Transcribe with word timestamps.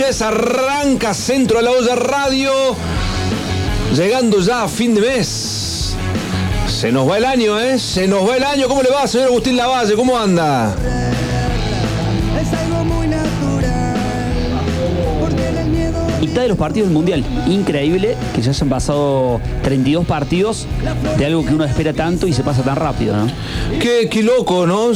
Arranca 0.00 1.12
Centro 1.12 1.58
a 1.58 1.62
la 1.62 1.70
Olla 1.70 1.94
Radio. 1.94 2.74
Llegando 3.94 4.40
ya 4.40 4.62
a 4.62 4.68
fin 4.68 4.94
de 4.94 5.02
mes. 5.02 5.94
Se 6.66 6.90
nos 6.90 7.08
va 7.08 7.18
el 7.18 7.26
año, 7.26 7.60
¿eh? 7.60 7.78
Se 7.78 8.08
nos 8.08 8.26
va 8.26 8.38
el 8.38 8.42
año. 8.42 8.68
¿Cómo 8.68 8.82
le 8.82 8.88
va, 8.88 9.06
señor 9.06 9.26
Agustín 9.26 9.54
Lavalle? 9.54 9.94
¿Cómo 9.94 10.18
anda? 10.18 10.74
Mitad 16.22 16.42
de 16.42 16.48
los 16.48 16.56
partidos 16.56 16.88
del 16.88 16.94
Mundial. 16.94 17.24
Increíble 17.48 18.16
que 18.34 18.40
ya 18.42 18.50
hayan 18.50 18.68
pasado 18.68 19.40
32 19.64 20.06
partidos 20.06 20.66
de 21.18 21.26
algo 21.26 21.44
que 21.44 21.52
uno 21.52 21.64
espera 21.64 21.92
tanto 21.92 22.26
y 22.28 22.32
se 22.32 22.42
pasa 22.44 22.62
tan 22.62 22.76
rápido, 22.76 23.16
¿no? 23.16 23.26
Qué, 23.80 24.08
qué 24.08 24.22
loco, 24.22 24.64
¿no? 24.66 24.90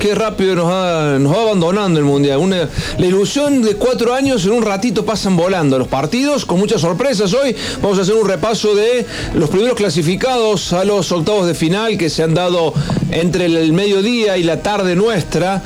Qué 0.00 0.14
rápido 0.14 0.54
nos 0.54 0.66
va, 0.70 1.18
nos 1.18 1.32
va 1.36 1.42
abandonando 1.42 1.98
el 2.00 2.06
Mundial. 2.06 2.38
Una- 2.38 2.68
la 2.98 3.06
ilusión 3.06 3.60
de 3.62 3.76
cuatro 3.76 4.14
años 4.14 4.44
en 4.46 4.52
un 4.52 4.62
ratito 4.62 5.04
pasan 5.04 5.36
volando. 5.36 5.78
Los 5.78 5.88
partidos 5.88 6.46
con 6.46 6.58
muchas 6.58 6.80
sorpresas. 6.80 7.32
Hoy 7.34 7.54
vamos 7.82 7.98
a 7.98 8.02
hacer 8.02 8.14
un 8.14 8.26
repaso 8.26 8.74
de 8.74 9.04
los 9.34 9.50
primeros 9.50 9.76
clasificados 9.76 10.72
a 10.72 10.84
los 10.84 11.12
octavos 11.12 11.46
de 11.46 11.54
final 11.54 11.98
que 11.98 12.08
se 12.08 12.22
han 12.22 12.32
dado 12.32 12.72
entre 13.10 13.44
el 13.44 13.74
mediodía 13.74 14.38
y 14.38 14.42
la 14.42 14.62
tarde 14.62 14.96
nuestra 14.96 15.62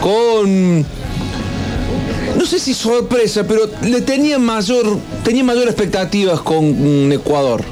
con... 0.00 0.86
Sé 2.54 2.60
si 2.60 2.74
sorpresa, 2.74 3.42
pero 3.48 3.62
le 3.82 4.00
tenía 4.00 4.38
mayor, 4.38 4.96
tenía 5.24 5.42
mayor 5.42 5.64
expectativas 5.64 6.40
con 6.40 7.08
mm, 7.08 7.10
Ecuador. 7.10 7.64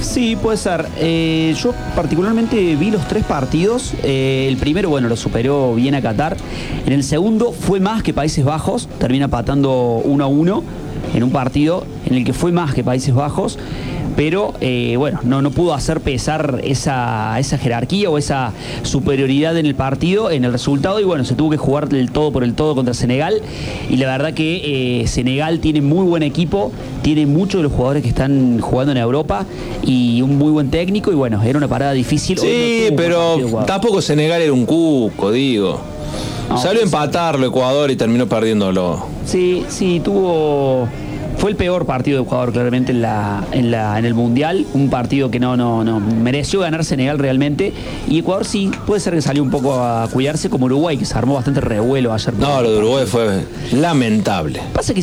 Sí, 0.00 0.36
puede 0.36 0.56
ser. 0.56 0.86
Eh, 0.96 1.54
yo 1.62 1.74
particularmente 1.94 2.76
vi 2.76 2.90
los 2.90 3.06
tres 3.08 3.24
partidos. 3.24 3.92
Eh, 4.02 4.46
el 4.48 4.56
primero, 4.56 4.88
bueno, 4.88 5.10
lo 5.10 5.16
superó 5.16 5.74
bien 5.74 5.94
a 5.94 6.00
Qatar. 6.00 6.38
En 6.86 6.94
el 6.94 7.04
segundo 7.04 7.52
fue 7.52 7.78
más 7.78 8.02
que 8.02 8.14
Países 8.14 8.42
Bajos. 8.42 8.88
Termina 8.98 9.28
patando 9.28 10.00
1 10.02 10.24
a 10.24 10.28
1 10.28 10.64
en 11.14 11.22
un 11.22 11.30
partido 11.30 11.84
en 12.06 12.14
el 12.14 12.24
que 12.24 12.32
fue 12.32 12.52
más 12.52 12.72
que 12.72 12.82
Países 12.82 13.14
Bajos. 13.14 13.58
Pero 14.16 14.54
eh, 14.60 14.94
bueno, 14.96 15.20
no, 15.24 15.42
no 15.42 15.50
pudo 15.50 15.74
hacer 15.74 16.00
pesar 16.00 16.60
esa, 16.64 17.38
esa 17.38 17.58
jerarquía 17.58 18.08
o 18.08 18.16
esa 18.16 18.52
superioridad 18.82 19.56
en 19.58 19.66
el 19.66 19.74
partido, 19.74 20.30
en 20.30 20.44
el 20.44 20.52
resultado. 20.52 21.00
Y 21.00 21.04
bueno, 21.04 21.24
se 21.24 21.34
tuvo 21.34 21.50
que 21.50 21.58
jugar 21.58 21.88
del 21.88 22.10
todo 22.10 22.32
por 22.32 22.42
el 22.42 22.54
todo 22.54 22.74
contra 22.74 22.94
Senegal. 22.94 23.42
Y 23.90 23.96
la 23.96 24.06
verdad 24.06 24.32
que 24.32 25.02
eh, 25.02 25.06
Senegal 25.06 25.60
tiene 25.60 25.82
muy 25.82 26.06
buen 26.06 26.22
equipo, 26.22 26.72
tiene 27.02 27.26
muchos 27.26 27.58
de 27.58 27.64
los 27.64 27.72
jugadores 27.72 28.02
que 28.02 28.08
están 28.08 28.58
jugando 28.60 28.92
en 28.92 28.98
Europa 28.98 29.44
y 29.82 30.22
un 30.22 30.38
muy 30.38 30.50
buen 30.50 30.70
técnico. 30.70 31.12
Y 31.12 31.14
bueno, 31.14 31.42
era 31.42 31.58
una 31.58 31.68
parada 31.68 31.92
difícil. 31.92 32.36
No 32.36 32.42
Sí, 32.42 32.88
pero 32.96 33.38
tampoco 33.66 34.00
Senegal 34.00 34.40
era 34.40 34.52
un 34.52 34.64
cuco, 34.64 35.30
digo. 35.30 35.80
No, 36.48 36.58
Salió 36.58 36.80
a 36.80 36.84
empatarlo 36.84 37.46
Ecuador 37.46 37.90
y 37.90 37.96
terminó 37.96 38.26
perdiéndolo. 38.26 39.04
Sí, 39.26 39.64
sí, 39.68 40.00
tuvo. 40.00 40.88
Fue 41.38 41.50
el 41.50 41.56
peor 41.56 41.86
partido 41.86 42.18
de 42.18 42.24
Ecuador, 42.24 42.52
claramente, 42.52 42.92
en, 42.92 43.02
la, 43.02 43.44
en, 43.52 43.70
la, 43.70 43.98
en 43.98 44.04
el 44.04 44.14
Mundial. 44.14 44.66
Un 44.72 44.88
partido 44.90 45.30
que 45.30 45.38
no, 45.38 45.56
no, 45.56 45.84
no 45.84 46.00
mereció 46.00 46.60
ganar 46.60 46.84
Senegal 46.84 47.18
realmente. 47.18 47.72
Y 48.08 48.18
Ecuador 48.20 48.44
sí, 48.44 48.70
puede 48.86 49.00
ser 49.00 49.14
que 49.14 49.22
salió 49.22 49.42
un 49.42 49.50
poco 49.50 49.74
a 49.74 50.08
cuidarse, 50.08 50.48
como 50.48 50.66
Uruguay, 50.66 50.96
que 50.96 51.04
se 51.04 51.16
armó 51.16 51.34
bastante 51.34 51.60
revuelo 51.60 52.12
ayer. 52.12 52.34
No, 52.34 52.62
lo 52.62 52.72
de 52.72 52.78
Uruguay 52.78 53.06
fue 53.06 53.44
lamentable. 53.72 54.60
Pasa 54.72 54.94
que 54.94 55.02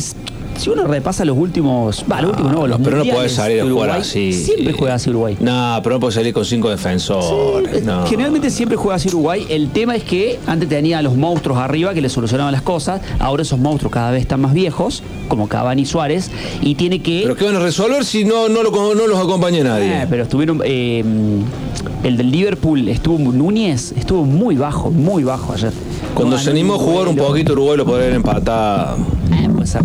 si 0.56 0.70
uno 0.70 0.84
repasa 0.86 1.24
los 1.24 1.36
últimos. 1.36 2.04
Va, 2.10 2.20
los 2.22 2.30
últimos 2.30 2.52
no, 2.52 2.66
los 2.66 2.80
pero 2.80 2.98
no 2.98 3.04
puede 3.04 3.28
salir 3.28 3.60
a 3.60 3.64
jugar 3.68 3.90
así. 3.90 4.32
Siempre 4.32 4.72
juega 4.72 4.94
así 4.94 5.10
Uruguay. 5.10 5.36
No, 5.40 5.80
pero 5.82 5.96
no 5.96 6.00
puede 6.00 6.12
salir 6.12 6.32
con 6.34 6.44
cinco 6.44 6.70
defensores. 6.70 7.82
no. 7.84 8.06
Generalmente 8.06 8.50
siempre 8.50 8.76
juega 8.76 8.96
así 8.96 9.08
Uruguay. 9.08 9.46
El 9.48 9.70
tema 9.70 9.96
es 9.96 10.04
que 10.04 10.38
antes 10.46 10.68
tenía 10.68 10.98
a 10.98 11.02
los 11.02 11.16
monstruos 11.16 11.58
arriba 11.58 11.94
que 11.94 12.00
le 12.00 12.08
solucionaban 12.08 12.52
las 12.52 12.62
cosas. 12.62 13.00
Ahora 13.18 13.42
esos 13.42 13.58
monstruos 13.58 13.92
cada 13.92 14.10
vez 14.10 14.22
están 14.22 14.40
más 14.40 14.52
viejos, 14.54 15.02
como 15.28 15.48
Cavani 15.48 15.82
y 15.82 15.86
Suárez, 15.86 16.30
y 16.60 16.74
tiene 16.74 17.00
que. 17.00 17.20
Pero 17.22 17.36
¿qué 17.36 17.44
van 17.44 17.56
a 17.56 17.60
resolver 17.60 18.04
si 18.04 18.24
no, 18.24 18.48
no, 18.48 18.62
lo- 18.62 18.94
no 18.94 19.06
los 19.06 19.18
acompaña 19.18 19.62
nadie? 19.64 20.02
Eh, 20.02 20.06
pero 20.08 20.24
estuvieron. 20.24 20.60
eh, 20.64 21.04
el 22.02 22.16
del 22.16 22.30
Liverpool 22.30 22.86
estuvo 22.88 23.18
Núñez, 23.18 23.92
estuvo 23.96 24.24
muy 24.24 24.56
bajo, 24.56 24.90
muy 24.90 25.24
bajo 25.24 25.52
ayer. 25.54 25.72
Cuando 26.14 26.38
se 26.38 26.50
animó 26.50 26.74
a 26.74 26.78
jugar 26.78 27.08
un 27.08 27.16
poquito, 27.16 27.52
Uruguay 27.54 27.76
lo 27.78 27.84
podría 27.84 28.04
haber 28.04 28.16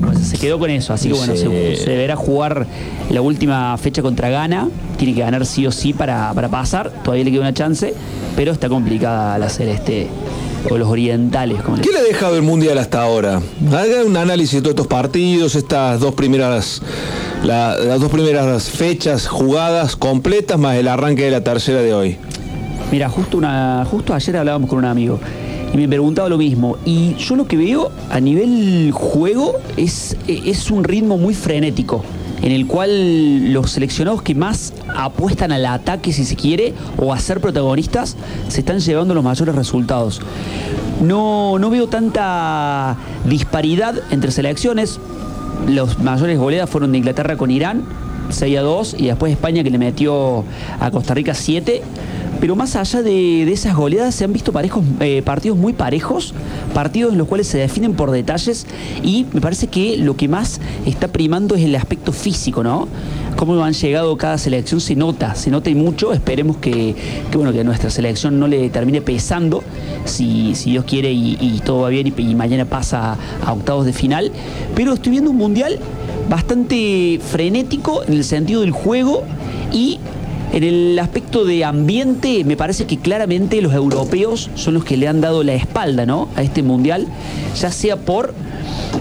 pues, 0.02 0.20
se 0.20 0.38
quedó 0.38 0.60
con 0.60 0.70
eso, 0.70 0.94
así 0.94 1.10
que 1.10 1.16
bueno, 1.16 1.34
Sí. 1.36 1.44
se, 1.44 1.76
se 1.78 1.90
deberá 1.90 2.16
jugar 2.16 2.66
la 3.10 3.22
última 3.22 3.78
fecha 3.78 4.02
contra 4.02 4.30
Ghana. 4.30 4.68
Tiene 4.98 5.14
que 5.14 5.22
ganar 5.22 5.46
sí 5.46 5.66
o 5.66 5.72
sí 5.72 5.94
para, 5.94 6.34
para 6.34 6.50
pasar. 6.50 6.92
Todavía 7.04 7.24
le 7.26 7.32
queda 7.32 7.42
una 7.42 7.54
chance, 7.54 7.94
pero 8.36 8.52
está 8.52 8.68
complicada 8.70 9.38
la 9.38 9.50
celeste 9.50 10.08
o 10.70 10.78
los 10.78 10.90
orientales, 10.90 11.62
como 11.62 11.78
¿Qué 11.78 11.90
le 11.90 12.00
ha 12.00 12.04
dejado 12.04 12.36
el 12.36 12.42
Mundial 12.42 12.78
hasta 12.80 13.02
ahora? 13.02 13.42
Haga 13.72 14.04
un 14.06 14.18
análisis 14.18 14.56
de 14.56 14.62
todos 14.62 14.72
estos 14.74 14.88
partidos, 14.88 15.56
estas 15.56 16.02
dos 16.02 16.14
primeras, 16.16 16.82
la- 17.46 17.78
las 17.78 18.02
dos 18.02 18.12
primeras 18.12 18.70
fechas 18.70 19.26
jugadas 19.28 19.96
completas 19.96 20.60
más 20.60 20.76
el 20.76 20.90
arranque 20.90 21.24
de 21.24 21.32
la 21.32 21.42
tercera 21.46 21.82
de 21.82 21.94
hoy. 21.94 22.18
Mira, 22.92 23.08
justo, 23.08 23.38
una, 23.38 23.86
justo 23.90 24.14
ayer 24.14 24.36
hablábamos 24.36 24.70
con 24.70 24.80
un 24.80 24.86
amigo 24.86 25.20
y 25.74 25.78
me 25.78 25.88
preguntaba 25.88 26.30
lo 26.30 26.38
mismo. 26.38 26.78
Y 26.86 27.16
yo 27.16 27.36
lo 27.36 27.48
que 27.48 27.58
veo 27.58 27.92
a 28.10 28.20
nivel 28.20 28.92
juego 28.92 29.54
es, 29.78 30.18
es 30.28 30.72
un 30.72 30.84
ritmo 30.84 31.18
muy 31.18 31.34
frenético, 31.34 32.04
en 32.42 32.52
el 32.52 32.68
cual 32.68 33.54
los 33.54 33.72
seleccionados 33.72 34.22
que 34.22 34.36
más 34.36 34.74
apuestan 34.96 35.52
al 35.52 35.66
ataque, 35.66 36.14
si 36.14 36.26
se 36.26 36.36
quiere, 36.36 36.74
o 36.98 37.14
a 37.14 37.20
ser 37.20 37.42
protagonistas, 37.42 38.16
se 38.48 38.62
están 38.62 38.80
llevando 38.80 39.14
los 39.14 39.24
mayores 39.24 39.56
resultados. 39.56 40.22
No, 41.02 41.60
no 41.60 41.70
veo 41.70 41.88
tanta 41.88 42.98
disparidad 43.26 43.96
entre 44.12 44.32
selecciones. 44.32 45.00
Los 45.68 46.00
mayores 46.00 46.38
goleadas 46.40 46.70
fueron 46.70 46.92
de 46.92 47.00
Inglaterra 47.00 47.38
con 47.38 47.52
Irán, 47.52 47.84
6 48.30 48.58
a 48.58 48.62
2, 48.62 48.96
y 48.98 49.08
después 49.08 49.32
España 49.32 49.64
que 49.64 49.70
le 49.70 49.78
metió 49.78 50.44
a 50.80 50.92
Costa 50.92 51.14
Rica 51.14 51.34
7. 51.34 51.82
Pero 52.40 52.56
más 52.56 52.78
allá 52.78 53.02
de, 53.02 53.44
de 53.46 53.52
esas 53.52 53.76
goleadas 53.76 54.16
se 54.16 54.24
han 54.24 54.32
visto 54.32 54.54
parejos, 54.54 54.84
eh, 55.02 55.22
partidos 55.24 55.58
muy 55.58 55.74
parejos, 55.74 56.34
partidos 56.74 57.12
en 57.12 57.18
los 57.18 57.28
cuales 57.28 57.48
se 57.48 57.58
definen 57.58 57.96
por 57.96 58.12
detalles 58.12 58.66
y 59.04 59.26
me 59.34 59.42
parece 59.42 59.68
que 59.68 59.98
lo 59.98 60.16
que 60.16 60.30
más 60.30 60.62
está 60.86 61.10
primando 61.10 61.56
es 61.56 61.64
el 61.64 61.76
aspecto 61.76 62.14
físico, 62.14 62.64
¿no? 62.64 62.88
Cómo 63.36 63.62
han 63.64 63.74
llegado 63.74 64.18
cada 64.18 64.38
selección 64.38 64.80
se 64.80 64.96
nota, 64.96 65.36
se 65.36 65.50
nota 65.52 65.70
y 65.70 65.76
mucho. 65.76 66.14
Esperemos 66.14 66.58
que, 66.58 66.96
que, 67.30 67.38
bueno, 67.38 67.52
que 67.52 67.64
nuestra 67.66 67.90
selección 67.90 68.40
no 68.40 68.48
le 68.48 68.70
termine 68.70 69.02
pesando, 69.02 69.62
si, 70.06 70.56
si 70.56 70.72
Dios 70.72 70.86
quiere 70.86 71.12
y, 71.12 71.38
y 71.42 71.60
todo 71.60 71.82
va 71.82 71.90
bien 71.90 72.08
y, 72.08 72.22
y 72.22 72.36
mañana 72.36 72.64
pasa 72.66 73.18
a 73.46 73.54
octavos 73.54 73.86
de 73.86 73.92
final. 73.92 74.32
Pero 74.76 74.94
estoy 74.94 75.12
viendo 75.12 75.32
un 75.32 75.38
mundial 75.38 75.80
bastante 76.30 77.20
frenético 77.20 78.04
en 78.04 78.14
el 78.14 78.24
sentido 78.24 78.62
del 78.62 78.72
juego 78.72 79.24
y 79.74 80.00
en 80.52 80.64
el 80.64 80.98
aspecto 80.98 81.46
de 81.46 81.64
ambiente, 81.64 82.44
me 82.44 82.58
parece 82.58 82.86
que 82.88 82.98
claramente 82.98 83.62
los 83.62 83.74
europeos 83.74 84.50
son 84.56 84.74
los 84.74 84.84
que 84.84 84.98
le 84.98 85.08
han 85.08 85.22
dado 85.22 85.44
la 85.44 85.54
espalda, 85.54 86.06
¿no? 86.06 86.28
A 86.36 86.42
este 86.42 86.64
mundial, 86.64 87.08
ya 87.60 87.72
sea 87.72 87.98
por. 87.98 88.34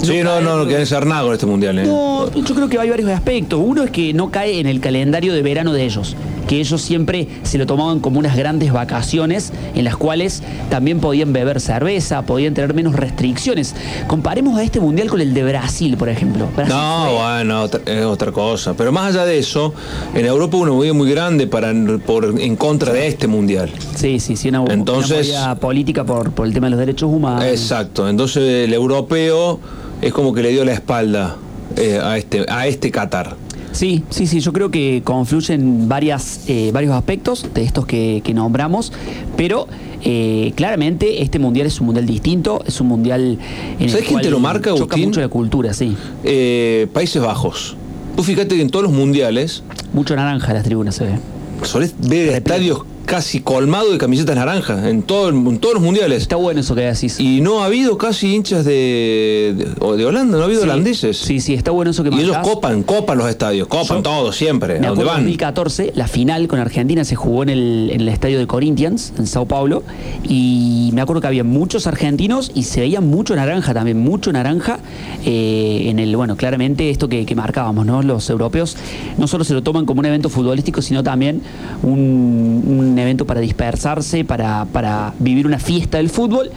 Sí, 0.02 0.22
no, 0.22 0.40
no, 0.40 0.56
no 0.58 0.66
quieren 0.66 0.86
ser 0.86 1.06
nada 1.06 1.22
con 1.22 1.32
este 1.34 1.46
Mundial. 1.46 1.78
¿eh? 1.78 1.84
No, 1.84 2.32
yo 2.32 2.54
creo 2.54 2.68
que 2.68 2.78
hay 2.78 2.88
varios 2.90 3.10
aspectos. 3.10 3.60
Uno 3.62 3.82
es 3.82 3.90
que 3.90 4.12
no 4.14 4.30
cae 4.30 4.60
en 4.60 4.66
el 4.66 4.80
calendario 4.80 5.32
de 5.32 5.42
verano 5.42 5.72
de 5.72 5.84
ellos, 5.84 6.14
que 6.46 6.60
ellos 6.60 6.80
siempre 6.80 7.26
se 7.42 7.58
lo 7.58 7.66
tomaban 7.66 8.00
como 8.00 8.18
unas 8.18 8.36
grandes 8.36 8.72
vacaciones 8.72 9.52
en 9.74 9.84
las 9.84 9.96
cuales 9.96 10.42
también 10.70 11.00
podían 11.00 11.32
beber 11.32 11.60
cerveza, 11.60 12.22
podían 12.22 12.54
tener 12.54 12.74
menos 12.74 12.94
restricciones. 12.94 13.74
Comparemos 14.06 14.58
a 14.58 14.62
este 14.62 14.80
mundial 14.80 15.08
con 15.08 15.20
el 15.20 15.34
de 15.34 15.44
Brasil, 15.44 15.96
por 15.96 16.08
ejemplo. 16.08 16.48
Brasil 16.54 16.74
No, 16.74 17.04
fue- 17.06 17.14
bueno, 17.14 17.62
otra- 17.62 17.80
es 17.86 18.04
otra 18.04 18.32
cosa. 18.32 18.74
Pero 18.74 18.92
más 18.92 19.14
allá 19.14 19.24
de 19.26 19.38
eso, 19.38 19.74
en 20.14 20.24
Europa 20.26 20.56
una 20.56 20.72
movida 20.72 20.92
muy 20.92 21.10
grande 21.10 21.46
para 21.46 21.72
por, 22.06 22.34
en 22.40 22.56
contra 22.56 22.92
de 22.92 23.06
este 23.08 23.26
mundial. 23.26 23.70
Sí, 23.96 24.20
sí, 24.20 24.36
sí, 24.36 24.48
una, 24.48 24.64
Entonces- 24.72 25.28
una 25.30 25.38
movida 25.40 25.54
política 25.56 26.04
por, 26.04 26.30
por 26.32 26.46
el 26.46 26.54
tema 26.54 26.66
de 26.66 26.70
los 26.70 26.78
derechos 26.80 27.10
humanos. 27.12 27.44
Exacto. 27.44 28.08
Entonces 28.08 28.64
el 28.66 28.72
europeo 28.72 29.58
es 30.02 30.12
como 30.12 30.32
que 30.32 30.42
le 30.42 30.50
dio 30.50 30.64
la 30.64 30.72
espalda 30.72 31.36
eh, 31.76 32.00
a 32.02 32.16
este 32.18 32.44
a 32.48 32.66
este 32.66 32.90
Qatar. 32.90 33.36
Sí, 33.72 34.02
sí, 34.10 34.26
sí, 34.26 34.40
yo 34.40 34.52
creo 34.52 34.70
que 34.70 35.02
confluyen 35.04 35.88
varias, 35.88 36.40
eh, 36.48 36.70
varios 36.72 36.94
aspectos 36.94 37.46
de 37.54 37.62
estos 37.62 37.86
que, 37.86 38.22
que 38.24 38.34
nombramos, 38.34 38.92
pero 39.36 39.68
eh, 40.02 40.52
claramente 40.56 41.22
este 41.22 41.38
mundial 41.38 41.66
es 41.66 41.78
un 41.78 41.86
mundial 41.86 42.06
distinto, 42.06 42.62
es 42.66 42.80
un 42.80 42.88
mundial 42.88 43.38
en 43.78 43.90
¿Sabes 43.90 44.06
el 44.06 44.10
cual 44.12 44.22
te 44.24 44.30
lo 44.30 44.40
marca, 44.40 44.70
choca 44.70 44.94
Agustín? 44.94 45.04
mucho 45.10 45.20
la 45.20 45.28
cultura, 45.28 45.74
sí. 45.74 45.94
Eh, 46.24 46.88
Países 46.92 47.20
Bajos. 47.22 47.76
Tú 48.16 48.22
fíjate 48.24 48.56
que 48.56 48.62
en 48.62 48.70
todos 48.70 48.84
los 48.84 48.92
mundiales 48.92 49.62
Mucho 49.92 50.16
naranja 50.16 50.48
en 50.48 50.54
las 50.54 50.64
tribunas 50.64 50.96
se 50.96 51.04
ve. 51.04 51.12
solés 51.62 51.94
ver 52.00 52.30
estadios 52.30 52.80
casi 53.08 53.40
colmado 53.40 53.90
de 53.90 53.96
camisetas 53.96 54.36
naranjas 54.36 54.84
en, 54.84 55.00
todo 55.02 55.30
el- 55.30 55.34
en 55.34 55.58
todos 55.58 55.74
los 55.76 55.82
mundiales. 55.82 56.20
Está 56.20 56.36
bueno 56.36 56.60
eso 56.60 56.74
que 56.74 56.82
decís. 56.82 57.18
Y 57.18 57.40
no 57.40 57.62
ha 57.62 57.64
habido 57.64 57.96
casi 57.96 58.34
hinchas 58.34 58.66
de, 58.66 59.54
de, 59.56 59.96
de 59.96 60.04
Holanda, 60.04 60.36
no 60.36 60.42
ha 60.42 60.44
habido 60.44 60.60
Sí, 60.60 60.68
holandeses. 60.68 61.16
Sí, 61.16 61.40
sí, 61.40 61.54
está 61.54 61.70
bueno 61.70 61.90
eso 61.92 62.04
que 62.04 62.10
Y 62.10 62.20
ellos 62.20 62.36
copan, 62.42 62.82
copan 62.82 63.16
los 63.16 63.30
estadios, 63.30 63.66
copan 63.66 63.98
Yo- 63.98 64.02
todo 64.02 64.30
siempre, 64.32 64.78
Me 64.78 64.86
a 64.86 64.90
donde 64.90 65.02
acuerdo 65.04 65.10
en 65.12 65.16
van. 65.16 65.22
2014, 65.24 65.92
la 65.96 66.06
final 66.06 66.48
con 66.48 66.58
Argentina 66.60 67.02
se 67.02 67.16
jugó 67.16 67.44
en 67.44 67.48
el, 67.48 67.90
en 67.94 68.00
el 68.02 68.08
estadio 68.10 68.38
de 68.38 68.46
Corinthians, 68.46 69.14
en 69.18 69.26
Sao 69.26 69.46
Paulo, 69.46 69.82
y 70.22 70.90
me 70.92 71.00
acuerdo 71.00 71.22
que 71.22 71.28
había 71.28 71.44
muchos 71.44 71.86
argentinos 71.86 72.50
y 72.54 72.64
se 72.64 72.80
veía 72.80 73.00
mucho 73.00 73.34
naranja 73.34 73.72
también, 73.72 73.98
mucho 73.98 74.30
naranja 74.32 74.80
eh, 75.24 75.84
en 75.86 75.98
el, 75.98 76.14
bueno, 76.14 76.36
claramente 76.36 76.90
esto 76.90 77.08
que, 77.08 77.24
que 77.24 77.34
marcábamos, 77.34 77.86
¿no? 77.86 78.02
Los 78.02 78.28
europeos 78.28 78.76
no 79.16 79.26
solo 79.26 79.44
se 79.44 79.54
lo 79.54 79.62
toman 79.62 79.86
como 79.86 80.00
un 80.00 80.06
evento 80.06 80.28
futbolístico, 80.28 80.82
sino 80.82 81.02
también 81.02 81.40
un, 81.82 82.62
un 82.66 82.97
evento 82.98 83.26
para 83.26 83.40
dispersarse, 83.40 84.24
para, 84.24 84.66
para 84.72 85.14
vivir 85.18 85.46
una 85.46 85.58
fiesta 85.58 85.98
del 85.98 86.10
fútbol. 86.10 86.50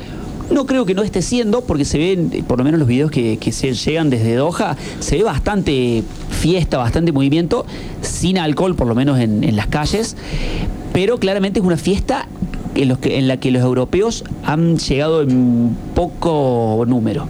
No 0.51 0.65
creo 0.65 0.85
que 0.85 0.93
no 0.93 1.01
esté 1.01 1.21
siendo, 1.21 1.61
porque 1.61 1.85
se 1.85 1.97
ven, 1.97 2.43
por 2.45 2.57
lo 2.57 2.65
menos 2.65 2.77
los 2.79 2.87
videos 2.87 3.09
que, 3.09 3.37
que 3.37 3.53
se 3.53 3.73
llegan 3.73 4.09
desde 4.09 4.35
Doha, 4.35 4.75
se 4.99 5.15
ve 5.17 5.23
bastante 5.23 6.03
fiesta, 6.29 6.77
bastante 6.77 7.13
movimiento, 7.13 7.65
sin 8.01 8.37
alcohol, 8.37 8.75
por 8.75 8.87
lo 8.87 8.93
menos 8.95 9.17
en, 9.19 9.45
en 9.45 9.55
las 9.55 9.67
calles, 9.67 10.17
pero 10.91 11.19
claramente 11.19 11.61
es 11.61 11.65
una 11.65 11.77
fiesta 11.77 12.27
en, 12.75 12.89
los 12.89 12.97
que- 12.99 13.17
en 13.17 13.29
la 13.29 13.37
que 13.37 13.49
los 13.51 13.61
europeos 13.63 14.25
han 14.43 14.77
llegado 14.77 15.21
en 15.21 15.75
poco 15.95 16.83
número. 16.85 17.27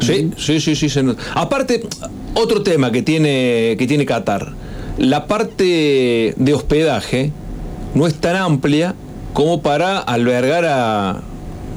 Sí, 0.00 0.30
sí, 0.36 0.60
sí, 0.60 0.76
sí. 0.76 1.00
Aparte, 1.34 1.82
otro 2.34 2.62
tema 2.62 2.92
que 2.92 3.02
tiene, 3.02 3.74
que 3.76 3.86
tiene 3.88 4.06
Qatar. 4.06 4.52
La 4.98 5.26
parte 5.26 6.32
de 6.36 6.54
hospedaje 6.54 7.32
no 7.94 8.06
es 8.06 8.14
tan 8.14 8.36
amplia 8.36 8.94
como 9.32 9.60
para 9.60 9.98
albergar 9.98 10.64
a 10.64 11.22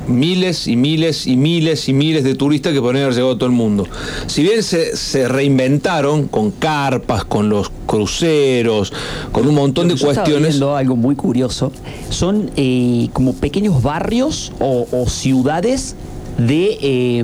miles 0.10 0.68
y 0.68 0.76
miles 0.76 1.28
y 1.28 1.38
miles 1.38 1.88
y 1.88 1.94
miles 1.94 2.24
de 2.24 2.36
turistas 2.36 2.74
que 2.74 2.82
podrían 2.82 3.04
haber 3.04 3.16
llegado 3.16 3.34
a 3.34 3.38
todo 3.38 3.46
el 3.46 3.56
mundo. 3.56 3.88
Si 4.28 4.44
bien 4.44 4.64
se, 4.64 4.98
se 4.98 5.28
reinventaron 5.28 6.28
con 6.28 6.52
carpas, 6.52 7.24
con 7.24 7.50
los 7.50 7.72
cruceros, 7.86 8.92
con 9.32 9.48
un 9.48 9.56
montón 9.56 9.88
de 9.88 9.98
cuestiones. 9.98 10.50
viendo 10.50 10.76
algo 10.76 10.96
muy 10.96 11.16
curioso. 11.16 11.72
Son 12.10 12.52
eh, 12.56 13.10
como 13.14 13.34
pequeños 13.34 13.82
barrios 13.82 14.52
o, 14.60 14.88
o 14.92 15.08
ciudades 15.08 15.96
de 16.40 16.78
eh, 16.82 17.24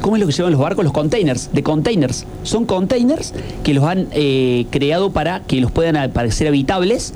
¿cómo 0.00 0.16
es 0.16 0.20
lo 0.20 0.26
que 0.26 0.32
se 0.32 0.38
llaman 0.38 0.52
los 0.52 0.60
barcos? 0.60 0.84
Los 0.84 0.92
containers, 0.92 1.50
de 1.52 1.62
containers. 1.62 2.24
Son 2.42 2.64
containers 2.66 3.32
que 3.62 3.72
los 3.74 3.84
han 3.84 4.08
eh, 4.12 4.66
creado 4.70 5.10
para 5.10 5.40
que 5.40 5.60
los 5.60 5.70
puedan 5.70 6.10
parecer 6.12 6.48
habitables, 6.48 7.14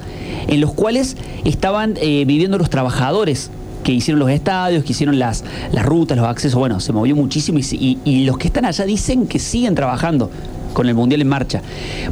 en 0.48 0.60
los 0.60 0.72
cuales 0.72 1.16
estaban 1.44 1.94
eh, 2.00 2.24
viviendo 2.26 2.58
los 2.58 2.70
trabajadores 2.70 3.50
que 3.84 3.92
hicieron 3.92 4.18
los 4.20 4.30
estadios, 4.30 4.84
que 4.84 4.92
hicieron 4.92 5.18
las, 5.18 5.42
las 5.72 5.86
rutas, 5.86 6.16
los 6.18 6.26
accesos, 6.26 6.58
bueno, 6.58 6.80
se 6.80 6.92
movió 6.92 7.16
muchísimo 7.16 7.58
y, 7.58 7.62
y- 7.72 7.98
y 8.04 8.24
los 8.24 8.36
que 8.36 8.46
están 8.48 8.66
allá 8.66 8.84
dicen 8.84 9.26
que 9.26 9.38
siguen 9.38 9.74
trabajando 9.74 10.30
con 10.72 10.88
el 10.88 10.94
Mundial 10.94 11.20
en 11.20 11.28
marcha. 11.28 11.62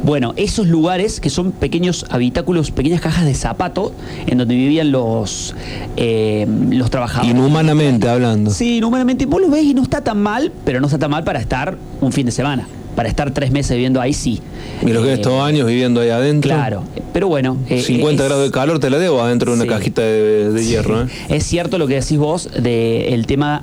Bueno, 0.03 0.33
esos 0.35 0.67
lugares 0.67 1.19
que 1.19 1.29
son 1.29 1.51
pequeños 1.51 2.05
habitáculos, 2.09 2.71
pequeñas 2.71 3.01
cajas 3.01 3.25
de 3.25 3.33
zapato, 3.33 3.93
en 4.27 4.37
donde 4.37 4.55
vivían 4.55 4.91
los, 4.91 5.55
eh, 5.97 6.47
los 6.69 6.89
trabajadores. 6.89 7.31
Inhumanamente 7.31 8.07
hablando. 8.09 8.51
Sí, 8.51 8.77
inhumanamente 8.77 9.25
vos 9.25 9.41
lo 9.41 9.49
ves 9.49 9.63
y 9.63 9.73
no 9.73 9.83
está 9.83 10.01
tan 10.03 10.21
mal, 10.21 10.51
pero 10.65 10.79
no 10.81 10.87
está 10.87 10.97
tan 10.99 11.11
mal 11.11 11.23
para 11.23 11.39
estar 11.39 11.77
un 12.01 12.11
fin 12.11 12.25
de 12.25 12.31
semana. 12.31 12.67
Para 12.95 13.07
estar 13.07 13.31
tres 13.31 13.51
meses 13.51 13.71
viviendo 13.77 14.01
ahí, 14.01 14.11
sí. 14.13 14.41
Y 14.85 14.87
los 14.91 15.03
que 15.03 15.11
Eh, 15.11 15.13
estos 15.13 15.41
años 15.41 15.65
viviendo 15.67 16.01
ahí 16.01 16.09
adentro. 16.09 16.49
Claro, 16.51 16.83
pero 17.13 17.27
bueno. 17.29 17.55
eh, 17.69 17.81
50 17.81 18.23
es- 18.23 18.29
grados 18.29 18.45
de 18.45 18.51
calor 18.51 18.79
te 18.79 18.89
la 18.89 18.97
debo 18.97 19.21
adentro 19.21 19.51
de 19.51 19.55
una 19.55 19.63
Sí. 19.63 19.69
cajita 19.69 20.01
de, 20.01 20.51
de 20.51 20.65
hierro. 20.65 21.03
¿eh? 21.03 21.07
Es 21.29 21.45
cierto 21.45 21.77
lo 21.77 21.87
que 21.87 21.95
decís 21.95 22.17
vos 22.17 22.49
del 22.61 23.25
tema 23.25 23.61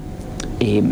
eh, 0.61 0.83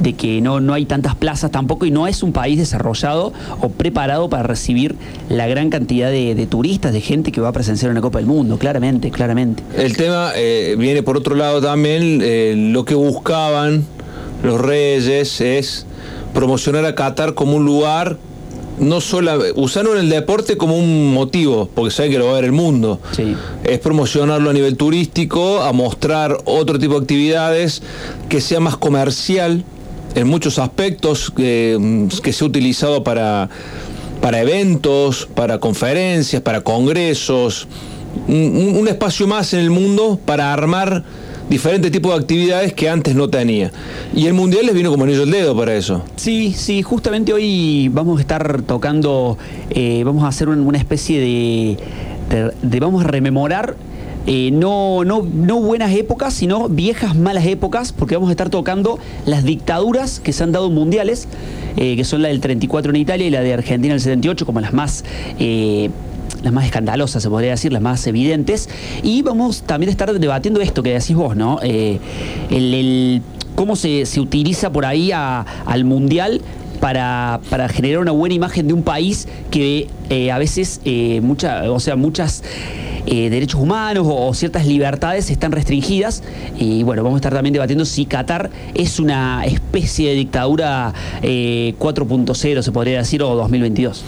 de 0.00 0.14
que 0.14 0.40
no, 0.40 0.60
no 0.60 0.74
hay 0.74 0.86
tantas 0.86 1.14
plazas 1.14 1.50
tampoco 1.50 1.86
y 1.86 1.90
no 1.90 2.06
es 2.06 2.22
un 2.22 2.32
país 2.32 2.58
desarrollado 2.58 3.32
o 3.60 3.68
preparado 3.68 4.28
para 4.28 4.42
recibir 4.44 4.96
la 5.28 5.46
gran 5.46 5.70
cantidad 5.70 6.10
de, 6.10 6.34
de 6.34 6.46
turistas, 6.46 6.92
de 6.92 7.00
gente 7.00 7.32
que 7.32 7.40
va 7.40 7.48
a 7.48 7.52
presenciar 7.52 7.90
una 7.90 8.00
Copa 8.00 8.18
del 8.18 8.26
Mundo, 8.26 8.58
claramente, 8.58 9.10
claramente. 9.10 9.62
El 9.76 9.96
tema 9.96 10.32
eh, 10.36 10.76
viene 10.78 11.02
por 11.02 11.16
otro 11.16 11.34
lado 11.34 11.60
también, 11.60 12.20
eh, 12.22 12.54
lo 12.56 12.84
que 12.84 12.94
buscaban 12.94 13.84
los 14.42 14.60
reyes 14.60 15.40
es 15.40 15.86
promocionar 16.32 16.84
a 16.84 16.94
Qatar 16.94 17.34
como 17.34 17.56
un 17.56 17.64
lugar, 17.64 18.18
no 18.78 19.00
solo, 19.00 19.32
usaron 19.56 19.98
el 19.98 20.08
deporte 20.08 20.56
como 20.56 20.76
un 20.76 21.12
motivo, 21.12 21.68
porque 21.74 21.90
saben 21.90 22.12
que 22.12 22.18
lo 22.18 22.26
va 22.26 22.32
a 22.32 22.34
ver 22.34 22.44
el 22.44 22.52
mundo. 22.52 23.00
Sí. 23.12 23.34
Es 23.64 23.80
promocionarlo 23.80 24.50
a 24.50 24.52
nivel 24.52 24.76
turístico, 24.76 25.62
a 25.62 25.72
mostrar 25.72 26.38
otro 26.44 26.78
tipo 26.78 26.94
de 26.94 27.00
actividades, 27.00 27.82
que 28.28 28.40
sea 28.40 28.60
más 28.60 28.76
comercial 28.76 29.64
en 30.20 30.26
muchos 30.28 30.58
aspectos, 30.58 31.30
que, 31.34 32.06
que 32.22 32.32
sea 32.32 32.46
utilizado 32.48 33.02
para, 33.04 33.48
para 34.20 34.40
eventos, 34.40 35.28
para 35.34 35.58
conferencias, 35.58 36.42
para 36.42 36.60
congresos, 36.62 37.68
un, 38.26 38.86
espacio 38.88 39.26
más 39.26 39.52
en 39.54 39.60
el 39.60 39.70
mundo 39.70 40.18
para 40.24 40.52
armar 40.52 41.04
diferentes 41.48 41.90
tipos 41.92 42.12
de 42.12 42.18
actividades 42.20 42.72
que 42.74 42.88
antes 42.88 43.14
no 43.14 43.28
tenía. 43.30 43.70
Y 44.14 44.26
el 44.26 44.34
Mundial 44.34 44.66
les 44.66 44.74
vino 44.74 44.90
como 44.90 45.04
anillo 45.04 45.22
al 45.22 45.30
dedo 45.30 45.56
para 45.56 45.74
eso. 45.76 46.02
Sí, 46.16 46.52
sí, 46.56 46.82
justamente 46.82 47.32
hoy 47.32 47.88
vamos 47.92 48.18
a 48.18 48.20
estar 48.20 48.62
tocando, 48.62 49.38
eh, 49.70 50.02
vamos 50.04 50.24
a 50.24 50.28
hacer 50.28 50.48
un- 50.48 50.60
una 50.66 50.78
especie 50.78 51.20
de, 51.20 51.76
de- 52.30 52.52
de- 52.60 52.80
vamos 52.80 53.04
a 53.04 53.06
rememorar. 53.08 53.76
Eh, 54.26 54.50
no, 54.52 55.04
no, 55.04 55.22
no 55.22 55.60
buenas 55.60 55.92
épocas, 55.92 56.34
sino 56.34 56.68
viejas 56.68 57.16
malas 57.16 57.46
épocas, 57.46 57.92
porque 57.92 58.14
vamos 58.14 58.28
a 58.28 58.32
estar 58.32 58.50
tocando 58.50 58.98
las 59.26 59.44
dictaduras 59.44 60.20
que 60.20 60.32
se 60.32 60.44
han 60.44 60.52
dado 60.52 60.70
mundiales, 60.70 61.28
eh, 61.76 61.96
que 61.96 62.04
son 62.04 62.22
la 62.22 62.28
del 62.28 62.40
34 62.40 62.90
en 62.90 62.96
Italia 62.96 63.26
y 63.26 63.30
la 63.30 63.40
de 63.40 63.54
Argentina 63.54 63.92
en 63.92 63.96
el 63.96 64.00
78, 64.00 64.44
como 64.44 64.60
las 64.60 64.72
más 64.72 65.04
eh, 65.38 65.90
las 66.42 66.52
más 66.52 66.66
escandalosas, 66.66 67.22
se 67.22 67.28
podría 67.28 67.50
decir, 67.52 67.72
las 67.72 67.82
más 67.82 68.06
evidentes. 68.06 68.68
Y 69.02 69.22
vamos 69.22 69.62
también 69.62 69.88
a 69.88 69.90
estar 69.90 70.12
debatiendo 70.16 70.60
esto 70.60 70.82
que 70.82 70.92
decís 70.92 71.16
vos, 71.16 71.34
¿no? 71.34 71.58
El, 71.60 73.22
cómo 73.56 73.74
se, 73.74 74.06
se 74.06 74.20
utiliza 74.20 74.70
por 74.70 74.86
ahí 74.86 75.10
al 75.10 75.84
Mundial 75.84 76.40
para, 76.78 77.40
para 77.50 77.68
generar 77.68 78.00
una 78.00 78.12
buena 78.12 78.36
imagen 78.36 78.68
de 78.68 78.74
un 78.74 78.82
país 78.82 79.26
que 79.50 79.88
eh, 80.10 80.30
a 80.30 80.38
veces 80.38 80.80
eh, 80.84 81.20
mucha, 81.22 81.70
o 81.70 81.80
sea, 81.80 81.96
muchas 81.96 82.42
eh, 83.10 83.30
derechos 83.30 83.58
humanos 83.58 84.06
o, 84.06 84.26
o 84.26 84.34
ciertas 84.34 84.66
libertades 84.66 85.30
están 85.30 85.52
restringidas. 85.52 86.22
Y 86.58 86.82
bueno, 86.82 87.02
vamos 87.02 87.16
a 87.16 87.20
estar 87.20 87.32
también 87.32 87.54
debatiendo 87.54 87.86
si 87.86 88.04
Qatar 88.04 88.50
es 88.74 89.00
una 89.00 89.46
especie 89.46 90.10
de 90.10 90.14
dictadura 90.14 90.92
eh, 91.22 91.74
4.0, 91.78 92.62
se 92.62 92.72
podría 92.72 92.98
decir, 92.98 93.22
o 93.22 93.34
2022. 93.34 94.04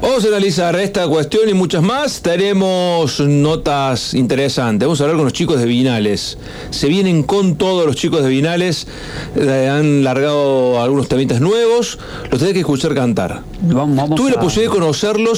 Vamos 0.00 0.24
a 0.24 0.28
analizar 0.28 0.76
esta 0.76 1.08
cuestión 1.08 1.48
y 1.48 1.54
muchas 1.54 1.82
más. 1.82 2.22
Tenemos 2.22 3.18
notas 3.20 4.14
interesantes. 4.14 4.86
Vamos 4.86 5.00
a 5.00 5.04
hablar 5.04 5.16
con 5.16 5.24
los 5.24 5.32
chicos 5.32 5.58
de 5.58 5.66
Vinales. 5.66 6.38
Se 6.70 6.86
vienen 6.86 7.24
con 7.24 7.56
todos 7.56 7.86
los 7.86 7.96
chicos 7.96 8.22
de 8.22 8.28
Vinales. 8.28 8.86
Eh, 9.34 9.68
han 9.68 10.04
largado 10.04 10.80
algunos 10.80 11.08
temitas 11.08 11.40
nuevos. 11.40 11.98
Los 12.30 12.38
tenés 12.38 12.54
que 12.54 12.60
escuchar 12.60 12.94
cantar. 12.94 13.42
Vamos, 13.62 13.96
vamos 13.96 14.14
Tuve 14.14 14.30
la 14.30 14.40
posibilidad 14.40 14.70
de 14.70 14.78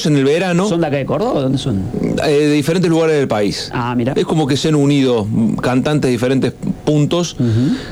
en 0.07 0.17
el 0.17 0.25
verano 0.25 0.69
¿Son 0.69 0.81
de 0.81 0.87
acá 0.87 0.97
de 0.97 1.05
Córdoba 1.07 1.33
o 1.35 1.41
dónde 1.43 1.59
son? 1.59 1.83
eh, 2.25 2.31
de 2.31 2.53
diferentes 2.53 2.91
lugares 2.91 3.17
del 3.17 3.29
país. 3.29 3.71
Ah, 3.75 3.95
mira. 3.97 4.13
Es 4.17 4.25
como 4.25 4.47
que 4.47 4.57
se 4.57 4.69
han 4.69 4.75
unido 4.75 5.27
cantantes 5.63 6.09
de 6.09 6.13
diferentes 6.13 6.53
puntos. 6.85 7.37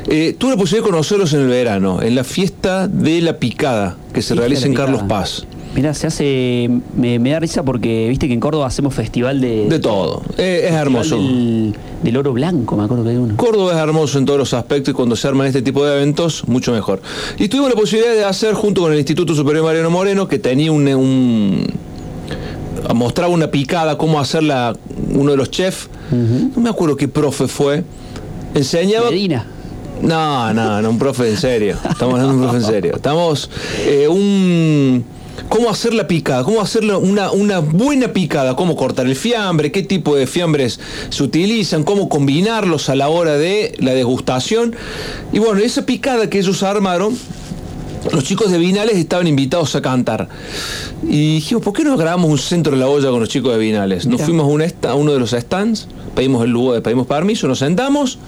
Eh, 0.08 0.34
tuve 0.38 0.52
la 0.52 0.56
posibilidad 0.56 0.84
de 0.86 0.90
conocerlos 0.90 1.32
en 1.32 1.40
el 1.40 1.48
verano, 1.48 2.00
en 2.02 2.14
la 2.14 2.24
fiesta 2.24 2.88
de 2.88 3.20
la 3.20 3.38
picada 3.38 3.96
que 4.12 4.22
se 4.22 4.34
realiza 4.34 4.66
en 4.66 4.74
Carlos. 4.74 5.02
Paz. 5.08 5.46
Mira, 5.74 5.92
se 5.94 6.06
hace. 6.06 6.70
Me, 6.96 7.18
me 7.18 7.30
da 7.30 7.40
risa 7.40 7.62
porque 7.62 8.08
viste 8.08 8.26
que 8.26 8.32
en 8.34 8.40
Córdoba 8.40 8.66
hacemos 8.66 8.94
festival 8.94 9.40
de. 9.40 9.66
De 9.68 9.78
todo. 9.78 10.22
Eh, 10.38 10.62
es 10.66 10.72
hermoso. 10.72 11.16
Del, 11.16 11.74
del 12.02 12.16
oro 12.16 12.32
blanco, 12.32 12.74
me 12.76 12.84
acuerdo 12.84 13.04
que 13.04 13.10
hay 13.10 13.16
uno. 13.16 13.36
Córdoba 13.36 13.72
es 13.72 13.78
hermoso 13.78 14.18
en 14.18 14.24
todos 14.24 14.38
los 14.38 14.54
aspectos 14.54 14.92
y 14.92 14.94
cuando 14.94 15.14
se 15.14 15.28
arman 15.28 15.46
este 15.46 15.60
tipo 15.60 15.84
de 15.84 15.94
eventos, 15.96 16.48
mucho 16.48 16.72
mejor. 16.72 17.02
Y 17.38 17.48
tuvimos 17.48 17.68
la 17.70 17.76
posibilidad 17.76 18.12
de 18.14 18.24
hacer 18.24 18.54
junto 18.54 18.80
con 18.80 18.92
el 18.92 18.98
Instituto 18.98 19.34
Superior 19.34 19.64
Mariano 19.66 19.90
Moreno, 19.90 20.26
que 20.26 20.38
tenía 20.38 20.72
un, 20.72 20.88
un- 20.88 21.66
mostraba 22.94 23.32
una 23.32 23.50
picada, 23.50 23.98
cómo 23.98 24.20
hacerla 24.20 24.74
uno 25.12 25.30
de 25.30 25.36
los 25.36 25.50
chefs. 25.50 25.88
No 26.10 26.60
me 26.60 26.70
acuerdo 26.70 26.96
qué 26.96 27.08
profe 27.08 27.48
fue. 27.48 27.84
Enseñaba. 28.54 29.10
Medina. 29.10 29.46
No, 30.02 30.54
no, 30.54 30.80
no, 30.80 30.90
un 30.90 30.98
profe 30.98 31.28
en 31.28 31.36
serio. 31.36 31.76
Estamos 31.88 32.14
hablando 32.20 32.28
de 32.28 32.34
un 32.34 32.40
profe 32.42 32.56
en 32.58 32.64
serio. 32.64 32.92
Estamos. 32.96 33.50
eh, 33.86 34.08
un. 34.08 35.04
¿Cómo 35.48 35.70
hacer 35.70 35.94
la 35.94 36.06
picada? 36.08 36.42
¿Cómo 36.44 36.60
hacer 36.60 36.84
una, 36.84 37.30
una 37.30 37.60
buena 37.60 38.12
picada? 38.12 38.56
¿Cómo 38.56 38.74
cortar 38.76 39.06
el 39.06 39.14
fiambre? 39.16 39.70
¿Qué 39.70 39.82
tipo 39.82 40.16
de 40.16 40.26
fiambres 40.26 40.80
se 41.10 41.22
utilizan? 41.22 41.84
¿Cómo 41.84 42.08
combinarlos 42.08 42.88
a 42.88 42.96
la 42.96 43.08
hora 43.08 43.36
de 43.38 43.72
la 43.78 43.94
degustación? 43.94 44.74
Y 45.32 45.38
bueno, 45.38 45.60
esa 45.60 45.86
picada 45.86 46.28
que 46.28 46.40
ellos 46.40 46.62
armaron 46.64 47.16
los 48.12 48.24
chicos 48.24 48.50
de 48.50 48.58
Vinales 48.58 48.96
estaban 48.96 49.26
invitados 49.26 49.74
a 49.74 49.82
cantar. 49.82 50.28
Y 51.02 51.34
dijimos, 51.36 51.62
¿por 51.62 51.72
qué 51.72 51.84
no 51.84 51.96
grabamos 51.96 52.30
un 52.30 52.38
centro 52.38 52.72
de 52.72 52.78
la 52.78 52.88
olla 52.88 53.10
con 53.10 53.20
los 53.20 53.28
chicos 53.28 53.52
de 53.52 53.58
Vinales? 53.58 54.06
Nos 54.06 54.14
Mirá. 54.14 54.24
fuimos 54.24 54.72
a, 54.82 54.88
a 54.90 54.94
uno 54.94 55.12
de 55.12 55.20
los 55.20 55.30
stands, 55.30 55.88
pedimos 56.14 56.44
el 56.44 56.50
lugar, 56.50 56.82
pedimos 56.82 57.06
permiso, 57.06 57.48
nos 57.48 57.58
sentamos. 57.58 58.18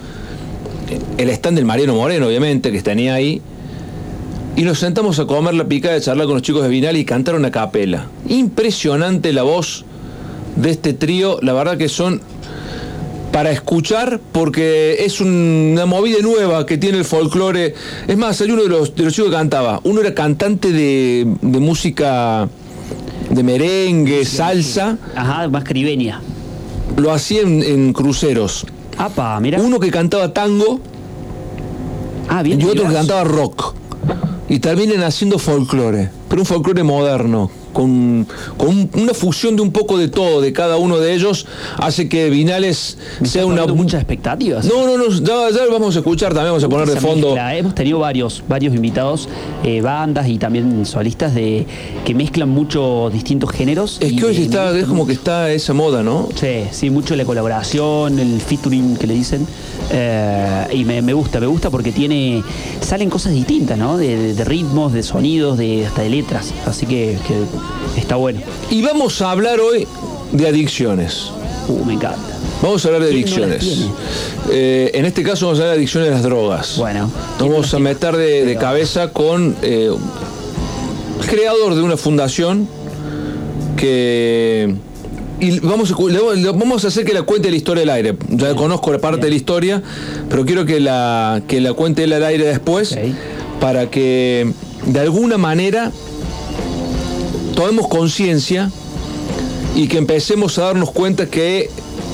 El 1.17 1.29
stand 1.29 1.55
del 1.55 1.65
Mariano 1.65 1.95
Moreno, 1.95 2.27
obviamente, 2.27 2.71
que 2.71 2.81
tenía 2.81 3.13
ahí. 3.13 3.41
Y 4.57 4.63
nos 4.63 4.79
sentamos 4.79 5.17
a 5.19 5.25
comer 5.25 5.53
la 5.53 5.65
picada 5.65 5.93
de 5.93 6.01
charlar 6.01 6.25
con 6.25 6.35
los 6.35 6.43
chicos 6.43 6.63
de 6.63 6.69
Vinales 6.69 7.01
y 7.01 7.05
cantar 7.05 7.35
una 7.35 7.51
capela. 7.51 8.07
Impresionante 8.27 9.31
la 9.31 9.43
voz 9.43 9.85
de 10.57 10.69
este 10.69 10.93
trío. 10.93 11.39
La 11.41 11.53
verdad 11.53 11.77
que 11.77 11.87
son 11.87 12.21
para 13.31 13.51
escuchar 13.51 14.19
porque 14.31 14.97
es 15.05 15.21
un- 15.21 15.69
una 15.73 15.85
movida 15.85 16.17
nueva 16.21 16.65
que 16.65 16.77
tiene 16.77 16.97
el 16.97 17.05
folclore. 17.05 17.73
Es 18.07 18.17
más, 18.17 18.41
hay 18.41 18.51
uno 18.51 18.63
de 18.63 18.69
los, 18.69 18.93
de 18.95 19.03
los 19.03 19.13
chicos 19.13 19.29
que 19.31 19.35
cantaba. 19.37 19.79
Uno 19.83 20.01
era 20.01 20.13
cantante 20.13 20.71
de, 20.71 21.25
de 21.41 21.59
música 21.59 22.49
de 23.29 23.43
merengue, 23.43 24.25
salsa. 24.25 24.97
Ajá, 25.15 25.47
más 25.47 25.63
caribeña. 25.63 26.21
Lo 26.97 27.11
hacía 27.13 27.41
en, 27.41 27.63
en 27.63 27.93
cruceros. 27.93 28.65
Apa, 28.97 29.39
mira. 29.39 29.59
Uno 29.61 29.79
que 29.79 29.89
cantaba 29.89 30.33
tango 30.33 30.81
ah, 32.27 32.43
bien. 32.43 32.59
y 32.59 32.65
otro 32.65 32.87
que 32.87 32.93
cantaba 32.93 33.23
rock. 33.23 33.75
Y 34.49 34.59
terminan 34.59 35.01
haciendo 35.03 35.39
folclore, 35.39 36.09
pero 36.27 36.41
un 36.41 36.45
folclore 36.45 36.83
moderno, 36.83 37.49
con, 37.71 38.27
con 38.57 38.69
un- 38.69 38.89
una 38.93 39.13
fusión 39.13 39.55
de 39.55 39.61
un 39.61 39.71
poco 39.71 39.97
de 39.97 40.07
todo, 40.07 40.41
de 40.41 40.53
cada 40.53 40.77
uno 40.77 40.97
de 40.99 41.13
ellos, 41.13 41.45
hace 41.77 42.07
que 42.09 42.29
Vinales 42.29 42.97
sea 43.23 43.45
una... 43.45 43.65
muchas 43.67 44.01
expectativas. 44.01 44.65
No, 44.65 44.85
no, 44.85 44.97
no, 44.97 45.09
ya, 45.09 45.49
ya 45.55 45.65
lo 45.65 45.71
vamos 45.73 45.95
a 45.95 45.99
escuchar, 45.99 46.33
también 46.33 46.49
vamos 46.51 46.63
a 46.63 46.69
poner 46.69 46.87
de 46.87 46.99
fondo. 46.99 47.27
mezcla, 47.27 47.55
Hemos 47.55 47.75
tenido 47.75 47.99
varios, 47.99 48.43
varios 48.47 48.73
invitados, 48.75 49.27
eh, 49.63 49.81
bandas 49.81 50.27
y 50.27 50.37
también 50.37 50.85
solistas 50.85 51.33
de 51.35 51.65
que 52.05 52.13
mezclan 52.15 52.49
mucho 52.49 53.09
distintos 53.11 53.51
géneros. 53.51 53.97
Es 53.99 54.13
que 54.13 54.25
hoy 54.25 54.37
está, 54.37 54.75
es 54.77 54.83
como 54.85 54.95
mucho. 55.03 55.07
que 55.07 55.13
está 55.13 55.51
esa 55.51 55.73
moda, 55.73 56.03
¿no? 56.03 56.29
Sí, 56.35 56.63
sí, 56.71 56.89
mucho 56.89 57.15
la 57.15 57.25
colaboración, 57.25 58.19
el 58.19 58.39
featuring 58.41 58.97
que 58.97 59.07
le 59.07 59.13
dicen. 59.13 59.45
eh, 59.91 60.67
y 60.73 60.85
me, 60.85 61.01
me 61.01 61.13
gusta, 61.13 61.39
me 61.39 61.47
gusta 61.47 61.69
porque 61.69 61.91
tiene. 61.91 62.43
salen 62.81 63.09
cosas 63.09 63.33
distintas, 63.33 63.77
¿no? 63.77 63.97
De, 63.97 64.15
de- 64.17 64.33
de 64.33 64.43
ritmos, 64.45 64.93
de 64.93 65.03
sonidos, 65.03 65.57
de 65.57 65.85
hasta 65.85 66.01
de 66.01 66.09
letras. 66.09 66.53
Así 66.65 66.85
que, 66.85 67.17
que 67.27 67.33
está 67.97 68.15
bueno. 68.15 68.39
Y 68.69 68.81
vamos 68.81 69.21
a 69.21 69.31
hablar 69.31 69.59
hoy 69.59 69.87
de 70.31 70.47
adicciones. 70.47 71.27
Uh, 71.67 71.85
me 71.85 71.93
encanta. 71.93 72.19
Vamos 72.61 72.83
a 72.85 72.89
hablar 72.89 73.03
de 73.03 73.09
¿Quién 73.23 73.25
no 73.41 73.47
las 73.47 73.49
adicciones. 73.61 73.87
Eh, 74.51 74.91
en 74.93 75.05
este 75.05 75.23
caso 75.23 75.45
vamos 75.47 75.59
a 75.59 75.63
hablar 75.63 75.75
de 75.75 75.79
adicciones 75.81 76.09
a 76.09 76.13
las 76.13 76.23
drogas. 76.23 76.77
Bueno, 76.77 77.01
Nos 77.01 77.11
¿quién 77.37 77.49
no 77.49 77.55
vamos 77.55 77.73
a 77.73 77.79
meter 77.79 78.15
de, 78.17 78.45
de 78.45 78.55
cabeza 78.57 79.09
con 79.11 79.55
eh, 79.61 79.89
creador 81.27 81.75
de 81.75 81.81
una 81.81 81.97
fundación 81.97 82.67
que 83.77 84.75
y 85.39 85.59
vamos 85.59 85.91
a, 85.91 86.35
le- 86.35 86.51
vamos 86.51 86.85
a 86.85 86.89
hacer 86.89 87.03
que 87.03 87.13
la 87.13 87.23
cuente 87.23 87.49
la 87.49 87.57
historia 87.57 87.81
al 87.83 87.89
aire. 87.89 88.15
Ya 88.29 88.53
conozco 88.53 88.91
la 88.91 88.99
parte 88.99 89.21
de 89.25 89.29
la 89.29 89.35
historia, 89.35 89.81
pero 90.29 90.45
quiero 90.45 90.65
que 90.65 90.79
la 90.79 91.41
que 91.47 91.59
la 91.61 91.73
cuente 91.73 92.03
él 92.03 92.13
al 92.13 92.23
aire 92.23 92.45
después 92.45 92.95
para 93.59 93.89
que 93.89 94.51
de 94.85 94.99
alguna 94.99 95.37
manera 95.39 95.91
tomemos 97.61 97.87
conciencia 97.89 98.71
y 99.75 99.87
que 99.87 99.99
empecemos 99.99 100.57
a 100.57 100.63
darnos 100.63 100.89
cuenta 100.89 101.27
que 101.27 101.69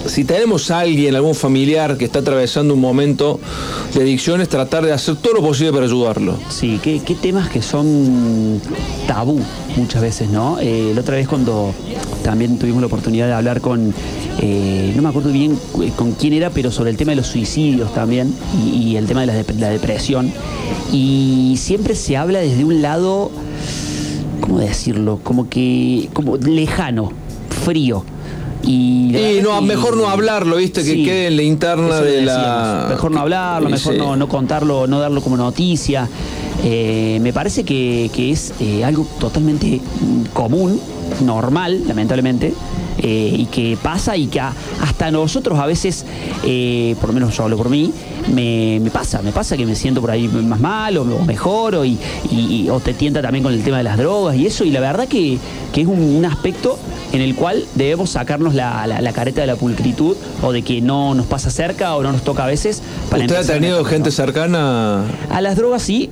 si 0.06 0.26
tenemos 0.26 0.70
a 0.72 0.80
alguien, 0.82 1.16
algún 1.16 1.36
familiar 1.36 1.98
que 1.98 2.04
está 2.04 2.20
atravesando 2.20 2.74
un 2.74 2.82
momento 2.82 3.40
de 3.94 4.02
adicciones, 4.02 4.50
tratar 4.50 4.86
de 4.86 4.92
hacer 4.92 5.16
todo 5.16 5.36
lo 5.36 5.42
posible 5.42 5.72
para 5.72 5.86
ayudarlo. 5.86 6.38
Sí, 6.50 6.80
qué, 6.84 7.00
temas 7.22 7.48
que 7.50 7.62
son 7.62 8.60
tabú 9.08 9.40
muchas 9.78 10.02
veces, 10.02 10.30
¿no? 10.30 10.58
Eh, 10.60 10.92
la 10.94 11.00
otra 11.02 11.16
vez 11.16 11.30
cuando 11.30 11.74
también 12.24 12.60
tuvimos 12.60 12.82
la 12.82 12.88
oportunidad 12.88 13.28
de 13.28 13.34
hablar 13.34 13.62
con, 13.62 13.94
eh, 14.42 14.92
no 14.98 15.02
me 15.02 15.08
acuerdo 15.10 15.32
bien 15.32 15.58
cu- 15.72 15.90
con 15.96 16.12
quién 16.12 16.34
era, 16.34 16.50
pero 16.50 16.72
sobre 16.72 16.90
el 16.92 16.98
tema 16.98 17.12
de 17.12 17.16
los 17.18 17.28
suicidios 17.28 17.94
también 17.94 18.34
y, 18.74 18.98
el 18.98 19.06
tema 19.08 19.22
de 19.26 19.28
la 19.58 19.70
depresión. 19.70 20.32
Y 20.92 21.56
siempre 21.58 21.96
se 21.96 22.18
habla 22.18 22.40
desde 22.40 22.66
un 22.66 22.82
lado, 22.82 23.32
¿cómo 24.42 24.60
decirlo? 24.60 25.20
Como 25.24 25.50
que, 25.50 26.10
como 26.14 26.38
lejano, 26.38 27.12
frío. 27.64 28.04
Y, 28.64 29.14
no, 29.44 29.62
mejor 29.62 29.96
no 29.96 30.10
hablarlo, 30.10 30.58
¿viste? 30.58 30.84
Que 30.84 31.04
quede 31.04 31.28
en 31.28 31.38
la 31.38 31.44
interna 31.44 32.02
de 32.02 32.22
la-. 32.24 32.88
Mejor 32.90 33.12
no 33.12 33.20
hablarlo, 33.22 33.70
mejor 33.70 33.94
sí. 33.94 34.00
no, 34.00 34.16
no 34.16 34.28
contarlo, 34.28 34.88
no 34.88 35.00
darlo 35.00 35.22
como 35.22 35.38
noticia. 35.38 36.10
Eh, 36.64 37.20
me 37.22 37.32
parece 37.34 37.64
que, 37.64 38.10
que 38.14 38.32
es 38.32 38.54
eh, 38.60 38.84
algo 38.84 39.08
totalmente 39.20 39.80
mm, 39.80 40.34
común, 40.34 40.80
normal, 41.24 41.84
lamentablemente, 41.88 42.54
eh, 43.00 43.34
y 43.38 43.46
que 43.46 43.78
pasa 43.82 44.16
y 44.18 44.28
que 44.28 44.40
a- 44.40 44.54
hasta 44.82 45.12
nosotros 45.12 45.60
a 45.60 45.66
veces, 45.66 46.06
eh, 46.44 46.96
por 47.00 47.10
lo 47.10 47.14
menos 47.14 47.36
yo 47.38 47.44
hablo 47.44 47.58
por 47.58 47.70
mí, 47.70 47.92
me, 48.34 48.80
me 48.82 48.90
pasa, 48.90 49.22
me 49.22 49.32
pasa 49.32 49.56
que 49.58 49.66
me 49.66 49.76
siento 49.76 50.02
por 50.02 50.12
ahí 50.12 50.28
más 50.28 50.60
mal 50.60 50.98
o, 50.98 51.04
o 51.04 51.26
mejor, 51.26 51.76
o, 51.76 51.86
y, 51.86 51.98
y- 52.32 52.64
y- 52.66 52.70
o 52.70 52.80
te 52.80 52.94
tienta 52.94 53.22
también 53.22 53.44
con 53.44 53.54
el 53.54 53.64
tema 53.64 53.78
de 53.78 53.84
las 53.84 53.98
drogas 53.98 54.36
y 54.36 54.46
eso, 54.46 54.64
y 54.64 54.72
la 54.72 54.80
verdad 54.80 55.08
que, 55.08 55.38
que 55.74 55.82
es 55.82 55.88
un, 55.88 56.00
un 56.02 56.26
aspecto 56.26 56.78
en 57.14 57.22
el 57.22 57.36
cual 57.36 57.64
debemos 57.76 58.10
sacarnos 58.12 58.54
la, 58.56 58.86
la- 58.88 59.02
la 59.02 59.14
careta 59.14 59.42
de 59.42 59.48
la 59.48 59.56
pulcritud 59.56 60.16
o 60.44 60.52
de 60.52 60.62
que 60.62 60.82
no 60.82 61.14
nos 61.14 61.26
pasa 61.26 61.50
cerca 61.50 61.96
o 61.96 62.04
no 62.04 62.12
nos 62.12 62.24
toca 62.24 62.44
a 62.44 62.48
veces. 62.48 62.82
para 63.10 63.24
¿Usted 63.24 63.36
ha 63.38 63.44
tenido 63.44 63.84
gente 63.86 64.10
¿no? 64.10 64.16
cercana? 64.16 65.04
A 65.30 65.42
las 65.42 65.56
drogas 65.56 65.82
sí 65.84 66.10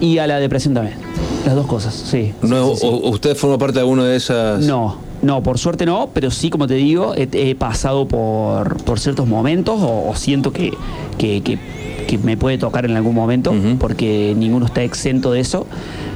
y 0.00 0.18
a 0.18 0.26
la 0.26 0.38
depresión 0.38 0.74
también. 0.74 0.96
Las 1.44 1.54
dos 1.54 1.66
cosas, 1.66 1.94
sí. 1.94 2.32
No, 2.42 2.74
Sí, 2.74 2.80
sí, 2.82 2.86
¿Usted 3.04 3.36
forma 3.36 3.56
parte 3.58 3.74
de 3.74 3.80
alguna 3.80 4.04
de 4.04 4.16
esas? 4.16 4.60
No, 4.64 4.96
no, 5.22 5.42
por 5.42 5.58
suerte 5.58 5.86
no, 5.86 6.10
pero 6.12 6.30
sí, 6.30 6.50
como 6.50 6.66
te 6.66 6.74
digo, 6.74 7.14
he, 7.16 7.28
he 7.32 7.54
pasado 7.54 8.06
por, 8.06 8.82
por 8.84 8.98
ciertos 9.00 9.26
momentos 9.26 9.80
o, 9.80 10.08
o 10.10 10.14
siento 10.16 10.52
que, 10.52 10.72
que- 11.18 11.42
que- 11.42 11.58
que 12.06 12.18
me 12.18 12.36
puede 12.36 12.56
tocar 12.56 12.84
en 12.84 12.96
algún 12.96 13.16
momento, 13.16 13.52
porque 13.80 14.32
ninguno 14.36 14.66
está 14.66 14.82
exento 14.84 15.32
de 15.32 15.40
eso. 15.40 15.66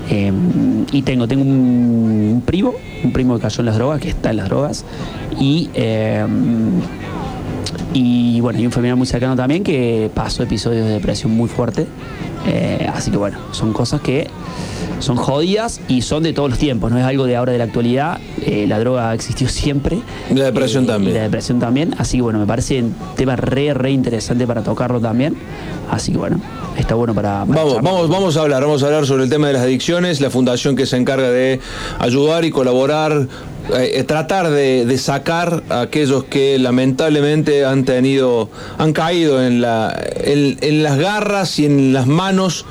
Eh, 0.09 0.31
y 0.93 1.03
tengo, 1.03 1.27
tengo 1.27 1.43
un, 1.43 1.49
un 2.35 2.43
primo, 2.47 2.75
un 3.03 3.13
primo 3.13 3.35
que 3.35 3.41
cayó 3.43 3.61
en 3.61 3.67
las 3.67 3.75
drogas, 3.77 4.01
que 4.01 4.09
está 4.11 4.31
en 4.31 4.37
las 4.37 4.49
drogas, 4.49 4.85
y, 5.41 5.69
eh, 5.75 6.25
y 7.93 8.41
bueno, 8.41 8.59
y 8.61 8.67
un 8.67 8.73
familiar 8.73 8.97
muy 8.97 9.07
cercano 9.07 9.35
también 9.37 9.65
que 9.65 10.11
pasó 10.15 10.43
episodios 10.43 10.87
de 10.87 10.93
depresión 10.93 11.33
muy 11.33 11.49
fuerte. 11.49 11.87
Eh, 12.47 12.89
así 12.93 13.11
que 13.11 13.17
bueno, 13.17 13.39
son 13.53 13.73
cosas 13.73 14.01
que 14.01 14.29
son 14.99 15.17
jodidas 15.17 15.81
y 15.89 16.03
son 16.03 16.23
de 16.23 16.33
todos 16.35 16.51
los 16.51 16.59
tiempos, 16.59 16.91
no 16.93 16.99
es 16.99 17.05
algo 17.05 17.25
de 17.27 17.37
ahora 17.37 17.53
de 17.53 17.59
la 17.59 17.65
actualidad. 17.65 18.19
Eh, 18.45 18.67
la 18.69 18.79
droga 18.79 19.13
existió 19.15 19.49
siempre. 19.49 19.99
Y 20.31 20.35
la 20.35 20.45
depresión 20.45 20.85
Eh, 20.85 20.87
también. 20.89 21.13
Y 21.13 21.17
la 21.17 21.23
depresión 21.25 21.59
también. 21.59 21.95
Así 21.99 22.19
que 22.19 22.23
bueno, 22.23 22.39
me 22.39 22.47
parece 22.47 22.81
un 22.83 22.95
tema 23.17 23.35
re, 23.37 23.73
re 23.75 23.91
interesante 23.91 24.47
para 24.47 24.63
tocarlo 24.63 25.01
también. 25.01 25.37
Así 25.91 26.13
que 26.13 26.19
bueno, 26.19 26.41
está 26.77 26.95
bueno 26.95 27.15
para. 27.15 27.45
para 27.45 27.61
Vamos, 27.61 27.75
charlar. 27.75 27.93
vamos, 27.93 28.09
vamos 28.11 28.37
a 28.37 28.41
hablar, 28.43 28.63
vamos 28.63 28.83
a 28.83 28.87
hablar 28.87 29.07
sobre 29.07 29.25
el 29.25 29.31
tema 29.31 29.49
de 29.49 29.55
las 29.55 29.63
adicciones, 29.63 30.21
la 30.21 30.31
fundación 30.31 30.77
que 30.77 30.87
se 30.87 30.97
encarga 30.97 31.31
de 31.31 31.61
ayudar 31.99 32.45
y 32.45 32.51
colaborar, 32.51 33.27
eh, 33.75 33.93
eh, 33.95 34.05
tratar 34.05 34.51
de, 34.51 34.99
sacar 34.99 35.63
a 35.69 35.83
aquellos 35.83 36.25
que 36.25 36.59
lamentablemente 36.59 37.65
han 37.65 37.85
tenido, 37.85 38.51
han 38.79 38.93
caído 38.93 39.43
en 39.43 39.61
las 39.61 40.99
garras 40.99 41.59
y 41.59 41.67
en 41.67 41.93
las 41.93 42.07
manos 42.07 42.67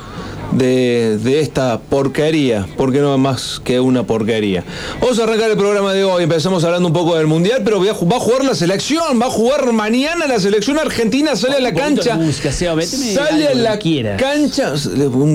de, 0.51 1.18
de 1.18 1.39
esta 1.41 1.79
porquería, 1.79 2.65
porque 2.77 3.00
no 3.00 3.13
es 3.13 3.20
más 3.20 3.62
que 3.63 3.79
una 3.79 4.03
porquería. 4.03 4.63
Vamos 5.01 5.20
a 5.20 5.24
arrancar 5.24 5.51
el 5.51 5.58
programa 5.58 5.94
de 5.94 6.03
hoy, 6.03 6.24
empezamos 6.24 6.63
hablando 6.63 6.88
un 6.88 6.94
poco 6.94 7.15
del 7.15 7.27
Mundial, 7.27 7.62
pero 7.63 7.77
voy 7.79 7.89
a 7.89 7.94
ju- 7.94 8.12
va 8.12 8.18
a 8.18 8.20
jugar 8.20 8.44
la 8.44 8.56
selección, 8.56 9.20
va 9.22 9.27
a 9.27 9.29
jugar 9.29 9.72
mañana 9.74 10.27
la 10.27 10.39
selección 10.39 10.79
argentina, 10.79 11.36
sale 11.36 11.58
a 11.58 11.60
la 11.60 11.74
cancha. 11.74 12.15
música, 12.15 12.50
méteme 12.75 13.13
Sale 13.13 13.48
a 13.48 13.56
la 13.56 13.77
quieras. 13.77 14.22
cancha. 14.22 14.74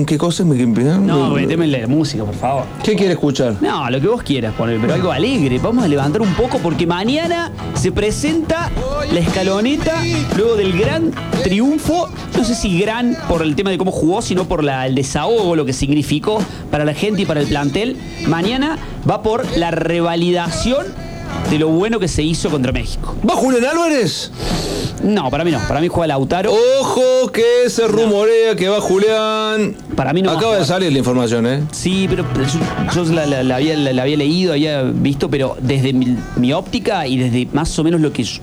¿Qué 0.05 0.17
cosa 0.17 0.43
me 0.43 0.55
No, 0.65 1.29
meteme 1.31 1.67
la 1.67 1.87
música, 1.87 2.23
por 2.23 2.35
favor. 2.35 2.63
¿Qué 2.83 2.95
quiere 2.95 3.13
escuchar? 3.13 3.55
No, 3.61 3.89
lo 3.89 4.01
que 4.01 4.07
vos 4.07 4.23
quieras 4.23 4.53
poner, 4.55 4.79
pero 4.79 4.93
algo 4.93 5.11
alegre. 5.11 5.59
Vamos 5.59 5.83
a 5.83 5.87
levantar 5.87 6.21
un 6.21 6.33
poco 6.35 6.59
porque 6.59 6.85
mañana 6.87 7.51
se 7.75 7.91
presenta 7.91 8.71
la 9.11 9.19
escaloneta 9.19 10.03
luego 10.35 10.55
del 10.55 10.77
gran 10.77 11.11
triunfo. 11.43 12.09
No 12.37 12.43
sé 12.43 12.55
si 12.55 12.79
gran 12.79 13.15
por 13.27 13.41
el 13.41 13.55
tema 13.55 13.69
de 13.71 13.77
cómo 13.77 13.91
jugó, 13.91 14.21
sino 14.21 14.45
por 14.45 14.63
la- 14.63 14.85
el 14.87 14.95
desahogo, 15.05 15.55
lo 15.55 15.65
que 15.65 15.73
significó 15.73 16.39
para 16.71 16.83
la 16.85 16.93
gente 16.93 17.21
y 17.21 17.25
para 17.25 17.39
el 17.41 17.47
plantel. 17.47 17.95
Mañana 18.27 18.77
va 19.09 19.21
por 19.21 19.45
la 19.57 19.71
revalidación 19.71 20.85
de 21.49 21.59
lo 21.59 21.69
bueno 21.69 21.99
que 21.99 22.07
se 22.07 22.23
hizo 22.23 22.49
contra 22.49 22.71
México. 22.71 23.15
¿Va 23.29 23.35
Julián 23.35 23.65
Álvarez? 23.65 24.31
No, 25.03 25.29
para 25.29 25.43
mí 25.43 25.51
no. 25.51 25.59
Para 25.67 25.81
mí 25.81 25.87
juega 25.87 26.07
Lautaro. 26.07 26.51
Ojo 26.79 27.31
que 27.31 27.69
se 27.69 27.87
rumorea 27.87 28.55
que 28.55 28.67
va 28.69 28.79
Julián. 28.81 29.75
Para 29.95 30.13
mí 30.13 30.21
no 30.21 30.31
Acaba 30.31 30.57
de 30.57 30.65
salir 30.65 30.91
la 30.91 30.97
información, 30.99 31.45
¿eh? 31.45 31.61
Sí, 31.71 32.07
pero 32.09 32.25
yo, 32.33 33.03
yo 33.05 33.13
la, 33.13 33.25
la- 33.25 33.43
la 33.43 33.55
había, 33.57 33.75
la- 33.77 33.93
la 33.93 34.01
había 34.03 34.17
leído, 34.17 34.53
había 34.53 34.81
visto, 34.83 35.29
pero 35.29 35.55
desde 35.61 35.93
mi, 35.93 36.17
mi 36.37 36.53
óptica 36.53 37.05
y 37.07 37.17
desde 37.17 37.47
más 37.53 37.77
o 37.77 37.83
menos 37.83 38.01
lo 38.01 38.11
que 38.13 38.23
yo- 38.23 38.39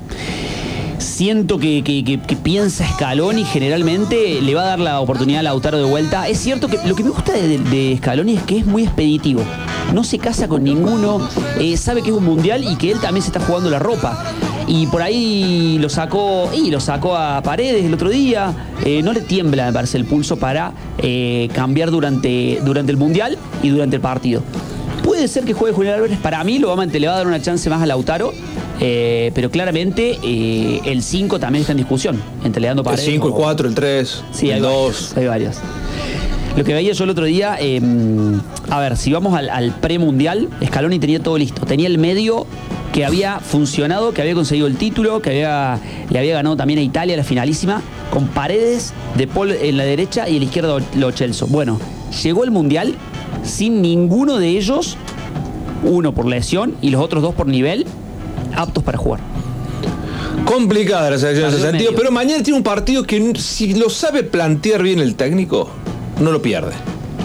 siento 1.03 1.59
que, 1.59 1.83
que- 1.85 2.37
piensa 2.37 2.87
Scaloni 2.95 3.45
generalmente 3.45 4.41
le 4.41 4.55
va 4.55 4.63
a 4.63 4.67
dar 4.67 4.79
la 4.81 5.01
oportunidad 5.01 5.41
a 5.41 5.43
Lautaro 5.45 5.79
de 5.79 5.85
vuelta. 5.85 6.29
Es 6.29 6.39
cierto 6.39 6.69
que 6.69 6.79
lo 6.87 6.95
que 6.95 7.05
me 7.05 7.11
gusta 7.11 7.33
de, 7.33 7.97
Scaloni 7.99 8.37
es 8.37 8.43
que 8.43 8.59
es 8.59 8.67
muy 8.67 8.85
expeditivo. 8.85 9.43
No 9.93 10.03
se 10.05 10.19
casa 10.19 10.49
con 10.49 10.65
ninguno, 10.65 11.21
eh, 11.59 11.77
sabe 11.77 12.03
que 12.03 12.11
es 12.11 12.17
un 12.17 12.25
mundial 12.25 12.65
y 12.65 12.77
que 12.77 12.93
él 12.93 13.01
también 13.01 13.23
se 13.23 13.29
está 13.29 13.41
jugando 13.41 13.69
la 13.71 13.79
ropa. 13.79 14.25
Y 14.67 14.87
por 14.87 15.03
ahí 15.03 15.77
lo 15.81 15.89
sacó, 15.89 16.51
y 16.55 16.71
lo 16.71 16.81
sacó 16.81 17.17
a 17.17 17.43
Paredes 17.43 17.85
el 17.85 17.93
otro 17.93 18.09
día. 18.09 18.53
Eh, 18.85 19.03
no 19.03 19.13
le 19.13 19.21
tiembla, 19.21 19.67
me 19.67 19.73
parece, 19.73 19.99
el 19.99 20.05
pulso 20.07 20.37
para 20.37 20.73
eh, 20.99 21.49
cambiar 21.55 21.91
durante, 21.91 22.61
durante 22.65 22.91
el 22.93 22.97
mundial 22.99 23.37
y 23.63 23.69
durante 23.69 23.97
el 23.97 24.03
partido. 24.03 24.43
Puede 25.05 25.27
ser 25.29 25.45
que 25.45 25.53
juegue 25.53 25.75
Julián 25.75 25.97
Álvarez, 25.97 26.19
para 26.19 26.43
mí 26.45 26.59
lo 26.59 26.69
va 26.69 26.75
a, 26.75 26.87
mant- 26.87 26.93
le 26.99 27.07
va 27.07 27.15
a 27.15 27.17
dar 27.17 27.27
una 27.27 27.43
chance 27.43 27.69
más 27.69 27.83
a 27.83 27.87
Lautaro, 27.87 28.33
eh, 28.81 29.31
pero 29.35 29.51
claramente 29.51 30.19
eh, 30.23 30.81
el 30.85 31.03
5 31.03 31.39
también 31.39 31.61
está 31.63 31.73
en 31.73 31.79
discusión, 31.79 32.21
entre 32.45 32.61
Leandro 32.63 32.83
El 32.83 32.85
Paredes. 32.91 33.05
5, 33.05 33.27
el 33.29 33.33
o- 33.33 33.37
4, 33.37 33.69
el 33.69 33.75
3, 33.75 34.23
Sí, 34.33 34.51
el 34.51 34.63
varios, 34.63 35.11
2. 35.11 35.17
hay 35.17 35.27
varios. 35.27 35.57
Lo 36.57 36.65
que 36.65 36.75
veía 36.75 36.93
yo 36.93 37.05
el 37.05 37.11
otro 37.11 37.25
día, 37.25 37.57
eh, 37.61 37.81
a 38.69 38.79
ver, 38.81 38.97
si 38.99 39.11
vamos 39.13 39.35
al, 39.35 39.49
al 39.49 39.73
premundial, 39.73 40.51
Scaloni 40.65 40.99
tenía 40.99 41.19
todo 41.23 41.39
listo. 41.39 41.65
Tenía 41.65 41.87
el 41.87 41.97
medio 41.97 42.47
que 42.93 43.07
había 43.07 43.39
funcionado, 43.41 44.13
que 44.13 44.21
había 44.21 44.35
conseguido 44.35 44.67
el 44.67 44.77
título, 44.77 45.23
que 45.23 45.31
había, 45.31 45.79
le 46.11 46.19
había 46.19 46.35
ganado 46.35 46.57
también 46.57 46.79
a 46.79 46.83
Italia 46.83 47.17
la 47.17 47.25
finalísima, 47.25 47.81
con 48.13 48.27
paredes 48.29 48.93
de 49.17 49.27
Paul 49.27 49.53
en 49.53 49.79
la 49.79 49.85
derecha 49.85 50.29
y 50.29 50.35
en 50.35 50.41
la 50.41 50.45
izquierda 50.45 50.77
Lo 50.97 51.11
Celso. 51.13 51.47
Bueno, 51.47 51.81
llegó 52.23 52.45
el 52.45 52.51
mundial 52.51 52.97
sin 53.43 53.81
ninguno 53.81 54.37
de 54.39 54.49
ellos, 54.49 54.99
uno 55.85 56.13
por 56.13 56.27
lesión 56.27 56.75
y 56.83 56.91
los 56.91 57.01
otros 57.03 57.23
dos 57.23 57.35
por 57.35 57.47
nivel, 57.47 57.87
aptos 58.55 58.83
para 58.85 58.99
jugar. 58.99 59.21
Complicada 60.45 61.11
la 61.11 61.19
selección 61.19 61.49
en 61.49 61.55
ese 61.55 61.63
sentido, 61.63 61.91
medio. 61.93 61.99
pero 61.99 62.11
mañana 62.13 62.43
tiene 62.43 62.57
un 62.59 62.63
partido 62.65 63.05
que 63.05 63.33
si 63.39 63.75
lo 63.75 63.89
sabe 63.91 64.23
plantear 64.23 64.83
bien 64.83 64.99
el 64.99 65.15
técnico, 65.15 65.69
no 66.21 66.31
lo 66.33 66.43
pierde. 66.43 66.73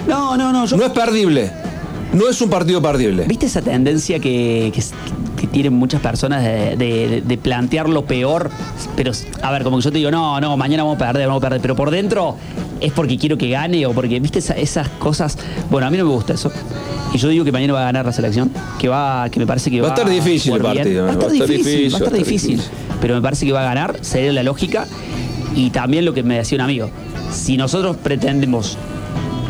No, 0.06 0.36
no, 0.36 0.52
no, 0.52 0.64
yo 0.66 0.76
No 0.76 0.84
es 0.86 0.92
perdible. 0.92 1.50
No 2.12 2.28
es 2.28 2.40
un 2.40 2.48
partido 2.48 2.80
perdible. 2.80 3.24
¿Viste 3.24 3.46
esa 3.46 3.60
tendencia 3.60 4.18
que, 4.18 4.72
que, 4.74 4.82
que 5.38 5.46
tienen 5.46 5.74
muchas 5.74 6.00
personas 6.00 6.42
de, 6.42 6.74
de- 6.76 7.22
de 7.22 7.38
plantear 7.38 7.86
lo 7.88 8.06
peor? 8.06 8.50
Pero, 8.96 9.12
a 9.42 9.50
ver, 9.52 9.62
como 9.62 9.76
que 9.76 9.82
yo 9.84 9.92
te 9.92 9.98
digo, 9.98 10.10
no, 10.10 10.40
no, 10.40 10.56
mañana 10.56 10.84
vamos 10.84 10.96
a 11.02 11.06
perder, 11.06 11.26
vamos 11.26 11.42
a 11.42 11.46
perder. 11.46 11.60
Pero 11.60 11.76
por 11.76 11.90
dentro 11.90 12.36
es 12.80 12.92
porque 12.92 13.18
quiero 13.18 13.36
que 13.36 13.50
gane 13.50 13.84
o 13.84 13.92
porque, 13.92 14.20
¿viste 14.20 14.38
esa- 14.38 14.54
esas 14.56 14.88
cosas? 14.88 15.36
Bueno, 15.70 15.86
a 15.86 15.90
mí 15.90 15.98
no 15.98 16.04
me 16.06 16.12
gusta 16.12 16.32
eso. 16.32 16.50
Y 17.12 17.18
yo 17.18 17.28
digo 17.28 17.44
que 17.44 17.52
mañana 17.52 17.72
va 17.72 17.80
a 17.80 17.84
ganar 17.84 18.04
la 18.06 18.12
selección, 18.12 18.50
que 18.78 18.88
va, 18.88 19.28
que 19.30 19.40
me 19.40 19.46
parece 19.46 19.70
que 19.70 19.80
Va 19.80 19.88
va, 19.88 19.94
a 19.94 19.96
estar 19.98 20.10
difícil 20.12 20.52
el 20.54 20.62
partido, 20.62 21.04
Va 21.04 21.10
a 21.10 21.12
estar 21.12 21.30
difícil, 21.30 21.92
va 21.94 21.96
a 21.96 21.98
estar 22.00 22.12
difícil. 22.12 22.56
difícil. 22.56 22.72
Pero 23.00 23.14
me 23.14 23.22
parece 23.22 23.46
que 23.46 23.52
va 23.52 23.60
a 23.60 23.64
ganar, 23.64 23.96
sería 24.02 24.32
la 24.32 24.42
lógica. 24.42 24.86
Y 25.54 25.70
también 25.70 26.04
lo 26.04 26.12
que 26.12 26.22
me 26.22 26.36
decía 26.36 26.56
un 26.56 26.62
amigo, 26.62 26.90
si 27.32 27.56
nosotros 27.56 27.96
pretendemos 27.96 28.76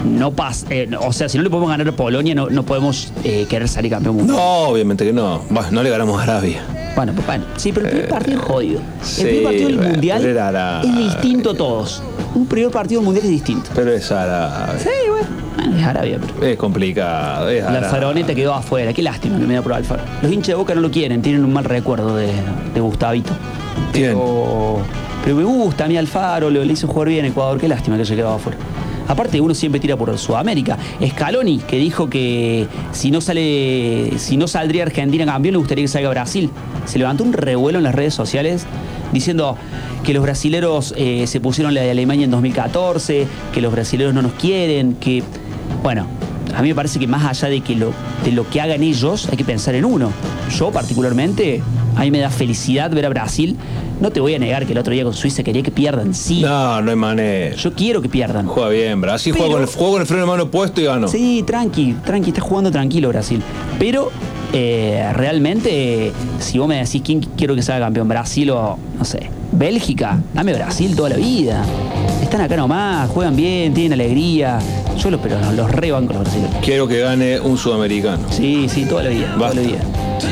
no 0.05 0.31
pas, 0.31 0.65
eh, 0.71 0.89
o 1.01 1.13
sea, 1.13 1.29
si 1.29 1.37
no 1.37 1.43
le 1.43 1.51
podemos 1.51 1.69
ganar 1.71 1.89
a 1.89 1.93
Polonia, 1.93 2.35
no, 2.35 2.49
no 2.49 2.63
podemos 2.63 3.13
eh, 3.25 3.47
querer 3.49 3.69
salir 3.69 3.91
campeón 3.91 4.17
mundial. 4.17 4.37
No, 4.37 4.43
obviamente 4.69 5.05
que 5.05 5.13
no. 5.13 5.43
Bueno, 5.51 5.69
no 5.73 5.83
le 5.83 5.91
ganamos 5.91 6.19
a 6.21 6.23
Arabia. 6.23 6.63
Bueno, 6.95 7.13
pues 7.13 7.27
bueno, 7.27 7.45
sí, 7.57 7.73
pero 7.73 7.87
el 7.87 7.93
primer 7.93 8.09
partido 8.09 8.39
es 8.39 8.45
jodido. 8.45 8.81
Eh, 8.81 8.83
sí, 9.03 9.21
el 9.23 9.27
primer 9.29 9.45
partido 9.45 9.69
del 9.69 9.89
mundial 9.93 10.25
era 10.25 10.81
es 10.83 10.97
distinto 10.97 11.51
a 11.51 11.55
todos. 11.55 12.03
Un 12.35 12.47
primer 12.47 12.71
partido 12.71 13.01
del 13.01 13.07
mundial 13.07 13.27
es 13.27 13.33
distinto. 13.33 13.71
Pero 13.75 13.93
es 13.93 14.11
Arabia. 14.13 14.79
Sí, 14.79 14.89
bueno. 15.11 15.48
Es 15.79 15.85
Arabia, 15.87 16.19
pero. 16.21 16.47
Es 16.47 16.57
complicado. 16.57 17.49
Es 17.49 17.65
La 17.65 17.83
faroneta 17.83 18.35
quedó 18.35 18.55
afuera. 18.55 18.93
Qué 18.93 19.03
lástima 19.03 19.39
que 19.39 19.47
me 19.47 19.55
da 19.55 19.63
por 19.63 19.73
Alfaro. 19.73 20.03
Los 20.23 20.33
hinchas 20.33 20.49
de 20.49 20.55
Boca 20.55 20.75
no 20.75 20.81
lo 20.81 20.91
quieren, 20.91 21.23
tienen 21.23 21.45
un 21.45 21.53
mal 21.53 21.65
recuerdo 21.65 22.17
de, 22.17 22.33
de 22.75 22.81
Gustavito. 22.81 23.33
Pero, 23.93 24.79
pero 25.25 25.37
me 25.37 25.45
gusta 25.45 25.85
a 25.85 25.89
mí 25.89 25.97
Alfaro, 25.97 26.51
le, 26.51 26.65
le 26.65 26.73
hizo 26.73 26.87
jugar 26.87 27.09
bien 27.09 27.25
Ecuador. 27.25 27.59
Qué 27.59 27.69
lástima 27.69 27.97
que 27.97 28.03
haya 28.03 28.17
quedado 28.17 28.35
afuera. 28.35 28.59
Aparte, 29.09 29.41
uno 29.41 29.55
siempre 29.55 29.81
tira 29.81 29.97
por 29.97 30.17
Sudamérica. 30.19 30.77
Scaloni, 31.07 31.59
que 31.59 31.79
dijo 31.79 32.11
que 32.11 32.67
si 32.93 33.11
no 33.11 33.23
sale, 33.23 34.13
si 34.19 34.37
no 34.37 34.47
saldría 34.47 34.83
Argentina 34.83 35.25
campeón, 35.25 35.53
le 35.55 35.59
gustaría 35.59 35.85
que 35.85 35.89
salga 35.89 36.11
Brasil. 36.11 36.51
Se 36.85 36.99
levantó 36.99 37.25
un 37.25 37.33
revuelo 37.33 37.79
en 37.79 37.85
las 37.85 37.95
redes 37.95 38.13
sociales 38.13 38.67
diciendo 39.13 39.57
que 40.05 40.13
los 40.13 40.23
brasileros 40.23 40.93
eh, 40.97 41.27
se 41.27 41.41
pusieron 41.41 41.73
la 41.73 41.81
de 41.81 41.91
Alemania 41.91 42.25
en 42.25 42.31
2014, 42.31 43.27
que 43.55 43.61
los 43.63 43.73
brasileros 43.73 44.13
no 44.13 44.21
nos 44.21 44.33
quieren, 44.33 44.95
que 44.95 45.23
bueno, 45.83 46.07
a 46.55 46.63
mí 46.63 46.69
me 46.69 46.75
parece 46.75 46.99
que 46.99 47.07
más 47.07 47.25
allá 47.25 47.49
de 47.49 47.61
que 47.61 47.75
lo, 47.77 47.93
de 48.25 48.33
lo 48.33 48.49
que 48.49 48.61
hagan 48.61 48.83
ellos, 48.83 49.29
hay 49.31 49.37
que 49.37 49.45
pensar 49.45 49.75
en 49.75 49.85
uno. 49.85 50.11
Yo 50.57 50.71
particularmente, 50.71 51.63
a 51.97 52.01
mí 52.03 52.11
me 52.11 52.19
da 52.19 52.31
felicidad 52.31 52.91
ver 52.91 53.07
a 53.07 53.09
Brasil. 53.11 53.57
No 54.01 54.11
te 54.11 54.21
voy 54.21 54.35
a 54.35 54.39
negar 54.39 54.65
que 54.65 54.73
el 54.73 54.79
otro 54.79 54.93
día 54.93 55.03
con 55.03 55.13
Suiza 55.13 55.43
quería 55.43 55.63
que 55.63 55.73
pierdan, 55.73 56.15
sí. 56.15 56.41
No, 56.41 56.81
no 56.81 56.91
hay 56.91 56.97
manera. 56.97 57.57
Yo 57.57 57.73
quiero 57.73 58.01
que 58.01 58.09
pierdan. 58.09 58.47
Juega 58.47 58.69
bien, 58.69 59.01
Brasil 59.01 59.33
Pero- 59.33 59.47
juega 59.47 59.61
con 59.61 59.69
el, 59.69 59.75
juega 59.75 59.93
con 59.93 60.01
el 60.03 60.07
freno 60.07 60.23
de 60.23 60.29
mano 60.29 60.51
puesto 60.51 60.81
y 60.81 60.85
ganó. 60.85 61.09
Sí, 61.09 61.43
tranqui, 61.47 61.95
tranqui, 62.05 62.31
está 62.31 62.41
jugando 62.41 62.71
tranquilo 62.71 63.09
Brasil. 63.09 63.43
Pero 63.79 64.11
eh, 64.53 65.11
realmente, 65.15 66.13
si 66.39 66.59
vos 66.59 66.69
me 66.69 66.77
decís 66.77 67.03
quién 67.05 67.21
quiero 67.37 67.55
que 67.57 67.63
salga 67.63 67.87
campeón, 67.87 68.09
Brasil 68.09 68.51
o, 68.51 68.79
no 68.97 69.05
sé, 69.05 69.31
Bélgica, 69.53 70.21
dame 70.33 70.55
Brasil 70.55 70.95
toda 70.95 71.09
la 71.11 71.17
vida. 71.17 71.65
Están 72.29 72.43
acá 72.43 72.59
nomás, 72.59 73.09
juegan 73.09 73.35
bien, 73.35 73.73
tienen 73.73 73.95
alegría. 73.95 74.59
Yo 74.99 75.11
los, 75.11 75.19
pero 75.19 75.39
los 75.53 75.71
rebanco 75.71 76.13
los 76.13 76.25
brasileños. 76.25 76.57
Quiero 76.63 76.87
que 76.87 76.99
gane 76.99 77.41
un 77.41 77.57
sudamericano. 77.57 78.31
Sí, 78.31 78.69
sí, 78.69 78.85
toda 78.85 79.05
la 79.05 79.09
vida, 79.09 79.35
toda 79.39 79.55
la 79.55 79.63
vida. 79.63 79.79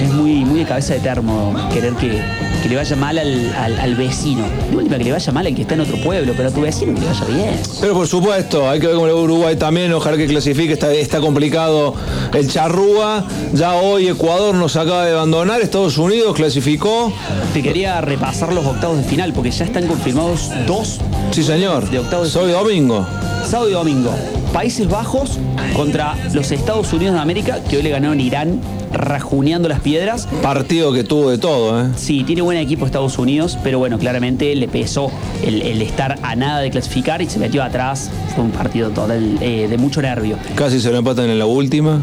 Es 0.02 0.12
muy, 0.12 0.44
muy 0.44 0.58
de 0.58 0.66
cabeza 0.66 0.92
de 0.92 1.00
termo 1.00 1.56
querer 1.72 1.94
que, 1.94 2.20
que 2.62 2.68
le 2.68 2.76
vaya 2.76 2.96
mal 2.96 3.18
al, 3.18 3.54
al- 3.54 3.78
al 3.78 3.94
vecino. 3.94 4.44
De 4.70 4.76
última 4.76 4.98
que 4.98 5.04
le 5.04 5.12
vaya 5.12 5.32
mal 5.32 5.46
al 5.46 5.54
que 5.54 5.62
está 5.62 5.74
en 5.74 5.80
otro 5.80 5.96
pueblo, 6.02 6.32
pero 6.36 6.48
a 6.48 6.52
tu 6.52 6.60
vecino 6.62 6.94
que 6.94 7.00
le 7.00 7.06
vaya 7.06 7.24
bien. 7.26 7.60
Pero 7.80 7.94
por 7.94 8.06
supuesto, 8.08 8.68
hay 8.68 8.80
que 8.80 8.86
ver 8.86 8.96
cómo 8.96 9.06
le 9.06 9.12
va 9.12 9.20
Uruguay 9.20 9.56
también, 9.56 9.92
ojalá 9.92 10.16
que 10.16 10.26
clasifique, 10.26 10.72
está, 10.72 10.92
está 10.92 11.20
complicado 11.20 11.94
el 12.32 12.48
charrúa. 12.50 13.24
Ya 13.52 13.74
hoy 13.74 14.08
Ecuador 14.08 14.54
nos 14.54 14.76
acaba 14.76 15.04
de 15.04 15.12
abandonar, 15.12 15.60
Estados 15.60 15.98
Unidos 15.98 16.34
clasificó. 16.34 17.12
Te 17.52 17.62
quería 17.62 18.00
repasar 18.00 18.52
los 18.52 18.64
octavos 18.66 18.98
de 18.98 19.04
final 19.04 19.32
porque 19.32 19.50
ya 19.50 19.64
están 19.64 19.86
confirmados 19.86 20.50
dos 20.66 20.98
Sí, 21.32 21.42
señor. 21.42 21.88
De 21.90 21.98
octavos 21.98 22.32
de 22.32 22.40
Hoy 22.40 22.52
domingo. 22.52 23.06
sábado 23.44 23.68
y 23.68 23.72
domingo. 23.72 24.14
Países 24.52 24.88
Bajos 24.88 25.38
contra 25.74 26.14
los 26.32 26.50
Estados 26.50 26.92
Unidos 26.92 27.14
de 27.14 27.20
América, 27.20 27.60
que 27.68 27.76
hoy 27.76 27.82
le 27.82 27.90
ganaron 27.90 28.20
Irán 28.20 28.60
rajuneando 28.92 29.68
las 29.68 29.80
piedras. 29.80 30.26
Partido 30.42 30.92
que 30.92 31.04
tuvo 31.04 31.30
de 31.30 31.38
todo, 31.38 31.82
¿eh? 31.82 31.88
Sí, 31.96 32.24
tiene 32.24 32.42
buen 32.42 32.56
equipo 32.58 32.86
Estados 32.86 33.18
Unidos, 33.18 33.58
pero 33.62 33.78
bueno, 33.78 33.98
claramente 33.98 34.54
le 34.54 34.68
pesó 34.68 35.10
el, 35.44 35.60
el 35.62 35.82
estar 35.82 36.18
a 36.22 36.34
nada 36.36 36.60
de 36.60 36.70
clasificar 36.70 37.20
y 37.20 37.28
se 37.28 37.38
metió 37.38 37.62
atrás. 37.62 38.10
Fue 38.34 38.44
un 38.44 38.50
partido 38.50 38.90
total 38.90 39.38
eh, 39.40 39.66
de 39.68 39.78
mucho 39.78 40.00
nervio. 40.00 40.36
Casi 40.54 40.80
se 40.80 40.90
lo 40.90 40.98
empatan 40.98 41.28
en 41.28 41.38
la 41.38 41.46
última. 41.46 42.02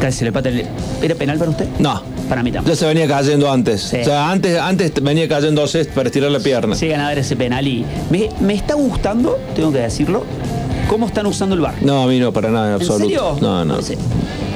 Casi 0.00 0.18
se 0.18 0.24
le 0.26 0.32
pata 0.32 0.50
el... 0.50 0.66
¿Era 1.02 1.14
penal 1.14 1.38
para 1.38 1.50
usted? 1.50 1.66
No. 1.78 2.02
Para 2.28 2.42
mí 2.42 2.50
tampoco. 2.50 2.74
Ya 2.74 2.76
se 2.76 2.86
venía 2.86 3.06
cayendo 3.06 3.50
antes. 3.50 3.82
Sí. 3.82 3.98
O 4.00 4.04
sea, 4.04 4.30
antes, 4.30 4.58
antes 4.58 4.92
venía 5.00 5.28
cayendo 5.28 5.64
para 5.94 6.08
estirar 6.08 6.30
la 6.30 6.40
pierna. 6.40 6.74
Sí, 6.74 6.88
ganar 6.88 7.16
ese 7.16 7.36
penal 7.36 7.66
y 7.66 7.86
me, 8.10 8.28
me 8.40 8.52
está 8.54 8.74
gustando, 8.74 9.38
tengo 9.54 9.70
que 9.70 9.78
decirlo, 9.78 10.24
cómo 10.88 11.06
están 11.06 11.26
usando 11.26 11.54
el 11.54 11.60
bar. 11.60 11.74
No, 11.82 12.02
a 12.02 12.06
mí 12.06 12.18
no, 12.18 12.32
para 12.32 12.50
nada, 12.50 12.66
en 12.68 12.74
¿En 12.74 12.80
absoluto. 12.80 13.04
serio? 13.04 13.36
No, 13.40 13.64
no. 13.64 13.78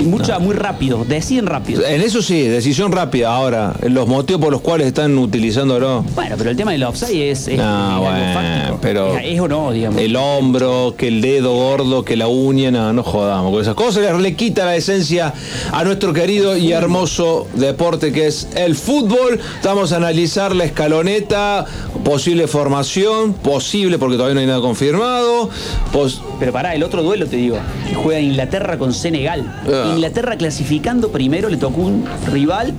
Y 0.01 0.05
mucha, 0.05 0.39
muy 0.39 0.55
rápido, 0.55 1.05
deciden 1.07 1.47
rápido. 1.47 1.85
En 1.87 2.01
eso 2.01 2.23
sí, 2.23 2.43
decisión 2.43 2.91
rápida. 2.93 3.35
Ahora, 3.35 3.75
los 3.89 4.07
motivos 4.09 4.41
por 4.43 4.53
los 4.53 4.61
cuales 4.61 4.87
están 4.87 5.17
utilizándolo. 5.19 6.05
Bueno, 6.15 6.37
pero 6.39 6.51
el 6.51 6.57
tema 6.57 6.73
del 6.73 6.83
offside 6.85 7.31
es, 7.31 7.49
es, 7.49 7.59
No, 7.59 7.63
es 8.03 8.09
algo 8.13 8.35
fáctico. 8.35 8.79
pero- 8.81 9.17
Es, 9.19 9.25
es 9.35 9.41
o 9.41 9.49
no, 9.49 9.73
digamos. 9.73 10.01
El 10.01 10.17
hombro, 10.17 10.95
que 10.97 11.09
el 11.09 11.21
dedo 11.21 11.53
gordo, 11.55 12.05
que 12.05 12.17
la 12.17 12.29
uña, 12.29 12.71
no, 12.71 12.93
no 12.93 13.03
jodamos 13.03 13.53
con 13.53 13.61
esas 13.63 13.75
cosas. 13.75 14.03
Le, 14.03 14.19
le 14.21 14.35
quita 14.37 14.65
la 14.65 14.77
esencia 14.77 15.35
a 15.73 15.85
nuestro 15.85 16.13
querido 16.13 16.57
y 16.57 16.73
hermoso 16.73 17.47
deporte 17.55 18.13
que 18.13 18.27
es 18.27 18.49
el 18.55 18.75
fútbol. 18.77 19.39
Vamos 19.65 19.93
a 19.93 19.97
analizar 19.97 20.55
la 20.55 20.65
escaloneta, 20.65 21.67
posible 22.05 22.47
formación, 22.47 23.33
posible 23.35 23.99
porque 23.99 24.17
todavía 24.17 24.35
no 24.35 24.41
hay 24.41 24.47
nada 24.47 24.61
confirmado. 24.61 25.51
pos- 25.93 26.23
Pero 26.41 26.53
pará, 26.53 26.75
el 26.75 26.83
otro 26.83 27.03
duelo 27.03 27.27
te 27.27 27.37
digo, 27.37 27.59
juega 28.03 28.19
Inglaterra 28.21 28.79
con 28.79 28.93
Senegal. 28.93 29.45
Ah. 29.69 29.93
Inglaterra 29.95 30.37
clasificando 30.37 31.11
primero, 31.11 31.49
le 31.51 31.59
tocó 31.59 31.83
un 31.83 32.05
rival, 32.33 32.73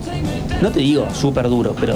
no 0.62 0.72
te 0.72 0.80
digo 0.80 1.08
súper 1.14 1.48
duro, 1.48 1.76
pero 1.80 1.96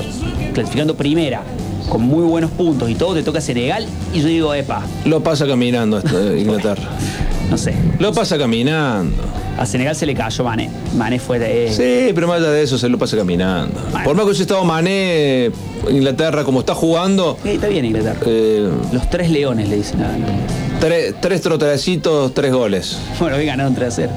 clasificando 0.54 0.96
primera, 0.96 1.42
con 1.90 2.04
muy 2.04 2.24
buenos 2.24 2.52
puntos 2.52 2.90
y 2.90 2.96
todo, 2.96 3.16
te 3.16 3.24
toca 3.24 3.42
Senegal. 3.42 3.88
Y 4.14 4.22
yo 4.22 4.28
digo, 4.28 4.54
epa, 4.54 4.84
lo 5.06 5.22
pasa 5.22 5.48
caminando 5.48 5.98
esto 5.98 6.18
de 6.20 6.40
Inglaterra. 6.40 6.84
no 7.50 7.58
sé. 7.58 7.74
Lo 8.00 8.14
pasa 8.14 8.38
caminando. 8.38 9.24
A 9.58 9.66
Senegal 9.66 9.96
se 9.96 10.06
le 10.06 10.14
cayó 10.14 10.44
Mané. 10.44 10.70
Mané 10.96 11.18
fue 11.18 11.40
de. 11.40 11.72
Sí, 11.72 12.12
pero 12.14 12.28
más 12.28 12.38
allá 12.42 12.52
de 12.52 12.62
eso 12.64 12.78
se 12.78 12.90
lo 12.90 12.98
pasa 13.00 13.16
caminando. 13.18 13.74
Por 14.04 14.14
más 14.16 14.24
que 14.24 14.30
hubiese 14.30 14.42
estado 14.44 14.64
Mané, 14.66 15.50
Inglaterra, 15.90 16.44
como 16.44 16.60
está 16.60 16.76
jugando, 16.76 17.38
Eh, 17.46 17.54
está 17.56 17.68
bien 17.70 17.86
Inglaterra. 17.86 18.20
eh, 18.26 18.70
Los 18.92 19.10
tres 19.10 19.30
leones 19.32 19.68
le 19.70 19.78
dicen 19.78 20.02
a. 20.04 20.10
tres, 20.86 21.16
tres 21.22 21.42
trotecitos, 21.42 22.34
tres 22.34 22.54
goles. 22.54 22.98
Bueno, 23.20 23.38
hoy 23.38 23.46
ganaron 23.46 23.74
3 23.74 23.88
a 23.88 23.92
0. 23.92 24.12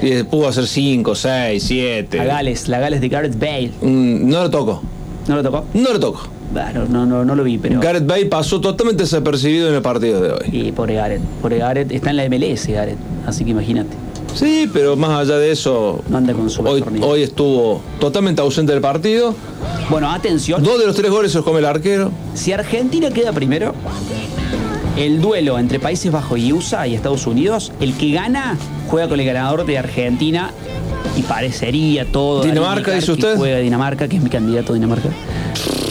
Sí, 0.00 0.06
y 0.06 0.22
pudo 0.22 0.48
hacer 0.48 0.66
cinco, 0.66 1.14
seis, 1.14 1.62
siete. 1.64 2.20
A 2.20 2.24
Gales, 2.24 2.68
la 2.68 2.78
Gales 2.78 3.00
de 3.00 3.08
Gareth 3.08 3.38
Bale. 3.38 3.72
Mm, 3.80 4.28
No 4.28 4.42
lo 4.42 4.50
toco, 4.50 4.82
¿No 5.26 5.36
lo 5.36 5.42
tocó? 5.42 5.64
no 5.74 5.92
lo 5.92 6.00
toco. 6.00 6.28
Bueno, 6.52 6.86
no, 6.88 7.04
no, 7.04 7.24
no 7.26 7.34
lo 7.34 7.44
vi, 7.44 7.58
pero. 7.58 7.78
Gareth 7.80 8.06
Bale 8.06 8.24
pasó 8.26 8.58
totalmente 8.60 9.02
desapercibido 9.02 9.68
en 9.68 9.74
el 9.74 9.82
partido 9.82 10.20
de 10.22 10.30
hoy. 10.32 10.48
Y 10.50 10.72
pobre 10.72 10.94
Gareth. 10.94 11.20
Pobre 11.42 11.58
Gareth. 11.58 11.92
Está 11.92 12.08
en 12.10 12.16
la 12.16 12.28
MLS, 12.28 12.66
Gareth. 12.68 12.96
Así 13.26 13.44
que 13.44 13.50
imagínate. 13.50 13.90
Sí, 14.34 14.68
pero 14.72 14.96
más 14.96 15.10
allá 15.10 15.36
de 15.36 15.50
eso, 15.50 16.02
No 16.08 16.16
anda 16.18 16.32
con 16.32 16.48
su 16.48 16.62
hoy, 16.62 16.82
hoy 17.02 17.22
estuvo 17.22 17.82
totalmente 17.98 18.40
ausente 18.40 18.72
del 18.72 18.80
partido. 18.80 19.34
Bueno, 19.90 20.10
atención. 20.10 20.62
Dos 20.62 20.78
de 20.78 20.86
los 20.86 20.94
tres 20.96 21.10
goles 21.10 21.32
se 21.32 21.38
los 21.38 21.44
come 21.44 21.58
el 21.58 21.64
arquero. 21.66 22.12
Si 22.34 22.52
Argentina 22.52 23.10
queda 23.10 23.32
primero, 23.32 23.74
el 24.98 25.20
duelo 25.20 25.58
entre 25.58 25.78
Países 25.78 26.10
Bajos 26.10 26.38
y 26.38 26.52
USA 26.52 26.86
y 26.86 26.94
Estados 26.94 27.26
Unidos, 27.26 27.72
el 27.80 27.94
que 27.94 28.10
gana 28.10 28.56
juega 28.88 29.08
con 29.08 29.20
el 29.20 29.26
ganador 29.26 29.64
de 29.64 29.78
Argentina 29.78 30.50
y 31.16 31.22
parecería 31.22 32.04
todo. 32.04 32.42
Dinamarca, 32.42 32.92
dice 32.92 33.12
usted. 33.12 33.36
Juega 33.36 33.58
Dinamarca, 33.58 34.08
que 34.08 34.16
es 34.16 34.22
mi 34.22 34.30
candidato 34.30 34.74
Dinamarca. 34.74 35.08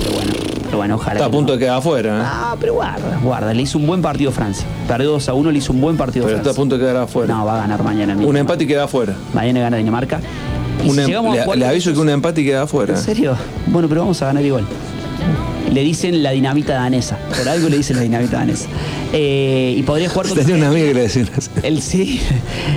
Pero 0.04 0.15
bueno, 0.15 0.32
pero 0.65 0.78
bueno, 0.78 0.96
ojalá. 0.96 1.13
Está 1.15 1.26
a 1.26 1.32
punto 1.32 1.54
no. 1.54 1.58
de 1.58 1.65
quedar 1.65 1.78
afuera. 1.78 2.17
¿eh? 2.17 2.22
Ah, 2.24 2.56
pero 2.60 2.74
guarda, 2.74 3.17
guarda. 3.24 3.54
Le 3.54 3.62
hizo 3.62 3.78
un 3.78 3.88
buen 3.88 4.02
partido 4.02 4.30
a 4.30 4.34
Francia. 4.34 4.65
Perdió 4.88 5.12
2 5.12 5.30
a 5.30 5.34
1, 5.34 5.52
le 5.52 5.58
hizo 5.58 5.72
un 5.72 5.80
buen 5.82 5.96
partido 5.96 6.26
a 6.26 6.28
Pero 6.28 6.38
está 6.39 6.50
a 6.50 6.54
Francia. 6.54 6.62
punto 6.62 6.78
de 6.78 6.82
quedar 6.82 6.98
afuera. 7.04 7.34
No, 7.34 7.46
va 7.46 7.56
a 7.56 7.62
ganar 7.62 7.84
mañana. 7.84 8.13
mismo. 8.13 8.30
un 8.30 8.38
empate 8.38 8.65
y 8.65 8.67
queda 8.67 8.84
afuera. 8.86 9.15
Mañana 9.34 9.62
gana 9.62 9.78
Dinamarca. 9.78 10.20
Y 10.84 10.89
Un 10.89 10.96
si 10.96 11.12
em- 11.12 11.26
a 11.26 11.34
le, 11.56 11.56
le 11.58 11.65
aviso 11.65 11.93
que 11.93 12.00
un 12.00 12.10
empate 12.10 12.41
y 12.41 12.46
queda 12.46 12.63
afuera. 12.63 12.93
¿En 12.93 13.00
serio? 13.02 13.36
Bueno, 13.67 13.88
pero 13.88 14.02
vamos 14.02 14.22
a 14.22 14.28
ganar 14.28 14.43
igual. 14.46 14.65
Le 15.73 15.82
dicen 15.82 16.23
la 16.23 16.32
dinamita 16.32 16.73
danesa. 16.73 17.17
Por 17.38 17.47
algo 17.47 17.69
le 17.69 17.77
dicen 17.77 17.97
la 17.97 18.03
dinamita 18.03 18.38
danesa. 18.38 18.67
Eh, 19.13 19.75
y 19.77 19.84
podría 19.84 20.10
jugar 20.10 20.27
contra. 20.27 20.45
Tenía 20.45 20.58
una 20.58 20.69
amiga 20.69 20.88
que 20.88 20.93
le. 20.93 21.08
El 21.63 21.82
sí, 21.82 22.21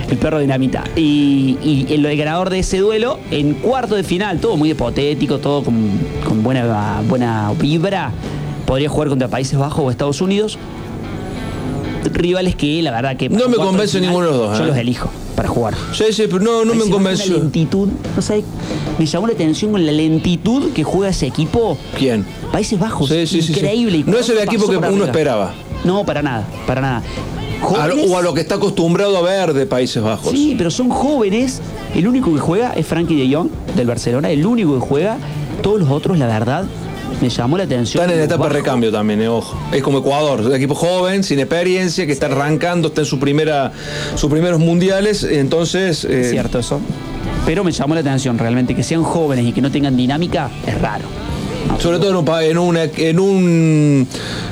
el 0.09 0.17
perro 0.17 0.39
dinamita. 0.39 0.83
Y, 0.95 1.57
y 1.63 1.93
el, 1.93 2.17
ganador 2.17 2.49
de 2.49 2.59
ese 2.59 2.79
duelo, 2.79 3.19
en 3.31 3.53
cuarto 3.55 3.95
de 3.95 4.03
final, 4.03 4.39
todo 4.39 4.57
muy 4.57 4.71
hipotético, 4.71 5.39
todo 5.39 5.63
con, 5.63 5.99
con 6.27 6.43
buena, 6.43 7.01
buena 7.07 7.51
vibra, 7.57 8.11
podría 8.65 8.89
jugar 8.89 9.09
contra 9.09 9.27
Países 9.27 9.57
Bajos 9.57 9.85
o 9.85 9.91
Estados 9.91 10.21
Unidos. 10.21 10.57
Rivales 12.13 12.55
que 12.55 12.81
la 12.81 12.91
verdad 12.91 13.15
que. 13.15 13.29
No 13.29 13.47
me 13.47 13.55
convence 13.55 13.97
final, 13.97 14.09
ninguno 14.09 14.25
de 14.25 14.31
los 14.31 14.47
dos, 14.49 14.57
Yo 14.57 14.63
¿eh? 14.63 14.67
los 14.67 14.77
elijo 14.77 15.11
para 15.41 15.49
jugar. 15.49 15.73
Sí, 15.93 16.03
sí, 16.11 16.23
pero 16.29 16.39
no, 16.39 16.63
no 16.63 16.75
me 16.75 16.87
convenció. 16.87 17.37
lentitud, 17.39 17.89
no 18.15 18.21
sé, 18.21 18.43
me 18.99 19.05
llamó 19.07 19.25
la 19.25 19.33
atención 19.33 19.71
con 19.71 19.83
la 19.83 19.91
lentitud 19.91 20.71
que 20.71 20.83
juega 20.83 21.09
ese 21.09 21.25
equipo. 21.25 21.79
¿Quién? 21.97 22.27
Países 22.51 22.77
Bajos, 22.79 23.09
Sí, 23.09 23.25
sí, 23.25 23.41
sí, 23.41 23.47
sí. 23.47 23.53
increíble. 23.53 23.97
y 23.97 24.03
No 24.03 24.19
es 24.19 24.29
el 24.29 24.37
equipo 24.37 24.69
que 24.69 24.77
uno 24.77 24.85
arriba. 24.87 25.05
esperaba. 25.07 25.53
No, 25.83 26.05
para 26.05 26.21
nada, 26.21 26.45
para 26.67 26.81
nada. 26.81 26.97
A 27.77 27.87
lo- 27.87 27.95
Jóvenes- 27.95 28.11
o 28.11 28.17
a 28.19 28.21
lo 28.21 28.33
que 28.35 28.41
está 28.41 28.55
acostumbrado 28.55 29.17
a 29.17 29.21
ver 29.21 29.53
de 29.53 29.65
Países 29.65 30.03
Bajos. 30.03 30.31
Sí, 30.31 30.53
pero 30.55 30.69
son 30.69 30.89
jóvenes. 30.89 31.59
El 31.95 32.07
único 32.07 32.31
que 32.31 32.39
juega 32.39 32.73
es 32.73 32.85
Frankie 32.85 33.15
de 33.15 33.35
Jong 33.35 33.49
del 33.75 33.87
Barcelona. 33.87 34.29
El 34.29 34.45
único 34.45 34.75
que 34.75 34.79
juega. 34.79 35.17
Todos 35.63 35.79
los 35.79 35.89
otros, 35.89 36.19
la 36.19 36.27
verdad, 36.27 36.65
me 37.21 37.29
llamó 37.29 37.57
la 37.57 37.63
atención. 37.63 38.03
Están 38.03 38.17
en 38.17 38.23
etapa 38.23 38.47
de 38.47 38.53
recambio 38.53 38.91
también, 38.91 39.21
eh, 39.21 39.27
ojo. 39.27 39.57
Es 39.71 39.81
como 39.83 39.99
Ecuador, 39.99 40.41
un 40.41 40.53
equipo 40.55 40.75
joven, 40.75 41.23
sin 41.23 41.39
experiencia, 41.39 42.05
que 42.05 42.11
está 42.11 42.27
arrancando, 42.27 42.89
está 42.89 43.01
en 43.01 43.07
su 43.07 43.19
primera, 43.19 43.71
sus 44.15 44.29
primeros 44.31 44.59
mundiales. 44.59 45.23
Entonces, 45.23 46.05
eh, 46.05 46.21
Es 46.21 46.29
cierto 46.31 46.59
eso. 46.59 46.79
Pero 47.45 47.63
me 47.63 47.71
llamó 47.71 47.95
la 47.95 48.01
atención 48.01 48.37
realmente 48.37 48.75
que 48.75 48.83
sean 48.83 49.03
jóvenes 49.03 49.45
y 49.45 49.51
que 49.51 49.61
no 49.61 49.71
tengan 49.71 49.97
dinámica 49.97 50.49
es 50.65 50.79
raro. 50.79 51.05
Sobre 51.79 51.99
todo 51.99 52.09
en 52.09 52.17
un, 52.17 52.27
en, 52.27 52.57
un, 52.57 52.77
en, 52.97 53.19
un, 53.19 54.07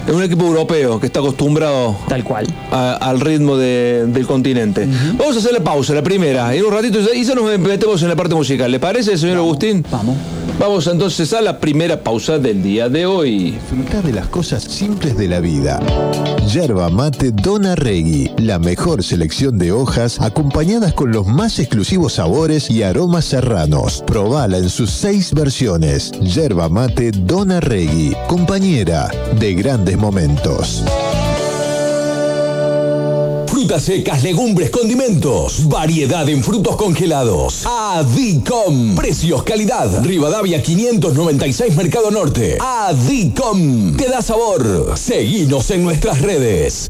en 0.07 0.15
un 0.15 0.23
equipo 0.23 0.45
europeo 0.45 0.99
que 0.99 1.07
está 1.07 1.19
acostumbrado 1.19 1.95
Tal 2.07 2.23
cual. 2.23 2.47
a- 2.71 2.93
al 2.95 3.19
ritmo 3.19 3.57
de- 3.57 4.05
del 4.07 4.25
continente. 4.27 4.87
Vamos 5.17 5.35
a 5.35 5.39
hacer 5.39 5.53
la 5.53 5.59
pausa, 5.59 5.93
la 5.93 6.03
primera, 6.03 6.55
y 6.55 6.59
en 6.59 6.65
un 6.65 6.71
ratito 6.71 6.99
y 7.13 7.23
ya 7.23 7.35
nos 7.35 7.57
metemos 7.59 8.01
en 8.03 8.09
la 8.09 8.15
parte 8.15 8.35
musical. 8.35 8.71
¿Le 8.71 8.79
parece, 8.79 9.17
señor 9.17 9.37
Agustín? 9.37 9.83
Vamos. 9.91 10.15
Vamos 10.57 10.87
entonces 10.87 11.33
a 11.33 11.41
la 11.41 11.59
primera 11.59 12.01
pausa 12.01 12.39
del 12.39 12.63
día 12.63 12.89
de 12.89 13.05
hoy. 13.05 13.51
Disfrutar 13.51 14.03
de 14.03 14.13
las 14.13 14.27
cosas 14.27 14.63
simples 14.63 15.17
de 15.17 15.27
la 15.27 15.39
vida. 15.39 15.79
Yerba 16.51 16.89
mate 16.89 17.31
Dona 17.31 17.75
Regui, 17.75 18.31
la 18.37 18.57
mejor 18.57 19.03
selección 19.03 19.57
de 19.57 19.71
hojas 19.71 20.19
acompañadas 20.19 20.93
con 20.93 21.11
los 21.11 21.27
más 21.27 21.59
exclusivos 21.59 22.13
sabores 22.13 22.69
y 22.69 22.83
aromas 22.83 23.25
serranos. 23.25 24.03
Probala 24.07 24.57
en 24.57 24.69
sus 24.69 24.89
seis 24.89 25.33
versiones. 25.33 26.11
Yerba 26.11 26.69
mate 26.69 27.11
Dona 27.11 27.59
Regui, 27.59 28.15
compañera 28.27 29.11
de 29.39 29.53
grandes 29.53 29.97
momentos. 29.97 30.83
Frutas 33.59 33.83
secas, 33.83 34.23
legumbres, 34.23 34.69
condimentos. 34.69 35.67
Variedad 35.67 36.27
en 36.29 36.41
frutos 36.41 36.77
congelados. 36.77 37.65
Adicom. 37.65 38.95
Precios, 38.95 39.43
calidad. 39.43 40.01
Rivadavia 40.01 40.63
596 40.63 41.75
Mercado 41.75 42.09
Norte. 42.09 42.57
Adicom. 42.57 43.97
Te 43.97 44.07
da 44.07 44.21
sabor. 44.21 44.97
Seguinos 44.97 45.69
en 45.71 45.83
nuestras 45.83 46.21
redes. 46.21 46.89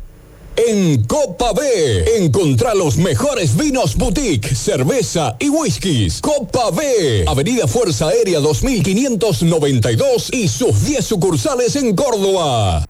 En 0.56 1.06
Copa 1.06 1.54
B, 1.54 2.18
encontrá 2.18 2.76
los 2.76 2.98
mejores 2.98 3.58
vinos 3.58 3.96
boutique, 3.96 4.54
cerveza 4.54 5.38
y 5.40 5.50
whiskies. 5.50 6.22
Copa 6.22 6.70
B, 6.70 7.26
Avenida 7.28 7.68
Fuerza 7.68 8.10
Aérea 8.10 8.42
2592 8.42 10.30
y 10.34 10.48
sus 10.48 10.84
10 10.86 11.04
sucursales 11.04 11.76
en 11.78 11.96
Córdoba. 11.96 12.86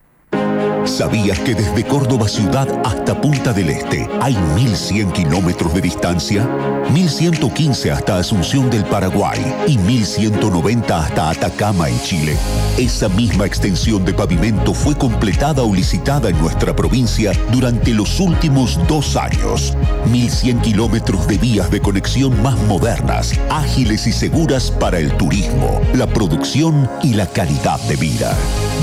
¿Sabías 0.84 1.38
que 1.40 1.54
desde 1.54 1.84
Córdoba 1.84 2.28
ciudad 2.28 2.68
hasta 2.84 3.20
Punta 3.20 3.52
del 3.52 3.70
Este 3.70 4.08
hay 4.20 4.36
1100 4.54 5.12
kilómetros 5.12 5.72
de 5.74 5.80
distancia? 5.80 6.48
1115 6.92 7.90
hasta 7.90 8.18
Asunción 8.18 8.68
del 8.70 8.84
Paraguay 8.84 9.40
y 9.66 9.78
1190 9.78 10.98
hasta 10.98 11.30
Atacama 11.30 11.88
en 11.88 12.00
Chile. 12.02 12.36
Esa 12.78 13.08
misma 13.08 13.46
extensión 13.46 14.04
de 14.04 14.14
pavimento 14.14 14.74
fue 14.74 14.96
completada 14.96 15.62
o 15.62 15.74
licitada 15.74 16.30
en 16.30 16.38
nuestra 16.40 16.74
provincia 16.74 17.32
durante 17.52 17.92
los 17.92 18.18
últimos 18.20 18.78
dos 18.88 19.16
años. 19.16 19.76
1100 20.10 20.60
kilómetros 20.60 21.26
de 21.28 21.38
vías 21.38 21.70
de 21.70 21.80
conexión 21.80 22.42
más 22.42 22.58
modernas, 22.62 23.32
ágiles 23.50 24.06
y 24.06 24.12
seguras 24.12 24.70
para 24.70 24.98
el 24.98 25.16
turismo, 25.16 25.80
la 25.94 26.06
producción 26.06 26.88
y 27.02 27.14
la 27.14 27.26
calidad 27.26 27.78
de 27.80 27.96
vida. 27.96 28.36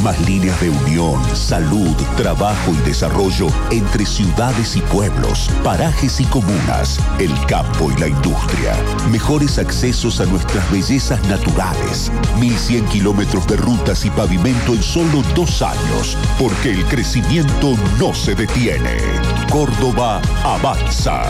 Más 0.03 0.19
líneas 0.27 0.59
de 0.61 0.69
unión, 0.69 1.19
salud, 1.35 1.66
trabajo 2.17 2.71
y 2.73 2.77
desarrollo 2.87 3.47
entre 3.71 4.05
ciudades 4.05 4.75
y 4.75 4.81
pueblos, 4.81 5.49
parajes 5.63 6.19
y 6.19 6.25
comunas, 6.25 6.99
el 7.19 7.31
campo 7.45 7.91
y 7.91 7.99
la 7.99 8.07
industria. 8.07 8.75
Mejores 9.11 9.57
accesos 9.57 10.19
a 10.19 10.25
nuestras 10.25 10.69
bellezas 10.71 11.23
naturales. 11.27 12.11
1100 12.39 12.85
kilómetros 12.87 13.47
de 13.47 13.57
rutas 13.57 14.05
y 14.05 14.09
pavimento 14.09 14.73
en 14.73 14.83
solo 14.83 15.23
dos 15.35 15.61
años, 15.61 16.17
porque 16.39 16.71
el 16.71 16.85
crecimiento 16.85 17.75
no 17.99 18.13
se 18.13 18.35
detiene. 18.35 18.97
Córdoba 19.51 20.21
avanza. 20.43 21.23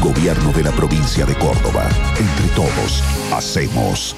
Gobierno 0.00 0.52
de 0.52 0.64
la 0.64 0.72
provincia 0.72 1.24
de 1.24 1.34
Córdoba. 1.36 1.88
Entre 2.18 2.48
todos, 2.54 3.02
hacemos. 3.32 4.16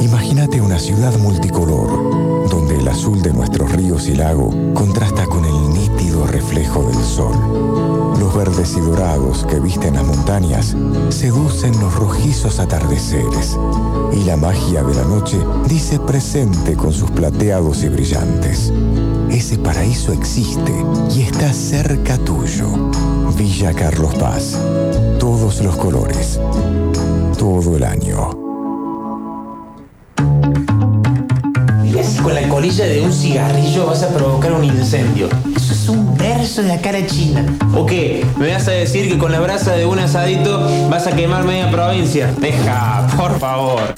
Imagínate 0.00 0.60
una 0.60 0.78
ciudad 0.78 1.16
multicolor, 1.18 2.48
donde 2.50 2.76
el 2.76 2.88
azul 2.88 3.22
de 3.22 3.32
nuestros 3.32 3.72
ríos 3.72 4.08
y 4.08 4.14
lago 4.14 4.50
contrasta 4.74 5.26
con 5.26 5.44
el 5.44 5.70
nítido 5.70 6.26
reflejo 6.26 6.82
del 6.84 7.02
sol. 7.02 7.34
Los 8.18 8.34
verdes 8.34 8.74
y 8.76 8.80
dorados 8.80 9.44
que 9.46 9.60
visten 9.60 9.94
las 9.94 10.04
montañas 10.04 10.76
seducen 11.10 11.78
los 11.80 11.94
rojizos 11.94 12.58
atardeceres, 12.58 13.58
y 14.12 14.24
la 14.24 14.36
magia 14.36 14.82
de 14.82 14.94
la 14.94 15.04
noche 15.04 15.38
dice 15.68 15.98
presente 15.98 16.74
con 16.74 16.92
sus 16.92 17.10
plateados 17.10 17.82
y 17.82 17.88
brillantes. 17.88 18.72
Ese 19.30 19.58
paraíso 19.58 20.12
existe 20.12 20.72
y 21.16 21.22
está 21.22 21.52
cerca 21.52 22.18
tuyo. 22.18 22.68
Villa 23.36 23.72
Carlos 23.72 24.14
Paz. 24.14 24.56
Todos 25.18 25.60
los 25.60 25.76
colores. 25.76 26.38
Todo 27.36 27.76
el 27.76 27.82
año. 27.82 28.43
Con 32.24 32.34
la 32.34 32.48
colilla 32.48 32.86
de 32.86 33.02
un 33.02 33.12
cigarrillo 33.12 33.86
vas 33.86 34.02
a 34.02 34.08
provocar 34.08 34.54
un 34.54 34.64
incendio. 34.64 35.28
Eso 35.54 35.74
es 35.74 35.88
un 35.90 36.16
verso 36.16 36.62
de 36.62 36.68
la 36.68 36.80
cara 36.80 37.06
china. 37.06 37.44
¿O 37.74 37.84
qué? 37.84 38.24
¿Me 38.38 38.50
vas 38.50 38.66
a 38.66 38.70
decir 38.70 39.10
que 39.10 39.18
con 39.18 39.30
la 39.30 39.40
brasa 39.40 39.72
de 39.72 39.84
un 39.84 39.98
asadito 39.98 40.66
vas 40.88 41.06
a 41.06 41.14
quemar 41.14 41.44
media 41.44 41.70
provincia? 41.70 42.32
Deja, 42.40 43.06
por 43.18 43.38
favor. 43.38 43.94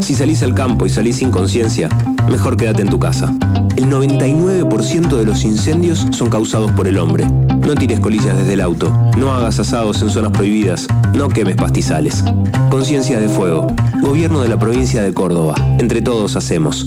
Si 0.00 0.14
salís 0.14 0.44
al 0.44 0.54
campo 0.54 0.86
y 0.86 0.90
salís 0.90 1.16
sin 1.16 1.32
conciencia, 1.32 1.88
mejor 2.30 2.56
quédate 2.56 2.82
en 2.82 2.88
tu 2.88 3.00
casa. 3.00 3.34
El 3.74 3.86
99% 3.90 5.08
de 5.08 5.24
los 5.24 5.42
incendios 5.42 6.06
son 6.12 6.30
causados 6.30 6.70
por 6.70 6.86
el 6.86 6.98
hombre. 6.98 7.26
No 7.26 7.74
tires 7.74 7.98
colillas 7.98 8.36
desde 8.38 8.52
el 8.52 8.60
auto, 8.60 8.96
no 9.16 9.32
hagas 9.32 9.58
asados 9.58 10.00
en 10.02 10.10
zonas 10.10 10.30
prohibidas, 10.30 10.86
no 11.14 11.28
quemes 11.28 11.56
pastizales. 11.56 12.22
Conciencia 12.70 13.18
de 13.18 13.28
Fuego, 13.28 13.66
Gobierno 14.00 14.40
de 14.40 14.48
la 14.48 14.58
provincia 14.58 15.02
de 15.02 15.12
Córdoba. 15.12 15.56
Entre 15.80 16.00
todos 16.00 16.36
hacemos. 16.36 16.86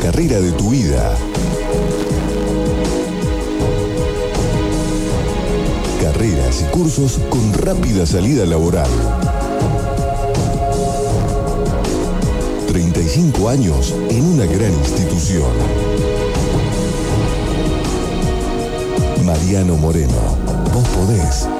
Carrera 0.00 0.40
de 0.40 0.52
tu 0.52 0.70
vida. 0.70 1.14
Carreras 6.00 6.62
y 6.62 6.64
cursos 6.72 7.20
con 7.28 7.52
rápida 7.52 8.06
salida 8.06 8.46
laboral. 8.46 8.88
35 12.68 13.48
años 13.48 13.94
en 14.08 14.24
una 14.24 14.46
gran 14.46 14.72
institución. 14.72 15.52
Mariano 19.24 19.76
Moreno, 19.76 20.38
vos 20.72 20.88
podés. 20.88 21.59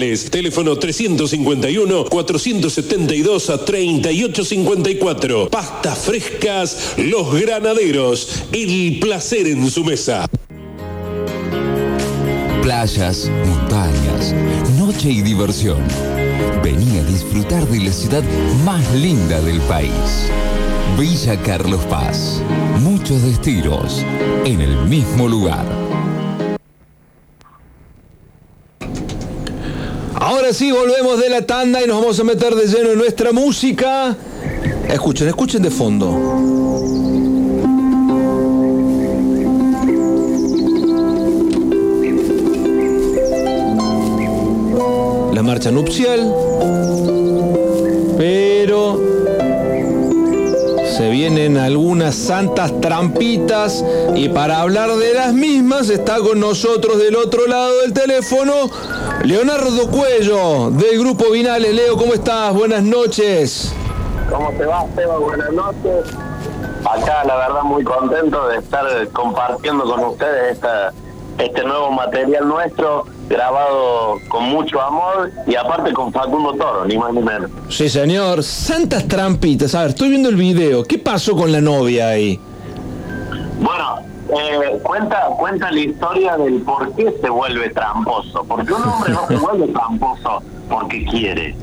sucursales. 0.01 0.29
Teléfono 0.29 0.77
351-472 0.77 3.49
a 3.49 3.65
3854. 3.65 5.49
Pastas 5.49 5.99
frescas 5.99 6.95
Los 6.97 7.33
Granaderos. 7.39 8.43
El 8.51 8.99
placer 8.99 9.47
en 9.47 9.69
su 9.69 9.85
mesa. 9.85 10.27
Playas, 12.61 13.31
montañas, 13.45 14.33
noche 14.77 15.09
y 15.09 15.21
diversión. 15.21 15.81
Vení 16.63 16.99
a 16.99 17.03
disfrutar 17.05 17.65
de 17.67 17.79
la 17.79 17.91
ciudad 17.91 18.21
más 18.63 18.93
linda 18.93 19.41
del 19.41 19.59
país. 19.61 20.29
Villa 20.97 21.35
Carlos 21.41 21.81
Paz. 21.89 22.41
Muchos 22.81 23.23
destinos 23.23 24.05
en 24.45 24.61
el 24.61 24.75
mismo 24.87 25.27
lugar. 25.27 25.65
Ahora 30.23 30.53
sí, 30.53 30.71
volvemos 30.71 31.19
de 31.19 31.29
la 31.29 31.41
tanda 31.47 31.81
y 31.81 31.87
nos 31.87 31.99
vamos 31.99 32.19
a 32.19 32.23
meter 32.23 32.53
de 32.53 32.67
lleno 32.67 32.91
en 32.91 32.99
nuestra 32.99 33.31
música. 33.31 34.15
Escuchen, 34.87 35.27
escuchen 35.27 35.63
de 35.63 35.71
fondo. 35.71 36.11
La 45.33 45.41
marcha 45.41 45.71
nupcial. 45.71 46.31
Pero 48.15 49.01
se 50.95 51.09
vienen 51.09 51.57
algunas 51.57 52.13
santas 52.13 52.79
trampitas 52.79 53.83
y 54.15 54.29
para 54.29 54.61
hablar 54.61 54.95
de 54.97 55.15
las 55.15 55.33
mismas 55.33 55.89
está 55.89 56.19
con 56.19 56.39
nosotros 56.39 56.99
del 56.99 57.15
otro 57.15 57.47
lado 57.47 57.81
del 57.81 57.91
teléfono 57.91 58.69
Leonardo 59.23 59.87
Cuello 59.91 60.71
del 60.71 60.99
grupo 60.99 61.29
Vinales. 61.29 61.75
Leo, 61.75 61.95
¿cómo 61.95 62.13
estás? 62.13 62.53
Buenas 62.55 62.81
noches. 62.81 63.71
¿Cómo 64.31 64.49
te 64.57 64.65
va, 64.65 64.85
Seba? 64.95 65.17
Buenas 65.19 65.51
noches. 65.53 66.05
Acá, 66.79 67.23
la 67.25 67.35
verdad, 67.35 67.61
muy 67.63 67.83
contento 67.83 68.47
de 68.47 68.57
estar 68.57 69.07
compartiendo 69.09 69.83
con 69.83 70.03
ustedes 70.05 70.53
esta, 70.53 70.91
este 71.37 71.63
nuevo 71.63 71.91
material 71.91 72.47
nuestro, 72.47 73.05
grabado 73.29 74.15
con 74.27 74.45
mucho 74.45 74.81
amor 74.81 75.29
y 75.45 75.55
aparte 75.55 75.93
con 75.93 76.11
Facundo 76.11 76.53
Toro, 76.53 76.85
ni 76.85 76.97
más 76.97 77.13
ni 77.13 77.21
menos. 77.21 77.51
Sí, 77.69 77.89
señor. 77.89 78.41
Santas 78.41 79.07
trampitas. 79.07 79.75
A 79.75 79.81
ver, 79.81 79.89
estoy 79.91 80.09
viendo 80.09 80.29
el 80.29 80.35
video. 80.35 80.83
¿Qué 80.83 80.97
pasó 80.97 81.35
con 81.35 81.51
la 81.51 81.61
novia 81.61 82.07
ahí? 82.07 82.39
Bueno, 83.59 83.99
eh, 84.31 84.79
cuenta, 84.83 85.25
cuenta 85.37 85.71
la 85.71 85.79
historia 85.79 86.37
del 86.37 86.61
por 86.61 86.93
qué 86.95 87.13
se 87.21 87.29
vuelve 87.29 87.69
tramposo. 87.69 88.43
Porque 88.47 88.73
un 88.73 88.83
hombre 88.83 89.11
no 89.13 89.27
se 89.27 89.35
vuelve 89.45 89.67
tramposo 89.67 90.41
porque 90.69 91.03
quiere. 91.05 91.55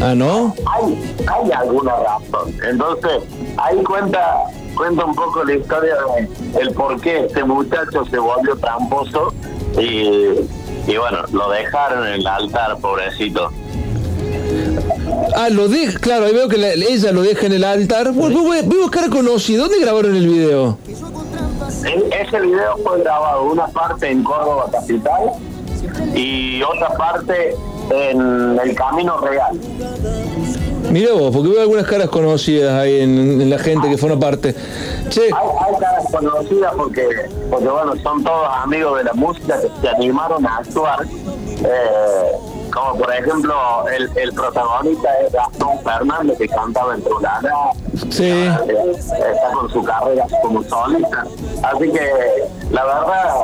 Ah, 0.00 0.14
¿no? 0.14 0.54
Hay, 0.66 1.16
hay 1.26 1.52
alguna 1.52 1.92
razón. 1.96 2.52
Entonces, 2.68 3.22
ahí 3.56 3.82
cuenta 3.84 4.36
cuenta 4.74 5.04
un 5.04 5.14
poco 5.14 5.44
la 5.44 5.54
historia 5.54 5.94
de 6.16 6.60
el 6.60 6.72
por 6.72 6.98
qué 7.00 7.26
este 7.26 7.44
muchacho 7.44 8.04
se 8.10 8.18
volvió 8.18 8.56
tramposo 8.56 9.32
y, 9.78 10.40
y 10.90 10.96
bueno, 10.98 11.18
lo 11.30 11.50
dejaron 11.50 12.06
en 12.06 12.14
el 12.14 12.26
altar, 12.26 12.78
pobrecito. 12.78 13.50
Ah, 15.36 15.48
lo 15.50 15.68
deja, 15.68 15.98
claro, 15.98 16.24
ahí 16.26 16.32
veo 16.32 16.48
que 16.48 16.56
la- 16.56 16.72
ella 16.72 17.12
lo 17.12 17.22
deja 17.22 17.46
en 17.46 17.52
el 17.52 17.64
altar. 17.64 18.12
Voy, 18.12 18.32
voy- 18.32 18.62
voy 18.64 18.78
a 18.78 18.82
buscar 18.82 19.10
conocido. 19.10 19.64
¿Dónde 19.68 19.80
grabaron 19.80 20.16
el 20.16 20.26
video? 20.26 20.78
Ese 21.80 22.40
video 22.40 22.76
fue 22.84 23.00
grabado 23.00 23.44
una 23.44 23.66
parte 23.68 24.10
en 24.10 24.22
Córdoba 24.22 24.66
Capital 24.70 25.32
y 26.14 26.62
otra 26.62 26.88
parte 26.90 27.56
en 27.90 28.58
el 28.62 28.74
Camino 28.74 29.18
Real. 29.18 29.58
Mira 30.90 31.14
vos, 31.14 31.34
porque 31.34 31.48
veo 31.50 31.60
algunas 31.60 31.86
caras 31.86 32.08
conocidas 32.08 32.72
ahí 32.74 33.00
en, 33.00 33.40
en 33.40 33.50
la 33.50 33.58
gente 33.58 33.88
que 33.88 33.96
forma 33.96 34.18
parte. 34.18 34.54
Che, 35.08 35.22
Hay, 35.22 35.30
hay 35.32 35.80
caras 35.80 36.04
conocidas 36.10 36.72
porque, 36.76 37.08
porque, 37.50 37.68
bueno, 37.68 37.94
son 38.02 38.22
todos 38.22 38.46
amigos 38.62 38.98
de 38.98 39.04
la 39.04 39.12
música 39.14 39.60
que 39.60 39.68
se 39.80 39.88
animaron 39.88 40.46
a 40.46 40.58
actuar. 40.58 41.04
Eh, 41.04 42.32
como 42.72 42.98
por 42.98 43.12
ejemplo, 43.14 43.54
el, 43.88 44.10
el 44.16 44.32
protagonista 44.32 45.08
es 45.20 45.32
Gastón 45.32 45.78
Fernández, 45.84 46.38
que 46.38 46.48
cantaba 46.48 46.94
en 46.94 47.02
Trulana. 47.02 47.52
Sí. 48.10 48.30
Está 48.30 49.52
con 49.54 49.70
su 49.70 49.82
carrera 49.82 50.26
como 50.42 50.62
solista. 50.64 51.24
Así 51.62 51.90
que, 51.90 52.10
la 52.70 52.84
verdad, 52.84 53.34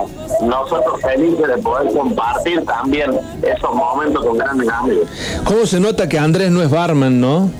nosotros 0.43 1.01
felices 1.03 1.47
de 1.47 1.59
poder 1.59 1.93
compartir 1.93 2.65
también 2.65 3.19
esos 3.43 3.75
momentos 3.75 4.25
con 4.25 4.39
grandes 4.39 4.69
amigos. 4.69 5.09
¿cómo 5.45 5.67
se 5.67 5.81
nota 5.81 6.09
que 6.09 6.19
Andrés 6.19 6.51
no 6.51 6.63
es 6.63 6.71
barman, 6.71 7.21
no? 7.21 7.51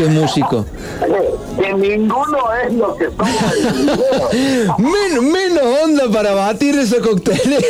Que 0.00 0.06
es 0.06 0.12
músico. 0.12 0.64
Que 1.60 1.74
ninguno 1.74 2.38
es 2.64 2.72
lo 2.72 2.96
que 2.96 3.04
somos 3.10 3.52
en 3.52 3.66
el 3.68 3.74
video. 3.84 4.76
Men- 4.78 5.30
menos 5.30 5.62
onda 5.84 6.04
para 6.10 6.32
batir 6.32 6.74
ese 6.78 7.00
coctelero. 7.02 7.60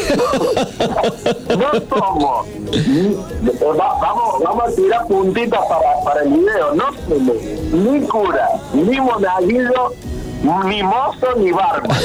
No 1.59 1.73
somos. 1.89 2.47
Va- 3.77 3.99
vamos, 4.01 4.43
vamos 4.45 4.65
a 4.65 4.77
tirar 4.77 5.07
puntitas 5.09 5.61
para, 5.69 6.05
para 6.05 6.23
el 6.23 6.29
video. 6.29 6.73
No 6.77 6.85
somos 7.09 7.37
ni 7.73 8.01
cura, 8.07 8.49
ni 8.75 9.01
monaguillo, 9.01 9.93
ni 10.43 10.83
mozo, 10.83 11.35
ni 11.37 11.53
barba. 11.53 11.95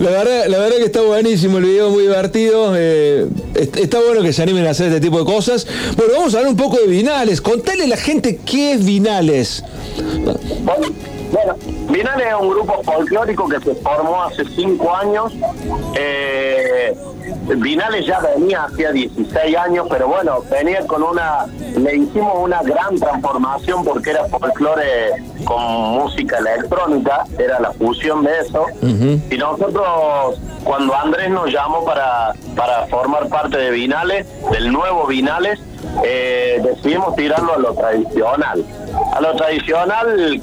La 0.00 0.10
verdad, 0.10 0.46
la 0.48 0.58
verdad 0.58 0.76
que 0.78 0.84
está 0.84 1.00
buenísimo 1.02 1.58
el 1.58 1.64
video, 1.64 1.90
muy 1.90 2.02
divertido. 2.02 2.72
eh, 2.76 3.26
est- 3.54 3.76
está 3.76 4.00
bueno 4.00 4.22
que 4.22 4.32
se 4.32 4.42
animen 4.42 4.66
a 4.66 4.70
hacer 4.70 4.88
este 4.88 5.00
tipo 5.00 5.18
de 5.18 5.24
cosas. 5.24 5.66
Bueno, 5.96 6.12
vamos 6.16 6.34
a 6.34 6.38
hablar 6.38 6.50
un 6.52 6.56
poco 6.58 6.78
de 6.78 6.86
Vinales. 6.86 7.40
Contale 7.40 7.84
a 7.84 7.86
la 7.86 7.96
gente 7.96 8.40
qué 8.44 8.72
es 8.72 8.84
Vinales. 8.84 9.62
Bueno, 10.64 10.88
bueno, 11.30 11.56
Vinales 11.90 12.26
es 12.26 12.34
un 12.40 12.50
grupo 12.50 12.82
folclórico 12.82 13.48
que 13.48 13.60
se 13.60 13.74
formó 13.76 14.22
hace 14.24 14.44
cinco 14.56 14.94
años. 14.94 15.32
eh, 15.96 16.94
Vinales 17.56 18.06
ya 18.06 18.20
venía 18.20 18.64
hacía 18.64 18.92
16 18.92 19.56
años, 19.56 19.86
pero 19.90 20.08
bueno, 20.08 20.42
venía 20.50 20.86
con 20.86 21.02
una, 21.02 21.46
le 21.76 21.96
hicimos 21.96 22.34
una 22.38 22.62
gran 22.62 22.96
transformación 22.98 23.84
porque 23.84 24.10
era 24.10 24.24
folclore 24.26 25.12
con 25.44 25.62
música 25.62 26.38
electrónica, 26.38 27.24
era 27.38 27.60
la 27.60 27.72
fusión 27.72 28.24
de 28.24 28.38
eso. 28.40 28.66
Y 28.82 29.36
nosotros, 29.36 30.40
cuando 30.64 30.94
Andrés 30.94 31.30
nos 31.30 31.50
llamó 31.52 31.84
para, 31.84 32.34
para 32.56 32.86
formar 32.86 33.28
parte 33.28 33.56
de 33.56 33.70
Vinales, 33.70 34.26
del 34.50 34.72
nuevo 34.72 35.06
Vinales, 35.06 35.58
eh, 36.04 36.60
decidimos 36.62 37.16
tirarlo 37.16 37.54
a 37.54 37.58
lo 37.58 37.74
tradicional. 37.74 38.64
A 39.12 39.20
lo 39.20 39.34
tradicional 39.36 40.40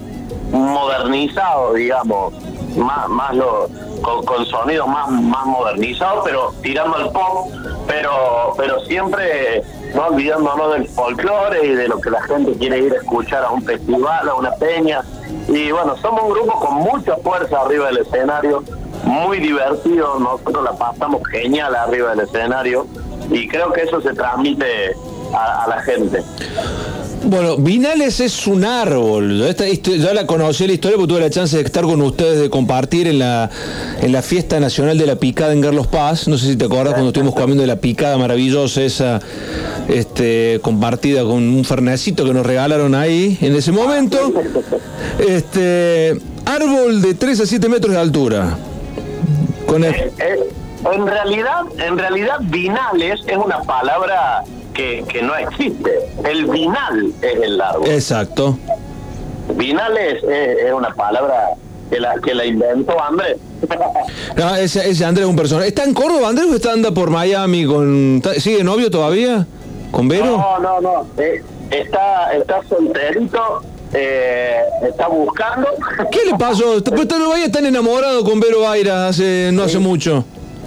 modernizado, 0.52 1.74
digamos, 1.74 2.34
más, 2.78 3.08
más 3.10 3.36
lo, 3.36 3.68
con, 4.02 4.26
con 4.26 4.46
sonidos 4.46 4.88
más, 4.88 5.10
más 5.10 5.46
modernizados, 5.46 6.24
pero 6.26 6.54
tirando 6.62 6.98
al 6.98 7.12
pop, 7.12 7.50
pero, 7.88 8.54
pero 8.58 8.80
siempre 8.86 9.64
no 9.94 10.08
olvidándonos 10.08 10.74
del 10.74 10.88
folclore 10.90 11.66
y 11.66 11.76
de 11.76 11.88
lo 11.88 12.00
que 12.00 12.10
la 12.10 12.22
gente 12.24 12.54
quiere 12.54 12.80
ir 12.80 12.94
a 12.94 12.98
escuchar 12.98 13.44
a 13.44 13.52
un 13.52 13.64
festival, 13.64 14.30
a 14.30 14.36
una 14.36 14.52
peña. 14.52 15.02
Y 15.48 15.72
bueno, 15.72 15.96
somos 15.98 16.24
un 16.24 16.30
grupo 16.32 16.60
con 16.60 16.76
mucha 16.76 17.16
fuerza 17.18 17.62
arriba 17.62 17.88
del 17.88 18.00
escenario, 18.00 18.64
muy 19.04 19.40
divertido, 19.40 20.20
nosotros 20.20 20.64
la 20.64 20.74
pasamos 20.74 21.22
genial 21.30 21.76
arriba 21.76 22.12
del 22.12 22.22
escenario 22.22 22.88
y 23.30 23.48
creo 23.48 23.72
que 23.72 23.84
eso 23.84 24.02
se 24.02 24.14
transmite 24.14 24.96
a, 25.34 25.64
a 25.64 25.68
la 25.68 25.82
gente. 25.82 26.24
Bueno, 27.24 27.58
Vinales 27.58 28.20
es 28.22 28.48
un 28.48 28.64
árbol. 28.64 29.42
Esta, 29.42 29.66
ya 29.68 30.14
la 30.14 30.26
conocí 30.26 30.66
la 30.66 30.74
historia 30.74 30.98
porque 30.98 31.10
tuve 31.14 31.20
la 31.22 31.30
chance 31.30 31.58
de 31.58 31.64
estar 31.64 31.84
con 31.84 32.02
ustedes, 32.02 32.40
de 32.40 32.50
compartir 32.50 33.08
en 33.08 33.20
la, 33.20 33.50
en 34.02 34.12
la 34.14 34.22
fiesta 34.22 34.60
nacional 34.60 34.98
de 34.98 35.06
la 35.06 35.16
picada 35.18 35.52
en 35.52 35.62
Carlos 35.62 35.88
Paz. 35.88 36.28
No 36.28 36.38
sé 36.38 36.48
si 36.48 36.56
te 36.56 36.66
acuerdas 36.66 36.94
cuando 36.94 37.10
estuvimos 37.10 37.34
comiendo 37.36 37.62
de 37.62 37.68
la 37.68 37.76
picada 37.78 38.18
maravillosa 38.18 38.82
esa 38.82 39.20
este, 39.90 40.60
compartida 40.62 41.24
con 41.24 41.34
un 41.34 41.66
fernecito 41.66 42.24
que 42.24 42.34
nos 42.34 42.46
regalaron 42.46 42.96
ahí 42.96 43.38
en 43.42 43.56
ese 43.56 43.72
momento. 43.74 44.32
Este, 45.28 46.18
árbol 46.46 47.02
de 47.02 47.14
3 47.14 47.42
a 47.42 47.46
7 47.46 47.68
metros 47.68 47.94
de 47.94 48.00
altura. 48.00 48.58
Con 49.66 49.84
el- 49.84 49.94
Eh, 49.96 50.12
en 50.94 51.06
realidad, 51.08 51.62
en 51.78 51.98
realidad 51.98 52.36
vinales 52.42 53.20
es 53.28 53.38
una 53.38 53.60
palabra 53.64 54.44
que, 54.78 55.04
que 55.10 55.22
no 55.24 55.36
existe. 55.36 56.00
El 56.24 56.46
vinal 56.46 57.12
es 57.22 57.42
el 57.42 57.60
árbol. 57.60 57.90
Exacto. 57.90 58.58
Vinales 59.56 60.24
es, 60.24 60.60
es 60.66 60.74
una 60.74 60.94
palabra 60.94 61.50
que 61.90 62.00
la, 62.00 62.16
que 62.24 62.34
la 62.34 62.46
inventó 62.46 63.02
Andrés. 63.02 63.38
No, 64.36 64.56
ese, 64.56 64.88
ese 64.90 65.04
Andrés 65.04 65.26
es 65.26 65.30
un 65.30 65.36
personaje. 65.36 65.70
¿Está 65.70 65.84
en 65.84 65.94
Córdoba 65.94 66.30
Andrés 66.30 66.48
o 66.52 66.56
está 66.56 66.74
anda 66.74 66.92
por 66.92 67.10
Miami 67.10 67.66
con. 67.66 68.22
¿Sigue 68.38 68.64
novio 68.64 68.92
todavía? 68.92 69.48
¿Con 69.92 70.08
Vero? 70.08 70.38
No, 70.38 70.60
no, 70.60 70.82
no. 70.82 71.08
Eh, 71.18 71.42
está, 71.72 72.34
está 72.34 72.62
solterito, 72.70 73.64
eh, 73.94 74.60
está 74.88 75.08
buscando. 75.08 75.70
¿Qué 76.12 76.20
le 76.30 76.38
pasó? 76.38 76.84
Pues 76.84 77.02
está 77.02 77.18
no 77.18 77.30
vaya 77.30 77.52
tan 77.52 77.66
enamorado 77.66 78.24
con 78.24 78.40
Vero 78.40 78.62
Vaira 78.62 79.08
hace, 79.08 79.50
no 79.54 79.64
hace 79.64 79.80
mucho. 79.80 80.24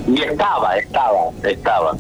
Y 0.09 0.21
estaba, 0.21 0.77
estaba, 0.79 1.31
estaba. 1.45 1.97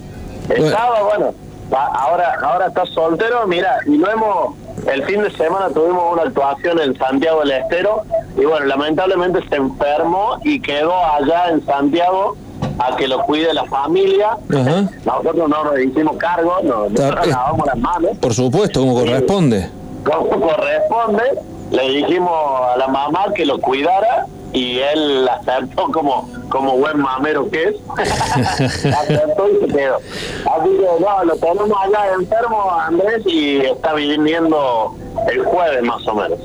Estaba, 0.49 1.03
bueno, 1.03 1.35
va- 1.73 1.87
ahora, 1.87 2.35
ahora 2.43 2.67
está 2.69 2.85
soltero, 2.87 3.47
mira, 3.47 3.79
y 3.87 3.97
lo 3.99 4.11
hemos, 4.11 4.55
el 4.87 5.03
fin 5.05 5.23
de 5.23 5.31
semana 5.33 5.69
tuvimos 5.69 6.13
una 6.13 6.23
actuación 6.23 6.81
en 6.81 6.97
Santiago 6.97 7.41
del 7.41 7.53
Estero, 7.53 8.03
y 8.37 8.45
bueno, 8.45 8.67
lamentablemente 8.67 9.41
se 9.49 9.57
enfermó 9.57 10.37
y 10.45 10.61
quedó 10.61 10.95
allá 10.95 11.49
en 11.51 11.65
Santiago 11.67 12.37
a 12.79 12.97
que 12.97 13.07
lo 13.09 13.21
cuide 13.23 13.53
la 13.53 13.65
familia. 13.65 14.31
Ajá. 14.51 14.89
Nosotros 15.05 15.49
no 15.49 15.65
nos 15.65 15.79
hicimos 15.81 16.17
cargo, 16.17 16.57
no, 16.63 16.89
nosotros 16.89 17.27
eh. 17.27 17.31
lavamos 17.31 17.67
las 17.67 17.77
manos, 17.79 18.11
Por 18.19 18.33
supuesto, 18.35 18.81
como 18.81 18.95
corresponde. 18.95 19.69
como 20.05 20.41
corresponde, 20.49 21.23
le 21.71 21.89
dijimos 21.91 22.33
a 22.75 22.77
la 22.79 22.89
mamá 22.89 23.27
que 23.35 23.45
lo 23.45 23.61
cuidara 23.61 24.27
y 24.53 24.79
él 24.79 25.29
aceptó 25.29 25.91
como, 25.93 26.29
como 26.49 26.77
buen 26.77 26.99
mamero 26.99 27.49
que 27.51 27.65
es. 27.65 27.77
aceptó 28.95 29.49
y 29.49 29.61
se 29.61 29.77
quedó. 29.77 29.97
Así 29.97 30.69
que 30.69 30.87
no, 31.01 31.25
lo 31.25 31.37
tenemos 31.37 31.79
allá 31.83 32.15
enfermo 32.19 32.71
Andrés 32.81 33.23
y 33.27 33.59
está 33.59 33.95
viniendo 33.95 34.95
el 35.31 35.45
jueves 35.45 35.83
más 35.83 36.07
o 36.07 36.15
menos. 36.15 36.39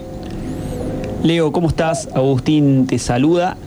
Leo, 1.24 1.52
¿cómo 1.52 1.70
estás? 1.70 2.08
Agustín 2.14 2.86
te 2.86 3.00
saluda. 3.00 3.58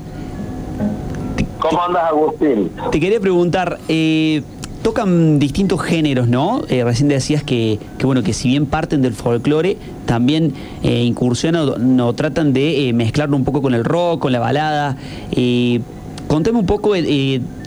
¿Cómo 1.59 1.83
andas 1.83 2.05
Agustín? 2.05 2.71
Te 2.93 3.01
quería 3.01 3.19
preguntar, 3.19 3.79
eh, 3.89 4.43
tocan 4.89 5.39
distintos 5.39 5.83
géneros, 5.83 6.29
¿no? 6.29 6.63
Eh, 6.71 6.83
recién 6.83 7.09
decías 7.09 7.43
que, 7.43 7.79
que, 7.99 8.07
bueno, 8.07 8.23
que 8.23 8.33
si 8.33 8.49
bien 8.49 8.65
parten 8.65 9.03
del 9.03 9.13
folclore, 9.13 9.77
también 10.07 10.55
eh, 10.83 11.03
incursionan 11.03 11.69
o 11.69 11.77
no, 11.77 12.15
tratan 12.15 12.55
de 12.55 12.89
eh, 12.89 12.95
mezclarlo 12.95 13.37
un 13.37 13.45
poco 13.45 13.61
con 13.61 13.75
el 13.75 13.85
rock, 13.85 14.21
con 14.21 14.33
la 14.33 14.39
balada. 14.39 14.97
Contame 16.27 16.59
un 16.59 16.65
poco 16.65 16.93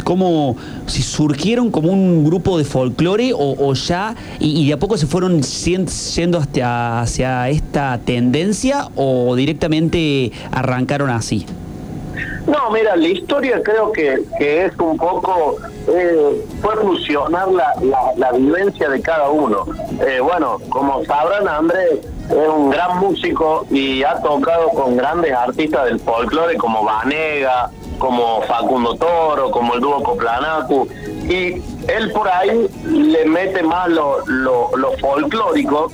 cómo, 0.04 0.56
si 0.88 1.04
surgieron 1.04 1.70
como 1.70 1.92
un 1.92 2.26
grupo 2.26 2.58
de 2.58 2.64
folclore 2.64 3.34
o, 3.36 3.72
ya, 3.76 4.16
y, 4.40 4.66
de 4.66 4.74
a 4.74 4.80
poco 4.80 4.98
se 4.98 5.06
fueron 5.06 5.44
yendo 5.44 6.40
hacia, 6.40 7.02
hacia 7.02 7.50
esta 7.50 8.00
tendencia 8.04 8.88
o 8.96 9.36
directamente 9.36 10.32
arrancaron 10.52 11.12
así. 11.12 11.46
No, 12.48 12.72
mira, 12.72 12.96
la 12.96 13.08
historia 13.08 13.62
creo 13.64 13.92
que, 13.92 14.24
que 14.38 14.66
es 14.66 14.78
un 14.80 14.98
poco, 14.98 15.58
eh, 15.88 16.46
fue 16.62 16.76
fusionar 16.78 17.48
la, 17.50 17.74
la, 18.18 18.32
vivencia 18.32 18.90
de 18.90 19.02
cada 19.02 19.30
uno. 19.30 19.66
Eh, 20.06 20.20
bueno, 20.20 20.58
como 20.70 21.04
sabrán, 21.06 21.48
Andrés 21.48 22.00
es 22.30 22.48
un 22.48 22.70
gran 22.70 23.00
músico 23.00 23.66
y 23.70 24.04
ha 24.04 24.22
tocado 24.22 24.70
con 24.70 24.98
grandes 24.98 25.34
artistas 25.34 25.86
del 25.86 26.00
folclore 26.00 26.58
como 26.58 26.84
Vanega, 26.84 27.70
como 28.00 28.42
Facundo 28.44 28.96
Toro, 28.96 29.52
como 29.52 29.76
el 29.76 29.82
dúo 29.82 30.02
Coplanacu. 30.02 30.88
Y 31.30 31.62
él 31.88 32.12
por 32.14 32.28
ahí 32.28 32.68
le 32.86 33.26
mete 33.26 33.62
más 33.64 33.90
lo, 33.90 34.26
lo 34.26 34.92
folclórico 35.00 35.92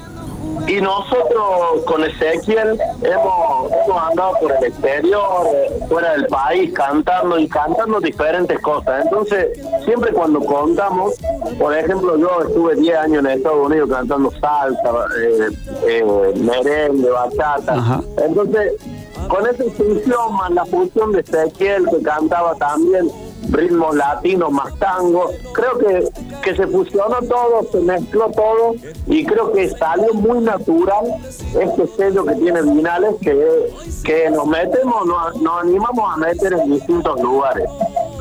y 0.67 0.81
nosotros 0.81 1.83
con 1.85 2.03
Ezequiel 2.03 2.79
hemos, 3.01 3.71
hemos 3.71 4.03
andado 4.09 4.33
por 4.41 4.51
el 4.51 4.63
exterior, 4.65 5.47
eh, 5.53 5.79
fuera 5.87 6.11
del 6.13 6.27
país, 6.27 6.73
cantando 6.73 7.37
y 7.39 7.47
cantando 7.47 7.99
diferentes 7.99 8.59
cosas. 8.61 9.05
Entonces, 9.05 9.59
siempre 9.85 10.11
cuando 10.11 10.39
contamos, 10.39 11.15
por 11.59 11.77
ejemplo, 11.77 12.17
yo 12.17 12.41
estuve 12.47 12.75
10 12.75 12.97
años 12.97 13.25
en 13.25 13.31
Estados 13.31 13.65
Unidos 13.65 13.89
cantando 13.89 14.31
salsa, 14.31 15.05
eh, 15.19 15.49
eh, 15.87 16.33
merengue, 16.37 17.09
bachata. 17.09 18.01
Entonces, 18.17 18.73
con 19.29 19.45
esa 19.45 19.63
fusión 19.75 20.35
más 20.35 20.51
la 20.51 20.65
fusión 20.65 21.11
de 21.11 21.19
Ezequiel 21.21 21.85
que 21.89 22.01
cantaba 22.01 22.55
también 22.55 23.09
ritmos 23.51 23.95
latinos 23.95 24.51
más 24.51 24.77
tango, 24.79 25.31
creo 25.53 25.77
que, 25.77 26.09
que 26.41 26.55
se 26.55 26.67
fusionó 26.67 27.17
todo, 27.27 27.63
se 27.71 27.79
mezcló 27.79 28.29
todo 28.31 28.75
y 29.07 29.25
creo 29.25 29.51
que 29.51 29.69
salió 29.69 30.13
muy 30.13 30.39
natural 30.41 31.05
este 31.59 31.87
sello 31.95 32.25
que 32.25 32.35
tiene 32.35 32.61
Vinales 32.61 33.15
que, 33.21 33.71
que 34.03 34.29
nos 34.29 34.47
metemos, 34.47 35.05
nos, 35.05 35.41
nos 35.41 35.63
animamos 35.63 36.13
a 36.13 36.17
meter 36.17 36.53
en 36.53 36.71
distintos 36.71 37.19
lugares. 37.21 37.69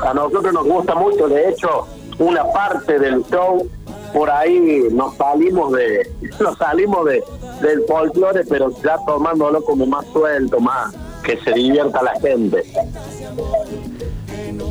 A 0.04 0.14
nosotros 0.14 0.52
nos 0.52 0.66
gusta 0.66 0.94
mucho, 0.94 1.28
de 1.28 1.50
hecho, 1.50 1.86
una 2.18 2.44
parte 2.52 2.98
del 2.98 3.24
show 3.24 3.66
por 4.12 4.30
ahí 4.30 4.88
nos 4.92 5.14
salimos 5.16 5.72
de 5.72 6.10
nos 6.40 6.56
salimos 6.56 7.04
de 7.04 7.22
del 7.60 7.82
folclore 7.86 8.44
pero 8.48 8.70
ya 8.82 8.96
tomándolo 9.06 9.62
como 9.62 9.84
más 9.86 10.06
suelto 10.06 10.58
más 10.60 10.94
que 11.22 11.38
se 11.42 11.52
divierta 11.52 12.02
la 12.02 12.14
gente 12.20 12.62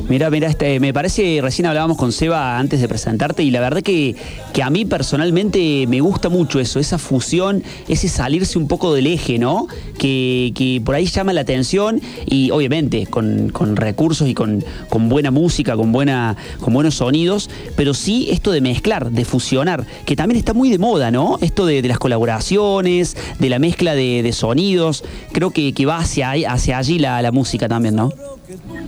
Mira, 0.08 0.30
mira, 0.30 0.46
este, 0.46 0.78
me 0.78 0.94
parece, 0.94 1.40
recién 1.42 1.66
hablábamos 1.66 1.96
con 1.96 2.12
Seba 2.12 2.60
antes 2.60 2.80
de 2.80 2.86
presentarte 2.86 3.42
y 3.42 3.50
la 3.50 3.58
verdad 3.58 3.82
que, 3.82 4.14
que 4.52 4.62
a 4.62 4.70
mí 4.70 4.84
personalmente 4.84 5.84
me 5.88 6.00
gusta 6.00 6.28
mucho 6.28 6.60
eso, 6.60 6.78
esa 6.78 6.96
fusión, 6.96 7.64
ese 7.88 8.08
salirse 8.08 8.56
un 8.56 8.68
poco 8.68 8.94
del 8.94 9.08
eje, 9.08 9.40
¿no? 9.40 9.66
Que, 9.98 10.52
que 10.54 10.80
por 10.84 10.94
ahí 10.94 11.06
llama 11.06 11.32
la 11.32 11.40
atención 11.40 12.00
y 12.24 12.52
obviamente 12.52 13.06
con, 13.06 13.48
con 13.48 13.74
recursos 13.74 14.28
y 14.28 14.34
con, 14.34 14.64
con 14.88 15.08
buena 15.08 15.32
música, 15.32 15.74
con, 15.76 15.90
buena, 15.90 16.36
con 16.60 16.72
buenos 16.72 16.94
sonidos, 16.94 17.50
pero 17.74 17.92
sí 17.92 18.28
esto 18.30 18.52
de 18.52 18.60
mezclar, 18.60 19.10
de 19.10 19.24
fusionar, 19.24 19.86
que 20.04 20.14
también 20.14 20.38
está 20.38 20.54
muy 20.54 20.70
de 20.70 20.78
moda, 20.78 21.10
¿no? 21.10 21.36
Esto 21.40 21.66
de, 21.66 21.82
las 21.82 21.98
colaboraciones, 21.98 23.16
de 23.40 23.50
la 23.50 23.58
mezcla 23.58 23.96
de, 23.96 24.22
de 24.22 24.32
sonidos, 24.32 25.02
creo 25.32 25.50
que, 25.50 25.72
que 25.72 25.84
va 25.84 25.98
hacia, 25.98 26.30
hacia 26.30 26.78
allí 26.78 27.00
la, 27.00 27.20
la 27.22 27.32
música 27.32 27.68
también, 27.68 27.96
¿no? 27.96 28.35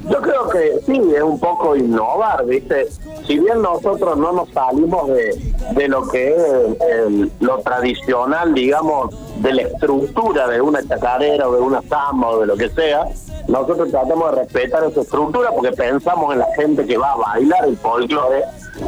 Yo 0.08 0.20
creo 0.20 0.48
que 0.48 0.80
sí, 0.86 1.00
es 1.14 1.22
un 1.22 1.38
poco 1.40 1.74
innovar, 1.76 2.44
¿viste? 2.46 2.88
Si 3.26 3.38
bien 3.38 3.60
nosotros 3.62 4.16
no 4.16 4.32
nos 4.32 4.48
salimos 4.50 5.08
de, 5.08 5.54
de 5.72 5.88
lo 5.88 6.06
que 6.08 6.28
es 6.34 6.80
el- 6.88 7.30
lo 7.40 7.58
tradicional, 7.58 8.54
digamos, 8.54 9.14
de 9.42 9.52
la 9.54 9.62
estructura 9.62 10.48
de 10.48 10.60
una 10.60 10.86
chacarera 10.86 11.48
o 11.48 11.52
de 11.54 11.60
una 11.60 11.82
samba 11.82 12.28
o 12.30 12.40
de 12.40 12.46
lo 12.46 12.56
que 12.56 12.68
sea, 12.70 13.06
nosotros 13.48 13.90
tratamos 13.90 14.30
de 14.34 14.42
respetar 14.42 14.84
esa 14.84 15.00
estructura 15.00 15.50
porque 15.52 15.72
pensamos 15.72 16.32
en 16.32 16.40
la 16.40 16.48
gente 16.56 16.86
que 16.86 16.96
va 16.98 17.12
a 17.12 17.16
bailar 17.16 17.64
el 17.66 17.76
folclore 17.78 18.44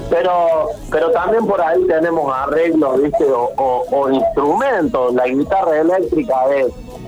pero 0.08 0.68
pero 0.90 1.10
también 1.10 1.46
por 1.46 1.60
ahí 1.60 1.84
tenemos 1.86 2.32
arreglos, 2.32 3.02
¿viste? 3.02 3.24
O, 3.24 3.50
o- 3.56 3.84
o 3.90 4.10
instrumentos. 4.10 5.14
La 5.14 5.26
guitarra 5.26 5.80
eléctrica 5.80 6.36
es, 6.54 6.66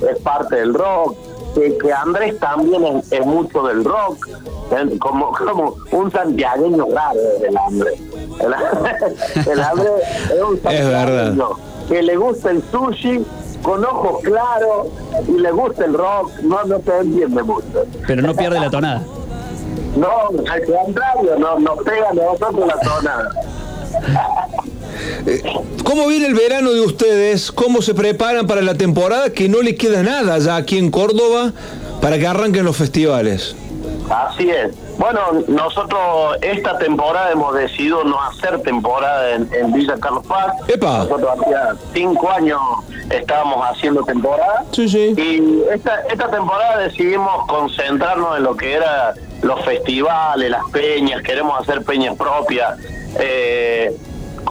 es 0.08 0.18
parte 0.22 0.56
del 0.56 0.74
rock. 0.74 1.16
Que, 1.54 1.76
que 1.76 1.92
Andrés 1.92 2.38
también 2.38 2.84
es, 2.84 3.12
es 3.12 3.26
mucho 3.26 3.62
del 3.64 3.84
rock, 3.84 4.26
¿eh? 4.70 4.98
como, 4.98 5.32
como 5.32 5.76
un 5.92 6.10
santiagueño 6.10 6.86
raro 6.94 7.20
el 7.46 7.56
Andrés. 7.56 8.00
El, 8.40 9.52
el 9.52 9.60
Andrés 9.60 9.92
es 10.32 10.42
un 10.42 10.54
Es 10.56 10.62
santiagueño 10.62 11.50
que 11.88 12.02
le 12.02 12.16
gusta 12.16 12.50
el 12.50 12.62
sushi 12.70 13.24
con 13.62 13.84
ojos 13.84 14.22
claros 14.22 14.88
y 15.28 15.32
le 15.32 15.52
gusta 15.52 15.84
el 15.84 15.94
rock, 15.94 16.30
no, 16.42 16.64
no 16.64 16.80
se 16.80 16.98
entiende 16.98 17.42
mucho. 17.42 17.84
Pero 18.06 18.22
no 18.22 18.34
pierde 18.34 18.58
la 18.58 18.70
tonada. 18.70 19.02
No, 19.96 20.08
al 20.50 20.64
contrario, 20.64 21.38
no, 21.38 21.58
nos 21.58 21.82
pega 21.82 22.08
a 22.10 22.14
nosotros 22.14 22.66
la 22.66 22.80
tonada. 22.80 23.30
¿Cómo 25.84 26.06
viene 26.06 26.26
el 26.26 26.34
verano 26.34 26.72
de 26.72 26.80
ustedes? 26.80 27.52
¿Cómo 27.52 27.82
se 27.82 27.94
preparan 27.94 28.46
para 28.46 28.62
la 28.62 28.74
temporada 28.74 29.30
que 29.30 29.48
no 29.48 29.62
le 29.62 29.74
queda 29.74 30.02
nada 30.02 30.38
ya 30.38 30.56
aquí 30.56 30.78
en 30.78 30.90
Córdoba 30.90 31.52
para 32.00 32.18
que 32.18 32.26
arranquen 32.26 32.64
los 32.64 32.76
festivales? 32.76 33.54
Así 34.10 34.50
es. 34.50 34.74
Bueno, 34.98 35.20
nosotros 35.48 36.36
esta 36.42 36.78
temporada 36.78 37.32
hemos 37.32 37.54
decidido 37.54 38.04
no 38.04 38.20
hacer 38.22 38.60
temporada 38.62 39.34
en, 39.34 39.48
en 39.52 39.72
Villa 39.72 39.96
Carlos 39.98 40.24
Paz. 40.26 40.54
Nosotros 40.68 41.30
hacía 41.40 41.74
cinco 41.92 42.30
años 42.30 42.60
estábamos 43.10 43.64
haciendo 43.64 44.02
temporada. 44.02 44.64
Y 44.76 45.62
esta, 45.72 46.00
esta 46.10 46.30
temporada 46.30 46.78
decidimos 46.78 47.46
concentrarnos 47.46 48.36
en 48.36 48.42
lo 48.44 48.56
que 48.56 48.74
era 48.74 49.14
los 49.42 49.64
festivales, 49.64 50.50
las 50.50 50.64
peñas, 50.70 51.22
queremos 51.22 51.60
hacer 51.60 51.82
peñas 51.82 52.16
propias. 52.16 52.78
Eh, 53.18 53.96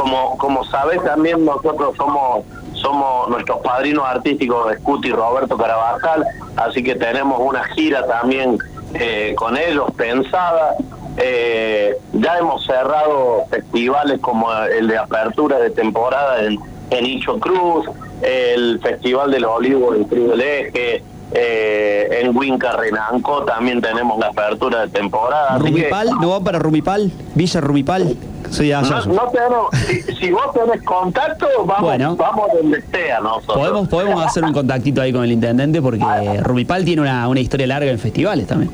como, 0.02 0.36
como 0.38 0.64
sabes 0.66 1.04
también 1.04 1.46
nosotros 1.46 1.96
somos 1.96 2.44
somos 2.74 3.30
nuestros 3.30 3.60
padrinos 3.60 4.04
artísticos 4.08 4.74
Scuti 4.80 5.10
y 5.10 5.12
Roberto 5.12 5.56
Carabajal, 5.56 6.26
así 6.56 6.82
que 6.82 6.96
tenemos 6.96 7.40
una 7.40 7.64
gira 7.76 8.08
también 8.08 8.58
eh, 8.96 9.36
con 9.38 9.56
ellos 9.56 9.92
pensada. 9.96 10.76
Eh, 11.18 11.96
ya 12.14 12.40
hemos 12.40 12.66
cerrado 12.66 13.46
festivales 13.52 14.20
como 14.20 14.52
el 14.64 14.88
de 14.88 14.98
apertura 14.98 15.60
de 15.60 15.70
temporada 15.70 16.42
en, 16.42 16.58
en 16.90 17.20
Cruz, 17.40 17.86
el 18.24 18.80
Festival 18.82 19.30
de 19.30 19.42
los 19.42 19.52
Olivos 19.52 19.96
en 19.96 20.42
Eje, 20.42 21.04
eh, 21.34 22.20
en 22.22 22.36
Huinca 22.36 22.72
Renanco 22.74 23.44
también 23.44 23.82
tenemos 23.82 24.20
la 24.20 24.28
apertura 24.28 24.82
de 24.82 24.88
temporada. 24.90 25.54
que- 25.58 25.64
Rumipal, 25.64 26.10
¿no 26.22 26.30
va 26.32 26.40
para 26.42 26.60
Rumipal? 26.60 27.12
Villa 27.36 27.62
Rumipal. 27.62 28.16
Soy 28.50 28.68
de 28.68 28.76
allá. 28.76 29.02
no, 29.06 29.14
no 29.14 29.30
tenemos, 29.30 29.68
si, 29.88 30.02
si 30.16 30.32
vos 30.32 30.52
tenés 30.54 30.84
contacto, 30.84 31.48
vamos, 31.66 31.82
Bueno. 31.84 32.16
vamos 32.18 32.48
donde 32.62 32.82
sea 32.92 33.22
nosotros. 33.22 33.58
Podemos, 33.58 33.88
podemos 33.88 34.26
hacer 34.26 34.44
un 34.44 34.52
contactito 34.52 35.02
ahí 35.02 35.14
con 35.14 35.24
el 35.24 35.32
intendente 35.32 35.82
porque 35.82 36.04
Ah. 36.04 36.22
Rumipal 36.42 36.84
tiene 36.84 37.02
una, 37.04 37.30
una 37.30 37.40
historia 37.40 37.68
larga 37.68 37.90
en 37.90 37.98
festivales 38.00 38.48
también. 38.48 38.70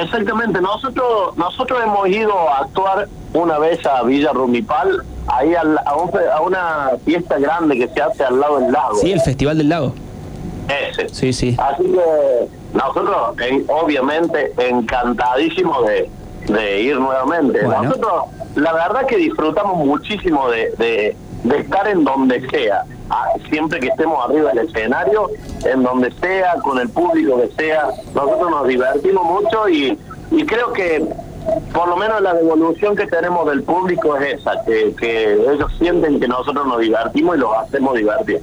Exactamente, 0.00 0.60
nosotros 0.60 1.36
nosotros 1.36 1.80
hemos 1.82 2.06
ido 2.08 2.32
a 2.48 2.58
actuar 2.58 3.08
una 3.32 3.58
vez 3.58 3.84
a 3.86 4.02
Villa 4.04 4.30
Rumipal, 4.32 5.02
ahí 5.26 5.54
al- 5.54 5.78
a, 5.84 5.96
un 5.96 6.10
a 6.36 6.40
una 6.42 6.90
fiesta 7.04 7.38
grande 7.38 7.78
que 7.78 7.88
se 7.88 8.00
hace 8.02 8.22
al 8.22 8.38
lado 8.38 8.58
del 8.60 8.70
lago. 8.70 8.96
Sí, 8.96 9.10
el 9.12 9.20
Festival 9.20 9.58
del 9.58 9.68
Lago. 9.70 9.94
Ese. 10.68 11.08
Sí, 11.08 11.32
sí. 11.32 11.56
Así 11.58 11.82
que 11.84 12.48
nosotros, 12.74 13.38
en- 13.40 13.64
obviamente, 13.68 14.52
encantadísimos 14.58 15.86
de, 15.86 16.10
de 16.48 16.80
ir 16.82 16.98
nuevamente. 16.98 17.64
Bueno. 17.64 17.82
Nosotros, 17.84 18.12
la 18.56 18.72
verdad 18.72 19.06
que 19.06 19.16
disfrutamos 19.16 19.76
muchísimo 19.84 20.48
de, 20.50 20.70
de- 20.78 21.16
de 21.44 21.58
estar 21.58 21.88
en 21.88 22.04
donde 22.04 22.40
sea, 22.50 22.84
Ah, 23.14 23.26
siempre 23.50 23.78
que 23.78 23.88
estemos 23.88 24.24
arriba 24.24 24.52
del 24.54 24.66
escenario, 24.68 25.28
en 25.66 25.82
donde 25.82 26.10
sea, 26.12 26.54
con 26.62 26.78
el 26.78 26.88
público 26.88 27.38
que 27.42 27.48
sea, 27.62 27.88
nosotros 28.14 28.50
nos 28.50 28.66
divertimos 28.66 29.22
mucho 29.26 29.68
y, 29.68 29.98
y 30.30 30.46
creo 30.46 30.72
que 30.72 31.04
por 31.74 31.88
lo 31.88 31.96
menos 31.96 32.22
la 32.22 32.32
devolución 32.32 32.96
que 32.96 33.06
tenemos 33.06 33.46
del 33.50 33.64
público 33.64 34.16
es 34.16 34.40
esa, 34.40 34.52
que, 34.64 34.94
que 34.98 35.32
ellos 35.34 35.70
sienten 35.78 36.20
que 36.20 36.28
nosotros 36.28 36.66
nos 36.66 36.78
divertimos 36.80 37.36
y 37.36 37.40
los 37.40 37.54
hacemos 37.54 37.94
divertir. 37.96 38.40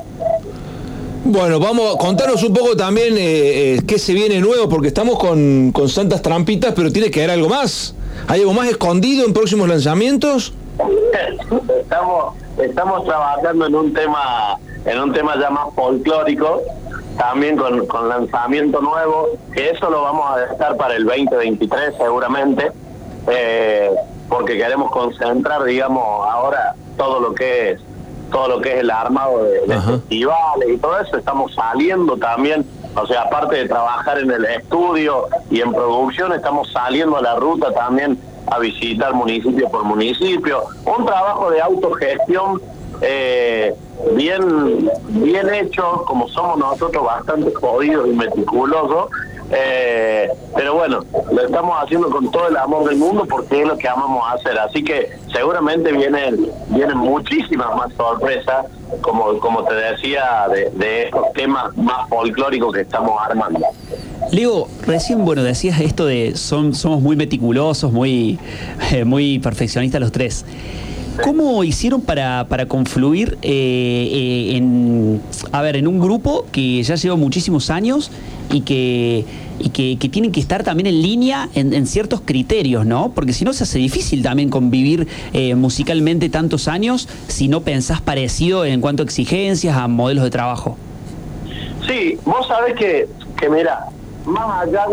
Bueno, 1.31 1.59
vamos, 1.59 1.95
contanos 1.97 2.41
un 2.41 2.51
poco 2.55 2.75
también 2.75 3.15
eh, 3.15 3.75
eh, 3.75 3.81
qué 3.87 3.99
se 3.99 4.15
viene 4.15 4.39
nuevo, 4.39 4.67
porque 4.67 4.87
estamos 4.87 5.19
con, 5.19 5.71
con 5.71 5.87
santas 5.87 6.23
trampitas, 6.23 6.73
pero 6.75 6.91
tiene 6.91 7.11
que 7.11 7.19
haber 7.19 7.35
algo 7.35 7.49
más. 7.49 7.93
¿Hay 8.27 8.39
algo 8.39 8.53
más 8.53 8.67
escondido 8.67 9.27
en 9.27 9.31
próximos 9.31 9.69
lanzamientos? 9.69 10.53
estamos 11.81 12.33
estamos 12.57 13.05
trabajando 13.05 13.67
en 13.67 13.75
un 13.75 13.93
tema 13.93 14.57
en 14.85 14.99
un 14.99 15.13
tema 15.13 15.35
ya 15.39 15.51
más 15.51 15.67
folclórico 15.75 16.63
también 17.17 17.57
con, 17.57 17.85
con 17.85 18.09
lanzamiento 18.09 18.81
nuevo 18.81 19.27
que 19.53 19.69
eso 19.69 19.89
lo 19.89 20.01
vamos 20.01 20.31
a 20.31 20.39
dejar 20.39 20.77
para 20.77 20.95
el 20.95 21.05
2023 21.05 21.95
seguramente 21.97 22.71
eh, 23.29 23.91
porque 24.29 24.57
queremos 24.57 24.89
concentrar 24.91 25.63
digamos 25.63 26.03
ahora 26.27 26.75
todo 26.97 27.19
lo 27.19 27.35
que 27.35 27.71
es 27.71 27.81
todo 28.29 28.47
lo 28.47 28.61
que 28.61 28.73
es 28.73 28.79
el 28.79 28.91
armado 28.91 29.43
de, 29.43 29.61
de 29.61 29.81
festivales 29.81 30.69
y 30.69 30.77
todo 30.77 30.99
eso 30.99 31.17
estamos 31.17 31.53
saliendo 31.53 32.17
también 32.17 32.65
o 32.95 33.05
sea 33.05 33.23
aparte 33.23 33.55
de 33.55 33.67
trabajar 33.67 34.19
en 34.19 34.31
el 34.31 34.45
estudio 34.45 35.27
y 35.49 35.61
en 35.61 35.71
producción 35.73 36.33
estamos 36.33 36.71
saliendo 36.71 37.17
a 37.17 37.21
la 37.21 37.35
ruta 37.35 37.71
también 37.73 38.19
a 38.51 38.59
visitar 38.59 39.13
municipio 39.13 39.69
por 39.69 39.83
municipio. 39.83 40.63
Un 40.85 41.05
trabajo 41.05 41.51
de 41.51 41.61
autogestión 41.61 42.61
eh, 43.01 43.73
bien 44.15 44.89
bien 45.07 45.53
hecho 45.53 46.03
como 46.05 46.27
somos 46.27 46.57
nosotros 46.57 47.03
bastante 47.03 47.53
jodidos 47.53 48.07
y 48.07 48.11
meticulosos 48.11 49.09
eh, 49.51 50.29
pero 50.55 50.75
bueno, 50.75 50.99
lo 51.31 51.41
estamos 51.41 51.75
haciendo 51.81 52.09
con 52.09 52.29
todo 52.31 52.47
el 52.49 52.57
amor 52.57 52.87
del 52.87 52.97
mundo 52.97 53.25
porque 53.27 53.61
es 53.61 53.67
lo 53.67 53.77
que 53.77 53.87
amamos 53.87 54.23
hacer. 54.33 54.57
Así 54.59 54.83
que 54.83 55.09
seguramente 55.33 55.91
vienen, 55.91 56.47
vienen 56.69 56.97
muchísimas 56.97 57.75
más 57.75 57.93
sorpresas, 57.93 58.65
como, 59.01 59.39
como 59.39 59.63
te 59.63 59.73
decía, 59.73 60.47
de, 60.51 61.03
estos 61.03 61.33
temas 61.33 61.75
más 61.77 62.07
folclóricos 62.09 62.73
que 62.73 62.81
estamos 62.81 63.13
armando. 63.21 63.65
Leo, 64.31 64.67
recién, 64.85 65.25
bueno, 65.25 65.43
decías 65.43 65.79
esto 65.79 66.05
de 66.05 66.35
son, 66.35 66.75
somos 66.75 67.01
muy 67.01 67.15
meticulosos, 67.15 67.91
muy, 67.91 68.39
eh, 68.91 69.05
muy 69.05 69.39
perfeccionistas 69.39 70.01
los 70.01 70.11
tres. 70.11 70.45
¿Cómo 71.23 71.63
hicieron 71.63 72.01
para, 72.01 72.45
para 72.47 72.65
confluir 72.67 73.37
eh, 73.41 73.49
eh, 73.51 74.57
en, 74.57 75.21
a 75.51 75.61
ver, 75.61 75.75
en 75.75 75.87
un 75.87 75.99
grupo 75.99 76.45
que 76.51 76.81
ya 76.81 76.95
lleva 76.95 77.15
muchísimos 77.15 77.69
años 77.69 78.11
y 78.51 78.61
que, 78.61 79.25
y 79.59 79.97
que, 79.97 80.09
tienen 80.09 80.31
que 80.31 80.39
estar 80.39 80.63
también 80.63 80.87
en 80.87 81.01
línea 81.01 81.49
en, 81.55 81.85
ciertos 81.85 82.21
criterios, 82.21 82.85
¿no? 82.85 83.11
Porque 83.13 83.33
si 83.33 83.45
no 83.45 83.53
se 83.53 83.63
hace 83.63 83.79
difícil 83.79 84.23
también 84.23 84.49
convivir 84.49 85.07
eh, 85.33 85.55
musicalmente 85.55 86.29
tantos 86.29 86.67
años 86.67 87.07
si 87.27 87.47
no 87.47 87.61
pensás 87.61 88.01
parecido 88.01 88.65
en 88.65 88.81
cuanto 88.81 89.03
a 89.03 89.05
exigencias, 89.05 89.75
a 89.75 89.87
modelos 89.87 90.23
de 90.23 90.29
trabajo. 90.29 90.77
Sí, 91.87 92.17
vos 92.25 92.47
sabés 92.47 92.75
que, 92.75 93.07
que 93.37 93.49
mira, 93.49 93.85
más 94.25 94.67
allá 94.67 94.85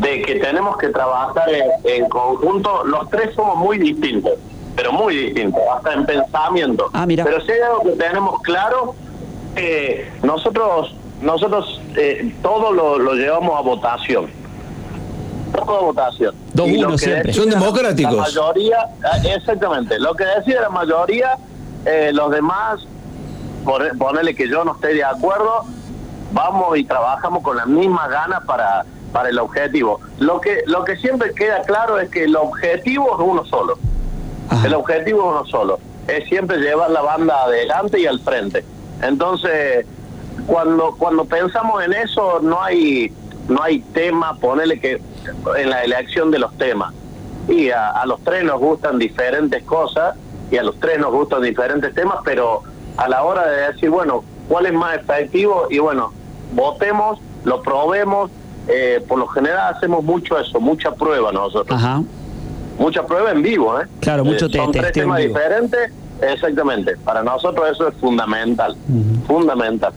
de, 0.00 0.22
que 0.22 0.34
tenemos 0.36 0.76
que 0.76 0.88
trabajar 0.88 1.48
en 1.84 2.08
conjunto, 2.08 2.84
los 2.84 3.08
tres 3.10 3.34
somos 3.34 3.56
muy 3.58 3.78
distintos, 3.78 4.34
pero 4.76 4.92
muy 4.92 5.16
distintos, 5.16 5.60
hasta 5.76 5.92
en 5.94 6.06
pensamiento. 6.06 6.90
Pero 7.24 7.40
si 7.44 7.52
hay 7.52 7.60
algo 7.60 7.82
que 7.84 7.90
tenemos 7.92 8.40
claro, 8.42 8.94
eh, 9.56 10.10
nosotros 10.22 10.94
nosotros 11.22 11.80
eh, 11.96 12.34
todo 12.42 12.72
lo, 12.72 12.98
lo 12.98 13.14
llevamos 13.14 13.56
a 13.58 13.62
votación. 13.62 14.28
Todo 15.54 15.78
a 15.78 15.80
votación. 15.82 16.34
Dos 16.52 16.68
uno 16.68 16.98
siempre. 16.98 17.32
Son 17.32 17.48
democráticos. 17.48 18.14
La 18.14 18.22
mayoría, 18.22 18.76
ah, 19.04 19.18
exactamente, 19.24 19.98
lo 20.00 20.14
que 20.14 20.24
decide 20.24 20.60
la 20.60 20.68
mayoría, 20.70 21.38
eh, 21.86 22.10
los 22.12 22.30
demás, 22.30 22.80
por- 23.64 23.96
ponerle 23.96 24.34
que 24.34 24.48
yo 24.48 24.64
no 24.64 24.74
esté 24.74 24.88
de 24.94 25.04
acuerdo, 25.04 25.64
vamos 26.32 26.76
y 26.76 26.84
trabajamos 26.84 27.42
con 27.42 27.56
las 27.56 27.66
mismas 27.68 28.10
ganas 28.10 28.42
para, 28.44 28.84
para 29.12 29.28
el 29.28 29.38
objetivo. 29.38 30.00
Lo 30.18 30.40
que, 30.40 30.62
lo 30.66 30.84
que 30.84 30.96
siempre 30.96 31.32
queda 31.32 31.62
claro 31.62 32.00
es 32.00 32.10
que 32.10 32.24
el 32.24 32.34
objetivo 32.36 33.14
es 33.14 33.20
uno 33.24 33.44
solo. 33.46 33.78
El 34.64 34.74
objetivo 34.74 35.20
es 35.20 35.26
uno 35.26 35.46
solo. 35.46 35.78
Es 36.06 36.28
siempre 36.28 36.58
llevar 36.58 36.90
la 36.90 37.00
banda 37.02 37.44
adelante 37.44 38.00
y 38.00 38.06
al 38.06 38.20
frente. 38.20 38.64
Entonces, 39.02 39.86
cuando 40.46 40.94
cuando 40.98 41.24
pensamos 41.24 41.82
en 41.84 41.92
eso, 41.92 42.40
no 42.40 42.62
hay 42.62 43.12
no 43.48 43.62
hay 43.62 43.80
tema, 43.80 44.36
ponerle 44.38 44.80
que 44.80 45.00
en 45.56 45.70
la 45.70 45.82
elección 45.84 46.30
de 46.30 46.38
los 46.38 46.56
temas. 46.56 46.94
Y 47.48 47.70
a, 47.70 47.90
a 47.90 48.06
los 48.06 48.22
tres 48.24 48.44
nos 48.44 48.58
gustan 48.60 48.98
diferentes 48.98 49.62
cosas 49.64 50.16
y 50.50 50.56
a 50.56 50.62
los 50.62 50.78
tres 50.80 50.98
nos 50.98 51.12
gustan 51.12 51.42
diferentes 51.42 51.94
temas, 51.94 52.18
pero 52.24 52.62
a 52.96 53.08
la 53.08 53.22
hora 53.22 53.46
de 53.46 53.72
decir, 53.72 53.90
bueno, 53.90 54.24
¿cuál 54.48 54.66
es 54.66 54.72
más 54.72 54.96
efectivo? 54.96 55.66
Y 55.70 55.78
bueno, 55.78 56.12
votemos, 56.54 57.18
lo 57.44 57.60
probemos. 57.62 58.30
eh, 58.66 59.04
por 59.06 59.18
lo 59.18 59.26
general 59.26 59.74
hacemos 59.74 60.02
mucho 60.04 60.38
eso, 60.38 60.58
mucha 60.58 60.92
prueba 60.92 61.32
nosotros. 61.32 61.78
Mucha 62.78 63.06
prueba 63.06 63.30
en 63.30 63.42
vivo, 63.42 63.80
¿eh? 63.80 63.84
Claro, 64.00 64.24
mucho 64.24 64.46
Eh, 64.46 64.50
Son 64.56 64.72
te- 64.72 64.80
tres 64.80 64.92
temas 64.92 65.18
diferentes, 65.20 65.90
exactamente. 66.20 66.96
Para 67.04 67.22
nosotros 67.22 67.66
eso 67.72 67.88
es 67.88 67.94
fundamental, 67.96 68.76
fundamental. 69.26 69.92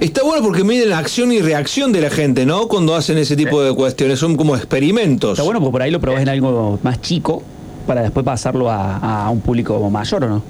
Está 0.00 0.22
bueno 0.22 0.42
porque 0.44 0.62
miden 0.62 0.90
la 0.90 0.98
acción 0.98 1.32
y 1.32 1.40
reacción 1.40 1.92
de 1.92 2.00
la 2.02 2.10
gente, 2.10 2.46
¿no? 2.46 2.68
Cuando 2.68 2.94
hacen 2.94 3.18
ese 3.18 3.34
tipo 3.36 3.60
de 3.62 3.74
cuestiones, 3.74 4.18
son 4.20 4.36
como 4.36 4.54
experimentos. 4.56 5.32
Está 5.32 5.42
bueno 5.42 5.58
porque 5.60 5.72
por 5.72 5.82
ahí 5.82 5.90
lo 5.90 6.00
probás 6.00 6.22
en 6.22 6.28
algo 6.28 6.78
más 6.82 7.00
chico 7.00 7.42
para 7.86 8.02
después 8.02 8.24
pasarlo 8.24 8.70
a, 8.70 9.24
a 9.26 9.30
un 9.30 9.40
público 9.40 9.78
mayor, 9.90 10.24
¿o 10.24 10.28
no? 10.28 10.42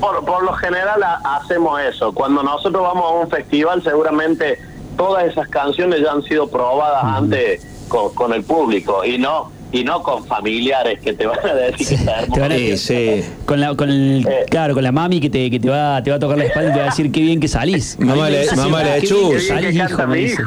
Por, 0.00 0.24
por 0.24 0.42
lo 0.42 0.52
general 0.54 1.00
ha- 1.02 1.36
hacemos 1.36 1.80
eso. 1.82 2.12
Cuando 2.12 2.42
nosotros 2.42 2.82
vamos 2.82 3.04
a 3.04 3.14
un 3.24 3.28
festival, 3.30 3.82
seguramente 3.82 4.58
todas 4.96 5.24
esas 5.24 5.46
canciones 5.48 6.00
ya 6.02 6.10
han 6.12 6.22
sido 6.24 6.48
probadas 6.48 7.04
antes 7.04 7.64
con, 7.88 8.12
con 8.14 8.32
el 8.32 8.42
público 8.42 9.04
y 9.04 9.18
no 9.18 9.52
y 9.72 9.84
no 9.84 10.02
con 10.02 10.24
familiares 10.26 10.98
que 11.00 11.12
te 11.12 11.26
van 11.26 11.38
a 11.46 11.54
decir 11.54 11.88
que 11.88 11.94
está 11.94 12.20
hermoso. 12.20 12.32
Te 12.34 12.40
van 12.40 12.52
a- 12.52 13.46
Con 13.46 13.60
la, 13.60 13.74
con 13.74 13.90
el, 13.90 14.26
Eh. 14.26 14.46
claro, 14.50 14.74
con 14.74 14.82
la 14.82 14.92
mami 14.92 15.20
que 15.20 15.30
te, 15.30 15.50
que 15.50 15.60
te 15.60 15.68
va, 15.68 16.02
te 16.02 16.10
va 16.10 16.16
a 16.16 16.20
tocar 16.20 16.38
la 16.38 16.44
espalda 16.44 16.70
y 16.70 16.72
te 16.72 16.78
va 16.78 16.84
a 16.86 16.90
decir 16.90 17.12
qué 17.12 17.20
bien 17.20 17.38
que 17.40 17.48
salís. 17.48 17.96
Mamá 18.00 18.28
le, 18.30 18.46
mamá 18.56 18.80
"Ah, 18.80 18.82
le 18.82 19.00
qué 19.00 19.06
bien 19.14 19.30
que 19.30 19.36
chuza. 19.38 19.54
salís, 19.54 19.74
hijo", 19.76 20.06
me 20.06 20.16
dice. 20.16 20.42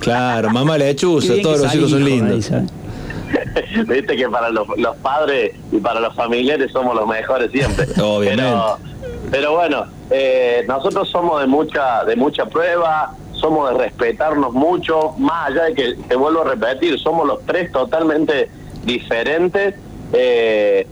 Claro, 0.00 0.50
mamá 0.50 0.78
le 0.78 0.84
bien 0.84 1.42
todos 1.42 1.60
los 1.60 1.74
hijos 1.74 1.90
son 1.90 2.00
hijo, 2.00 2.08
lindos. 2.08 2.36
dice. 2.36 2.62
Viste 3.86 4.16
que 4.16 4.28
para 4.28 4.48
los, 4.50 4.66
los 4.76 4.96
padres 4.98 5.52
y 5.70 5.76
para 5.78 6.00
los 6.00 6.14
familiares 6.14 6.70
somos 6.72 6.94
los 6.94 7.06
mejores 7.06 7.50
siempre. 7.52 7.86
Obviamente. 8.02 8.42
Pero, 8.42 8.78
pero 9.30 9.52
bueno, 9.54 9.84
eh, 10.10 10.64
nosotros 10.66 11.08
somos 11.10 11.40
de 11.40 11.46
mucha 11.46 12.04
de 12.04 12.16
mucha 12.16 12.46
prueba, 12.46 13.12
somos 13.32 13.70
de 13.70 13.78
respetarnos 13.84 14.52
mucho, 14.54 15.12
más 15.18 15.50
allá 15.50 15.64
de 15.64 15.74
que, 15.74 15.94
te 16.08 16.16
vuelvo 16.16 16.42
a 16.42 16.54
repetir, 16.54 16.98
somos 16.98 17.26
los 17.26 17.44
tres 17.44 17.70
totalmente 17.70 18.48
diferentes. 18.88 19.74
Eh, 20.12 20.86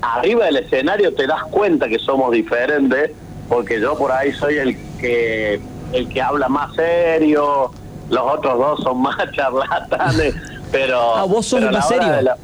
arriba 0.00 0.46
del 0.46 0.56
escenario 0.58 1.12
te 1.14 1.26
das 1.26 1.42
cuenta 1.50 1.88
que 1.88 1.98
somos 1.98 2.30
diferentes, 2.32 3.10
porque 3.48 3.80
yo 3.80 3.96
por 3.98 4.12
ahí 4.12 4.32
soy 4.32 4.56
el 4.56 4.76
que 4.98 5.60
el 5.92 6.08
que 6.08 6.22
habla 6.22 6.48
más 6.48 6.74
serio, 6.74 7.70
los 8.08 8.22
otros 8.34 8.56
dos 8.58 8.80
son 8.82 9.02
más 9.02 9.16
charlatanes, 9.32 10.34
pero... 10.70 11.16
Ah, 11.16 11.24
vos 11.24 11.44
sos 11.44 11.60
el 11.62 11.70
más 11.70 11.86
serio. 11.86 12.22
la- 12.22 12.36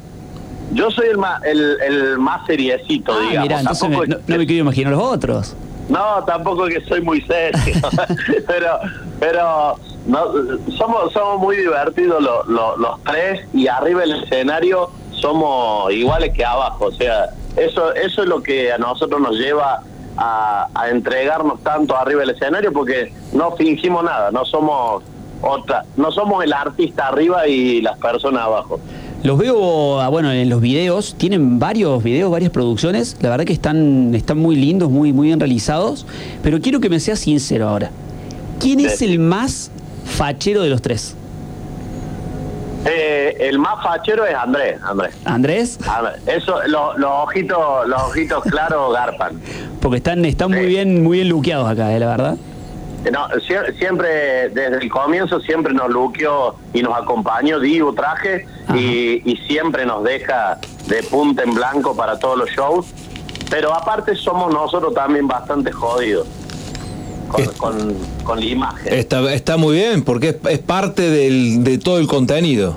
yo 0.71 0.91
soy 0.91 1.07
el 1.07 1.17
más, 1.17 1.41
el, 1.45 1.77
el 1.81 2.19
más 2.19 2.45
seriecito, 2.45 3.11
Ah, 3.11 3.19
digamos. 3.21 3.41
mirá, 3.47 3.59
entonces 3.61 3.89
me- 3.89 3.95
Tampoco- 3.95 4.17
no, 4.27 4.33
no 4.33 4.37
me 4.37 4.45
quiero 4.45 4.61
imaginar 4.61 4.91
los 4.93 5.01
otros. 5.01 5.55
no, 5.87 6.23
tampoco 6.25 6.65
que 6.67 6.79
soy 6.81 7.01
muy 7.01 7.21
serio, 7.21 7.73
pero 8.47 8.77
pero 9.19 9.79
no, 10.09 10.19
somos 10.77 11.13
somos 11.13 11.39
muy 11.39 11.55
divertidos 11.57 12.21
lo- 12.21 12.43
lo- 12.45 12.75
los 12.77 13.03
tres 13.03 13.41
y 13.53 13.67
arriba 13.67 14.01
del 14.01 14.23
escenario 14.23 14.89
somos 15.11 15.91
iguales 15.93 16.33
que 16.33 16.43
abajo, 16.45 16.85
o 16.85 16.91
sea, 16.91 17.29
eso 17.55 17.93
eso 17.93 18.23
es 18.23 18.27
lo 18.29 18.41
que 18.41 18.71
a 18.71 18.77
nosotros 18.77 19.19
nos 19.21 19.35
lleva 19.37 19.81
a, 20.17 20.67
a 20.73 20.89
entregarnos 20.89 21.61
tanto 21.61 21.95
arriba 21.95 22.21
del 22.21 22.31
escenario 22.31 22.71
porque 22.73 23.13
no 23.33 23.51
fingimos 23.55 24.03
nada, 24.03 24.31
no 24.31 24.43
somos 24.45 25.03
otra, 25.41 25.85
no 25.95 26.11
somos 26.11 26.43
el 26.43 26.51
artista 26.53 27.07
arriba 27.07 27.47
y 27.47 27.81
las 27.81 27.97
personas 27.97 28.43
abajo. 28.43 28.79
Los 29.23 29.37
veo, 29.37 29.99
ah, 29.99 30.07
bueno, 30.09 30.31
en 30.31 30.49
los 30.49 30.61
videos, 30.61 31.15
tienen 31.17 31.59
varios 31.59 32.01
videos, 32.03 32.31
varias 32.31 32.51
producciones, 32.51 33.17
la 33.21 33.29
verdad 33.29 33.43
que 33.45 33.51
están, 33.53 34.15
están 34.15 34.37
muy 34.37 34.55
lindos, 34.55 34.89
muy, 34.89 35.11
muy 35.11 35.27
bien 35.27 35.39
realizados, 35.39 36.05
pero 36.41 36.59
quiero 36.61 36.79
que 36.79 36.89
me 36.89 36.99
seas 37.01 37.19
sincero 37.19 37.67
ahora. 37.67 37.91
¿Quién 38.59 38.79
es 38.81 39.01
el 39.01 39.19
más 39.19 39.71
fachero 40.09 40.61
de 40.61 40.69
los 40.69 40.81
tres? 40.81 41.15
Eh, 42.85 43.35
el 43.41 43.59
más 43.59 43.83
fachero 43.83 44.25
es 44.25 44.33
Andrés, 44.35 44.79
Andrés. 44.83 45.15
¿Andrés? 45.25 45.79
Ver, 45.79 46.37
eso, 46.37 46.59
lo- 46.67 46.97
los 46.97 47.11
ojitos, 47.23 47.87
los 47.87 48.01
ojitos 48.03 48.43
claros 48.43 48.93
garpan. 48.95 49.39
Porque 49.81 49.97
están, 49.97 50.23
están 50.25 50.51
muy 50.51 50.65
bien, 50.65 51.03
muy 51.03 51.17
bien 51.17 51.29
luqueados 51.29 51.69
acá, 51.69 51.93
eh, 51.93 51.99
la 51.99 52.07
verdad. 52.07 52.37
No, 53.11 53.27
sie- 53.47 53.77
siempre, 53.77 54.49
desde 54.49 54.77
el 54.77 54.89
comienzo, 54.89 55.39
siempre 55.41 55.73
nos 55.73 55.89
luqueó 55.89 56.55
y 56.73 56.81
nos 56.81 56.97
acompañó 56.97 57.59
Divo 57.59 57.93
Traje 57.93 58.45
y, 58.73 59.21
y 59.29 59.37
siempre 59.47 59.85
nos 59.85 60.03
deja 60.03 60.57
de 60.87 61.03
punta 61.03 61.43
en 61.43 61.53
blanco 61.53 61.95
para 61.95 62.17
todos 62.17 62.37
los 62.37 62.49
shows. 62.49 62.87
Pero 63.49 63.73
aparte 63.73 64.15
somos 64.15 64.53
nosotros 64.53 64.93
también 64.93 65.27
bastante 65.27 65.71
jodidos 65.71 66.27
con, 67.29 67.45
con, 67.57 67.95
con 68.23 68.39
la 68.39 68.45
imagen. 68.45 68.93
Está, 68.93 69.33
está 69.33 69.57
muy 69.57 69.75
bien, 69.77 70.03
porque 70.03 70.29
es, 70.29 70.35
es 70.49 70.59
parte 70.59 71.09
del- 71.09 71.63
de 71.63 71.77
todo 71.77 71.97
el 71.99 72.07
contenido. 72.07 72.75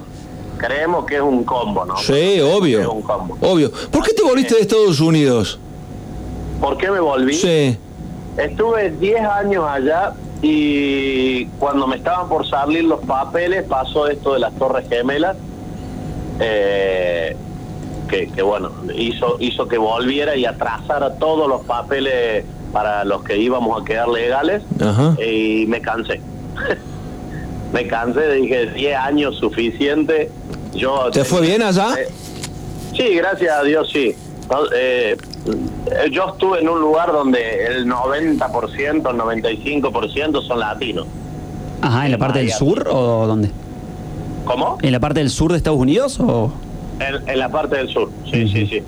Creemos 0.58 1.06
que 1.06 1.16
es 1.16 1.22
un 1.22 1.42
combo, 1.44 1.84
¿no? 1.84 1.96
Sí, 1.96 2.40
obvio. 2.40 2.92
un 2.92 3.02
combo. 3.02 3.36
Obvio. 3.40 3.72
¿Por 3.90 4.04
qué 4.04 4.12
te 4.14 4.22
volviste 4.22 4.54
de 4.54 4.60
Estados 4.60 5.00
Unidos? 5.00 5.58
¿Por 6.60 6.76
qué 6.76 6.88
me 6.90 7.00
volví? 7.00 7.34
Sí. 7.34 7.76
Estuve 8.36 8.90
10 8.92 9.20
años 9.22 9.64
allá 9.68 10.14
y 10.40 11.46
cuando 11.58 11.86
me 11.88 11.96
estaban 11.96 12.28
por 12.28 12.48
salir 12.48 12.84
los 12.84 13.00
papeles 13.00 13.64
pasó 13.64 14.06
esto 14.06 14.34
de 14.34 14.38
las 14.40 14.54
Torres 14.54 14.88
Gemelas, 14.88 15.36
eh, 16.40 17.36
que, 18.08 18.28
que 18.28 18.42
bueno, 18.42 18.70
hizo, 18.96 19.36
hizo 19.40 19.66
que 19.68 19.78
volviera 19.78 20.36
y 20.36 20.44
atrasara 20.44 21.14
todos 21.16 21.48
los 21.48 21.62
papeles 21.62 22.44
para 22.72 23.04
los 23.04 23.22
que 23.22 23.36
íbamos 23.36 23.80
a 23.80 23.84
quedar 23.84 24.08
legales 24.08 24.62
Ajá. 24.80 25.14
y 25.22 25.66
me 25.66 25.80
cansé. 25.80 26.20
me 27.72 27.86
cansé, 27.86 28.32
dije 28.34 28.66
10 28.66 28.96
años 28.96 29.36
suficiente. 29.36 30.30
Yo 30.74 31.10
¿Te 31.12 31.24
fue 31.24 31.42
bien 31.42 31.62
allá? 31.62 31.94
Eh, 31.98 32.08
sí, 32.96 33.14
gracias 33.14 33.56
a 33.56 33.62
Dios, 33.62 33.90
sí. 33.92 34.14
Eh, 34.74 35.16
yo 36.10 36.28
estuve 36.30 36.60
en 36.60 36.68
un 36.68 36.80
lugar 36.80 37.12
donde 37.12 37.66
el 37.66 37.86
90%, 37.86 38.80
el 38.80 39.02
95% 39.02 40.46
son 40.46 40.60
latinos. 40.60 41.06
Ajá, 41.80 42.06
¿en 42.06 42.12
la 42.12 42.18
parte 42.18 42.38
del 42.38 42.50
sur 42.52 42.88
o 42.90 43.26
dónde? 43.26 43.50
¿Cómo? 44.44 44.78
¿En 44.82 44.92
la 44.92 45.00
parte 45.00 45.20
del 45.20 45.30
sur 45.30 45.50
de 45.52 45.58
Estados 45.58 45.78
Unidos 45.78 46.18
o...? 46.20 46.52
En, 47.00 47.28
en 47.28 47.38
la 47.38 47.48
parte 47.48 47.76
del 47.76 47.88
sur, 47.88 48.10
sí, 48.30 48.48
sí, 48.48 48.66
sí. 48.66 48.82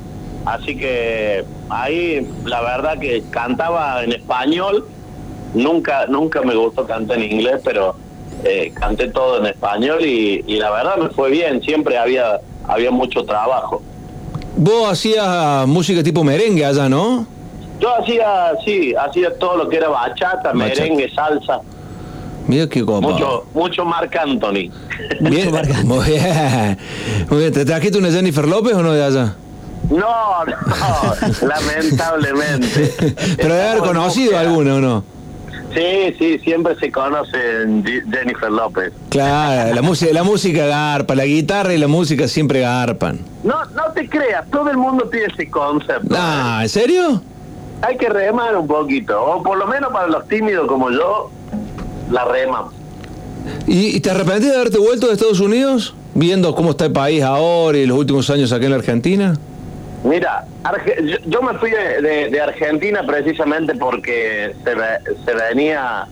Así 0.45 0.77
que 0.77 1.45
ahí 1.71 2.27
la 2.45 2.61
verdad 2.61 2.99
que 2.99 3.23
cantaba 3.31 4.05
en 4.05 4.13
español, 4.13 4.87
nunca 5.55 6.07
nunca 6.07 6.43
me 6.43 6.55
gustó 6.55 6.87
cantar 6.87 7.19
en 7.19 7.33
inglés, 7.33 7.61
pero 7.65 7.95
eh, 8.45 8.73
canté 8.75 9.09
todo 9.09 9.39
en 9.39 9.47
español 9.47 10.05
y, 10.05 10.45
y 10.47 10.57
la 10.59 10.71
verdad 10.71 10.97
me 10.99 11.09
fue 11.11 11.31
bien, 11.31 11.63
siempre 11.63 11.97
había 11.97 12.41
había 12.67 12.91
mucho 12.91 13.25
trabajo. 13.25 13.83
Vos 14.57 14.91
hacías 14.93 15.67
música 15.67 16.03
tipo 16.03 16.23
merengue 16.23 16.65
allá, 16.65 16.89
¿no? 16.89 17.27
Yo 17.81 17.95
hacía, 17.99 18.53
sí, 18.65 18.95
hacía 18.95 19.37
todo 19.39 19.57
lo 19.57 19.69
que 19.69 19.77
era 19.79 19.89
bachata, 19.89 20.53
Bachata. 20.53 20.55
merengue, 20.55 21.11
salsa, 21.11 21.61
Mira 22.47 22.69
qué 22.69 22.85
copa. 22.85 23.01
mucho 23.09 23.47
mucho 23.55 23.85
Marc 23.87 24.15
Anthony. 24.17 24.71
Bien, 25.21 25.51
muy 25.85 26.05
bien. 26.07 26.79
Muy 27.31 27.39
bien. 27.39 27.53
¿Te 27.53 27.65
trajiste 27.65 27.99
una 27.99 28.11
Jennifer 28.11 28.47
López 28.47 28.75
o 28.75 28.83
no 28.83 28.93
de 28.93 29.03
allá? 29.03 29.35
No, 29.91 30.45
no, 30.45 31.47
lamentablemente. 31.47 32.95
Pero 33.37 33.55
debe 33.55 33.69
haber 33.69 33.83
conocido 33.83 34.31
búsqueda. 34.33 34.41
alguna 34.41 34.75
o 34.77 34.81
no. 34.81 35.05
Sí, 35.75 36.15
sí, 36.19 36.39
siempre 36.39 36.77
se 36.79 36.93
conocen 36.93 37.85
Jennifer 37.85 38.51
López. 38.51 38.93
Claro, 39.09 39.75
la 39.75 39.83
música, 39.83 40.13
la 40.13 40.23
música 40.23 40.67
garpa, 40.67 41.17
la 41.17 41.25
guitarra 41.25 41.75
y 41.75 41.79
la 41.79 41.89
música 41.89 42.29
siempre 42.29 42.61
garpan. 42.61 43.19
No, 43.43 43.65
no 43.75 43.91
te 43.93 44.09
creas, 44.09 44.49
todo 44.51 44.71
el 44.71 44.77
mundo 44.77 45.09
tiene 45.11 45.27
ese 45.33 45.51
concepto. 45.51 46.15
Ah, 46.17 46.61
¿en 46.63 46.69
serio? 46.69 47.21
Hay 47.83 47.97
que 47.97 48.09
remar 48.09 48.57
un 48.57 48.69
poquito, 48.69 49.21
o 49.21 49.43
por 49.43 49.59
lo 49.59 49.67
menos 49.67 49.93
para 49.93 50.07
los 50.07 50.29
tímidos 50.29 50.69
como 50.69 50.91
yo, 50.93 51.31
la 52.11 52.25
remamos. 52.25 52.73
¿Y, 53.67 53.97
y 53.97 54.01
te 54.01 54.11
arrepentís 54.13 54.51
de 54.51 54.57
haberte 54.57 54.79
vuelto 54.79 55.09
de 55.09 55.15
Estados 55.15 55.41
Unidos? 55.41 55.95
Viendo 56.15 56.55
cómo 56.55 56.71
está 56.71 56.85
el 56.87 56.93
país 56.93 57.23
ahora 57.25 57.77
y 57.79 57.87
los 57.87 57.99
últimos 57.99 58.31
años 58.31 58.53
acá 58.53 58.65
en 58.67 58.71
la 58.71 58.77
Argentina. 58.79 59.35
Mira, 60.05 60.45
Arge- 60.63 61.03
yo, 61.05 61.17
yo 61.27 61.43
me 61.43 61.59
fui 61.59 61.71
de, 61.71 62.03
de- 62.03 62.29
de 62.31 62.41
Argentina 62.41 63.05
precisamente 63.07 63.75
porque 63.75 64.55
se, 64.63 64.75
ve- 64.75 64.99
se 65.25 65.35
venía, 65.35 66.07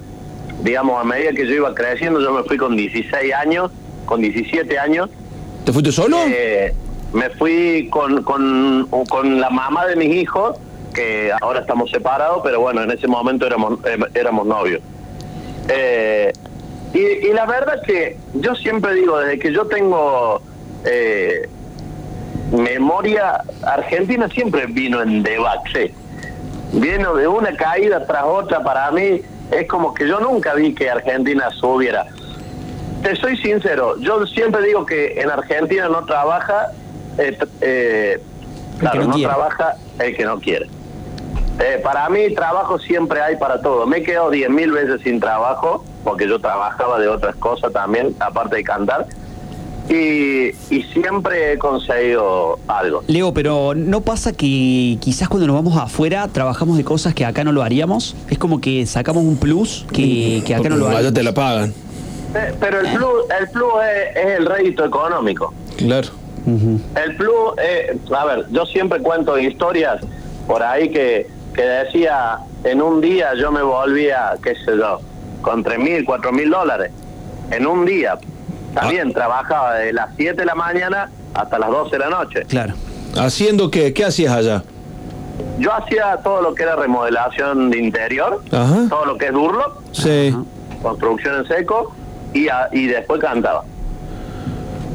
digamos, 0.63 1.01
a 1.01 1.05
medida 1.05 1.33
que 1.33 1.47
yo 1.47 1.55
iba 1.55 1.75
creciendo, 1.75 2.21
yo 2.21 2.33
me 2.33 2.43
fui 2.45 2.57
con 2.57 2.75
16 2.77 3.35
años, 3.35 3.71
con 4.07 4.21
17 4.23 4.79
años. 4.79 5.11
¿Te 5.67 5.73
fuiste 5.73 5.93
solo? 5.93 6.17
Eh, 6.27 6.73
me 7.13 7.29
fui 7.31 7.89
con, 7.91 8.23
con, 8.23 8.89
con 9.11 9.41
la 9.41 9.51
mamá 9.51 9.87
de 9.87 9.97
mis 9.97 10.15
hijos, 10.17 10.57
que 10.95 11.31
ahora 11.43 11.61
estamos 11.61 11.91
separados, 11.91 12.41
pero 12.43 12.61
bueno, 12.61 12.83
en 12.83 12.91
ese 12.91 13.07
momento 13.07 13.47
éramos, 13.47 13.79
eh, 13.85 13.99
éramos 14.15 14.47
novios. 14.47 14.81
Eh, 15.69 16.33
y, 16.95 16.99
y 16.99 17.33
la 17.33 17.45
verdad 17.47 17.83
que 17.87 18.17
yo 18.35 18.55
siempre 18.55 18.95
digo, 18.95 19.19
desde 19.19 19.39
que 19.39 19.53
yo 19.53 19.67
tengo 19.67 20.41
eh, 20.85 21.49
memoria, 22.53 23.43
Argentina 23.63 24.29
siempre 24.29 24.67
vino 24.67 25.03
en 25.03 25.23
debacle. 25.23 25.95
Vino 26.73 27.15
de 27.15 27.27
una 27.29 27.55
caída 27.57 28.07
tras 28.07 28.25
otra 28.25 28.63
para 28.63 28.91
mí. 28.91 29.23
Es 29.51 29.69
como 29.69 29.93
que 29.93 30.09
yo 30.09 30.21
nunca 30.21 30.55
vi 30.55 30.75
que 30.75 30.91
Argentina 30.91 31.51
subiera. 31.51 32.07
Te 33.03 33.17
soy 33.17 33.37
sincero, 33.37 33.99
yo 33.99 34.25
siempre 34.27 34.63
digo 34.63 34.87
que 34.87 35.21
en 35.21 35.29
Argentina 35.29 35.89
no 35.89 36.05
trabaja, 36.05 36.71
eh, 37.19 37.37
eh, 37.61 38.23
que 38.79 38.99
no 38.99 39.19
trabaja 39.19 39.75
el 39.99 40.17
que 40.17 40.25
no 40.25 40.39
quiere. 40.39 40.69
Eh, 41.59 41.81
para 41.83 42.09
mí, 42.09 42.33
trabajo 42.35 42.79
siempre 42.79 43.21
hay 43.21 43.37
para 43.37 43.61
todo. 43.61 43.87
Me 43.87 43.99
he 43.99 44.03
quedado 44.03 44.31
10.000 44.31 44.73
veces 44.73 45.01
sin 45.03 45.21
trabajo, 45.21 45.85
porque 46.05 46.29
yo 46.29 46.41
trabajaba 46.41 46.99
de 46.99 47.09
otras 47.09 47.35
cosas 47.37 47.73
también, 47.73 48.15
aparte 48.21 48.57
de 48.57 48.65
cantar, 48.65 49.07
y, 49.89 50.49
y 50.75 50.83
siempre 50.93 51.53
he 51.53 51.59
conseguido 51.59 52.59
algo. 52.69 53.03
Leo, 53.09 53.35
pero 53.35 53.75
¿no 53.75 54.01
pasa 54.01 54.33
que 54.33 54.97
quizás 55.01 55.29
cuando 55.29 55.47
nos 55.47 55.57
vamos 55.57 55.77
afuera 55.77 56.29
trabajamos 56.29 56.77
de 56.77 56.85
cosas 56.85 57.15
que 57.15 57.25
acá 57.25 57.45
no 57.45 57.53
lo 57.53 57.63
haríamos? 57.63 58.15
Es 58.31 58.39
como 58.39 58.61
que 58.61 58.87
sacamos 58.87 59.25
un 59.25 59.37
plus 59.37 59.85
que, 59.93 60.43
que 60.47 60.55
acá 60.55 60.69
no 60.69 60.77
lo 60.77 60.87
Allá 60.87 60.97
haríamos. 60.99 61.15
te 61.15 61.23
la 61.23 61.35
pagan. 61.35 61.75
Eh, 62.35 62.55
Pero 62.61 62.81
el 62.81 62.87
plus, 62.97 63.13
el 63.41 63.49
plus 63.51 63.73
es, 64.15 64.17
es 64.25 64.39
el 64.39 64.47
rédito 64.47 64.85
económico. 64.85 65.53
Claro. 65.77 66.09
El 66.47 67.17
plus, 67.17 67.35
eh, 67.63 67.97
a 68.17 68.25
ver, 68.25 68.47
yo 68.51 68.67
siempre 68.67 69.01
cuento 69.01 69.39
historias 69.39 70.01
por 70.47 70.63
ahí 70.63 70.89
que, 70.91 71.27
que 71.55 71.63
decía, 71.63 72.39
en 72.65 72.83
un 72.83 73.01
día 73.01 73.33
yo 73.39 73.53
me 73.53 73.63
volvía, 73.63 74.33
qué 74.43 74.55
sé 74.65 74.77
yo, 74.77 75.01
con 75.43 75.63
tres 75.63 75.79
mil, 75.79 76.05
cuatro 76.05 76.33
mil 76.33 76.51
dólares. 76.51 76.91
En 77.51 77.67
un 77.67 77.85
día. 77.85 78.19
También 78.75 79.13
trabajaba 79.13 79.75
de 79.75 79.93
las 79.93 80.11
7 80.17 80.35
de 80.35 80.45
la 80.47 80.55
mañana 80.55 81.11
hasta 81.35 81.59
las 81.59 81.71
12 81.71 81.91
de 81.91 81.99
la 81.99 82.09
noche. 82.11 82.43
Claro. 82.49 82.75
¿Haciendo 83.17 83.71
qué? 83.71 83.93
¿Qué 83.93 84.05
hacías 84.05 84.33
allá? 84.33 84.63
Yo 85.59 85.73
hacía 85.73 86.17
todo 86.23 86.41
lo 86.43 86.55
que 86.55 86.63
era 86.63 86.77
remodelación 86.77 87.71
de 87.71 87.79
interior, 87.79 88.43
Ajá. 88.51 88.87
todo 88.89 89.05
lo 89.05 89.19
que 89.19 89.27
es 89.27 89.33
Durlock, 89.33 89.81
Sí. 89.93 90.35
construcción 90.83 91.37
en 91.41 91.47
seco, 91.49 91.95
y, 92.33 92.49
a- 92.49 92.69
y 92.73 92.87
después 92.87 93.21
cantaba. 93.21 93.65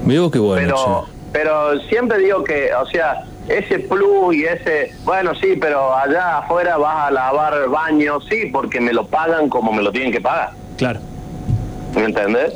Digo 0.06 0.32
que 0.32 0.40
bueno. 0.40 0.74
pero 0.74 1.06
pero 1.34 1.80
siempre 1.90 2.18
digo 2.20 2.44
que 2.44 2.74
o 2.74 2.86
sea 2.88 3.26
ese 3.48 3.80
plus 3.80 4.34
y 4.34 4.46
ese 4.46 4.94
bueno 5.04 5.36
sí 5.36 5.58
pero 5.60 5.94
allá 5.96 6.38
afuera 6.40 6.78
vas 6.78 7.08
a 7.08 7.12
lavar 7.12 7.68
baños 7.70 8.26
sí 8.30 8.50
porque 8.52 8.80
me 8.80 8.94
lo 8.94 9.06
pagan 9.06 9.50
como 9.50 9.72
me 9.74 9.84
lo 9.84 9.92
tienen 9.92 10.12
que 10.12 10.22
pagar 10.22 10.52
Claro. 10.78 11.00
¿Me 11.98 12.06
entendés? 12.06 12.54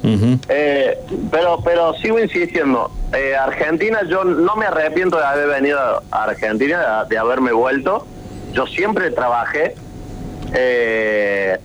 Eh, 0.49 0.97
pero 1.31 1.59
pero 1.63 1.93
sigo 1.95 2.19
insistiendo 2.19 2.91
eh, 3.13 3.35
Argentina 3.35 3.99
yo 4.09 4.23
no 4.23 4.55
me 4.55 4.65
arrepiento 4.65 5.17
de 5.17 5.23
haber 5.25 5.47
venido 5.49 5.79
a 6.11 6.23
Argentina 6.23 7.03
de, 7.03 7.09
de 7.09 7.17
haberme 7.17 7.51
vuelto 7.51 8.05
yo 8.53 8.67
siempre 8.67 9.11
trabajé 9.11 9.75
eh, 10.53 11.57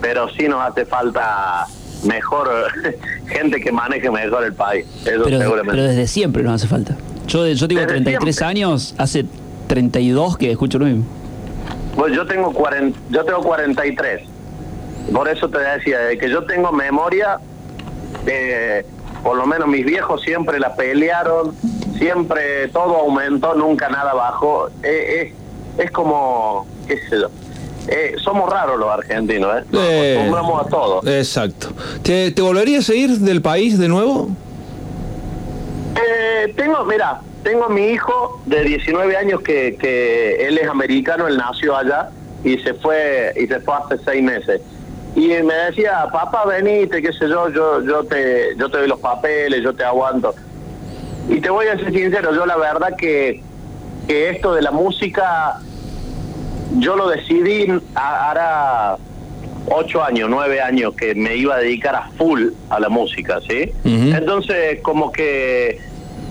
pero 0.00 0.28
sí 0.30 0.48
nos 0.48 0.60
hace 0.68 0.86
falta 0.86 1.66
mejor 2.04 2.48
gente 3.26 3.60
que 3.60 3.70
maneje 3.72 4.10
mejor 4.10 4.44
el 4.44 4.54
país 4.54 4.86
eso 5.04 5.22
Pero, 5.24 5.38
seguramente 5.38 5.70
pero 5.70 5.82
desde 5.82 6.06
siempre 6.06 6.42
nos 6.42 6.54
hace 6.54 6.66
falta. 6.66 6.96
Yo, 7.26 7.46
yo 7.46 7.68
tengo 7.68 7.82
Desde 7.82 7.94
33 7.94 8.42
años, 8.42 8.94
hace 8.98 9.24
32 9.68 10.36
que 10.36 10.50
escucho 10.50 10.80
lo 10.80 10.86
mismo. 10.86 11.04
Pues 11.94 12.12
yo 12.12 12.26
tengo 12.26 12.52
40, 12.52 12.98
yo 13.10 13.24
tengo 13.24 13.40
43. 13.40 14.22
Por 15.12 15.28
eso 15.28 15.48
te 15.48 15.58
decía, 15.58 15.98
de 16.00 16.18
que 16.18 16.28
yo 16.30 16.44
tengo 16.44 16.70
memoria, 16.72 17.38
eh, 18.26 18.84
por 19.22 19.36
lo 19.36 19.46
menos 19.46 19.68
mis 19.68 19.84
viejos 19.84 20.22
siempre 20.22 20.58
la 20.60 20.74
pelearon, 20.76 21.54
siempre 21.98 22.68
todo 22.68 22.96
aumentó, 22.96 23.54
nunca 23.54 23.88
nada 23.88 24.14
bajó. 24.14 24.68
Eh, 24.82 25.32
eh, 25.32 25.34
es 25.78 25.90
como, 25.90 26.66
qué 26.86 26.96
sé 27.08 27.20
yo. 27.20 27.28
Eh, 27.88 28.14
somos 28.22 28.48
raros 28.50 28.78
los 28.78 28.88
argentinos, 28.88 29.50
¿eh? 29.58 29.64
Nos 29.70 29.82
Eh, 29.84 30.12
acostumbramos 30.14 30.66
a 30.66 30.68
todo. 30.68 31.00
Exacto. 31.06 31.68
¿Te, 32.02 32.30
te 32.30 32.42
volverías 32.42 32.88
a 32.88 32.94
ir 32.94 33.10
del 33.18 33.42
país 33.42 33.78
de 33.78 33.88
nuevo? 33.88 34.28
Eh, 35.96 36.52
tengo, 36.56 36.84
mira, 36.84 37.20
tengo 37.42 37.64
a 37.64 37.68
mi 37.68 37.86
hijo 37.86 38.40
de 38.46 38.62
19 38.64 39.16
años 39.16 39.40
que, 39.40 39.76
que 39.76 40.46
él 40.46 40.58
es 40.58 40.68
americano, 40.68 41.26
él 41.26 41.36
nació 41.36 41.76
allá 41.76 42.10
y 42.44 42.58
se 42.58 42.74
fue 42.74 43.32
y 43.36 43.46
se 43.46 43.60
fue 43.60 43.74
hace 43.74 43.98
seis 44.04 44.22
meses. 44.22 44.60
Y 45.16 45.28
me 45.42 45.54
decía, 45.54 46.06
papá, 46.12 46.44
venite, 46.46 47.02
qué 47.02 47.12
sé 47.12 47.28
yo, 47.28 47.48
yo, 47.50 47.82
yo 47.84 48.04
te, 48.04 48.56
yo 48.56 48.68
te 48.70 48.78
doy 48.78 48.88
los 48.88 49.00
papeles, 49.00 49.62
yo 49.62 49.74
te 49.74 49.84
aguanto. 49.84 50.34
Y 51.28 51.40
te 51.40 51.50
voy 51.50 51.66
a 51.66 51.76
ser 51.76 51.92
sincero, 51.92 52.34
yo 52.34 52.46
la 52.46 52.56
verdad 52.56 52.96
que, 52.96 53.42
que 54.06 54.30
esto 54.30 54.54
de 54.54 54.62
la 54.62 54.70
música, 54.70 55.58
yo 56.78 56.96
lo 56.96 57.08
decidí 57.08 57.66
hará 57.94 58.96
ocho 59.66 60.02
años, 60.02 60.28
nueve 60.30 60.60
años 60.60 60.94
que 60.94 61.14
me 61.14 61.36
iba 61.36 61.56
a 61.56 61.58
dedicar 61.58 61.94
a 61.94 62.08
full 62.16 62.48
a 62.70 62.80
la 62.80 62.88
música, 62.88 63.40
¿sí? 63.48 63.72
Entonces, 63.84 64.80
como 64.82 65.12
que 65.12 65.78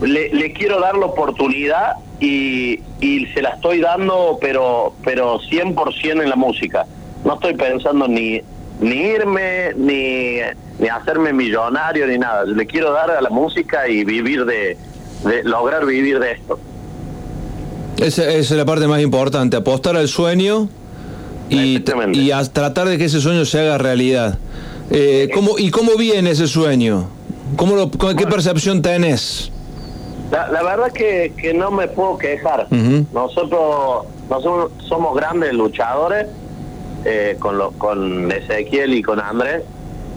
le, 0.02 0.30
le 0.34 0.52
quiero 0.52 0.80
dar 0.80 0.96
la 0.96 1.06
oportunidad 1.06 1.96
y, 2.18 2.82
y 3.00 3.26
se 3.26 3.42
la 3.42 3.50
estoy 3.50 3.80
dando, 3.80 4.38
pero 4.40 4.94
pero 5.04 5.38
100% 5.38 6.22
en 6.22 6.28
la 6.28 6.36
música. 6.36 6.86
No 7.24 7.34
estoy 7.34 7.54
pensando 7.54 8.08
ni 8.08 8.42
ni 8.80 8.94
irme, 8.96 9.72
ni, 9.76 10.36
ni 10.78 10.88
hacerme 10.88 11.32
millonario, 11.32 12.06
ni 12.06 12.18
nada. 12.18 12.44
Le 12.44 12.66
quiero 12.66 12.92
dar 12.92 13.10
a 13.10 13.20
la 13.20 13.30
música 13.30 13.88
y 13.88 14.04
vivir 14.04 14.44
de, 14.44 14.76
de 15.24 15.44
lograr 15.44 15.84
vivir 15.86 16.18
de 16.18 16.32
esto. 16.32 16.58
Esa, 17.98 18.24
esa 18.28 18.38
es 18.38 18.50
la 18.52 18.64
parte 18.64 18.86
más 18.86 19.00
importante, 19.02 19.56
apostar 19.58 19.96
al 19.96 20.08
sueño 20.08 20.68
y, 21.50 21.82
y 22.14 22.30
a 22.30 22.42
tratar 22.44 22.88
de 22.88 22.96
que 22.96 23.04
ese 23.06 23.20
sueño 23.20 23.44
se 23.44 23.60
haga 23.60 23.76
realidad. 23.78 24.38
Eh, 24.90 25.28
¿cómo, 25.34 25.58
¿Y 25.58 25.70
cómo 25.70 25.96
viene 25.96 26.30
ese 26.30 26.46
sueño? 26.46 27.08
¿Cómo 27.56 27.76
lo, 27.76 27.90
con- 27.90 28.16
¿Qué 28.16 28.26
percepción 28.26 28.80
tenés? 28.80 29.52
La, 30.30 30.48
la 30.50 30.62
verdad 30.62 30.92
que, 30.92 31.32
que 31.36 31.52
no 31.52 31.70
me 31.72 31.88
puedo 31.88 32.16
quejar. 32.16 32.68
Nosotros, 33.12 34.06
nosotros 34.30 34.70
somos 34.88 35.14
grandes 35.16 35.52
luchadores 35.52 36.26
eh, 37.04 37.36
con, 37.38 37.58
lo- 37.58 37.72
con 37.72 38.30
Ezequiel 38.30 38.94
y 38.94 39.02
con 39.02 39.20
Andrés. 39.20 39.62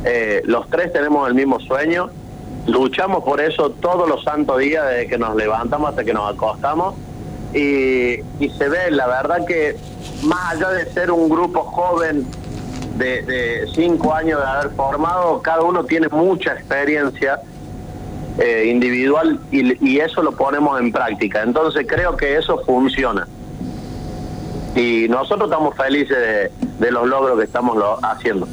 Eh, 0.05 0.41
los 0.45 0.69
tres 0.69 0.91
tenemos 0.93 1.27
el 1.27 1.34
mismo 1.34 1.59
sueño. 1.59 2.09
Luchamos 2.67 3.23
por 3.23 3.41
eso 3.41 3.69
todos 3.71 4.07
los 4.07 4.23
santos 4.23 4.57
días, 4.59 4.86
desde 4.89 5.07
que 5.07 5.17
nos 5.17 5.36
levantamos 5.36 5.89
hasta 5.89 6.03
que 6.03 6.13
nos 6.13 6.34
acostamos. 6.34 6.95
Y, 7.53 8.19
y 8.39 8.49
se 8.57 8.67
ve, 8.69 8.89
la 8.91 9.05
verdad 9.07 9.45
que 9.45 9.75
más 10.23 10.53
allá 10.55 10.69
de 10.69 10.86
ser 10.91 11.11
un 11.11 11.29
grupo 11.29 11.61
joven 11.63 12.25
de, 12.97 13.21
de 13.23 13.67
cinco 13.75 14.13
años 14.13 14.39
de 14.41 14.47
haber 14.47 14.71
formado, 14.71 15.41
cada 15.41 15.61
uno 15.61 15.84
tiene 15.84 16.07
mucha 16.09 16.53
experiencia 16.53 17.39
eh, 18.39 18.65
individual 18.71 19.39
y, 19.51 19.88
y 19.88 19.99
eso 19.99 20.23
lo 20.23 20.31
ponemos 20.31 20.79
en 20.79 20.91
práctica. 20.91 21.43
Entonces 21.43 21.86
creo 21.88 22.15
que 22.17 22.38
eso 22.38 22.59
funciona. 22.65 23.27
Y 24.76 25.07
nosotros 25.07 25.49
estamos 25.49 25.76
felices 25.76 26.17
de, 26.17 26.51
de 26.86 26.91
los 26.91 27.07
logros 27.07 27.38
que 27.38 27.45
estamos 27.45 27.78
lo- 27.78 27.99
haciendo. 28.03 28.47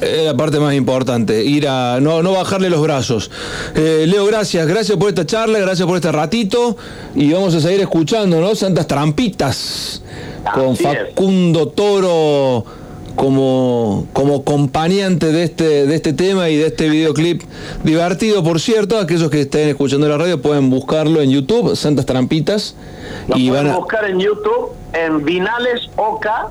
Es 0.00 0.24
la 0.24 0.36
parte 0.36 0.60
más 0.60 0.74
importante, 0.74 1.42
ir 1.44 1.66
a 1.66 1.98
no, 2.00 2.22
no 2.22 2.32
bajarle 2.32 2.70
los 2.70 2.80
brazos. 2.80 3.32
Eh, 3.74 4.04
Leo, 4.06 4.26
gracias, 4.26 4.64
gracias 4.68 4.96
por 4.96 5.08
esta 5.08 5.26
charla, 5.26 5.58
gracias 5.58 5.88
por 5.88 5.96
este 5.96 6.12
ratito 6.12 6.76
y 7.16 7.32
vamos 7.32 7.52
a 7.56 7.60
seguir 7.60 7.80
escuchando, 7.80 8.40
¿no? 8.40 8.54
Santas 8.54 8.86
Trampitas 8.86 10.02
con 10.54 10.74
es. 10.74 10.82
Facundo 10.82 11.68
Toro 11.68 12.64
como, 13.16 14.06
como 14.12 14.36
acompañante 14.36 15.32
de 15.32 15.42
este, 15.42 15.86
de 15.86 15.94
este 15.96 16.12
tema 16.12 16.48
y 16.48 16.56
de 16.56 16.68
este 16.68 16.88
videoclip 16.88 17.42
divertido, 17.82 18.44
por 18.44 18.60
cierto. 18.60 18.98
Aquellos 18.98 19.28
que 19.30 19.40
estén 19.40 19.68
escuchando 19.68 20.08
la 20.08 20.16
radio 20.16 20.40
pueden 20.40 20.70
buscarlo 20.70 21.20
en 21.20 21.30
YouTube, 21.30 21.74
Santas 21.74 22.06
Trampitas. 22.06 22.76
Lo 23.26 23.36
y 23.36 23.48
pueden 23.48 23.64
van 23.66 23.74
a, 23.74 23.78
buscar 23.78 24.08
en 24.08 24.20
YouTube, 24.20 24.70
en 24.92 25.24
Vinales 25.24 25.88
Oca, 25.96 26.48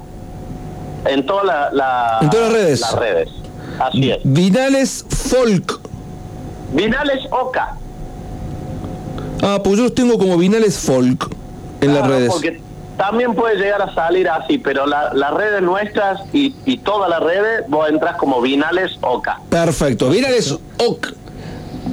en 1.06 1.26
todas 1.26 1.46
la- 1.46 1.70
la- 1.72 2.18
En 2.22 2.30
todas 2.30 2.52
las 2.52 2.54
redes. 2.62 2.82
las 2.82 2.96
redes. 2.96 3.30
Así 3.80 4.12
es. 4.12 4.20
Vinales 4.24 5.06
Folk. 5.10 5.80
Vinales 6.74 7.26
Oca. 7.32 7.76
Ah, 9.42 9.60
pues 9.64 9.78
yo 9.78 9.84
los 9.84 9.96
tengo 9.96 10.18
como 10.18 10.38
Vinales 10.38 10.78
Folk 10.80 11.30
en 11.82 11.94
las 11.94 12.08
redes. 12.08 12.30
Porque 12.32 12.62
también 12.98 13.36
puede 13.36 13.56
llegar 13.56 13.82
a 13.82 13.94
salir 13.94 14.28
así, 14.28 14.58
pero 14.58 14.88
la- 14.88 15.14
las 15.14 15.34
redes 15.34 15.62
nuestras 15.62 16.22
y, 16.34 16.56
y 16.66 16.78
todas 16.80 17.10
las 17.10 17.22
redes, 17.22 17.64
vos 17.68 17.88
entras 17.90 18.18
como 18.18 18.42
Vinales 18.42 18.98
Oca. 19.02 19.40
Perfecto. 19.50 20.10
Vinales 20.10 20.52
OK. 20.80 21.08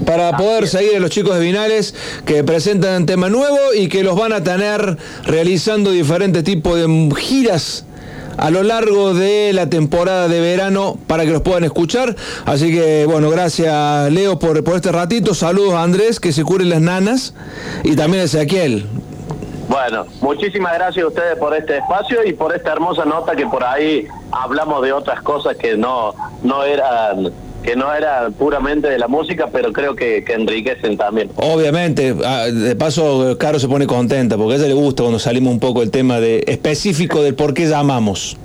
Para 0.07 0.37
poder 0.37 0.69
seguir 0.69 0.97
a 0.97 1.01
los 1.01 1.11
chicos 1.11 1.35
de 1.35 1.41
Vinales 1.41 1.95
que 2.27 2.45
presentan 2.45 3.07
tema 3.07 3.29
nuevo 3.29 3.59
y 3.75 3.89
que 3.89 4.05
los 4.05 4.17
van 4.17 4.33
a 4.33 4.43
tener 4.43 4.99
realizando 5.25 5.91
diferentes 5.91 6.45
tipos 6.45 6.77
de 6.77 7.15
giras 7.17 7.87
a 8.37 8.51
lo 8.51 8.63
largo 8.63 9.15
de 9.15 9.53
la 9.53 9.69
temporada 9.71 10.29
de 10.29 10.41
verano 10.41 10.99
para 11.07 11.25
que 11.25 11.31
los 11.31 11.43
puedan 11.43 11.65
escuchar. 11.65 12.17
Así 12.45 12.73
que, 12.73 13.07
bueno, 13.07 13.31
gracias 13.31 14.11
Leo 14.13 14.39
por, 14.39 14.63
por 14.65 14.77
este 14.77 14.93
ratito. 14.93 15.35
Saludos 15.35 15.75
a 15.75 15.83
Andrés, 15.83 16.21
que 16.21 16.33
se 16.33 16.45
curen 16.45 16.69
las 16.69 16.81
nanas. 16.81 17.35
Y 17.83 17.97
también 17.97 18.23
a 18.23 18.25
Ezequiel. 18.25 18.87
Bueno, 19.69 20.05
muchísimas 20.21 20.75
gracias 20.75 21.05
a 21.05 21.09
ustedes 21.09 21.39
por 21.39 21.57
este 21.57 21.79
espacio 21.79 22.25
y 22.25 22.35
por 22.35 22.55
esta 22.55 22.73
hermosa 22.73 23.05
nota 23.05 23.35
que 23.35 23.47
por 23.47 23.65
ahí 23.65 24.07
hablamos 24.31 24.83
de 24.83 24.93
otras 24.93 25.23
cosas 25.23 25.57
que 25.57 25.77
no, 25.77 26.15
no 26.43 26.65
eran 26.65 27.33
que 27.65 27.77
no 27.77 27.93
era 27.95 28.29
puramente 28.39 28.89
de 28.89 28.99
la 28.99 29.09
música, 29.09 29.49
pero 29.51 29.73
creo 29.73 29.97
que, 29.97 30.23
que 30.23 30.35
enriquecen 30.35 30.97
también. 30.99 31.31
Obviamente, 31.37 32.15
ah, 32.25 32.45
de 32.47 32.77
paso, 32.77 33.37
Caro 33.39 33.59
se 33.59 33.69
pone 33.69 33.87
contenta 33.87 34.37
porque 34.37 34.55
a 34.55 34.57
ella 34.59 34.69
le 34.69 34.75
gusta 34.75 35.03
cuando 35.03 35.19
salimos 35.19 35.53
un 35.53 35.61
poco 35.61 35.81
del 35.81 35.91
tema 35.91 36.21
de 36.21 36.45
específico 36.47 37.23
del 37.23 37.35
por 37.35 37.55
qué 37.55 37.67
llamamos. 37.67 38.37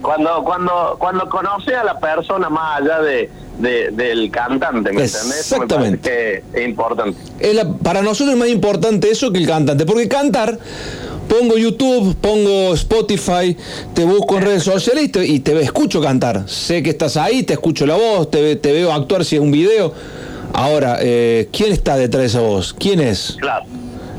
Cuando, 0.00 0.44
cuando, 0.44 0.96
cuando 0.98 1.28
conoce 1.28 1.74
a 1.74 1.82
la 1.82 1.98
persona 1.98 2.48
más 2.50 2.82
allá 2.82 3.00
de, 3.00 3.30
de- 3.58 3.90
del 3.90 4.30
cantante, 4.30 4.92
¿me 4.92 5.02
entendés? 5.02 5.14
Eso 5.14 5.26
me 5.28 5.34
Exactamente. 5.34 6.08
que 6.10 6.42
es 6.60 6.68
importante. 6.68 7.18
Es 7.40 7.54
la- 7.54 7.66
para 7.78 8.02
nosotros 8.02 8.34
es 8.34 8.38
más 8.38 8.48
importante 8.48 9.10
eso 9.10 9.32
que 9.32 9.38
el 9.38 9.46
cantante, 9.46 9.86
porque 9.86 10.08
cantar, 10.08 10.58
pongo 11.40 11.56
YouTube, 11.56 12.14
pongo 12.20 12.74
Spotify, 12.74 13.56
te 13.94 14.04
busco 14.04 14.36
en 14.36 14.42
redes 14.44 14.64
sociales 14.64 15.04
y 15.04 15.08
te, 15.08 15.26
y 15.26 15.40
te 15.40 15.58
escucho 15.62 16.00
cantar. 16.02 16.42
Sé 16.46 16.82
que 16.82 16.90
estás 16.90 17.16
ahí, 17.16 17.42
te 17.42 17.54
escucho 17.54 17.86
la 17.86 17.94
voz, 17.96 18.30
te, 18.30 18.42
ve- 18.42 18.56
te 18.56 18.70
veo 18.72 18.92
actuar 18.92 19.24
si 19.24 19.36
es 19.36 19.40
un 19.42 19.50
video. 19.50 19.94
Ahora, 20.52 20.98
eh, 21.00 21.48
¿quién 21.50 21.72
está 21.72 21.96
detrás 21.96 22.20
de 22.20 22.26
esa 22.26 22.40
voz? 22.40 22.74
¿Quién 22.78 23.00
es? 23.00 23.36
Claro. 23.40 23.64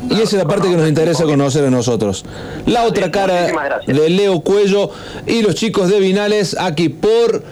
Y 0.09 0.15
esa 0.15 0.23
es 0.23 0.33
la 0.33 0.45
parte 0.47 0.67
que 0.69 0.75
nos 0.75 0.89
interesa 0.89 1.23
conocer 1.25 1.63
a 1.65 1.69
nosotros. 1.69 2.25
La 2.65 2.83
otra 2.85 3.11
cara 3.11 3.47
de 3.85 4.09
Leo 4.09 4.41
Cuello 4.41 4.89
y 5.27 5.41
los 5.43 5.53
chicos 5.55 5.89
de 5.89 5.99
Vinales 5.99 6.57
aquí 6.59 6.89
por 6.89 7.43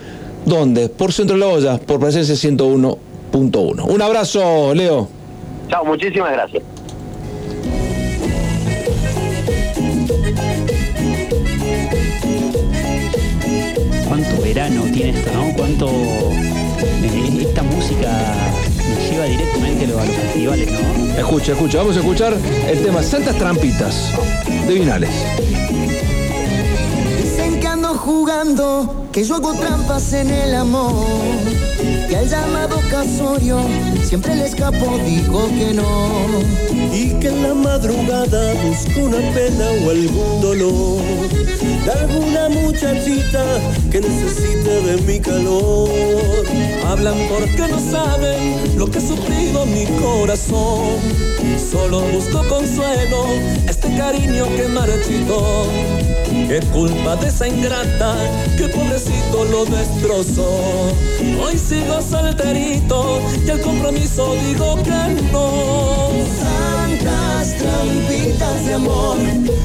¿dónde? 0.46 0.90
Por 0.90 1.14
Centro 1.14 1.36
de 1.36 1.40
la 1.42 1.48
Olla, 1.48 1.78
por 1.78 2.00
presencia 2.00 2.34
101.1. 2.36 3.86
Un 3.88 4.02
abrazo, 4.02 4.74
Leo. 4.74 5.08
Chao, 5.70 5.86
muchísimas 5.86 6.32
gracias. 6.34 6.64
Verano 14.54 14.84
tiene 14.92 15.18
esto, 15.18 15.32
¿no? 15.34 15.54
Cuánto 15.56 15.88
eh, 15.88 17.38
esta 17.40 17.64
música 17.64 18.10
me 18.78 19.10
lleva 19.10 19.24
directamente 19.24 19.86
a 19.86 19.88
los, 19.88 20.02
a 20.02 20.06
los 20.06 20.16
festivales, 20.16 20.72
¿no? 20.74 21.18
Escucha, 21.18 21.54
escucha, 21.54 21.78
vamos 21.78 21.96
a 21.96 22.00
escuchar 22.00 22.34
el 22.68 22.84
tema 22.84 23.02
Santas 23.02 23.38
Trampitas 23.38 24.12
de 24.68 24.74
Vinales. 24.74 25.10
Dicen 27.18 27.62
que 27.62 27.68
ando 27.68 27.94
jugando, 27.94 29.08
que 29.14 29.24
yo 29.24 29.36
hago 29.36 29.54
trampas 29.54 30.12
en 30.12 30.30
el 30.30 30.54
amor. 30.54 31.71
Que 32.12 32.18
al 32.18 32.28
llamado 32.28 32.76
casorio 32.90 33.62
siempre 34.04 34.36
le 34.36 34.46
escapo, 34.46 35.00
digo 35.06 35.48
que 35.58 35.74
no. 35.74 36.10
y 36.94 37.14
que 37.22 37.30
en 37.30 37.42
la 37.42 37.54
madrugada 37.54 38.54
busco 38.66 39.00
una 39.00 39.20
pena 39.34 39.66
o 39.86 39.92
algún 39.92 40.42
dolor 40.42 41.02
de 41.86 41.92
alguna 41.92 42.50
muchachita 42.50 43.46
que 43.90 44.02
necesite 44.02 44.82
de 44.82 45.02
mi 45.04 45.22
calor. 45.22 45.91
Hablan 46.92 47.16
porque 47.30 47.70
no 47.70 47.80
saben 47.80 48.78
lo 48.78 48.86
que 48.86 48.98
ha 48.98 49.02
sufrido 49.02 49.66
mi 49.66 49.86
corazón. 49.86 51.00
Solo 51.72 52.02
busco 52.02 52.46
consuelo, 52.50 53.28
este 53.66 53.96
cariño 53.96 54.46
que 54.58 54.68
marchitó. 54.68 55.68
Qué 56.50 56.60
culpa 56.74 57.16
de 57.16 57.30
esa 57.30 57.48
ingrata 57.48 58.14
que 58.58 58.68
pobrecito 58.68 59.46
lo 59.46 59.64
destrozó. 59.64 60.92
Hoy 61.42 61.58
sigo 61.58 62.02
solterito 62.02 63.22
y 63.46 63.50
al 63.50 63.62
compromiso 63.62 64.36
digo 64.46 64.76
que 64.84 65.32
no. 65.32 66.10
Santas 66.42 67.56
trampitas 67.58 68.66
de 68.66 68.74
amor 68.74 69.16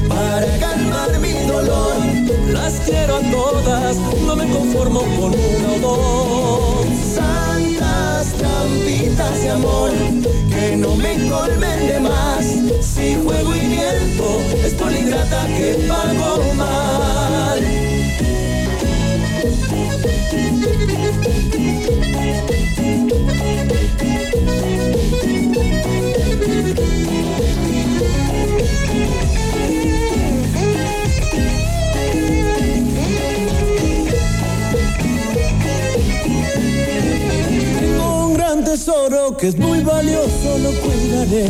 para 0.07 0.59
calmar 0.59 1.19
mi 1.19 1.33
dolor. 1.45 1.93
Las 2.53 2.75
quiero 2.85 3.17
a 3.17 3.31
todas, 3.31 3.97
no 4.25 4.33
me 4.33 4.49
conformo 4.49 5.01
con 5.01 5.33
una 5.33 5.85
o. 5.85 6.76
Trampitas 9.17 9.41
de 9.41 9.49
amor 9.49 9.91
que 10.49 10.77
no 10.77 10.95
me 10.95 11.27
colmen 11.27 11.87
de 11.87 11.99
más. 11.99 12.45
Si 12.81 13.15
juego 13.15 13.55
y 13.55 13.61
miento, 13.61 14.41
es 14.63 14.73
por 14.75 14.91
la 14.91 14.99
ingrata 14.99 15.47
que 15.47 15.73
pago 15.87 16.53
mal. 16.53 17.87
Tesoro 38.87 39.35
que 39.35 39.47
es 39.49 39.57
muy 39.57 39.81
valioso, 39.81 40.57
lo 40.59 40.71
cuidaré. 40.79 41.49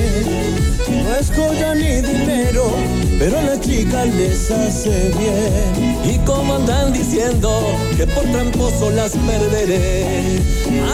No 0.90 1.16
es 1.16 1.30
joya 1.30 1.76
ni 1.76 2.02
dinero, 2.02 2.72
pero 3.20 3.38
a 3.38 3.42
las 3.44 3.62
chicas 3.62 4.08
les 4.16 4.50
hace 4.50 5.14
bien. 5.20 6.16
Y 6.16 6.18
como 6.26 6.56
andan 6.56 6.94
diciendo 6.94 7.50
que 7.96 8.08
por 8.08 8.24
tramposo 8.24 8.90
las 8.90 9.12
perderé, 9.12 10.40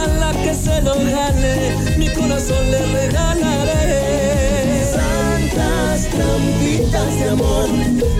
a 0.01 0.07
la 0.19 0.31
que 0.43 0.53
se 0.53 0.81
lo 0.81 0.95
gane, 0.95 1.95
mi 1.97 2.09
corazón 2.09 2.71
le 2.71 2.79
regalaré. 2.87 4.83
Santas 4.91 6.09
trampitas 6.09 7.19
de 7.19 7.29
amor 7.29 7.69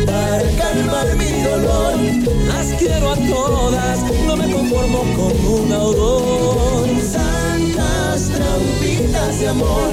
para 0.06 0.42
calmar 0.58 1.16
mi 1.18 1.44
dolor. 1.44 1.96
Las 2.48 2.68
quiero 2.80 3.12
a 3.12 3.16
todas, 3.16 4.00
no 4.26 4.38
me 4.38 4.50
conformo 4.50 5.00
con 5.18 5.64
una 5.66 5.78
o 5.80 5.94
dos. 5.94 7.43
Trampitas 8.54 9.40
de 9.40 9.48
amor 9.48 9.90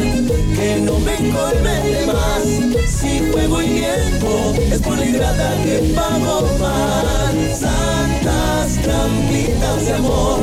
que 0.55 0.81
no 0.83 0.99
me 0.99 1.17
colmen 1.17 1.83
de 1.83 2.07
más. 2.07 2.43
Si 2.87 3.21
juego 3.33 3.63
y 3.63 3.69
miento, 3.69 4.53
es 4.71 4.83
por 4.83 4.99
la 4.99 5.07
ingrata 5.07 5.57
que 5.65 5.95
pago 5.95 6.43
mal. 6.59 7.55
Santas 7.59 8.77
trampitas 8.83 9.87
de 9.87 9.95
amor 9.95 10.41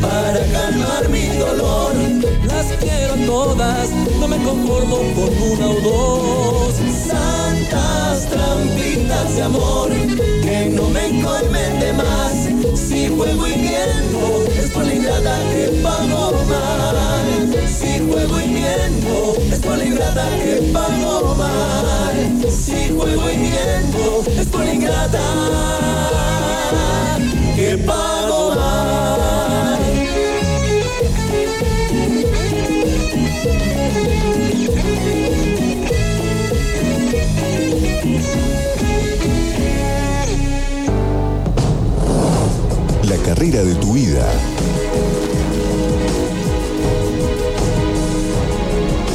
para 0.00 0.40
calmar 0.50 1.08
mi 1.10 1.26
dolor. 1.36 1.92
Las 2.46 2.66
quiero 2.80 3.16
todas, 3.26 3.90
no 4.18 4.28
me 4.28 4.38
conformo 4.38 4.96
con 5.14 5.30
una 5.52 5.66
o 5.68 5.80
dos. 5.82 6.74
Santas 7.06 8.30
trampitas 8.30 9.36
de 9.36 9.42
amor 9.42 9.90
que 9.90 10.70
no 10.74 10.88
me 10.88 11.22
colmen 11.22 11.80
de 11.80 11.92
más. 11.92 12.77
Si 12.88 13.06
juego 13.06 13.46
y 13.46 13.54
miento, 13.54 14.44
es 14.58 14.70
por 14.70 14.82
la 14.82 14.94
ingrata 14.94 15.38
que 15.52 15.78
pago 15.82 16.32
mal. 16.48 17.68
Si 17.68 17.98
juego 17.98 18.40
y 18.40 18.48
miento, 18.48 19.36
es 19.52 19.58
por 19.60 19.76
la 19.76 19.84
ingrata 19.84 20.26
que 20.42 20.70
pago 20.72 21.34
mal. 21.34 22.50
Si 22.50 22.88
juego 22.88 23.30
y 23.30 23.36
miento, 23.36 24.24
es 24.40 24.46
por 24.46 24.64
la 24.64 24.72
ingrata 24.72 25.20
que 27.56 27.76
pago 27.76 28.54
mal. 28.54 29.77
Carrera 43.24 43.62
de 43.62 43.74
tu 43.74 43.92
vida. 43.92 44.26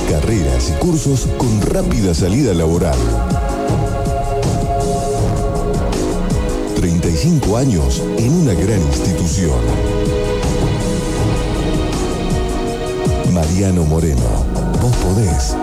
Carreras 0.10 0.70
y 0.70 0.74
cursos 0.74 1.28
con 1.38 1.62
rápida 1.62 2.14
salida 2.14 2.54
laboral. 2.54 2.98
35 6.76 7.58
años 7.58 8.04
en 8.18 8.34
una 8.34 8.54
gran 8.54 8.82
institución. 8.82 9.60
Mariano 13.32 13.84
Moreno, 13.86 14.46
vos 14.82 14.96
podés. 14.98 15.63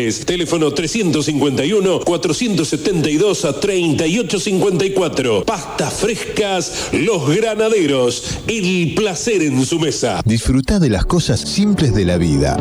Teléfono 0.25 0.71
351-472 0.71 3.45
a 3.45 3.53
3854. 3.59 5.45
Pastas 5.45 5.93
frescas 5.93 6.89
Los 6.91 7.29
Granaderos. 7.29 8.39
El 8.47 8.95
placer 8.95 9.43
en 9.43 9.63
su 9.65 9.79
mesa. 9.79 10.21
Disfruta 10.25 10.79
de 10.79 10.89
las 10.89 11.05
cosas 11.05 11.39
simples 11.39 11.93
de 11.93 12.05
la 12.05 12.17
vida. 12.17 12.57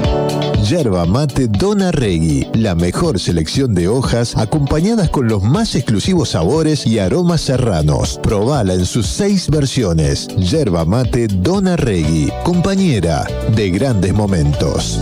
Yerba 0.68 1.06
mate 1.06 1.48
Dona 1.48 1.90
Regui, 1.90 2.46
la 2.52 2.74
mejor 2.74 3.18
selección 3.18 3.74
de 3.74 3.88
hojas 3.88 4.36
acompañadas 4.36 5.08
con 5.08 5.26
los 5.26 5.42
más 5.42 5.74
exclusivos 5.74 6.28
sabores 6.30 6.86
y 6.86 6.98
aromas 6.98 7.40
serranos. 7.40 8.20
Probala 8.22 8.74
en 8.74 8.84
sus 8.84 9.06
seis 9.06 9.48
versiones. 9.48 10.28
Yerba 10.36 10.84
mate 10.84 11.28
Dona 11.28 11.76
Regui, 11.76 12.30
compañera 12.44 13.26
de 13.56 13.70
grandes 13.70 14.12
momentos. 14.12 15.00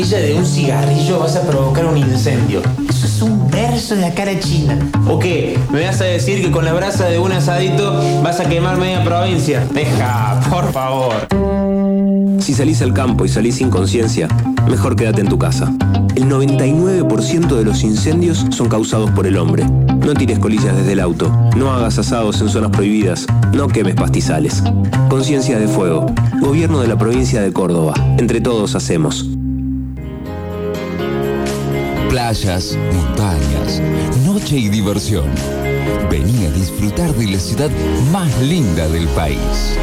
Colilla 0.00 0.18
de 0.18 0.34
un 0.34 0.46
cigarrillo 0.46 1.18
vas 1.18 1.36
a 1.36 1.42
provocar 1.42 1.84
un 1.84 1.98
incendio. 1.98 2.62
Eso 2.88 3.06
es 3.06 3.20
un 3.20 3.50
verso 3.50 3.94
de 3.94 4.00
la 4.00 4.14
cara 4.14 4.38
china. 4.38 4.78
¿O 5.06 5.18
qué? 5.18 5.58
¿Me 5.70 5.84
vas 5.84 6.00
a 6.00 6.04
decir 6.04 6.40
que 6.40 6.50
con 6.50 6.64
la 6.64 6.72
brasa 6.72 7.04
de 7.04 7.18
un 7.18 7.30
asadito 7.32 8.00
vas 8.22 8.40
a 8.40 8.48
quemar 8.48 8.78
media 8.78 9.04
provincia? 9.04 9.62
Deja, 9.74 10.40
por 10.48 10.72
favor. 10.72 11.28
Si 12.38 12.54
salís 12.54 12.80
al 12.80 12.94
campo 12.94 13.26
y 13.26 13.28
salís 13.28 13.56
sin 13.56 13.68
conciencia, 13.68 14.26
mejor 14.70 14.96
quédate 14.96 15.20
en 15.20 15.28
tu 15.28 15.38
casa. 15.38 15.70
El 16.14 16.30
99% 16.30 17.54
de 17.54 17.64
los 17.64 17.82
incendios 17.82 18.46
son 18.50 18.70
causados 18.70 19.10
por 19.10 19.26
el 19.26 19.36
hombre. 19.36 19.66
No 19.66 20.14
tires 20.14 20.38
colillas 20.38 20.74
desde 20.78 20.92
el 20.92 21.00
auto, 21.00 21.30
no 21.58 21.72
hagas 21.72 21.98
asados 21.98 22.40
en 22.40 22.48
zonas 22.48 22.70
prohibidas, 22.70 23.26
no 23.52 23.68
quemes 23.68 23.96
pastizales. 23.96 24.62
Conciencia 25.10 25.58
de 25.58 25.68
fuego. 25.68 26.06
Gobierno 26.40 26.80
de 26.80 26.88
la 26.88 26.96
provincia 26.96 27.42
de 27.42 27.52
Córdoba. 27.52 27.92
Entre 28.16 28.40
todos 28.40 28.74
hacemos. 28.74 29.39
Playas, 32.30 32.78
montañas, 32.92 33.82
noche 34.24 34.56
y 34.56 34.68
diversión. 34.68 35.28
Vení 36.08 36.46
a 36.46 36.50
disfrutar 36.52 37.12
de 37.14 37.26
la 37.26 37.40
ciudad 37.40 37.70
más 38.12 38.40
linda 38.40 38.86
del 38.86 39.08
país. 39.08 39.76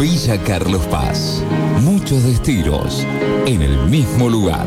Villa 0.00 0.42
Carlos 0.44 0.86
Paz. 0.86 1.44
Muchos 1.82 2.24
destinos 2.24 3.06
en 3.44 3.60
el 3.60 3.76
mismo 3.90 4.30
lugar. 4.30 4.66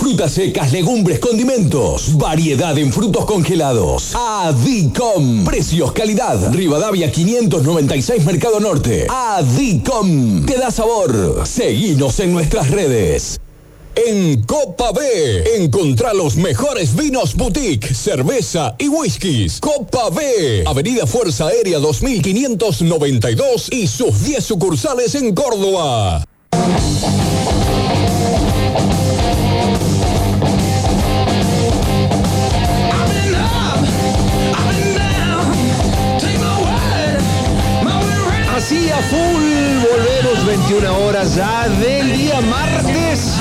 Frutas 0.00 0.32
secas, 0.32 0.72
legumbres, 0.72 1.18
condimentos. 1.18 2.16
Variedad 2.16 2.76
en 2.78 2.90
frutos 2.90 3.26
congelados. 3.26 4.14
Adicom. 4.14 5.44
Precios, 5.44 5.92
calidad. 5.92 6.50
Rivadavia 6.54 7.12
596 7.12 8.24
Mercado 8.24 8.60
Norte. 8.60 9.06
Adicom. 9.10 10.46
Te 10.46 10.56
da 10.56 10.70
sabor. 10.70 11.46
Seguinos 11.46 12.18
en 12.20 12.32
nuestras 12.32 12.70
redes. 12.70 13.38
En 13.94 14.42
Copa 14.44 14.90
B, 14.92 15.56
encontrá 15.58 16.14
los 16.14 16.36
mejores 16.36 16.96
vinos 16.96 17.34
boutique, 17.34 17.94
cerveza 17.94 18.76
y 18.78 18.88
whiskies. 18.88 19.60
Copa 19.60 20.08
B, 20.08 20.64
Avenida 20.66 21.06
Fuerza 21.06 21.48
Aérea 21.48 21.78
2592 21.78 23.68
y 23.70 23.86
sus 23.86 24.22
10 24.22 24.42
sucursales 24.42 25.14
en 25.14 25.34
Córdoba. 25.34 26.24
Full, 39.02 39.42
volvemos 39.90 40.46
21 40.46 40.98
horas 41.06 41.34
ya 41.34 41.68
del 41.68 42.12
día 42.12 42.40
martes 42.42 43.36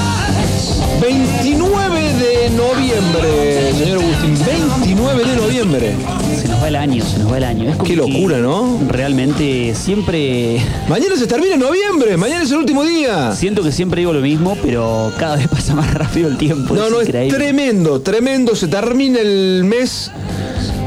29 1.02 2.14
de 2.14 2.50
noviembre, 2.50 3.74
señor 3.74 4.00
Agustín, 4.00 4.36
29 4.46 5.24
de 5.24 5.36
noviembre. 5.36 5.96
Se 6.42 6.48
nos 6.50 6.62
va 6.62 6.68
el 6.68 6.76
año, 6.76 7.04
se 7.06 7.20
nos 7.20 7.32
va 7.32 7.38
el 7.38 7.44
año. 7.46 7.70
Es 7.70 7.78
como 7.78 7.88
Qué 7.88 7.96
locura, 7.96 8.36
que 8.36 8.42
¿no? 8.42 8.80
Realmente 8.88 9.74
siempre. 9.76 10.62
Mañana 10.90 11.16
se 11.16 11.26
termina 11.28 11.54
en 11.56 11.62
noviembre, 11.62 12.18
mañana 12.18 12.44
es 12.44 12.52
el 12.52 12.58
último 12.58 12.84
día. 12.84 13.32
Siento 13.34 13.64
que 13.64 13.72
siempre 13.72 14.02
digo 14.02 14.12
lo 14.12 14.20
mismo, 14.22 14.58
pero 14.62 15.12
cada 15.18 15.38
vez 15.38 15.48
pasa 15.52 15.74
más 15.74 15.94
rápido 15.94 16.28
el 16.28 16.38
tiempo. 16.38 16.76
No, 16.76 16.90
no, 16.90 17.00
es 17.00 17.10
tremendo, 17.10 18.02
tremendo. 18.02 18.56
Se 18.56 18.68
termina 18.68 19.20
el 19.20 19.64
mes, 19.64 20.12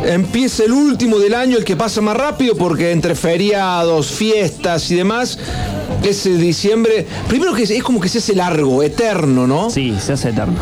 empieza 0.04 0.64
el 0.64 0.72
último 0.72 1.18
del 1.18 1.34
año, 1.34 1.56
el 1.58 1.64
que 1.64 1.76
pasa 1.76 2.00
más 2.00 2.16
rápido, 2.16 2.54
porque 2.56 2.90
entre 2.90 3.14
feriados, 3.14 4.08
fiestas 4.10 4.90
y 4.90 4.96
demás, 4.96 5.38
ese 6.02 6.36
diciembre, 6.36 7.06
primero 7.28 7.52
que 7.54 7.62
es, 7.62 7.70
es 7.70 7.82
como 7.82 8.00
que 8.00 8.08
se 8.08 8.18
hace 8.18 8.34
largo, 8.34 8.82
eterno, 8.82 9.46
¿no? 9.46 9.70
Sí, 9.70 9.94
se 10.00 10.12
hace 10.14 10.30
eterno. 10.30 10.58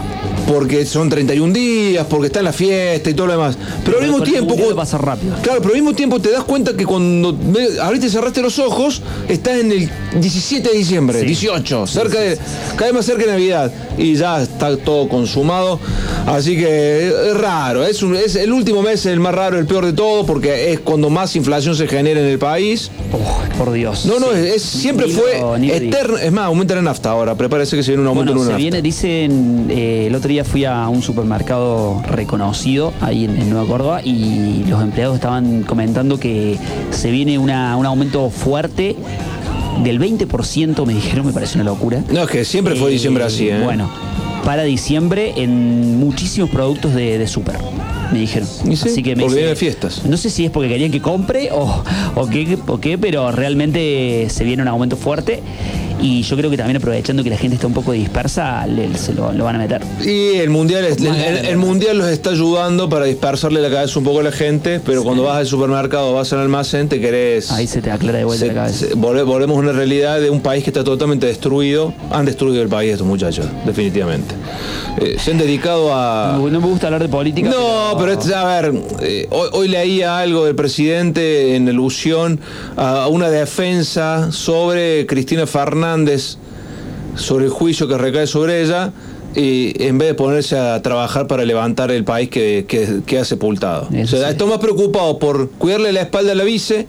Porque 0.47 0.85
son 0.85 1.09
31 1.09 1.53
días, 1.53 2.07
porque 2.11 2.27
está 2.27 2.41
en 2.41 2.47
la 2.47 2.53
fiesta 2.53 3.09
y 3.11 3.15
todo 3.15 3.29
lo 3.29 3.33
demás. 3.35 3.57
Pero 3.85 3.99
al 3.99 4.05
mismo 4.09 4.23
tiempo. 4.23 4.57
cuando- 4.57 4.75
pasa 4.75 4.99
rápido. 4.99 5.37
Claro, 5.43 5.61
pero 5.61 5.75
al 5.75 5.81
mismo 5.81 5.95
tiempo 5.95 6.19
te 6.21 6.31
das 6.31 6.43
cuenta 6.45 6.77
que 6.77 6.85
cuando 6.85 7.33
y 7.33 8.09
cerraste 8.09 8.43
los 8.43 8.59
ojos, 8.59 9.01
estás 9.29 9.59
en 9.59 9.71
el 9.71 9.89
17 10.19 10.69
de 10.71 10.77
diciembre, 10.77 11.21
Sí. 11.21 11.27
18, 11.27 11.87
cerca 11.87 12.19
de, 12.21 12.37
cada 12.77 12.87
vez 12.87 12.95
más 12.95 13.05
cerca 13.07 13.25
de 13.27 13.31
Navidad. 13.33 13.73
Y 13.99 14.15
ya 14.17 14.43
está 14.43 14.77
todo 14.77 15.09
consumado. 15.09 15.79
Así 16.27 16.57
que 16.57 17.09
es 17.09 17.37
raro. 17.37 17.85
Es, 17.85 18.03
un- 18.03 18.17
es 18.17 18.35
el 18.37 18.53
último 18.53 18.83
mes 18.83 19.05
el 19.07 19.21
más 19.21 19.35
raro, 19.35 19.59
el 19.59 19.67
peor 19.67 19.87
de 19.87 19.93
todo, 19.93 20.25
porque 20.27 20.73
es 20.73 20.81
cuando 20.81 21.11
más 21.11 21.37
inflación 21.37 21.75
se 21.77 21.87
genera 21.87 22.21
en 22.21 22.27
el 22.27 22.39
país. 22.39 22.91
Por 23.59 23.73
Dios. 23.73 24.07
No, 24.07 24.19
no, 24.19 24.33
es, 24.33 24.57
es- 24.57 24.63
siempre 24.63 25.07
Ni 25.07 25.13
fue 25.13 25.39
lo- 25.41 25.57
eterno. 25.57 26.17
Es 26.19 26.33
más, 26.33 26.47
aumenta 26.47 26.75
la 26.75 26.83
nafta 26.83 27.11
ahora. 27.11 27.35
Prepárese 27.35 27.77
que 27.77 27.83
se 27.83 27.91
viene 27.93 28.03
un 28.03 28.09
aumento 28.09 28.33
Bueno, 28.33 28.43
en 28.43 28.47
una 28.47 28.47
se 28.47 28.53
nafta. 28.53 28.63
viene, 28.63 28.83
dicen, 28.83 29.67
eh, 29.71 30.07
el 30.09 30.15
otro 30.15 30.29
día 30.29 30.45
fui 30.45 30.65
a 30.65 30.89
un 30.89 31.03
supermercado 31.03 32.03
reconocido 32.09 32.93
ahí 33.01 33.25
en, 33.25 33.37
en 33.37 33.51
Nueva 33.51 33.67
Córdoba 33.67 34.01
y 34.03 34.65
los 34.69 34.83
empleados 34.83 35.17
estaban 35.17 35.63
comentando 35.63 36.19
que 36.19 36.57
se 36.91 37.11
viene 37.11 37.39
una- 37.39 37.77
un 37.77 37.87
aumento 37.87 38.31
fuerte 38.31 38.97
del 39.83 40.01
20%, 40.01 40.87
me 40.87 40.95
dijeron, 40.95 41.27
me 41.27 41.33
parece 41.33 41.57
una 41.57 41.65
locura. 41.65 42.03
No, 42.11 42.23
es 42.25 42.31
que 42.31 42.45
siempre 42.45 42.75
fue 42.77 42.91
Eh, 42.91 42.93
diciembre 42.95 43.25
así, 43.25 43.49
¿eh? 43.49 43.61
Bueno, 43.63 43.91
para 44.45 44.63
diciembre 44.65 45.35
en 45.37 45.99
muchísimos 45.99 46.51
productos 46.51 46.95
de, 46.95 47.19
de 47.19 47.27
super. 47.27 47.57
Me 48.13 48.19
dijeron. 48.21 48.49
Sí, 48.49 48.73
Así 48.89 49.03
que 49.03 49.17
me 49.17 49.23
porque 49.25 49.55
fiestas. 49.57 50.05
No 50.05 50.17
sé 50.17 50.31
si 50.31 50.45
es 50.45 50.51
porque 50.51 50.69
querían 50.69 50.91
que 50.91 51.01
compre 51.01 51.51
o, 51.53 51.83
o, 52.17 52.27
qué, 52.29 52.59
o 52.67 52.79
qué, 52.81 52.99
pero 52.99 53.31
realmente 53.33 54.27
se 54.31 54.45
viene 54.45 54.63
un 54.63 54.69
aumento 54.69 54.97
fuerte. 54.97 55.41
Y 56.03 56.23
yo 56.23 56.35
creo 56.35 56.49
que 56.49 56.57
también 56.57 56.79
aprovechando 56.79 57.23
que 57.23 57.29
la 57.29 57.37
gente 57.37 57.57
está 57.57 57.67
un 57.67 57.75
poco 57.75 57.93
dispersa, 57.93 58.67
le- 58.67 58.97
se 58.97 59.13
lo, 59.13 59.33
lo 59.35 59.45
van 59.45 59.57
a 59.57 59.59
meter. 59.59 59.83
Y 60.03 60.39
el 60.39 60.49
mundial, 60.49 60.87
es- 60.87 60.97
el, 60.99 61.09
el- 61.09 61.45
el 61.45 61.57
mundial 61.59 61.99
los 61.99 62.09
está 62.09 62.31
ayudando 62.31 62.89
para 62.89 63.05
dispersarle 63.05 63.61
la 63.61 63.69
cabeza 63.69 63.99
un 63.99 64.07
poco 64.07 64.21
a 64.21 64.23
la 64.23 64.33
gente, 64.33 64.81
pero 64.81 65.05
cuando 65.05 65.25
vas 65.25 65.37
al 65.37 65.47
supermercado 65.47 66.09
o 66.13 66.15
vas 66.15 66.33
al 66.33 66.39
almacén 66.39 66.89
te 66.89 67.03
querés. 67.03 67.51
Ahí 67.51 67.67
se 67.67 67.83
te 67.83 67.91
aclara 67.91 68.17
de 68.17 68.25
vuelta 68.25 68.41
se- 68.47 68.49
la 68.49 68.55
cabeza. 68.55 68.87
se- 68.87 68.95
volve- 68.97 69.25
volvemos 69.25 69.59
a 69.59 69.61
una 69.61 69.73
realidad 69.73 70.23
de 70.23 70.31
un 70.31 70.41
país 70.41 70.65
que 70.65 70.71
está 70.71 70.83
totalmente 70.83 71.27
destruido. 71.27 71.93
Han 72.11 72.25
destruido 72.25 72.63
el 72.63 72.69
país 72.71 72.93
estos 72.93 73.07
muchachos, 73.07 73.45
definitivamente. 73.67 74.35
Eh, 75.03 75.17
se 75.23 75.33
han 75.33 75.39
dedicado 75.39 75.95
a. 75.95 76.37
No, 76.39 76.49
no 76.49 76.61
me 76.63 76.67
gusta 76.67 76.87
hablar 76.87 77.03
de 77.03 77.11
política. 77.11 77.51
No, 77.51 77.91
pero, 77.99 78.00
este, 78.09 78.35
a 78.35 78.45
ver, 78.45 78.73
eh, 79.03 79.27
hoy, 79.31 79.49
hoy 79.53 79.69
leía 79.69 80.19
algo 80.19 80.47
del 80.47 80.55
presidente 80.55 81.55
en 81.57 81.69
alusión 81.69 82.41
a 82.77 83.09
una 83.09 83.29
defensa 83.29 84.33
sobre 84.33 85.07
Cristina 85.07 85.47
Fernández, 85.47 86.39
sobre 87.17 87.47
el 87.47 87.51
juicio 87.51 87.89
que 87.89 87.99
recae 87.99 88.27
sobre 88.27 88.63
ella, 88.63 88.93
y 89.35 89.81
en 89.85 89.99
vez 89.99 90.09
de 90.09 90.15
ponerse 90.15 90.59
a 90.59 90.81
trabajar 90.83 91.27
para 91.27 91.45
levantar 91.45 91.91
el 91.91 92.05
país 92.05 92.31
que, 92.31 92.65
que, 92.67 93.01
que 93.07 93.19
ha 93.19 93.25
sepultado. 93.25 93.89
O 93.91 94.07
sea, 94.07 94.31
está 94.31 94.47
más 94.47 94.59
preocupado 94.59 95.19
por 95.19 95.51
cuidarle 95.51 95.93
la 95.93 96.01
espalda 96.03 96.33
a 96.33 96.35
la 96.35 96.45
vice 96.45 96.87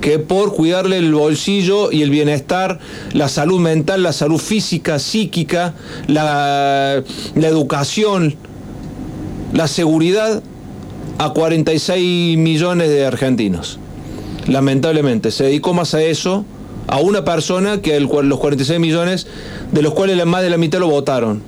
que 0.00 0.18
por 0.18 0.54
cuidarle 0.54 0.98
el 0.98 1.12
bolsillo 1.12 1.90
y 1.90 2.02
el 2.02 2.10
bienestar, 2.10 2.78
la 3.12 3.28
salud 3.28 3.60
mental, 3.60 4.02
la 4.02 4.12
salud 4.12 4.38
física, 4.38 4.98
psíquica, 4.98 5.74
la, 6.06 7.02
la 7.34 7.48
educación, 7.48 8.36
la 9.52 9.68
seguridad 9.68 10.42
a 11.18 11.30
46 11.30 12.38
millones 12.38 12.88
de 12.90 13.04
argentinos. 13.04 13.78
Lamentablemente, 14.46 15.30
se 15.30 15.44
dedicó 15.44 15.74
más 15.74 15.94
a 15.94 16.02
eso, 16.02 16.44
a 16.86 16.98
una 16.98 17.24
persona 17.24 17.82
que 17.82 17.96
el 17.96 18.04
los 18.04 18.38
46 18.38 18.80
millones, 18.80 19.26
de 19.72 19.82
los 19.82 19.94
cuales 19.94 20.24
más 20.24 20.42
de 20.42 20.50
la 20.50 20.56
mitad 20.56 20.78
lo 20.78 20.88
votaron. 20.88 21.42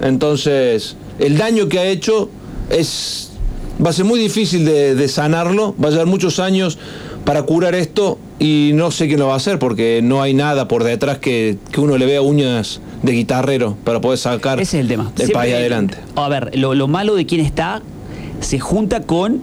Entonces, 0.00 0.96
el 1.18 1.36
daño 1.36 1.68
que 1.68 1.78
ha 1.78 1.86
hecho 1.86 2.30
es 2.70 3.30
va 3.84 3.90
a 3.90 3.92
ser 3.92 4.04
muy 4.04 4.18
difícil 4.18 4.64
de, 4.64 4.94
de 4.94 5.08
sanarlo, 5.08 5.74
va 5.82 5.88
a 5.88 5.90
llevar 5.90 6.06
muchos 6.06 6.38
años 6.38 6.78
para 7.24 7.42
curar 7.42 7.74
esto 7.74 8.18
y 8.38 8.72
no 8.74 8.90
sé 8.90 9.06
quién 9.06 9.20
lo 9.20 9.28
va 9.28 9.34
a 9.34 9.36
hacer 9.36 9.58
porque 9.58 10.00
no 10.02 10.22
hay 10.22 10.34
nada 10.34 10.68
por 10.68 10.84
detrás 10.84 11.18
que, 11.18 11.58
que 11.70 11.80
uno 11.80 11.96
le 11.98 12.06
vea 12.06 12.22
uñas 12.22 12.80
de 13.02 13.12
guitarrero 13.12 13.76
para 13.84 14.00
poder 14.00 14.18
sacar 14.18 14.60
Ese 14.60 14.78
es 14.78 14.82
el 14.82 14.88
tema. 14.88 15.04
el 15.10 15.16
Siempre- 15.16 15.34
país 15.34 15.54
adelante. 15.54 15.96
A 16.16 16.28
ver, 16.28 16.50
lo, 16.58 16.74
lo 16.74 16.86
malo 16.88 17.14
de 17.14 17.26
quien 17.26 17.40
está 17.40 17.82
se 18.40 18.58
junta 18.58 19.02
con 19.02 19.40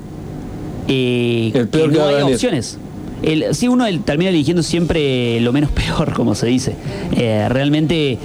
eh, 0.88 1.52
El 1.54 1.68
peor 1.68 1.92
que 1.92 1.98
no 1.98 2.06
hay 2.08 2.22
opciones. 2.24 2.78
El, 3.24 3.56
sí, 3.56 3.68
uno 3.68 3.86
el- 3.88 4.02
termina 4.02 4.30
eligiendo 4.30 4.62
siempre 4.64 5.40
lo 5.42 5.52
menos 5.52 5.72
peor, 5.72 6.14
como 6.14 6.36
se 6.36 6.48
dice. 6.48 6.76
Eh, 7.16 7.48
realmente, 7.50 8.18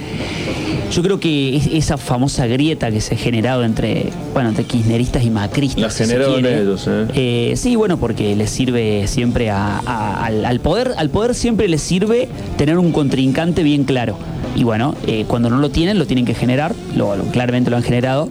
yo 0.92 1.02
creo 1.02 1.18
que 1.18 1.56
es- 1.56 1.66
esa 1.68 1.96
famosa 1.96 2.46
grieta 2.46 2.90
que 2.90 3.00
se 3.00 3.14
ha 3.14 3.18
generado 3.18 3.64
entre, 3.64 4.10
bueno, 4.34 4.50
entre 4.50 4.64
kirchneristas 4.64 5.24
y 5.24 5.30
macristas. 5.30 5.80
La 5.80 5.90
si 5.90 6.04
generaron 6.04 6.44
ellos, 6.44 6.86
¿eh? 6.88 7.06
eh, 7.14 7.52
sí, 7.56 7.74
bueno, 7.74 7.96
porque 7.98 8.36
les 8.36 8.50
sirve 8.50 9.06
siempre 9.08 9.48
a- 9.50 9.78
a- 9.84 10.24
al, 10.26 10.44
al 10.44 10.60
poder, 10.60 10.92
al 10.98 11.08
poder 11.08 11.34
siempre 11.34 11.68
les 11.68 11.80
sirve 11.80 12.28
tener 12.58 12.76
un 12.78 12.92
contrincante 12.92 13.62
bien 13.62 13.84
claro. 13.84 14.18
Y 14.54 14.64
bueno, 14.64 14.94
eh, 15.06 15.24
cuando 15.26 15.48
no 15.48 15.56
lo 15.58 15.70
tienen, 15.70 15.98
lo 15.98 16.06
tienen 16.06 16.24
que 16.26 16.34
generar, 16.34 16.74
lo, 16.94 17.16
lo- 17.16 17.24
claramente 17.24 17.70
lo 17.70 17.76
han 17.78 17.82
generado. 17.82 18.28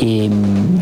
Eh, 0.00 0.30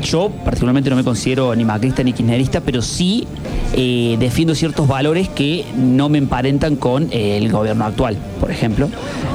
yo 0.02 0.30
particularmente 0.44 0.88
no 0.90 0.96
me 0.96 1.02
considero 1.04 1.54
ni 1.56 1.64
macrista 1.64 2.02
ni 2.04 2.12
kirchnerista, 2.12 2.60
pero 2.60 2.80
sí 2.80 3.26
eh, 3.74 4.16
defiendo 4.20 4.54
ciertos 4.54 4.86
valores 4.86 5.28
que 5.28 5.64
no 5.76 6.08
me 6.08 6.18
emparentan 6.18 6.76
con 6.76 7.08
eh, 7.10 7.38
el 7.38 7.50
gobierno 7.50 7.84
actual, 7.84 8.16
por 8.40 8.50
ejemplo. 8.50 8.88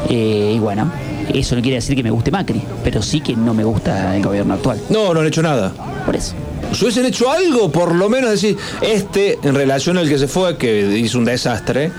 Y 0.09 0.59
bueno, 0.59 0.89
eso 1.33 1.55
no 1.55 1.61
quiere 1.61 1.75
decir 1.75 1.95
que 1.95 2.03
me 2.03 2.11
guste 2.11 2.31
Macri, 2.31 2.61
pero 2.83 3.01
sí 3.01 3.19
que 3.21 3.35
no 3.35 3.53
me 3.53 3.63
gusta 3.63 4.15
el 4.15 4.23
gobierno 4.23 4.53
actual. 4.53 4.79
No, 4.89 5.13
no 5.13 5.19
han 5.21 5.27
hecho 5.27 5.41
nada. 5.41 5.73
Por 6.05 6.15
eso. 6.15 6.33
Si 6.73 6.83
hubiesen 6.85 7.05
hecho 7.05 7.29
algo, 7.29 7.71
por 7.71 7.93
lo 7.93 8.09
menos 8.09 8.31
decir, 8.31 8.57
este, 8.81 9.37
en 9.43 9.55
relación 9.55 9.97
al 9.97 10.07
que 10.07 10.17
se 10.17 10.27
fue, 10.27 10.57
que 10.57 10.97
hizo 10.99 11.17
un 11.19 11.25
desastre, 11.25 11.91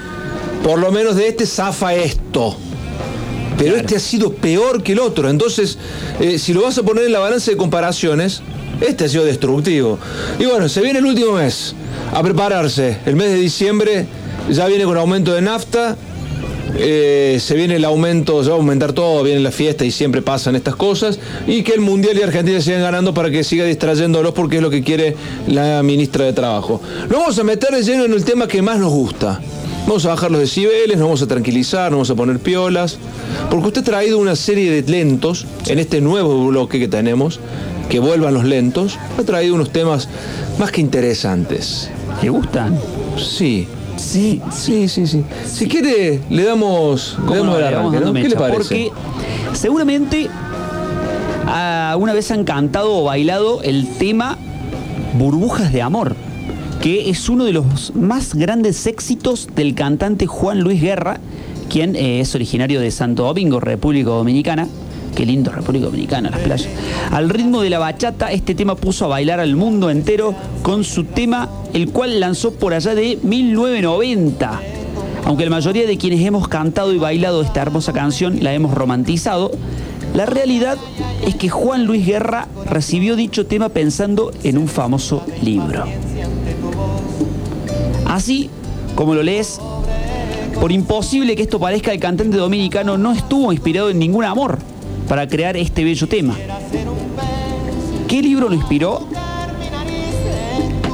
por 0.63 0.79
lo 0.79 0.91
menos 0.91 1.17
de 1.17 1.29
este 1.29 1.47
zafa 1.47 1.95
esto. 1.95 2.57
Pero 3.59 3.77
este 3.77 3.97
ha 3.97 4.01
sido 4.01 4.33
peor 4.33 4.83
que 4.83 4.93
el 4.93 4.99
otro. 4.99 5.31
Entonces, 5.31 5.79
eh, 6.21 6.39
si 6.39 6.53
lo 6.53 6.63
vas 6.63 6.77
a 6.79 6.83
poner 6.83 7.05
en 7.05 7.13
la 7.13 7.21
balanza 7.21 7.51
de 7.51 7.57
comparaciones, 7.57 8.43
este 8.81 9.05
ha 9.05 9.09
sido 9.09 9.25
destructivo. 9.25 9.99
Y 10.39 10.45
bueno, 10.47 10.69
se 10.69 10.81
viene 10.81 10.99
el 10.99 11.07
último 11.07 11.33
mes. 11.33 11.75
A 12.13 12.23
prepararse. 12.23 12.99
El 13.07 13.17
mes 13.17 13.31
de 13.31 13.37
diciembre 13.37 14.07
ya 14.51 14.67
viene 14.67 14.85
con 14.85 14.97
aumento 14.97 15.33
de 15.33 15.41
nafta. 15.43 15.97
eh, 16.77 17.39
se 17.41 17.55
viene 17.55 17.77
el 17.77 17.85
aumento, 17.85 18.43
se 18.43 18.51
va 18.51 18.57
a 18.57 18.59
aumentar 18.59 18.93
todo, 18.93 19.23
viene 19.23 19.39
la 19.41 19.53
fiesta 19.53 19.85
y 19.85 19.91
siempre 19.93 20.23
pasan 20.23 20.57
estas 20.57 20.75
cosas. 20.75 21.19
Y 21.47 21.63
que 21.63 21.73
el 21.73 21.81
Mundial 21.81 22.19
y 22.19 22.23
Argentina 22.23 22.61
sigan 22.61 22.83
ganando 22.83 23.15
para 23.15 23.31
que 23.31 23.45
siga 23.45 23.65
distrayéndolos 23.65 24.35
porque 24.35 24.57
es 24.57 24.63
lo 24.63 24.71
que 24.71 24.83
quiere 24.83 25.17
la 25.47 25.83
ministra 25.83 26.25
de 26.25 26.33
Trabajo. 26.33 26.81
Nos 27.09 27.19
vamos 27.19 27.39
a 27.39 27.45
meter 27.45 27.71
de 27.71 27.83
lleno 27.83 28.05
en 28.05 28.13
el 28.13 28.25
tema 28.25 28.49
que 28.49 28.61
más 28.61 28.79
nos 28.79 28.93
gusta. 28.93 29.41
Vamos 29.87 30.07
a 30.07 30.09
bajar 30.11 30.31
los 30.31 30.41
decibeles, 30.41 30.97
nos 30.97 31.07
vamos 31.07 31.23
a 31.23 31.27
tranquilizar, 31.27 31.91
nos 31.91 31.99
vamos 31.99 32.11
a 32.11 32.15
poner 32.15 32.39
piolas. 32.39 32.99
Porque 33.51 33.67
usted 33.69 33.83
ha 33.83 33.85
traído 33.85 34.19
una 34.19 34.35
serie 34.35 34.71
de 34.71 34.91
lentos 34.91 35.47
en 35.67 35.79
este 35.79 36.01
nuevo 36.01 36.47
bloque 36.47 36.79
que 36.79 36.89
tenemos, 36.89 37.39
que 37.91 37.99
vuelvan 37.99 38.33
los 38.33 38.45
lentos. 38.45 38.99
Ha 39.19 39.23
traído 39.25 39.55
unos 39.55 39.71
temas 39.71 40.09
más 40.59 40.73
que 40.73 40.81
interesantes. 40.81 41.91
¿Le 42.23 42.31
gustan? 42.31 42.79
Sí. 43.19 43.69
Sí, 43.97 44.41
sí, 44.51 44.89
sí, 44.89 45.07
sí. 45.07 45.25
Si 45.47 45.69
quiere, 45.69 46.21
le 46.29 46.43
damos, 46.45 47.17
le 47.21 47.27
¿Cómo 47.27 47.35
damos 47.37 47.53
no? 47.53 47.59
el 47.59 47.65
arranque. 47.65 48.23
¿Qué 48.23 48.29
le 48.29 48.37
parece? 48.37 48.57
Porque 48.57 48.91
seguramente 49.53 50.29
ah, 51.47 51.95
una 51.99 52.13
vez 52.13 52.31
han 52.31 52.45
cantado 52.45 52.93
o 52.93 53.05
bailado 53.05 53.63
el 53.63 53.87
tema 53.99 54.37
Burbujas 55.17 55.73
de 55.73 55.83
Amor, 55.83 56.17
que 56.81 57.11
es 57.11 57.29
uno 57.29 57.45
de 57.45 57.53
los 57.53 57.95
más 57.95 58.35
grandes 58.35 58.87
éxitos 58.87 59.49
del 59.55 59.75
cantante 59.75 60.27
Juan 60.27 60.61
Luis 60.61 60.81
Guerra, 60.81 61.19
quien 61.69 61.97
eh, 61.97 62.21
es 62.21 62.35
originario 62.35 62.81
de 62.81 62.91
Santo 62.91 63.25
Domingo, 63.25 63.61
República 63.61 64.11
Dominicana. 64.11 64.69
Qué 65.15 65.25
lindo 65.25 65.53
República 65.53 65.87
Dominicana, 65.87 66.31
las 66.31 66.41
playas. 66.41 66.69
Al 67.11 67.31
ritmo 67.31 67.63
de 67.63 67.71
la 67.71 67.79
bachata, 67.79 68.33
este 68.33 68.55
tema 68.55 68.75
puso 68.75 69.05
a 69.05 69.09
bailar 69.09 69.41
al 69.41 69.55
mundo 69.55 69.91
entero 69.91 70.35
con 70.63 70.83
su 70.83 71.05
tema, 71.05 71.49
el 71.73 71.91
cual 71.91 72.19
lanzó 72.19 72.53
por 72.53 72.75
allá 72.75 72.95
de 72.95 73.19
1990. 73.23 74.61
Aunque 75.25 75.45
la 75.45 75.51
mayoría 75.51 75.87
de 75.87 75.97
quienes 75.97 76.21
hemos 76.21 76.49
cantado 76.49 76.93
y 76.93 76.99
bailado 76.99 77.43
esta 77.43 77.63
hermosa 77.63 77.93
canción 77.93 78.43
la 78.43 78.53
hemos 78.53 78.75
romantizado, 78.75 79.53
la 80.15 80.27
realidad 80.27 80.79
es 81.27 81.35
que 81.35 81.49
Juan 81.49 81.87
Luis 81.87 82.07
Guerra 82.07 82.47
recibió 82.67 83.17
dicho 83.17 83.47
tema 83.47 83.69
pensando 83.71 84.33
en 84.43 84.59
un 84.59 84.69
famoso 84.69 85.25
libro. 85.43 85.85
Así 88.15 88.49
como 88.95 89.13
lo 89.13 89.25
lees, 89.25 89.61
por 90.61 90.71
imposible 90.71 91.35
que 91.35 91.43
esto 91.43 91.59
parezca, 91.59 91.91
el 91.91 91.99
cantante 91.99 92.37
dominicano 92.37 92.97
no 92.97 93.11
estuvo 93.11 93.53
inspirado 93.53 93.91
en 93.91 93.99
ningún 93.99 94.23
amor 94.23 94.61
para 95.09 95.27
crear 95.27 95.57
este 95.57 95.83
bello 95.83 96.07
tema. 96.07 96.37
¿Qué 98.07 98.23
libro 98.23 98.49
lo 98.49 98.55
inspiró? 98.55 99.09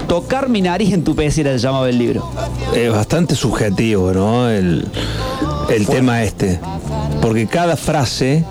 Tocar 0.09 0.49
mi 0.49 0.63
nariz 0.63 0.95
en 0.95 1.05
tu 1.05 1.15
pecera 1.15 1.53
se 1.53 1.59
llamaba 1.59 1.91
el 1.91 1.99
libro. 1.99 2.27
Es 2.75 2.91
bastante 2.91 3.35
subjetivo, 3.35 4.15
¿no? 4.15 4.49
El, 4.49 4.87
el 5.69 5.87
tema 5.87 6.23
este. 6.23 6.59
Porque 7.21 7.47
cada 7.47 7.77
frase 7.77 8.47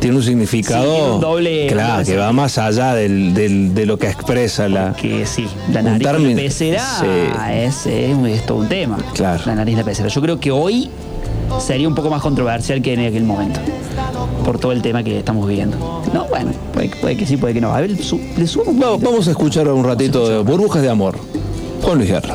tiene 0.00 0.16
un 0.16 0.22
significado. 0.22 0.82
Sí, 0.96 1.00
un 1.16 1.20
doble- 1.20 1.66
claro, 1.68 1.92
doble 1.98 2.04
que 2.12 2.16
va 2.16 2.32
más 2.32 2.58
allá 2.58 2.94
del- 2.94 3.34
del- 3.34 3.74
de 3.74 3.86
lo 3.86 3.98
que 3.98 4.08
expresa 4.08 4.68
la. 4.68 4.94
Que 4.94 5.26
sí, 5.26 5.46
la 5.72 5.82
nariz 5.82 6.02
la 6.04 6.12
pecera 6.34 7.52
es, 7.52 7.86
es, 7.86 8.16
es 8.18 8.46
todo 8.46 8.58
un 8.58 8.68
tema. 8.68 8.96
Claro. 9.14 9.42
La 9.46 9.54
nariz 9.54 9.76
la 9.76 9.84
pecera. 9.84 10.08
Yo 10.08 10.20
creo 10.20 10.40
que 10.40 10.50
hoy 10.50 10.88
sería 11.60 11.86
un 11.88 11.94
poco 11.94 12.10
más 12.10 12.22
controversial 12.22 12.80
que 12.82 12.94
en 12.94 13.00
aquel 13.06 13.24
momento. 13.24 13.60
Por 14.44 14.58
todo 14.58 14.72
el 14.72 14.80
tema 14.82 15.02
que 15.02 15.18
estamos 15.18 15.46
viviendo. 15.46 15.76
No, 16.14 16.24
bueno, 16.26 16.50
puede, 16.72 16.88
puede 16.88 17.16
que 17.16 17.26
sí, 17.26 17.36
puede 17.36 17.52
que 17.54 17.60
no. 17.60 17.72
A 17.74 17.80
ver, 17.80 17.96
su- 18.02 18.20
le 18.36 18.46
subo 18.46 18.70
un 18.70 18.80
Vamos, 18.80 19.00
vamos 19.02 19.28
a 19.28 19.30
escuchar 19.32 19.68
un 19.68 19.84
ratito 19.84 20.28
de 20.28 20.38
Burbujas 20.42 20.80
de 20.82 20.88
Amor. 20.88 21.18
Juan 21.82 21.98
Luis 21.98 22.10
Guerra. 22.10 22.34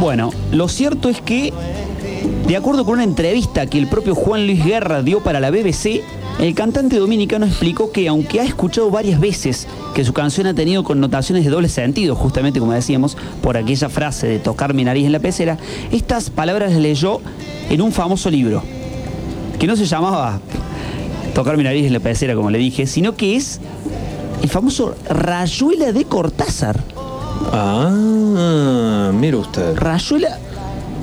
Bueno, 0.00 0.30
lo 0.52 0.68
cierto 0.68 1.08
es 1.08 1.22
que, 1.22 1.52
de 2.46 2.56
acuerdo 2.56 2.84
con 2.84 2.94
una 2.94 3.04
entrevista 3.04 3.66
que 3.66 3.78
el 3.78 3.86
propio 3.86 4.14
Juan 4.14 4.46
Luis 4.46 4.62
Guerra 4.62 5.02
dio 5.02 5.20
para 5.22 5.40
la 5.40 5.50
BBC, 5.50 6.02
el 6.38 6.54
cantante 6.54 6.98
dominicano 6.98 7.46
explicó 7.46 7.90
que 7.90 8.06
aunque 8.08 8.40
ha 8.40 8.44
escuchado 8.44 8.90
varias 8.90 9.18
veces 9.20 9.66
que 9.94 10.04
su 10.04 10.12
canción 10.12 10.46
ha 10.46 10.54
tenido 10.54 10.84
connotaciones 10.84 11.44
de 11.44 11.50
doble 11.50 11.70
sentido, 11.70 12.14
justamente 12.14 12.60
como 12.60 12.72
decíamos, 12.72 13.16
por 13.42 13.56
aquella 13.56 13.88
frase 13.88 14.26
de 14.26 14.38
tocar 14.38 14.74
mi 14.74 14.84
nariz 14.84 15.06
en 15.06 15.12
la 15.12 15.18
pecera, 15.18 15.56
estas 15.90 16.28
palabras 16.28 16.72
las 16.72 16.80
leyó 16.80 17.20
en 17.70 17.80
un 17.80 17.90
famoso 17.90 18.30
libro, 18.30 18.62
que 19.58 19.66
no 19.66 19.76
se 19.76 19.86
llamaba 19.86 20.40
tocar 21.34 21.56
mi 21.56 21.64
nariz 21.64 21.86
en 21.86 21.94
la 21.94 22.00
pecera, 22.00 22.34
como 22.34 22.50
le 22.50 22.58
dije, 22.58 22.86
sino 22.86 23.16
que 23.16 23.34
es 23.34 23.60
el 24.42 24.50
famoso 24.50 24.94
Rayuela 25.08 25.92
de 25.92 26.04
Cortázar. 26.04 26.95
Ah, 27.52 29.10
mire 29.14 29.36
usted. 29.36 29.76
Rayuela 29.76 30.38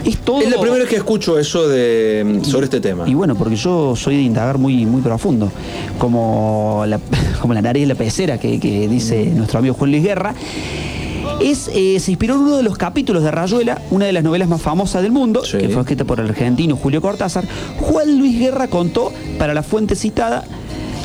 es 0.06 0.18
todo. 0.20 0.42
Es 0.42 0.50
la 0.50 0.60
primera 0.60 0.80
vez 0.80 0.90
que 0.90 0.98
escucho 0.98 1.40
eso 1.40 1.68
de 1.68 2.42
sobre 2.44 2.66
este 2.66 2.82
tema. 2.82 3.08
Y 3.08 3.14
bueno, 3.14 3.36
porque 3.36 3.56
yo 3.56 3.96
soy 3.96 4.18
de 4.18 4.22
indagar 4.22 4.58
muy, 4.58 4.86
muy 4.86 5.02
profundo, 5.02 5.52
como 5.98 6.84
la, 6.88 7.00
como 7.42 7.54
la 7.54 7.62
nariz 7.62 7.84
de 7.84 7.88
la 7.88 7.96
pecera 7.96 8.38
que, 8.38 8.60
que 8.60 8.88
dice 8.88 9.26
nuestro 9.26 9.60
amigo 9.60 9.76
Juan 9.76 9.92
Luis 9.92 10.04
Guerra. 10.04 10.34
Es, 11.42 11.70
eh, 11.74 12.00
se 12.00 12.12
inspiró 12.12 12.36
en 12.36 12.42
uno 12.42 12.58
de 12.58 12.64
los 12.64 12.78
capítulos 12.78 13.24
de 13.24 13.32
Rayuela, 13.32 13.82
una 13.92 14.06
de 14.06 14.14
las 14.14 14.24
novelas 14.24 14.48
más 14.48 14.62
famosas 14.62 15.02
del 15.02 15.12
mundo, 15.12 15.42
que 15.42 15.68
fue 15.70 15.82
escrita 15.82 16.06
por 16.06 16.20
el 16.20 16.30
argentino 16.30 16.76
Julio 16.76 17.02
Cortázar. 17.02 17.46
Juan 17.80 18.18
Luis 18.20 18.40
Guerra 18.40 18.68
contó 18.68 19.12
para 19.40 19.54
la 19.54 19.64
fuente 19.64 19.96
citada 19.96 20.46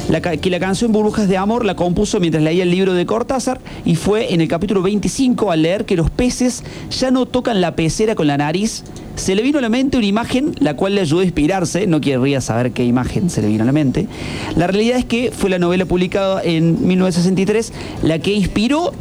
que 0.08 0.50
la 0.50 0.58
canción 0.58 0.90
Burbujas 0.90 1.28
de 1.28 1.36
Amor 1.36 1.66
la 1.66 1.76
compuso 1.76 2.18
mientras 2.18 2.42
leía 2.42 2.62
el 2.62 2.70
libro 2.70 2.94
de 2.94 3.04
Cortázar 3.04 3.60
y 3.84 3.94
fue 3.94 4.32
en 4.32 4.40
el 4.40 4.48
capítulo 4.48 4.82
25 4.82 5.52
al 5.52 5.62
leer 5.62 5.84
que 5.84 5.96
los 5.96 6.10
peces 6.10 6.64
ya 6.90 7.10
no 7.10 7.26
tocan 7.26 7.60
la 7.60 7.76
pecera 7.76 8.14
con 8.14 8.26
la 8.26 8.38
nariz. 8.38 8.84
Se 9.16 9.34
le 9.34 9.42
vino 9.42 9.58
a 9.58 9.62
la 9.62 9.68
mente 9.68 9.96
una 9.98 10.06
imagen 10.06 10.54
la 10.60 10.74
cual 10.74 10.94
le 10.94 11.02
ayudó 11.02 11.20
a 11.20 11.24
inspirarse, 11.24 11.86
no 11.86 12.00
querría 12.00 12.40
saber 12.40 12.72
qué 12.72 12.84
imagen 12.84 13.28
se 13.28 13.42
le 13.42 13.48
vino 13.48 13.62
a 13.62 13.66
la 13.66 13.72
mente. 13.72 14.08
La 14.56 14.66
realidad 14.66 14.98
es 14.98 15.04
que 15.04 15.30
fue 15.30 15.50
la 15.50 15.58
novela 15.58 15.84
publicada 15.84 16.42
en 16.42 16.88
1963 16.88 17.72
la 18.02 18.18
que 18.18 18.32
inspiró 18.32 18.92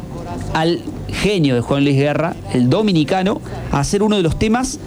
al 0.52 0.82
genio 1.08 1.54
de 1.54 1.62
Juan 1.62 1.84
Luis 1.84 1.96
Guerra, 1.96 2.36
el 2.52 2.68
dominicano, 2.68 3.40
a 3.72 3.80
hacer 3.80 4.02
uno 4.02 4.16
de 4.16 4.22
los 4.22 4.38
temas 4.38 4.78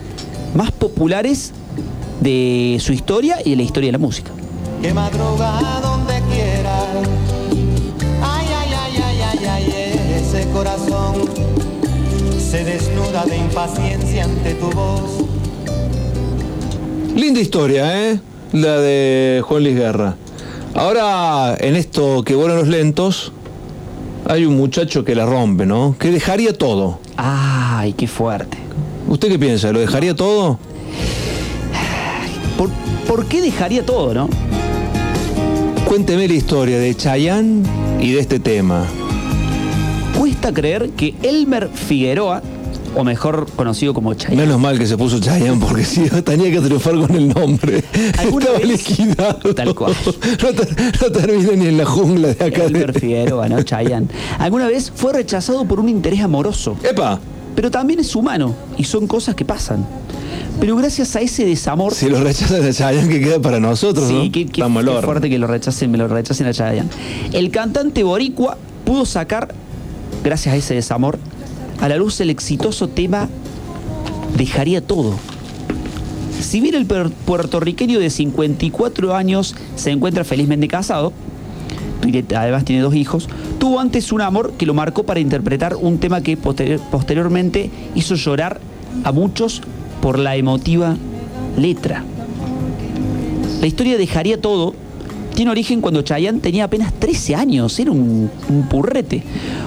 más 0.55 0.71
populares 0.71 1.51
de 2.21 2.77
su 2.79 2.93
historia 2.93 3.37
y 3.43 3.49
de 3.49 3.55
la 3.55 3.63
historia 3.63 3.87
de 3.87 3.93
la 3.93 3.97
música. 3.97 4.31
que 4.81 4.93
madruga 4.93 5.90
corazón 10.51 11.29
se 12.37 12.63
desnuda 12.63 13.25
de 13.25 13.37
impaciencia 13.37 14.25
ante 14.25 14.53
tu 14.55 14.69
voz. 14.71 15.25
Linda 17.15 17.39
historia, 17.39 18.09
¿eh? 18.09 18.19
La 18.53 18.79
de 18.79 19.41
Juan 19.45 19.63
Luis 19.63 19.75
Guerra. 19.75 20.15
Ahora, 20.73 21.55
en 21.59 21.75
esto 21.75 22.23
que 22.23 22.35
vuelan 22.35 22.57
los 22.57 22.67
lentos, 22.67 23.31
hay 24.27 24.45
un 24.45 24.55
muchacho 24.55 25.03
que 25.03 25.15
la 25.15 25.25
rompe, 25.25 25.65
¿no? 25.65 25.95
Que 25.97 26.11
dejaría 26.11 26.53
todo. 26.53 26.99
Ay, 27.17 27.93
qué 27.93 28.07
fuerte. 28.07 28.57
¿Usted 29.07 29.29
qué 29.29 29.39
piensa? 29.39 29.71
¿Lo 29.71 29.79
dejaría 29.79 30.15
todo? 30.15 30.59
¿Por, 32.57 32.69
por 33.07 33.25
qué 33.25 33.41
dejaría 33.41 33.85
todo, 33.85 34.13
no? 34.13 34.29
Cuénteme 35.85 36.27
la 36.27 36.33
historia 36.33 36.77
de 36.79 36.95
Chayanne 36.95 37.63
y 37.99 38.11
de 38.11 38.19
este 38.19 38.39
tema. 38.39 38.85
Cuesta 40.21 40.53
creer 40.53 40.91
que 40.91 41.15
Elmer 41.23 41.67
Figueroa, 41.73 42.43
o 42.95 43.03
mejor 43.03 43.47
conocido 43.55 43.91
como 43.95 44.13
Chayanne, 44.13 44.43
Menos 44.45 44.59
mal 44.59 44.77
que 44.77 44.85
se 44.85 44.95
puso 44.95 45.19
Chayanne 45.19 45.59
porque 45.59 45.83
si 45.83 46.01
no 46.01 46.23
tenía 46.23 46.51
que 46.51 46.59
triunfar 46.59 46.93
con 46.93 47.15
el 47.15 47.29
nombre. 47.29 47.83
Estaba 47.91 48.59
liquidado. 48.63 49.55
Tal 49.55 49.73
cual. 49.73 49.95
No, 50.43 50.49
ter- 50.53 50.75
no 51.01 51.11
termina 51.11 51.51
ni 51.53 51.65
en 51.69 51.77
la 51.79 51.85
jungla 51.87 52.35
de 52.35 52.45
acá. 52.45 52.65
Elmer 52.65 52.93
Figueroa, 52.99 53.49
¿no? 53.49 53.63
Chayanne. 53.63 54.09
Alguna 54.37 54.67
vez 54.67 54.91
fue 54.95 55.11
rechazado 55.11 55.65
por 55.65 55.79
un 55.79 55.89
interés 55.89 56.19
amoroso. 56.21 56.77
¡Epa! 56.83 57.19
Pero 57.55 57.71
también 57.71 57.99
es 57.99 58.15
humano 58.15 58.53
y 58.77 58.83
son 58.83 59.07
cosas 59.07 59.33
que 59.33 59.43
pasan. 59.43 59.83
Pero 60.59 60.75
gracias 60.75 61.15
a 61.15 61.21
ese 61.21 61.45
desamor. 61.47 61.95
Si 61.95 62.07
lo 62.09 62.21
rechazan 62.23 62.63
a 62.63 62.71
Chayanne, 62.71 63.09
que 63.09 63.21
queda 63.21 63.39
para 63.41 63.59
nosotros, 63.59 64.07
Sí, 64.07 64.13
¿no? 64.13 64.31
qué, 64.31 65.01
fuerte 65.01 65.31
que 65.31 65.39
lo 65.39 65.47
rechacen, 65.47 65.89
me 65.89 65.97
lo 65.97 66.07
rechacen 66.07 66.45
a 66.45 66.53
Chayanne. 66.53 66.91
El 67.33 67.49
cantante 67.49 68.03
boricua 68.03 68.59
pudo 68.85 69.03
sacar, 69.07 69.55
gracias 70.23 70.53
a 70.53 70.57
ese 70.57 70.73
desamor, 70.73 71.19
a 71.79 71.89
la 71.89 71.97
luz 71.97 72.19
el 72.21 72.29
exitoso 72.29 72.87
tema 72.87 73.29
Dejaría 74.37 74.81
todo. 74.81 75.13
Si 76.39 76.61
bien 76.61 76.73
el 76.75 76.85
puertorriqueño 76.85 77.99
de 77.99 78.09
54 78.09 79.13
años 79.15 79.55
se 79.75 79.91
encuentra 79.91 80.23
felizmente 80.23 80.67
casado, 80.67 81.11
además 82.35 82.65
tiene 82.65 82.81
dos 82.81 82.95
hijos, 82.95 83.27
tuvo 83.59 83.79
antes 83.79 84.11
un 84.11 84.21
amor 84.21 84.53
que 84.57 84.65
lo 84.65 84.73
marcó 84.73 85.03
para 85.03 85.19
interpretar 85.19 85.75
un 85.75 85.99
tema 85.99 86.21
que 86.21 86.37
poster- 86.37 86.79
posteriormente 86.89 87.69
hizo 87.93 88.15
llorar 88.15 88.59
a 89.03 89.11
muchos 89.11 89.61
por 90.01 90.17
la 90.17 90.35
emotiva 90.37 90.95
letra. 91.57 92.03
La 93.59 93.67
historia 93.67 93.97
dejaría 93.97 94.39
todo. 94.41 94.73
Tiene 95.41 95.49
origen 95.53 95.81
cuando 95.81 96.03
Chayanne 96.03 96.39
tenía 96.39 96.65
apenas 96.65 96.93
13 96.93 97.33
años, 97.33 97.79
era 97.79 97.89
un, 97.91 98.29
un 98.47 98.69
purrete. 98.69 99.23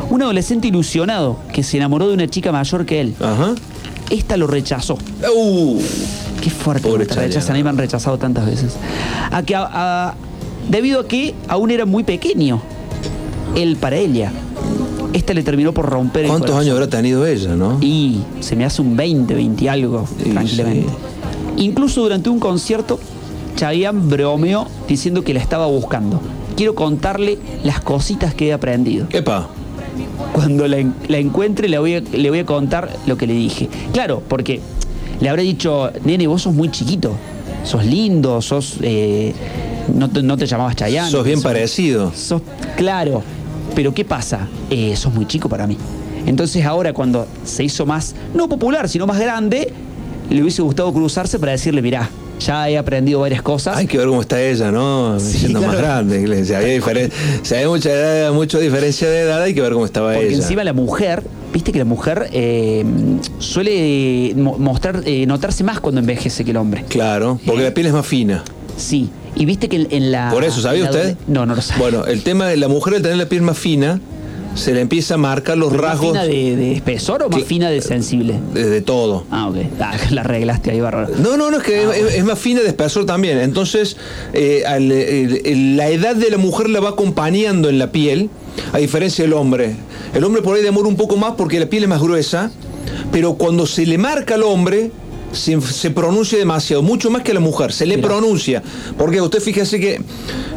Un 0.09 0.23
adolescente 0.23 0.69
ilusionado 0.69 1.39
que 1.53 1.65
se 1.65 1.79
enamoró 1.79 2.07
de 2.07 2.15
una 2.15 2.29
chica 2.29 2.53
mayor 2.53 2.87
que 2.87 3.01
él. 3.01 3.15
Esta 4.09 4.37
lo 4.37 4.47
rechazó. 4.47 4.97
Qué 6.41 6.51
fuerte 6.51 6.87
Pobre 6.89 7.07
te 7.07 7.17
rechazan, 7.17 7.57
a 7.57 7.59
mí 7.59 7.65
me 7.65 7.71
han 7.71 7.77
rechazado 7.79 8.17
tantas 8.19 8.47
veces. 8.47 8.75
A 9.33 9.43
que, 9.43 9.57
a- 9.57 9.69
a- 10.11 10.15
debido 10.71 11.01
a 11.01 11.09
que 11.09 11.35
aún 11.49 11.73
era 11.73 11.87
muy 11.87 12.05
pequeño, 12.05 12.63
él 13.57 13.75
para 13.75 13.97
ella. 13.97 14.31
Esta 15.13 15.35
le 15.35 15.43
terminó 15.43 15.75
por 15.75 15.87
romper 15.87 16.29
¿Cuántos 16.29 16.55
años 16.55 16.71
habrá 16.75 16.87
tenido 16.87 17.27
ella, 17.27 17.57
no? 17.57 17.79
Y 17.81 18.21
se 18.39 18.55
me 18.55 18.65
hace 18.65 18.81
un 18.81 18.97
20, 18.97 19.35
20 19.35 19.65
y 19.65 19.67
algo, 19.67 20.07
tranquilamente. 20.33 20.93
Incluso 21.57 22.03
durante 22.03 22.31
un 22.31 22.39
concierto, 22.39 23.01
Chayanne 23.57 24.01
bromeó 24.09 24.67
diciendo 24.89 25.23
que 25.25 25.35
la 25.35 25.41
estaba 25.41 25.67
buscando. 25.67 26.21
Quiero 26.57 26.75
contarle 26.75 27.39
las 27.65 27.81
cositas 27.81 28.35
que 28.35 28.49
he 28.49 28.53
aprendido. 28.53 29.07
Epa. 29.11 29.49
cuando 30.33 30.67
la, 30.69 30.79
en- 30.79 30.95
la 31.09 31.19
encuentre 31.19 31.69
le 31.69 31.79
voy, 31.79 31.95
a, 31.95 32.01
le 32.01 32.29
voy 32.31 32.41
a 32.41 32.47
contar 32.47 32.91
lo 33.07 33.17
que 33.17 33.27
le 33.27 33.35
dije. 33.35 33.69
Claro, 33.93 34.23
porque 34.29 34.61
le 35.21 35.29
habré 35.29 35.43
dicho, 35.43 35.91
nene, 36.05 36.27
vos 36.27 36.43
sos 36.43 36.55
muy 36.55 36.71
chiquito, 36.71 37.13
sos 37.65 37.85
lindo, 37.85 38.41
sos... 38.43 38.77
eh, 38.83 39.33
no, 39.95 40.09
te, 40.11 40.23
no 40.23 40.37
te 40.37 40.47
llamabas 40.47 40.77
Chayanne. 40.77 41.11
Sos 41.11 41.25
bien 41.25 41.41
parecido. 41.43 42.13
Sos, 42.15 42.43
claro, 42.77 43.23
pero 43.75 43.93
¿qué 43.95 44.05
pasa? 44.05 44.49
Eh, 44.71 44.97
sos 44.97 45.13
muy 45.15 45.27
chico 45.27 45.49
para 45.49 45.67
mí. 45.67 45.77
Entonces 46.27 46.65
ahora 46.65 46.93
cuando 46.93 47.27
se 47.45 47.65
hizo 47.65 47.85
más, 47.87 48.15
no 48.35 48.49
popular, 48.49 48.89
sino 48.89 49.07
más 49.07 49.19
grande, 49.21 49.73
le 50.31 50.41
hubiese 50.43 50.63
gustado 50.63 50.93
cruzarse 50.93 51.39
para 51.39 51.53
decirle, 51.53 51.83
mirá, 51.83 52.09
ya 52.41 52.69
he 52.69 52.77
aprendido 52.79 53.21
varias 53.21 53.43
cosas. 53.43 53.77
Hay 53.77 53.87
que 53.87 53.97
ver 53.99 54.07
cómo 54.09 54.21
está 54.21 54.41
ella, 54.43 54.71
¿no? 54.71 55.19
Siendo 55.21 55.61
más 55.63 55.77
grande. 55.77 56.45
Si 56.45 56.53
había, 56.55 56.81
si 57.43 57.55
había 57.55 57.69
mucha, 57.69 57.91
edad, 57.91 58.33
mucha 58.33 58.59
diferencia 58.59 59.09
de 59.09 59.21
edad, 59.21 59.43
hay 59.43 59.55
que 59.55 59.61
ver 59.61 59.73
cómo 59.73 59.85
estaba 59.87 60.13
Porque 60.13 60.29
ella. 60.29 60.37
encima 60.39 60.65
la 60.65 60.73
mujer, 60.73 61.23
viste 61.53 61.73
que 61.73 61.79
la 61.79 61.85
mujer 61.85 62.29
eh, 62.33 62.85
suele 63.39 64.33
mo- 64.37 64.59
mostrar, 64.59 65.03
eh, 65.05 65.27
notarse 65.27 65.65
más 65.65 65.81
cuando 65.81 66.01
envejece 66.01 66.45
que 66.45 66.51
el 66.51 66.57
hombre. 66.57 66.85
Claro, 66.89 67.39
porque 67.47 67.63
la 67.63 67.75
piel 67.75 67.87
es 67.87 67.93
más 67.93 68.07
fina. 68.07 68.43
Sí, 68.77 69.09
y 69.37 69.45
viste 69.45 69.69
que 69.69 69.87
en- 69.89 70.13
la... 70.13 70.31
Por 70.31 70.45
eso, 70.45 70.61
¿sabía 70.61 70.85
usted? 70.85 71.17
No, 71.29 71.47
no 71.47 71.55
lo 71.55 71.63
sabía. 71.63 71.83
Bueno, 71.83 72.05
el 72.07 72.23
tema 72.23 72.47
de 72.49 72.57
la 72.57 72.69
mujer 72.69 72.95
al 72.95 73.03
tener 73.03 73.17
la 73.17 73.27
piel 73.27 73.43
más 73.43 73.57
fina, 73.59 74.01
se 74.55 74.73
le 74.73 74.81
empieza 74.81 75.15
a 75.15 75.17
marcar 75.19 75.57
los 75.59 75.73
¿Más 75.73 75.81
rasgos 75.81 76.09
fina 76.13 76.25
de, 76.25 76.57
de 76.57 76.73
espesor 76.73 77.23
o 77.23 77.29
más 77.29 77.41
Que- 77.41 77.45
fina 77.47 77.71
de 77.71 77.81
sensible? 77.83 78.39
de, 78.53 78.69
de 78.71 78.81
todo. 78.81 79.25
Ah, 79.31 79.49
ok. 79.49 79.57
Ah, 79.81 79.97
la 80.11 80.21
arreglaste 80.23 80.71
ahí, 80.71 80.81
bárbaro. 80.81 81.09
No, 81.19 81.37
no, 81.37 81.51
no, 81.51 81.59
es 81.59 81.63
que 81.63 81.83
es, 81.83 82.15
es 82.17 82.25
más 82.25 82.39
fina 82.39 82.61
de 82.61 82.69
espesor 82.69 83.05
también. 83.07 83.39
Entonces, 83.39 83.97
eh, 84.33 84.63
al- 84.67 84.91
el- 84.93 85.43
el- 85.47 85.77
la 85.77 85.89
edad 85.89 86.15
de 86.17 86.31
la 86.31 86.39
mujer 86.39 86.71
la 86.71 86.81
va 86.81 86.91
acompañando 86.91 87.69
en 87.69 87.79
la 87.79 87.91
piel, 87.93 88.31
a 88.73 88.79
diferencia 88.79 89.25
del 89.25 89.33
hombre. 89.33 89.75
El 90.15 90.23
hombre 90.25 90.43
por 90.43 90.57
ahí 90.57 90.63
demora 90.63 90.89
un 90.89 90.97
poco 90.97 91.17
más 91.17 91.33
porque 91.37 91.59
la 91.59 91.67
piel 91.67 91.83
es 91.85 91.89
más 91.89 92.01
gruesa, 92.01 92.51
pero 93.11 93.35
cuando 93.35 93.67
se 93.67 93.85
le 93.87 93.99
marca 93.99 94.35
al 94.35 94.45
hombre, 94.45 94.91
se, 95.35 95.61
se 95.61 95.91
pronuncia 95.91 96.39
demasiado, 96.39 96.83
mucho 96.83 97.11
más 97.11 97.23
que 97.23 97.31
a 97.33 97.35
la 97.35 97.41
mujer, 97.41 97.73
se 97.73 97.87
le 97.87 97.99
pronuncia. 97.99 98.63
Porque 98.99 99.21
usted 99.21 99.41
fíjese 99.41 99.81
que 99.81 100.01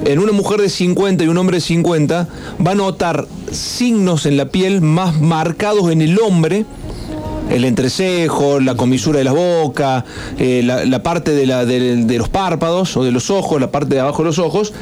en 0.05 0.19
una 0.19 0.31
mujer 0.31 0.61
de 0.61 0.69
50 0.69 1.23
y 1.23 1.27
un 1.27 1.37
hombre 1.37 1.57
de 1.57 1.61
50 1.61 2.27
va 2.65 2.71
a 2.71 2.75
notar 2.75 3.27
signos 3.51 4.25
en 4.25 4.37
la 4.37 4.49
piel 4.49 4.81
más 4.81 5.19
marcados 5.21 5.91
en 5.91 6.01
el 6.01 6.19
hombre 6.19 6.65
el 7.49 7.63
entrecejo, 7.63 8.59
la 8.59 8.75
comisura 8.75 9.19
de 9.19 9.23
la 9.23 9.31
boca, 9.31 10.03
eh, 10.37 10.61
la, 10.65 10.83
la 10.85 11.01
parte 11.01 11.31
de, 11.31 11.45
la- 11.45 11.63
de- 11.65 11.95
de 12.03 12.17
los 12.17 12.27
párpados 12.27 12.97
o 12.97 13.05
de 13.05 13.11
los 13.11 13.29
ojos, 13.29 13.61
la 13.61 13.71
parte 13.71 13.95
de 13.95 14.01
abajo 14.01 14.21
de 14.21 14.25
los 14.25 14.37
ojos, 14.37 14.73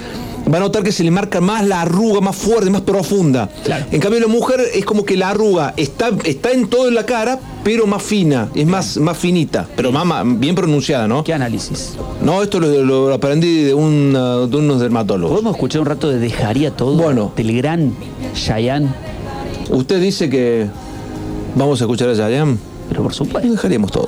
va 0.51 0.57
a 0.57 0.59
notar 0.61 0.83
que 0.83 0.91
se 0.91 1.03
le 1.03 1.11
marca 1.11 1.41
más 1.41 1.65
la 1.65 1.81
arruga, 1.81 2.21
más 2.21 2.35
fuerte, 2.35 2.69
más 2.69 2.81
profunda. 2.81 3.49
En 3.91 3.99
cambio, 3.99 4.19
la 4.19 4.27
mujer 4.27 4.61
es 4.73 4.85
como 4.85 5.03
que 5.03 5.17
la 5.17 5.29
arruga 5.29 5.73
está, 5.77 6.11
está 6.23 6.51
en 6.51 6.67
todo 6.67 6.87
en 6.87 6.95
la 6.95 7.05
cara, 7.05 7.39
pero 7.63 7.87
más 7.87 8.03
fina, 8.03 8.49
es 8.53 8.65
más, 8.67 8.97
más 8.97 9.17
finita, 9.17 9.67
pero 9.75 9.91
más, 9.91 10.05
más- 10.05 10.23
bien 10.39 10.53
pronunciada, 10.55 11.07
¿no? 11.07 11.23
¿Qué 11.23 11.33
análisis? 11.33 11.93
No, 12.21 12.43
esto 12.43 12.59
lo, 12.59 12.67
lo 12.83 13.13
aprendí 13.13 13.63
de, 13.63 13.73
una- 13.73 14.37
de 14.47 14.57
unos 14.57 14.79
dermatólogos. 14.79 15.31
¿Podemos 15.31 15.55
escuchar 15.55 15.81
un 15.81 15.87
rato 15.87 16.09
de 16.09 16.19
Dejaría 16.19 16.71
Todo 16.71 16.95
Bueno. 16.95 17.31
del 17.35 17.55
gran 17.57 17.93
Chayanne? 18.33 18.89
Usted 19.71 19.99
dice 19.99 20.29
que 20.29 20.67
vamos 21.55 21.81
a 21.81 21.85
escuchar 21.85 22.09
a 22.09 22.15
Chayanne. 22.15 22.57
Pero 22.87 23.01
por 23.01 23.15
supuesto. 23.15 23.49
Dejaríamos 23.51 23.91
todo. 23.91 24.07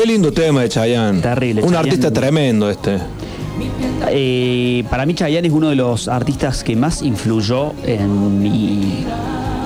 Qué 0.00 0.06
lindo 0.06 0.32
tema 0.32 0.62
de 0.62 0.68
Chayanne. 0.70 1.20
Terrible, 1.20 1.60
Un 1.60 1.68
Chayanne. 1.68 1.88
artista 1.90 2.10
tremendo 2.10 2.70
este. 2.70 2.96
Eh, 4.08 4.82
para 4.88 5.04
mí 5.04 5.12
Chayanne 5.12 5.46
es 5.48 5.52
uno 5.52 5.68
de 5.68 5.76
los 5.76 6.08
artistas 6.08 6.64
que 6.64 6.74
más 6.74 7.02
influyó 7.02 7.74
en 7.84 8.40
mi 8.40 9.04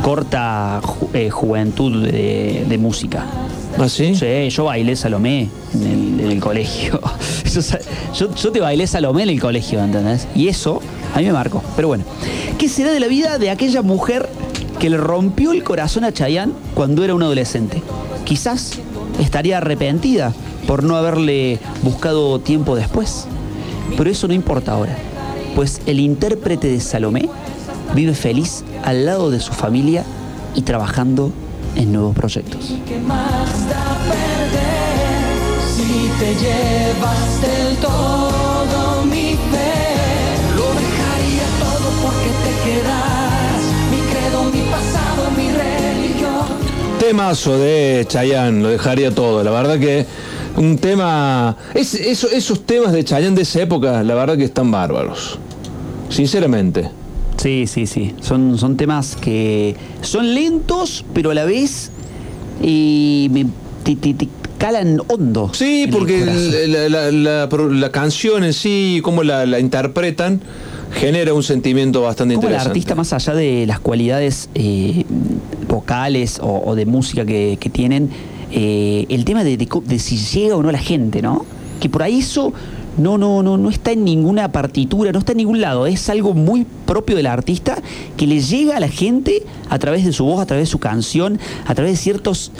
corta 0.02 0.80
ju- 0.82 1.08
eh, 1.14 1.30
juventud 1.30 2.02
de, 2.04 2.64
de 2.68 2.78
música. 2.78 3.24
¿Ah, 3.78 3.88
sí? 3.88 4.16
Sí, 4.16 4.48
yo 4.50 4.64
bailé 4.64 4.96
Salomé 4.96 5.48
en 5.72 5.82
el, 6.18 6.20
en 6.24 6.30
el 6.32 6.40
colegio. 6.40 6.98
Yo- 8.18 8.34
yo 8.34 8.50
te 8.50 8.58
bailé 8.58 8.88
Salomé 8.88 9.22
en 9.22 9.28
el 9.28 9.40
colegio, 9.40 9.84
¿entendés? 9.84 10.26
Y 10.34 10.48
eso 10.48 10.80
a 11.14 11.18
mí 11.20 11.26
me 11.26 11.32
marcó. 11.32 11.62
Pero 11.76 11.86
bueno, 11.86 12.02
¿qué 12.58 12.68
será 12.68 12.90
de 12.90 12.98
la 12.98 13.06
vida 13.06 13.38
de 13.38 13.50
aquella 13.50 13.82
mujer 13.82 14.28
que 14.80 14.90
le 14.90 14.96
rompió 14.96 15.52
el 15.52 15.62
corazón 15.62 16.02
a 16.02 16.12
Chayanne 16.12 16.52
cuando 16.74 17.04
era 17.04 17.14
un 17.14 17.22
adolescente? 17.22 17.80
Quizás 18.24 18.80
estaría 19.20 19.58
arrepentida 19.58 20.32
por 20.66 20.82
no 20.82 20.96
haberle 20.96 21.58
buscado 21.82 22.38
tiempo 22.38 22.76
después. 22.76 23.26
Pero 23.96 24.10
eso 24.10 24.28
no 24.28 24.34
importa 24.34 24.72
ahora, 24.72 24.96
pues 25.54 25.80
el 25.86 26.00
intérprete 26.00 26.68
de 26.68 26.80
Salomé 26.80 27.28
vive 27.94 28.14
feliz 28.14 28.64
al 28.82 29.06
lado 29.06 29.30
de 29.30 29.40
su 29.40 29.52
familia 29.52 30.04
y 30.54 30.62
trabajando 30.62 31.30
en 31.76 31.92
nuevos 31.92 32.14
proyectos. 32.14 32.74
¿Qué 32.86 32.98
más 33.00 33.68
da 33.68 33.96
perder 34.08 35.34
si 35.76 36.10
te 36.18 36.34
llevas 36.34 37.40
del 37.40 37.76
todo 37.76 38.43
Temazo 47.08 47.58
de 47.58 48.06
Chayanne, 48.08 48.62
lo 48.62 48.68
dejaría 48.70 49.10
todo. 49.10 49.44
La 49.44 49.50
verdad 49.50 49.78
que 49.78 50.06
un 50.56 50.78
tema. 50.78 51.54
es- 51.74 51.94
eso- 51.94 52.30
esos 52.30 52.64
temas 52.64 52.92
de 52.92 53.04
Chayanne 53.04 53.36
de 53.36 53.42
esa 53.42 53.60
época, 53.60 54.02
la 54.02 54.14
verdad 54.14 54.38
que 54.38 54.44
están 54.44 54.70
bárbaros. 54.70 55.38
Sinceramente. 56.08 56.88
Sí, 57.36 57.66
sí, 57.66 57.86
sí. 57.86 58.14
Son, 58.22 58.56
son 58.58 58.76
temas 58.78 59.16
que 59.16 59.76
son 60.00 60.34
lentos, 60.34 61.04
pero 61.12 61.30
a 61.30 61.34
la 61.34 61.44
vez 61.44 61.90
eh, 62.62 63.28
me- 63.30 63.46
te, 63.82 63.96
te- 63.96 64.14
te 64.14 64.28
calan 64.56 65.00
hondo. 65.08 65.50
Sí, 65.52 65.86
porque 65.92 66.24
la, 66.68 67.10
la- 67.10 67.48
la- 67.68 67.90
canción 67.92 68.44
en 68.44 68.54
sí, 68.54 69.00
cómo 69.04 69.22
la, 69.24 69.44
la 69.44 69.58
interpretan, 69.60 70.40
genera 70.94 71.34
un 71.34 71.42
sentimiento 71.42 72.02
bastante 72.02 72.34
Como 72.34 72.48
el 72.48 72.52
interesante. 72.54 72.70
artista, 72.78 72.94
más 72.94 73.12
allá 73.12 73.34
de 73.34 73.66
las 73.66 73.80
cualidades 73.80 74.48
eh, 74.54 75.04
vocales 75.68 76.38
o, 76.40 76.62
o 76.64 76.74
de 76.74 76.86
música 76.86 77.24
que, 77.24 77.56
que 77.60 77.70
tienen, 77.70 78.10
eh, 78.52 79.06
el 79.08 79.24
tema 79.24 79.44
de, 79.44 79.56
de 79.56 79.66
co- 79.66 79.82
de 79.84 79.98
si 79.98 80.16
llega 80.16 80.56
o 80.56 80.62
no 80.62 80.68
a 80.68 80.72
la 80.72 80.78
gente, 80.78 81.22
¿no? 81.22 81.44
Que 81.80 81.88
por 81.88 82.02
ahí 82.02 82.20
eso 82.20 82.52
no, 82.96 83.18
no, 83.18 83.42
no, 83.42 83.56
no 83.58 83.68
está 83.70 83.90
en 83.92 84.04
ninguna 84.04 84.52
partitura, 84.52 85.10
no 85.10 85.18
está 85.18 85.32
en 85.32 85.38
ningún 85.38 85.60
lado. 85.60 85.86
Es 85.86 86.08
algo 86.08 86.32
muy 86.34 86.64
propio 86.86 87.16
del 87.16 87.26
artista 87.26 87.76
que 88.16 88.26
le 88.26 88.40
llega 88.40 88.76
a 88.76 88.80
la 88.80 88.88
gente 88.88 89.42
a 89.68 89.78
través 89.80 90.04
de 90.04 90.12
su 90.12 90.24
voz, 90.24 90.40
a 90.40 90.46
través 90.46 90.68
de 90.68 90.70
su 90.70 90.78
canción, 90.78 91.40
a 91.66 91.74
través 91.74 91.92
de 91.94 91.96
ciertos 91.98 92.52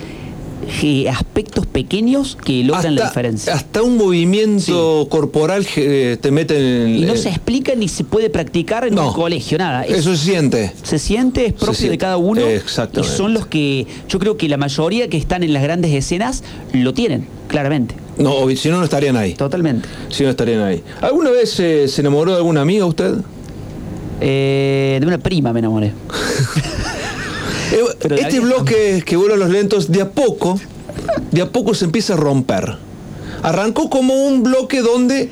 eh, 0.83 1.09
aspectos 1.09 1.67
pequeños 1.67 2.37
que 2.43 2.65
logran 2.65 2.95
la 2.95 3.07
diferencia. 3.07 3.53
Hasta 3.55 3.83
un 3.83 3.97
movimiento 3.97 5.07
corporal 5.11 5.67
que 5.67 6.19
te 6.21 6.31
mete 6.31 6.57
en 6.85 6.97
Y 6.99 7.01
no 7.03 7.17
se 7.17 7.29
explica 7.29 7.75
ni 7.75 7.89
se 7.89 8.05
puede 8.05 8.31
practicar 8.31 8.87
en 8.87 8.99
un 8.99 9.13
colegio, 9.13 9.59
nada. 9.59 9.85
Es- 9.85 9.99
Eso 9.99 10.17
se 10.17 10.25
siente. 10.25 10.73
se 10.83 10.99
siente, 10.99 11.47
es 11.47 11.53
propio 11.53 11.75
siente. 11.75 11.93
de 11.93 11.99
cada 11.99 12.17
uno. 12.17 12.41
Exactamente. 12.43 13.13
Y 13.15 13.17
son 13.17 13.35
los 13.35 13.47
que, 13.47 13.87
yo 14.09 14.19
creo 14.19 14.37
que 14.37 14.49
la 14.49 14.57
mayoría 14.57 15.09
que 15.09 15.17
están 15.17 15.43
en 15.43 15.53
las 15.53 15.63
grandes 15.63 15.93
escenas 15.93 16.43
lo 16.73 16.95
tienen, 16.95 17.27
claramente. 17.49 17.95
No, 18.17 18.49
si 18.57 18.69
no, 18.69 18.79
no 18.79 18.85
estarían 18.85 19.17
ahí. 19.17 19.35
Totalmente. 19.35 19.89
Si 20.09 20.23
no, 20.23 20.31
estarían 20.31 20.63
ahí. 20.63 20.83
¿Alguna 21.01 21.31
vez 21.31 21.59
eh, 21.61 21.89
se 21.89 22.01
enamoró 22.01 22.31
de 22.33 22.37
alguna 22.39 22.61
amiga 22.63 22.87
usted? 22.87 23.15
Eh, 24.21 24.99
de 25.01 25.07
una 25.07 25.19
prima 25.19 25.53
me 25.53 25.59
enamoré. 25.59 25.93
Eh, 27.75 27.85
Pero 28.01 28.15
este 28.17 28.41
bloque 28.41 29.03
que 29.05 29.17
vuelan 29.17 29.39
los 29.41 29.51
lentos, 29.51 29.91
de 29.91 30.01
a 30.03 30.11
poco, 30.11 30.59
de 31.33 31.43
a 31.43 31.51
poco 31.51 31.75
se 31.75 31.85
empieza 31.85 32.15
a 32.15 32.17
romper. 32.17 32.77
Arrancó 33.43 33.91
como 33.91 34.15
un 34.27 34.43
bloque 34.43 34.81
donde 34.81 35.29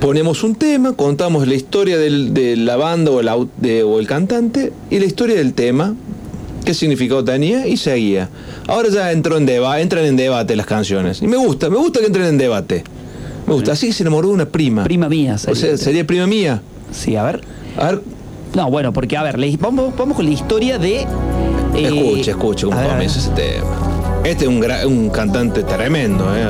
ponemos 0.00 0.42
un 0.42 0.54
tema, 0.54 0.92
contamos 0.94 1.46
la 1.46 1.54
historia 1.54 1.98
del- 1.98 2.32
de 2.34 2.56
la 2.56 2.76
banda 2.76 3.10
o 3.10 3.20
el, 3.20 3.28
au- 3.28 3.48
de- 3.58 3.82
o 3.82 3.98
el 4.00 4.06
cantante 4.06 4.72
y 4.90 4.98
la 4.98 5.04
historia 5.04 5.36
del 5.36 5.54
tema, 5.54 5.94
qué 6.64 6.74
significado 6.74 7.22
tenía 7.24 7.66
y 7.66 7.76
seguía. 7.76 8.28
Ahora 8.68 8.88
ya 8.88 9.12
entró 9.12 9.36
en 9.36 9.46
deba 9.46 9.80
entran 9.80 10.04
en 10.04 10.16
debate 10.16 10.56
las 10.56 10.66
canciones. 10.66 11.20
Y 11.22 11.26
me 11.26 11.36
gusta, 11.36 11.68
me 11.68 11.76
gusta 11.76 12.00
que 12.00 12.06
entren 12.06 12.26
en 12.26 12.38
debate. 12.38 12.84
Me 13.46 13.54
gusta. 13.54 13.72
Así 13.72 13.88
que 13.88 13.92
se 13.92 14.02
enamoró 14.04 14.28
de 14.28 14.34
una 14.34 14.46
prima. 14.46 14.84
Prima 14.84 15.08
mía. 15.08 15.36
O 15.48 15.54
sea, 15.54 15.76
sería 15.76 16.06
prima 16.06 16.26
mía. 16.26 16.62
Sí, 16.92 17.16
a 17.16 17.24
ver. 17.24 17.40
A 17.76 17.86
ver. 17.86 18.00
No, 18.54 18.70
bueno, 18.70 18.92
porque 18.92 19.16
a 19.16 19.22
ver, 19.22 19.36
vamos, 19.58 19.94
vamos 19.96 20.16
con 20.16 20.24
la 20.26 20.30
historia 20.32 20.78
de. 20.78 21.06
Eh, 21.74 21.86
Escuche, 21.86 22.30
escuche 22.30 22.66
cómo 22.66 22.88
comienza 22.88 23.18
ese 23.18 23.30
tema. 23.30 23.66
Este 24.24 24.44
es 24.44 24.48
un, 24.48 24.60
gra- 24.60 24.86
un 24.86 25.10
cantante 25.10 25.62
tremendo, 25.64 26.24
¿eh? 26.36 26.48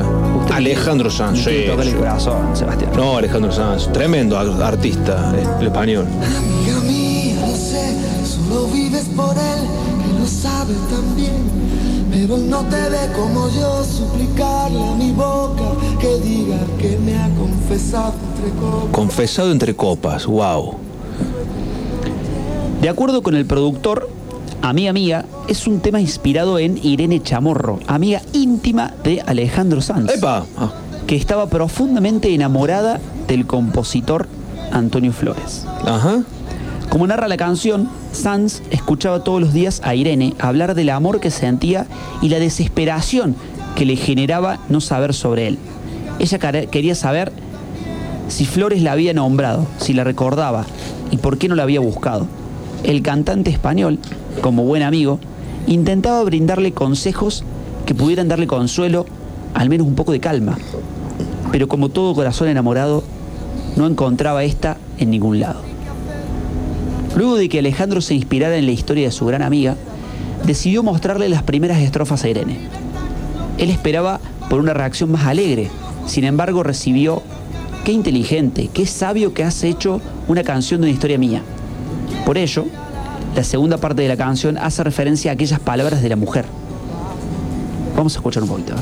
Alejandro 0.53 1.11
Sanz. 1.11 1.39
Usted 1.39 1.63
sí, 1.65 1.71
toca 1.71 1.83
el 1.83 1.95
corazón, 1.97 2.55
Sebastián. 2.55 2.91
No, 2.97 3.17
Alejandro 3.17 3.51
Sanz. 3.51 3.91
Tremendo 3.93 4.39
ar- 4.39 4.63
artista, 4.63 5.33
eh, 5.37 5.47
el 5.61 5.67
español. 5.69 6.07
Amiga 6.07 6.81
mía, 6.87 7.47
lo 7.47 7.57
sé, 7.57 7.95
solo 8.27 8.67
vives 8.67 9.07
por 9.17 9.35
él, 9.35 9.65
que 10.05 10.21
lo 10.21 10.27
sabe 10.27 10.75
también. 10.91 11.33
Pero 12.11 12.37
él 12.37 12.51
no 12.51 12.61
te 12.67 12.77
ve 12.91 12.99
como 13.15 13.49
yo, 13.49 13.83
suplicarle 13.85 14.79
a 14.87 14.95
mi 14.95 15.11
boca 15.13 15.65
que 15.99 16.19
diga 16.19 16.59
que 16.79 16.99
me 16.99 17.17
ha 17.17 17.31
confesado 17.39 18.13
entre 18.37 18.51
copas. 18.61 18.91
Confesado 18.93 19.51
entre 19.51 19.75
copas, 19.75 20.27
wow. 20.27 20.75
De 22.83 22.89
acuerdo 22.91 23.23
con 23.23 23.35
el 23.35 23.47
productor, 23.47 24.11
Amiga 24.61 24.93
Mía 24.93 25.25
es 25.49 25.67
un 25.67 25.81
tema 25.81 26.01
inspirado 26.01 26.59
en 26.59 26.79
Irene 26.83 27.23
Chamorro, 27.23 27.81
amiga 27.87 28.23
íntima 28.33 28.95
de 29.03 29.21
Alejandro 29.23 29.81
Sanz. 29.81 30.13
¡Epa! 30.15 30.45
Ah. 30.57 30.73
Que 31.07 31.17
estaba 31.17 31.49
profundamente 31.49 32.33
enamorada 32.35 33.01
del 33.27 33.47
compositor 33.47 34.29
Antonio 34.71 35.13
Flores. 35.13 35.67
Ajá. 35.85 36.23
Como 36.89 37.07
narra 37.07 37.29
la 37.29 37.37
canción, 37.37 37.89
Sanz 38.13 38.63
escuchaba 38.71 39.25
todos 39.25 39.41
los 39.41 39.53
días 39.53 39.81
a 39.85 39.95
Irene 39.95 40.35
hablar 40.39 40.75
del 40.75 40.91
amor 40.91 41.21
que 41.21 41.31
sentía 41.31 41.87
y 42.21 42.29
la 42.29 42.39
desesperación 42.39 43.35
que 43.75 43.87
le 43.87 43.97
generaba 43.97 44.59
no 44.69 44.81
saber 44.81 45.15
sobre 45.15 45.49
él. 45.49 45.59
Ella 46.19 46.39
quería 46.67 46.95
saber 46.95 47.33
si 48.29 48.45
Flores 48.45 48.83
la 48.83 48.93
había 48.93 49.15
nombrado, 49.15 49.67
si 49.79 49.93
la 49.93 50.05
recordaba 50.05 50.67
y 51.11 51.17
por 51.17 51.39
qué 51.39 51.49
no 51.49 51.55
la 51.55 51.63
había 51.63 51.81
buscado. 51.81 52.27
El 52.85 53.03
cantante 53.03 53.51
español, 53.51 53.99
como 54.41 54.65
buen 54.65 54.83
amigo, 54.83 55.21
intentaba 55.67 56.23
brindarle 56.25 56.73
consejos 56.73 57.45
que 57.87 57.95
pudieran 57.95 58.29
darle 58.29 58.47
consuelo, 58.47 59.07
al 59.55 59.69
menos 59.69 59.87
un 59.87 59.95
poco 59.95 60.13
de 60.13 60.21
calma. 60.21 60.59
Pero 61.53 61.69
como 61.69 61.91
todo 61.91 62.15
corazón 62.15 62.49
enamorado, 62.49 63.05
no 63.77 63.87
encontraba 63.87 64.45
esta 64.45 64.79
en 64.99 65.11
ningún 65.11 65.41
lado. 65.41 65.61
Luego 67.17 67.37
de 67.37 67.49
que 67.49 67.59
Alejandro 67.59 68.01
se 68.01 68.15
inspirara 68.15 68.57
en 68.57 68.67
la 68.67 68.73
historia 68.73 69.05
de 69.05 69.13
su 69.13 69.27
gran 69.27 69.43
amiga, 69.43 69.77
decidió 70.45 70.83
mostrarle 70.83 71.29
las 71.29 71.43
primeras 71.43 71.79
estrofas 71.81 72.25
a 72.25 72.29
Irene. 72.29 72.59
Él 73.59 73.71
esperaba 73.71 74.21
por 74.49 74.61
una 74.61 74.75
reacción 74.75 75.13
más 75.13 75.27
alegre, 75.27 75.71
sin 76.07 76.25
embargo 76.25 76.63
recibió, 76.63 77.23
qué 77.85 77.93
inteligente, 77.93 78.71
qué 78.73 78.87
sabio 78.87 79.35
que 79.35 79.45
has 79.45 79.63
hecho 79.63 80.01
una 80.27 80.43
canción 80.43 80.81
de 80.81 80.87
una 80.87 80.95
historia 80.95 81.19
mía. 81.19 81.43
Por 82.25 82.39
ello, 82.39 82.67
la 83.35 83.45
segunda 83.45 83.77
parte 83.79 84.03
de 84.03 84.09
la 84.09 84.17
canción 84.17 84.59
hace 84.59 84.85
referencia 84.85 85.31
a 85.31 85.35
aquellas 85.35 85.61
palabras 85.61 86.03
de 86.03 86.09
la 86.09 86.17
mujer. 86.17 86.45
Vamos 87.97 88.15
a 88.15 88.19
escuchar 88.19 88.43
un 88.43 88.49
poquito. 88.49 88.75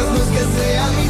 Cosas, 0.00 0.12
no 0.12 0.16
es 0.16 0.30
que 0.30 0.60
sea 0.60 1.09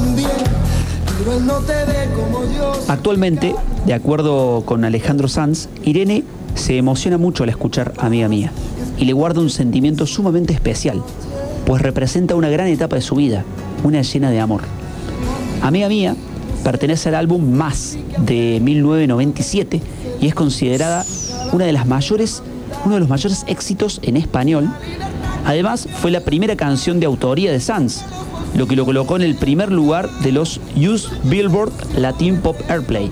bien, 0.00 0.30
pero 1.18 1.36
él 1.36 1.46
no 1.46 1.58
te 1.58 1.72
ve 1.72 2.08
como 2.14 2.44
yo. 2.52 2.72
Actualmente, 2.88 3.54
de 3.86 3.94
acuerdo 3.94 4.62
con 4.64 4.84
Alejandro 4.84 5.28
Sanz, 5.28 5.68
Irene 5.84 6.24
se 6.54 6.78
emociona 6.78 7.18
mucho 7.18 7.42
al 7.42 7.50
escuchar 7.50 7.92
Amiga 7.98 8.28
Mía 8.28 8.52
y 8.98 9.04
le 9.04 9.12
guarda 9.12 9.40
un 9.40 9.50
sentimiento 9.50 10.06
sumamente 10.06 10.52
especial, 10.52 11.02
pues 11.66 11.82
representa 11.82 12.34
una 12.34 12.48
gran 12.50 12.68
etapa 12.68 12.96
de 12.96 13.02
su 13.02 13.14
vida, 13.14 13.44
una 13.84 14.02
llena 14.02 14.30
de 14.30 14.40
amor. 14.40 14.62
Amiga 15.62 15.88
Mía 15.88 16.16
pertenece 16.64 17.08
al 17.08 17.16
álbum 17.16 17.52
Más 17.52 17.96
de 18.18 18.60
1997 18.62 19.80
y 20.20 20.26
es 20.26 20.34
considerada 20.34 21.04
una 21.52 21.64
de 21.64 21.72
las 21.72 21.86
mayores, 21.86 22.42
uno 22.84 22.94
de 22.94 23.00
los 23.00 23.08
mayores 23.08 23.44
éxitos 23.46 24.00
en 24.02 24.16
español. 24.16 24.70
Además, 25.44 25.88
fue 26.00 26.10
la 26.10 26.20
primera 26.20 26.56
canción 26.56 27.00
de 27.00 27.06
autoría 27.06 27.50
de 27.50 27.60
Sanz, 27.60 28.02
lo 28.54 28.66
que 28.66 28.76
lo 28.76 28.84
colocó 28.84 29.16
en 29.16 29.22
el 29.22 29.34
primer 29.34 29.72
lugar 29.72 30.10
de 30.20 30.32
los 30.32 30.60
Used 30.76 31.08
Billboard 31.24 31.72
Latin 31.96 32.40
Pop 32.40 32.56
Airplay. 32.68 33.10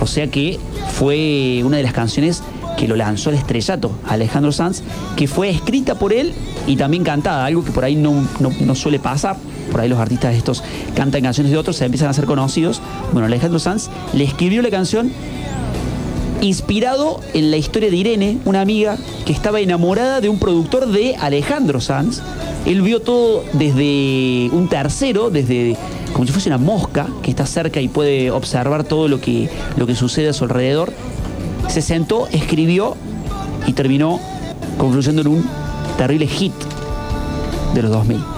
O 0.00 0.06
sea 0.06 0.28
que 0.30 0.58
fue 0.92 1.62
una 1.64 1.78
de 1.78 1.82
las 1.82 1.92
canciones 1.92 2.42
que 2.76 2.86
lo 2.86 2.94
lanzó 2.94 3.30
al 3.30 3.36
estrellato 3.36 3.90
Alejandro 4.06 4.52
Sanz, 4.52 4.82
que 5.16 5.26
fue 5.26 5.48
escrita 5.48 5.94
por 5.94 6.12
él 6.12 6.34
y 6.66 6.76
también 6.76 7.04
cantada, 7.04 7.44
algo 7.46 7.64
que 7.64 7.70
por 7.72 7.84
ahí 7.84 7.96
no, 7.96 8.12
no- 8.38 8.52
no 8.60 8.74
suele 8.74 8.98
pasar. 8.98 9.36
Por 9.72 9.80
ahí 9.80 9.88
los 9.88 9.98
artistas 9.98 10.34
estos 10.34 10.62
cantan 10.94 11.22
canciones 11.22 11.50
de 11.52 11.58
otros, 11.58 11.76
se 11.76 11.86
empiezan 11.86 12.08
a 12.08 12.12
ser 12.12 12.26
conocidos. 12.26 12.80
Bueno, 13.12 13.26
Alejandro 13.26 13.58
Sanz 13.58 13.88
le 14.12 14.24
escribió 14.24 14.62
la 14.62 14.70
canción 14.70 15.10
inspirado 16.42 17.20
en 17.34 17.50
la 17.50 17.56
historia 17.56 17.90
de 17.90 17.96
Irene, 17.96 18.38
una 18.44 18.60
amiga 18.60 18.98
que 19.24 19.32
estaba 19.32 19.60
enamorada 19.60 20.20
de 20.20 20.28
un 20.28 20.38
productor 20.38 20.86
de 20.86 21.16
Alejandro 21.16 21.80
Sanz 21.80 22.20
Él 22.66 22.82
vio 22.82 23.00
todo 23.00 23.44
desde 23.52 24.50
un 24.52 24.68
tercero, 24.68 25.30
desde 25.30 25.76
como 26.12 26.26
si 26.26 26.32
fuese 26.32 26.48
una 26.48 26.58
mosca 26.58 27.06
que 27.22 27.30
está 27.30 27.46
cerca 27.46 27.80
y 27.80 27.88
puede 27.88 28.30
observar 28.30 28.82
todo 28.84 29.06
lo 29.06 29.20
que, 29.20 29.48
lo 29.76 29.86
que 29.86 29.94
sucede 29.94 30.28
a 30.28 30.32
su 30.32 30.44
alrededor. 30.44 30.92
Se 31.68 31.80
sentó, 31.80 32.26
escribió 32.28 32.96
y 33.66 33.72
terminó 33.72 34.20
concluyendo 34.78 35.22
en 35.22 35.28
un 35.28 35.44
terrible 35.96 36.26
hit 36.26 36.54
de 37.74 37.82
los 37.82 37.90
2000. 37.92 38.35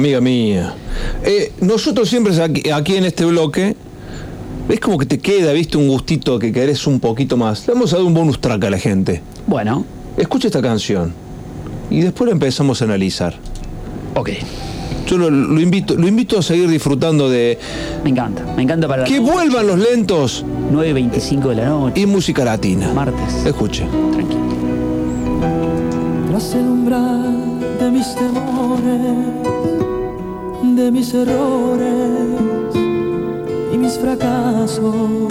Amiga 0.00 0.20
mía. 0.20 0.74
Eh, 1.24 1.52
nosotros 1.60 2.08
siempre 2.08 2.34
aquí, 2.42 2.70
aquí 2.70 2.96
en 2.96 3.04
este 3.04 3.24
bloque, 3.24 3.76
es 4.68 4.80
como 4.80 4.98
que 4.98 5.06
te 5.06 5.18
queda, 5.18 5.52
viste, 5.52 5.76
un 5.76 5.88
gustito 5.88 6.38
que 6.38 6.52
querés 6.52 6.86
un 6.86 7.00
poquito 7.00 7.36
más. 7.36 7.66
Le 7.66 7.74
vamos 7.74 7.92
a 7.92 7.96
dar 7.96 8.04
un 8.04 8.14
bonus 8.14 8.40
track 8.40 8.64
a 8.64 8.70
la 8.70 8.78
gente. 8.78 9.22
Bueno. 9.46 9.84
Escucha 10.16 10.48
esta 10.48 10.60
canción 10.60 11.12
y 11.90 12.00
después 12.00 12.26
la 12.28 12.32
empezamos 12.32 12.80
a 12.82 12.84
analizar. 12.84 13.34
Ok. 14.14 14.30
Yo 15.06 15.18
lo, 15.18 15.30
lo 15.30 15.60
invito, 15.60 15.94
lo 15.96 16.06
invito 16.06 16.38
a 16.38 16.42
seguir 16.42 16.68
disfrutando 16.68 17.28
de. 17.28 17.58
Me 18.04 18.10
encanta, 18.10 18.44
me 18.56 18.62
encanta 18.62 18.86
para 18.86 19.04
Que 19.04 19.18
vuelvan 19.18 19.66
los 19.66 19.78
lentos. 19.78 20.44
9.25 20.72 21.48
de 21.48 21.54
la 21.56 21.66
noche. 21.66 22.00
Y 22.00 22.06
música 22.06 22.44
latina. 22.44 22.92
Martes. 22.94 23.44
Escuche. 23.44 23.84
Tras 26.28 26.54
el 26.54 26.60
umbral 26.60 27.60
de 27.80 27.90
mis 27.90 28.14
temores, 28.14 29.59
de 30.80 30.90
mis 30.90 31.12
errores 31.12 32.74
y 33.72 33.76
mis 33.76 33.98
fracasos, 33.98 35.28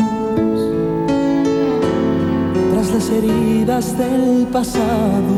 tras 2.72 2.92
las 2.94 3.10
heridas 3.10 3.98
del 3.98 4.46
pasado 4.52 5.36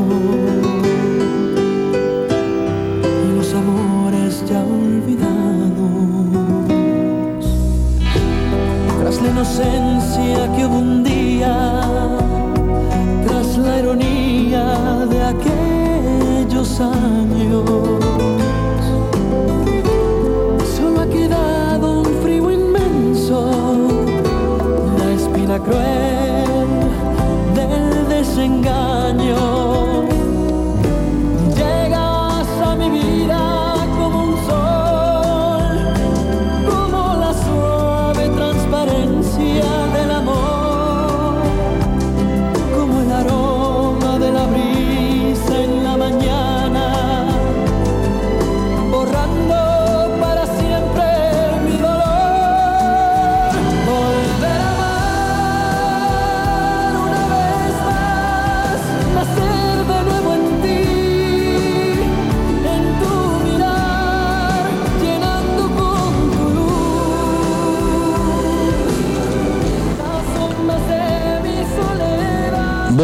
y 3.24 3.36
los 3.36 3.54
amores 3.54 4.44
ya 4.50 4.62
olvidados, 4.62 5.30
tras 9.00 9.22
la 9.22 9.28
inocencia 9.28 10.52
que 10.54 10.66
hubo 10.66 10.78
un 10.78 11.02
día 11.02 11.80
tras 13.26 13.56
la 13.56 13.78
ironía 13.78 15.06
de 15.08 15.22
aquellos 15.22 16.80
años. 16.80 18.41
La 24.98 25.12
espina 25.12 25.58
cruel 25.58 26.70
del 27.54 28.08
desengaño. 28.08 29.71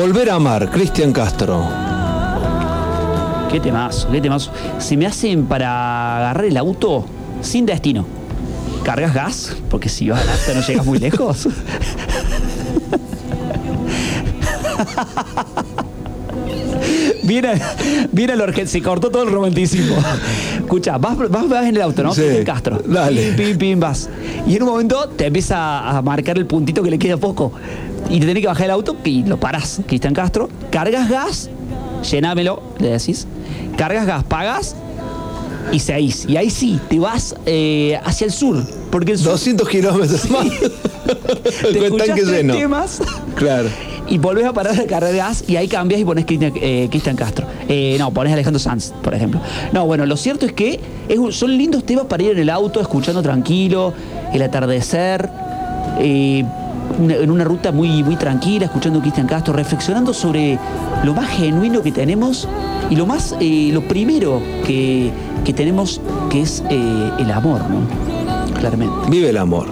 Volver 0.08 0.30
a 0.30 0.36
amar, 0.36 0.70
Cristian 0.70 1.12
Castro. 1.12 1.62
Qué 3.52 3.60
temazo, 3.60 4.08
qué 4.10 4.22
temazo. 4.22 4.50
Se 4.78 4.96
me 4.96 5.04
hacen 5.04 5.44
para 5.44 6.16
agarrar 6.16 6.46
el 6.46 6.56
auto 6.56 7.04
sin 7.42 7.66
destino. 7.66 8.06
¿Cargas 8.84 9.12
gas? 9.12 9.56
Porque 9.68 9.90
si 9.90 10.08
vas 10.08 10.26
hasta 10.26 10.54
no 10.54 10.62
llegas 10.62 10.86
muy 10.86 10.98
lejos. 10.98 11.46
Viene, 17.22 17.60
viene 18.12 18.32
el 18.32 18.40
orque- 18.40 18.66
se 18.66 18.80
cortó 18.80 19.10
todo 19.10 19.22
el 19.24 19.30
romanticismo. 19.30 19.96
Escucha, 20.56 20.96
vas, 20.96 21.18
vas, 21.28 21.48
vas 21.48 21.64
en 21.66 21.76
el 21.76 21.82
auto, 21.82 22.02
¿no? 22.02 22.14
Sí, 22.14 22.22
Cristian 22.22 22.44
Castro. 22.44 22.82
dale. 22.86 23.32
Pim, 23.32 23.48
pim, 23.48 23.58
pim, 23.58 23.80
vas. 23.80 24.08
Y 24.46 24.56
en 24.56 24.62
un 24.62 24.70
momento 24.70 25.08
te 25.10 25.26
empieza 25.26 25.90
a 25.90 26.00
marcar 26.00 26.38
el 26.38 26.46
puntito 26.46 26.82
que 26.82 26.90
le 26.90 26.98
queda 26.98 27.16
poco. 27.18 27.52
Y 28.10 28.20
te 28.20 28.26
tenés 28.26 28.40
que 28.42 28.46
bajar 28.48 28.64
el 28.66 28.70
auto 28.70 28.96
y 29.04 29.22
lo 29.24 29.38
parás, 29.38 29.80
Cristian 29.86 30.14
Castro. 30.14 30.48
Cargas 30.70 31.08
gas, 31.10 31.50
llenámelo, 32.10 32.62
le 32.78 32.90
decís. 32.90 33.26
Cargas 33.76 34.06
gas, 34.06 34.24
pagas 34.24 34.74
y 35.72 35.78
seguís. 35.80 36.24
Y 36.26 36.36
ahí 36.36 36.48
sí, 36.50 36.80
te 36.88 36.98
vas 36.98 37.34
eh, 37.46 37.98
hacia 38.04 38.24
el 38.26 38.32
sur. 38.32 38.62
Porque 38.90 39.12
el 39.12 39.18
sur 39.18 39.32
200 39.32 39.68
kilómetros 39.68 40.30
más. 40.30 40.46
te 41.04 41.78
Con 41.78 41.84
escuchás 41.84 42.06
tanque 42.08 42.22
tres 42.22 42.36
lleno. 42.38 42.54
temas 42.54 43.02
Claro. 43.34 43.68
y 44.08 44.16
volvés 44.16 44.46
a 44.46 44.52
parar 44.54 44.74
de 44.74 44.86
cargar 44.86 45.14
gas 45.14 45.44
y 45.46 45.56
ahí 45.56 45.68
cambias 45.68 46.00
y 46.00 46.04
pones 46.06 46.24
Cristian, 46.24 46.52
eh, 46.56 46.88
Cristian 46.90 47.14
Castro. 47.16 47.46
Eh, 47.68 47.96
no, 47.98 48.10
pones 48.10 48.32
Alejandro 48.32 48.58
Sanz, 48.58 48.92
por 49.02 49.14
ejemplo. 49.14 49.38
No, 49.72 49.84
bueno, 49.84 50.06
lo 50.06 50.16
cierto 50.16 50.46
es 50.46 50.52
que 50.54 50.80
es 51.08 51.18
un- 51.18 51.32
son 51.32 51.56
lindos 51.58 51.84
temas 51.84 52.06
para 52.06 52.22
ir 52.22 52.30
en 52.32 52.38
el 52.38 52.48
auto, 52.50 52.80
escuchando 52.80 53.20
tranquilo, 53.22 53.92
el 54.32 54.40
atardecer, 54.40 55.28
eh, 55.98 56.44
en 56.98 57.30
una 57.30 57.44
ruta 57.44 57.72
muy, 57.72 58.02
muy 58.02 58.16
tranquila, 58.16 58.66
escuchando 58.66 59.00
Cristian 59.00 59.26
Castro, 59.26 59.52
reflexionando 59.52 60.12
sobre 60.12 60.58
lo 61.04 61.14
más 61.14 61.28
genuino 61.28 61.82
que 61.82 61.92
tenemos 61.92 62.48
y 62.90 62.96
lo 62.96 63.06
más, 63.06 63.34
eh, 63.40 63.70
lo 63.72 63.82
primero 63.82 64.40
que, 64.66 65.10
que 65.44 65.52
tenemos, 65.52 66.00
que 66.30 66.42
es 66.42 66.62
eh, 66.70 67.10
el 67.18 67.30
amor, 67.30 67.60
¿no? 67.68 67.80
Claramente. 68.58 69.10
Vive 69.10 69.30
el 69.30 69.36
amor. 69.36 69.66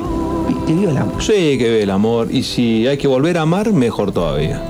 Que 0.66 0.72
viva 0.72 0.90
el 0.90 0.98
amor. 0.98 1.22
Sí, 1.22 1.58
que 1.58 1.64
vive 1.64 1.82
el 1.82 1.90
amor. 1.90 2.28
Y 2.30 2.42
si 2.42 2.86
hay 2.86 2.98
que 2.98 3.08
volver 3.08 3.38
a 3.38 3.42
amar, 3.42 3.72
mejor 3.72 4.12
todavía. 4.12 4.60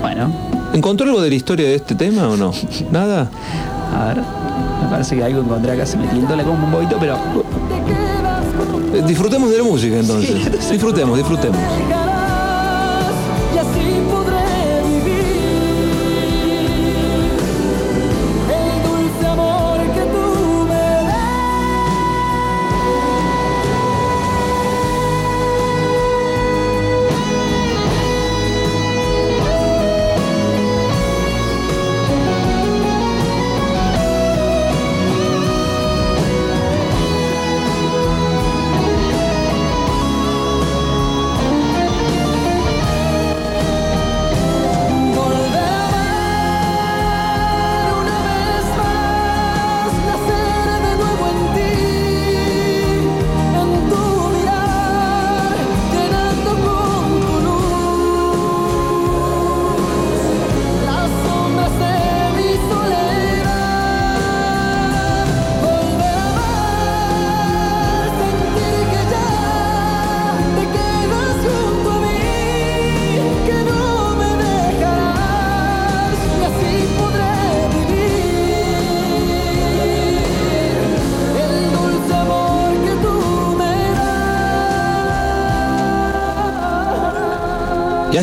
Bueno. 0.00 0.32
¿Encontró 0.72 1.06
algo 1.06 1.20
de 1.20 1.28
la 1.28 1.34
historia 1.36 1.68
de 1.68 1.76
este 1.76 1.94
tema 1.94 2.28
o 2.28 2.36
no? 2.36 2.52
¿Nada? 2.90 3.30
A 3.96 4.06
ver, 4.06 4.16
me 4.16 4.88
parece 4.90 5.16
que 5.16 5.22
algo 5.22 5.40
encontré 5.40 5.72
acá, 5.72 5.86
se 5.86 5.96
me 5.96 6.06
tiltó 6.08 6.34
la 6.34 6.42
como 6.42 6.66
un 6.66 6.72
poquito, 6.72 6.96
pero 6.98 7.16
Disfrutemos 9.02 9.50
de 9.50 9.58
la 9.58 9.64
música 9.64 9.98
entonces. 9.98 10.70
Disfrutemos, 10.70 11.16
disfrutemos. 11.18 12.03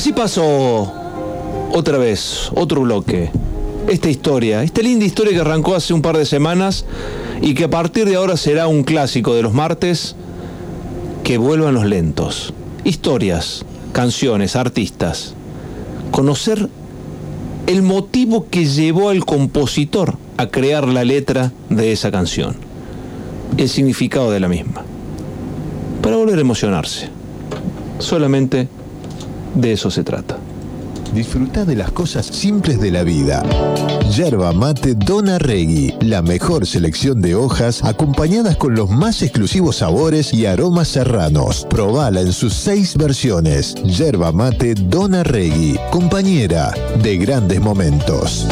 Así 0.01 0.13
pasó 0.13 0.91
otra 1.73 1.99
vez, 1.99 2.49
otro 2.55 2.81
bloque. 2.81 3.29
Esta 3.87 4.09
historia, 4.09 4.63
esta 4.63 4.81
linda 4.81 5.05
historia 5.05 5.31
que 5.31 5.41
arrancó 5.41 5.75
hace 5.75 5.93
un 5.93 6.01
par 6.01 6.17
de 6.17 6.25
semanas 6.25 6.85
y 7.39 7.53
que 7.53 7.65
a 7.65 7.69
partir 7.69 8.09
de 8.09 8.15
ahora 8.15 8.35
será 8.35 8.65
un 8.65 8.81
clásico 8.81 9.35
de 9.35 9.43
los 9.43 9.53
martes, 9.53 10.15
que 11.23 11.37
vuelvan 11.37 11.75
los 11.75 11.85
lentos. 11.85 12.51
Historias, 12.83 13.63
canciones, 13.91 14.55
artistas. 14.55 15.35
Conocer 16.09 16.67
el 17.67 17.83
motivo 17.83 18.47
que 18.49 18.65
llevó 18.65 19.09
al 19.09 19.23
compositor 19.23 20.17
a 20.37 20.47
crear 20.47 20.87
la 20.87 21.03
letra 21.03 21.51
de 21.69 21.91
esa 21.91 22.09
canción. 22.09 22.55
El 23.55 23.69
significado 23.69 24.31
de 24.31 24.39
la 24.39 24.47
misma. 24.47 24.83
Para 26.01 26.15
volver 26.15 26.39
a 26.39 26.41
emocionarse. 26.41 27.09
Solamente 27.99 28.67
de 29.55 29.73
eso 29.73 29.91
se 29.91 30.03
trata. 30.03 30.37
Disfruta 31.13 31.65
de 31.65 31.75
las 31.75 31.91
cosas 31.91 32.25
simples 32.25 32.79
de 32.79 32.89
la 32.89 33.03
vida. 33.03 33.43
Yerba 34.15 34.53
mate 34.53 34.95
Dona 34.95 35.39
Regui, 35.39 35.93
la 35.99 36.21
mejor 36.21 36.65
selección 36.65 37.21
de 37.21 37.35
hojas 37.35 37.83
acompañadas 37.83 38.55
con 38.55 38.75
los 38.75 38.89
más 38.89 39.21
exclusivos 39.21 39.77
sabores 39.77 40.33
y 40.33 40.45
aromas 40.45 40.87
serranos. 40.87 41.67
Probala 41.69 42.21
en 42.21 42.31
sus 42.31 42.53
seis 42.53 42.95
versiones. 42.95 43.75
Yerba 43.83 44.31
mate 44.31 44.73
Dona 44.73 45.23
Regui, 45.23 45.77
compañera 45.91 46.73
de 47.03 47.17
grandes 47.17 47.59
momentos. 47.59 48.47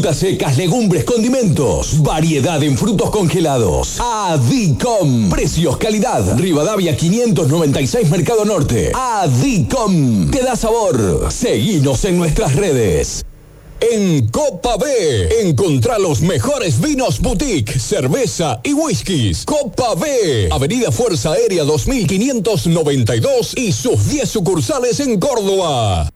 Frutas 0.00 0.16
secas, 0.16 0.56
legumbres, 0.56 1.04
condimentos. 1.04 2.02
Variedad 2.02 2.62
en 2.62 2.78
frutos 2.78 3.10
congelados. 3.10 4.00
Adicom. 4.00 5.28
Precios, 5.28 5.76
calidad. 5.76 6.38
Rivadavia 6.38 6.96
596 6.96 8.08
Mercado 8.08 8.46
Norte. 8.46 8.92
Adicom. 8.94 10.30
Te 10.30 10.42
da 10.42 10.56
sabor. 10.56 11.30
Seguinos 11.30 12.02
en 12.06 12.16
nuestras 12.16 12.56
redes. 12.56 13.26
En 13.78 14.26
Copa 14.28 14.78
B, 14.78 15.42
encontrá 15.42 15.98
los 15.98 16.22
mejores 16.22 16.80
vinos 16.80 17.20
boutique, 17.20 17.78
cerveza 17.78 18.58
y 18.64 18.72
whiskies. 18.72 19.44
Copa 19.44 19.96
B, 19.96 20.48
Avenida 20.50 20.90
Fuerza 20.90 21.32
Aérea 21.32 21.64
2592 21.64 23.52
y 23.54 23.72
sus 23.72 24.08
10 24.08 24.26
sucursales 24.26 24.98
en 25.00 25.20
Córdoba. 25.20 26.10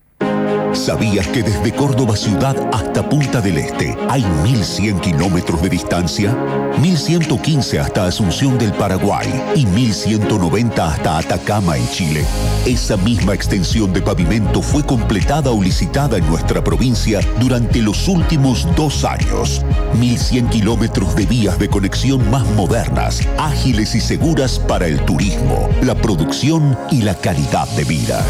¿Sabías 0.74 1.28
que 1.28 1.42
desde 1.42 1.72
Córdoba 1.72 2.16
ciudad 2.16 2.56
hasta 2.72 3.08
Punta 3.08 3.40
del 3.40 3.58
Este 3.58 3.96
hay 4.10 4.24
1100 4.42 5.00
kilómetros 5.00 5.62
de 5.62 5.68
distancia? 5.70 6.36
1115 6.80 7.78
hasta 7.78 8.06
Asunción 8.06 8.58
del 8.58 8.72
Paraguay 8.72 9.28
y 9.54 9.66
1190 9.66 10.86
hasta 10.86 11.18
Atacama 11.18 11.76
en 11.76 11.88
Chile. 11.90 12.24
Esa 12.66 12.96
misma 12.96 13.34
extensión 13.34 13.92
de 13.92 14.02
pavimento 14.02 14.62
fue 14.62 14.84
completada 14.84 15.52
o 15.52 15.62
licitada 15.62 16.18
en 16.18 16.26
nuestra 16.26 16.62
provincia 16.64 17.20
durante 17.38 17.80
los 17.80 18.08
últimos 18.08 18.66
dos 18.74 19.04
años. 19.04 19.62
1100 20.00 20.48
kilómetros 20.48 21.14
de 21.14 21.26
vías 21.26 21.58
de 21.58 21.68
conexión 21.68 22.28
más 22.30 22.44
modernas, 22.56 23.20
ágiles 23.38 23.94
y 23.94 24.00
seguras 24.00 24.58
para 24.58 24.88
el 24.88 25.00
turismo, 25.04 25.68
la 25.82 25.94
producción 25.94 26.76
y 26.90 27.02
la 27.02 27.14
calidad 27.14 27.68
de 27.76 27.84
vida. 27.84 28.24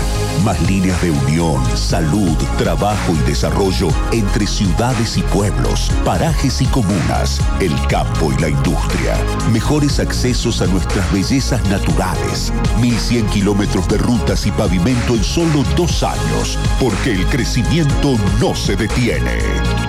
Más 0.45 0.61
líneas 0.69 1.01
de 1.01 1.11
unión, 1.11 1.63
salud, 1.75 2.34
trabajo 2.59 3.13
y 3.13 3.19
desarrollo 3.29 3.89
entre 4.13 4.47
ciudades 4.47 5.17
y 5.17 5.23
pueblos, 5.23 5.91
parajes 6.05 6.61
y 6.61 6.67
comunas, 6.67 7.41
el 7.61 7.75
campo 7.87 8.33
y 8.33 8.41
la 8.41 8.49
industria. 8.49 9.17
Mejores 9.53 10.01
accesos 10.01 10.61
a 10.63 10.67
nuestras 10.67 11.11
bellezas 11.13 11.65
naturales. 11.69 12.53
1100 12.81 13.27
kilómetros 13.27 13.89
de 13.89 13.99
rutas 13.99 14.47
y 14.47 14.51
pavimento 14.53 15.15
en 15.15 15.25
solo 15.25 15.65
dos 15.77 16.03
años, 16.03 16.59
porque 16.81 17.13
el 17.13 17.27
crecimiento 17.27 18.17
no 18.41 18.55
se 18.55 18.77
detiene. 18.77 19.39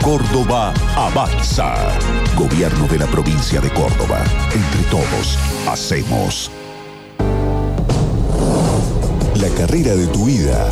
Córdoba 0.04 0.74
avanza. 0.96 1.76
Gobierno 2.36 2.88
de 2.88 3.00
la 3.00 3.08
provincia 3.08 3.62
de 3.62 3.70
Córdoba. 3.72 4.24
Entre 4.54 4.82
todos, 4.90 5.38
hacemos. 5.68 6.52
La 9.36 9.50
carrera 9.50 9.96
de 9.96 10.08
tu 10.08 10.26
vida. 10.26 10.72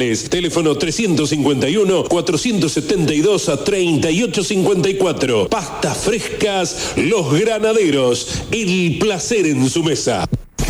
sucursales. 0.00 0.28
Teléfono 0.30 0.76
351 0.76 2.04
472 2.04 3.48
a 3.48 3.64
3854. 3.64 5.48
Pastas 5.48 5.98
frescas 5.98 6.92
Los 6.96 7.32
Granaderos. 7.32 8.42
El 8.50 8.98
placer 8.98 9.46
en 9.46 9.68
su 9.68 9.82
mesa. 9.82 10.28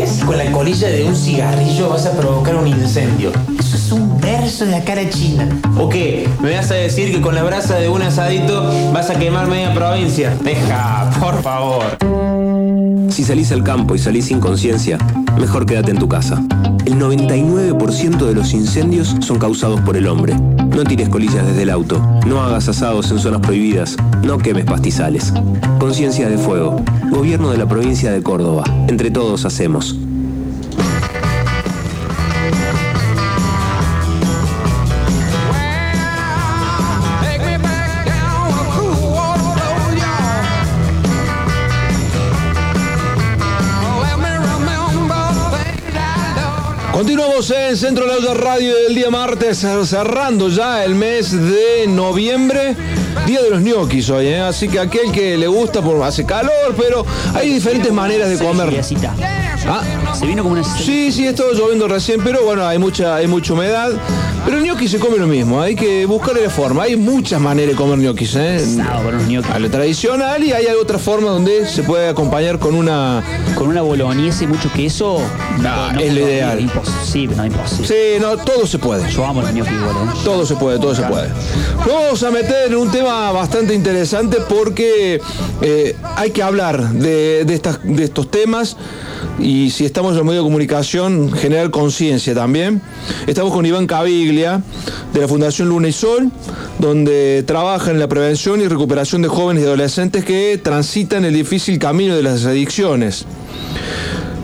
¿Qué 0.00 0.04
haces 0.04 0.24
con 0.24 0.38
la 0.38 0.50
colilla 0.50 0.88
de 0.88 1.04
un 1.04 1.14
cigarrillo 1.14 1.90
vas 1.90 2.06
a 2.06 2.12
provocar 2.12 2.56
un 2.56 2.66
incendio? 2.66 3.32
Eso 3.58 3.76
es 3.76 3.92
un 3.92 4.18
verso 4.18 4.64
de 4.64 4.70
la 4.70 4.82
cara 4.82 5.06
china. 5.10 5.46
¿O 5.76 5.90
qué? 5.90 6.26
¿Me 6.40 6.56
vas 6.56 6.70
a 6.70 6.74
decir 6.74 7.14
que 7.14 7.20
con 7.20 7.34
la 7.34 7.42
brasa 7.42 7.74
de 7.74 7.90
un 7.90 8.00
asadito 8.00 8.72
vas 8.94 9.10
a 9.10 9.18
quemar 9.18 9.46
media 9.48 9.74
provincia? 9.74 10.34
Deja, 10.42 11.10
por 11.20 11.42
favor. 11.42 12.19
Si 13.20 13.26
salís 13.26 13.52
al 13.52 13.62
campo 13.62 13.94
y 13.94 13.98
salís 13.98 14.24
sin 14.24 14.40
conciencia, 14.40 14.96
mejor 15.38 15.66
quédate 15.66 15.90
en 15.90 15.98
tu 15.98 16.08
casa. 16.08 16.42
El 16.86 16.94
99% 16.94 18.16
de 18.16 18.34
los 18.34 18.54
incendios 18.54 19.14
son 19.20 19.38
causados 19.38 19.78
por 19.82 19.98
el 19.98 20.06
hombre. 20.06 20.34
No 20.74 20.84
tires 20.84 21.10
colillas 21.10 21.46
desde 21.46 21.64
el 21.64 21.68
auto, 21.68 22.00
no 22.26 22.40
hagas 22.40 22.70
asados 22.70 23.10
en 23.10 23.18
zonas 23.18 23.42
prohibidas, 23.42 23.98
no 24.22 24.38
quemes 24.38 24.64
pastizales. 24.64 25.34
Conciencia 25.78 26.30
de 26.30 26.38
Fuego, 26.38 26.82
Gobierno 27.10 27.50
de 27.50 27.58
la 27.58 27.68
provincia 27.68 28.10
de 28.10 28.22
Córdoba. 28.22 28.64
Entre 28.88 29.10
todos 29.10 29.44
hacemos. 29.44 29.98
En 47.48 47.74
Centro 47.74 48.04
de 48.06 48.20
la 48.20 48.34
Radio 48.34 48.76
del 48.76 48.94
día 48.94 49.08
martes, 49.08 49.64
cerrando 49.84 50.50
ya 50.50 50.84
el 50.84 50.94
mes 50.94 51.32
de 51.32 51.86
noviembre. 51.88 52.76
Día 53.26 53.40
de 53.40 53.48
los 53.48 53.62
ñoquis 53.62 54.10
hoy, 54.10 54.26
¿eh? 54.26 54.40
así 54.40 54.68
que 54.68 54.78
aquel 54.78 55.10
que 55.10 55.38
le 55.38 55.46
gusta, 55.46 55.80
por, 55.80 56.02
hace 56.02 56.26
calor, 56.26 56.74
pero 56.76 57.06
hay 57.32 57.54
diferentes 57.54 57.90
maneras 57.92 58.28
de 58.28 58.38
comer. 58.44 58.82
Ah, 59.66 59.82
Se 60.14 60.26
vino 60.26 60.42
como 60.42 60.54
una. 60.54 60.64
Sí, 60.64 61.10
lloviendo 61.10 61.88
recién, 61.88 62.20
pero 62.22 62.44
bueno, 62.44 62.66
hay 62.66 62.78
mucha, 62.78 63.16
hay 63.16 63.26
mucha 63.26 63.52
humedad. 63.54 63.90
Pero 64.44 64.56
el 64.56 64.64
ñoqui 64.64 64.88
se 64.88 64.98
come 64.98 65.18
lo 65.18 65.26
mismo, 65.26 65.60
hay 65.60 65.76
que 65.76 66.06
buscarle 66.06 66.42
la 66.42 66.50
forma. 66.50 66.84
Hay 66.84 66.96
muchas 66.96 67.40
maneras 67.40 67.72
de 67.72 67.76
comer 67.76 67.98
ñoquis, 67.98 68.36
¿eh? 68.36 68.64
A 69.52 69.58
lo 69.58 69.70
tradicional 69.70 70.42
y 70.42 70.52
hay 70.52 70.66
otra 70.80 70.98
forma 70.98 71.30
donde 71.30 71.66
se 71.68 71.82
puede 71.82 72.08
acompañar 72.08 72.58
con 72.58 72.74
una. 72.74 73.22
Con 73.54 73.68
una 73.68 73.82
boloñesa 73.82 74.44
y 74.44 74.46
mucho 74.46 74.72
queso. 74.72 75.20
No, 75.58 76.00
es 76.00 76.14
lo 76.14 76.20
ideal. 76.20 76.60
Imposible, 76.60 77.29
no 77.36 77.46
imposible. 77.46 77.86
Sí, 77.86 78.20
no, 78.20 78.36
todo 78.36 78.66
se 78.66 78.78
puede. 78.78 79.10
Yo 79.10 79.24
amo 79.24 79.40
los 79.42 79.52
ñoquis 79.52 79.72
igual, 79.72 79.90
¿eh? 80.08 80.10
Todo 80.24 80.44
se 80.46 80.56
puede, 80.56 80.78
todo 80.78 80.94
se 80.94 81.02
puede. 81.02 81.28
Vamos 81.86 82.22
a 82.22 82.30
meter 82.30 82.68
en 82.68 82.76
un 82.76 82.90
tema 82.90 83.32
bastante 83.32 83.74
interesante 83.74 84.38
porque 84.48 85.20
eh, 85.62 85.96
hay 86.16 86.30
que 86.30 86.42
hablar 86.42 86.90
de, 86.90 87.44
de 87.44 87.54
estas- 87.54 87.80
de 87.82 88.04
estos 88.04 88.30
temas 88.30 88.76
y 89.38 89.70
si 89.70 89.84
estamos 89.86 90.12
en 90.12 90.18
los 90.18 90.26
medios 90.26 90.42
de 90.44 90.46
comunicación, 90.46 91.32
generar 91.32 91.70
conciencia 91.70 92.34
también. 92.34 92.82
Estamos 93.26 93.52
con 93.52 93.64
Iván 93.64 93.86
Caviglia 93.86 94.60
de 95.14 95.20
la 95.20 95.28
Fundación 95.28 95.68
Luna 95.68 95.88
y 95.88 95.92
Sol, 95.92 96.30
donde 96.78 97.42
trabaja 97.46 97.90
en 97.90 97.98
la 97.98 98.08
prevención 98.08 98.60
y 98.60 98.68
recuperación 98.68 99.22
de 99.22 99.28
jóvenes 99.28 99.62
y 99.62 99.66
adolescentes 99.66 100.24
que 100.24 100.60
transitan 100.62 101.24
el 101.24 101.34
difícil 101.34 101.78
camino 101.78 102.14
de 102.16 102.22
las 102.22 102.44
adicciones. 102.44 103.24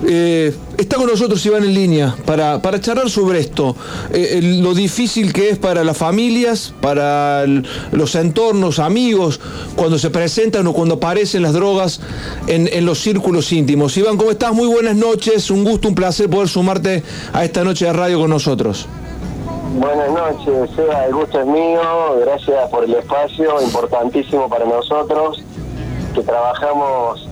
Eh, 0.04 0.54
está 0.76 0.96
con 0.96 1.06
nosotros 1.06 1.44
Iván 1.46 1.64
en 1.64 1.72
línea 1.72 2.14
para, 2.26 2.60
para 2.60 2.78
charlar 2.80 3.08
sobre 3.08 3.40
esto, 3.40 3.74
eh, 4.12 4.34
el- 4.38 4.60
lo 4.60 4.74
difícil 4.74 5.32
que 5.32 5.48
es 5.48 5.58
para 5.58 5.82
las 5.84 5.96
familias, 5.96 6.74
para 6.82 7.44
los 7.46 8.14
entornos, 8.14 8.78
amigos, 8.78 9.40
cuando 9.74 9.98
se 9.98 10.10
presentan 10.10 10.66
o 10.66 10.74
cuando 10.74 10.96
aparecen 10.96 11.42
las 11.42 11.54
drogas 11.54 12.00
en, 12.46 12.68
en 12.70 12.84
los 12.84 12.98
círculos 12.98 13.50
íntimos. 13.52 13.96
Iván, 13.96 14.18
¿cómo 14.18 14.30
estás? 14.30 14.52
Muy 14.52 14.68
buenas 14.68 14.96
noches, 14.96 15.50
un 15.50 15.64
gusto, 15.64 15.88
un 15.88 15.94
placer 15.94 16.28
poder 16.28 16.48
sumarte 16.48 17.02
a 17.32 17.44
esta 17.44 17.64
noche 17.64 17.86
de 17.86 17.92
radio 17.94 18.20
con 18.20 18.28
nosotros. 18.30 18.86
Buenas 19.78 20.10
noches, 20.10 20.70
Seba, 20.76 21.06
el 21.06 21.14
gusto 21.14 21.40
es 21.40 21.46
mío, 21.46 21.80
gracias 22.20 22.70
por 22.70 22.84
el 22.84 22.94
espacio, 22.94 23.60
importantísimo 23.62 24.48
para 24.48 24.64
nosotros, 24.66 25.42
que 26.14 26.20
trabajamos 26.22 27.26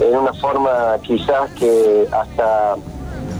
en 0.00 0.16
una 0.16 0.32
forma 0.34 0.98
quizás 1.02 1.50
que 1.52 2.06
hasta 2.10 2.76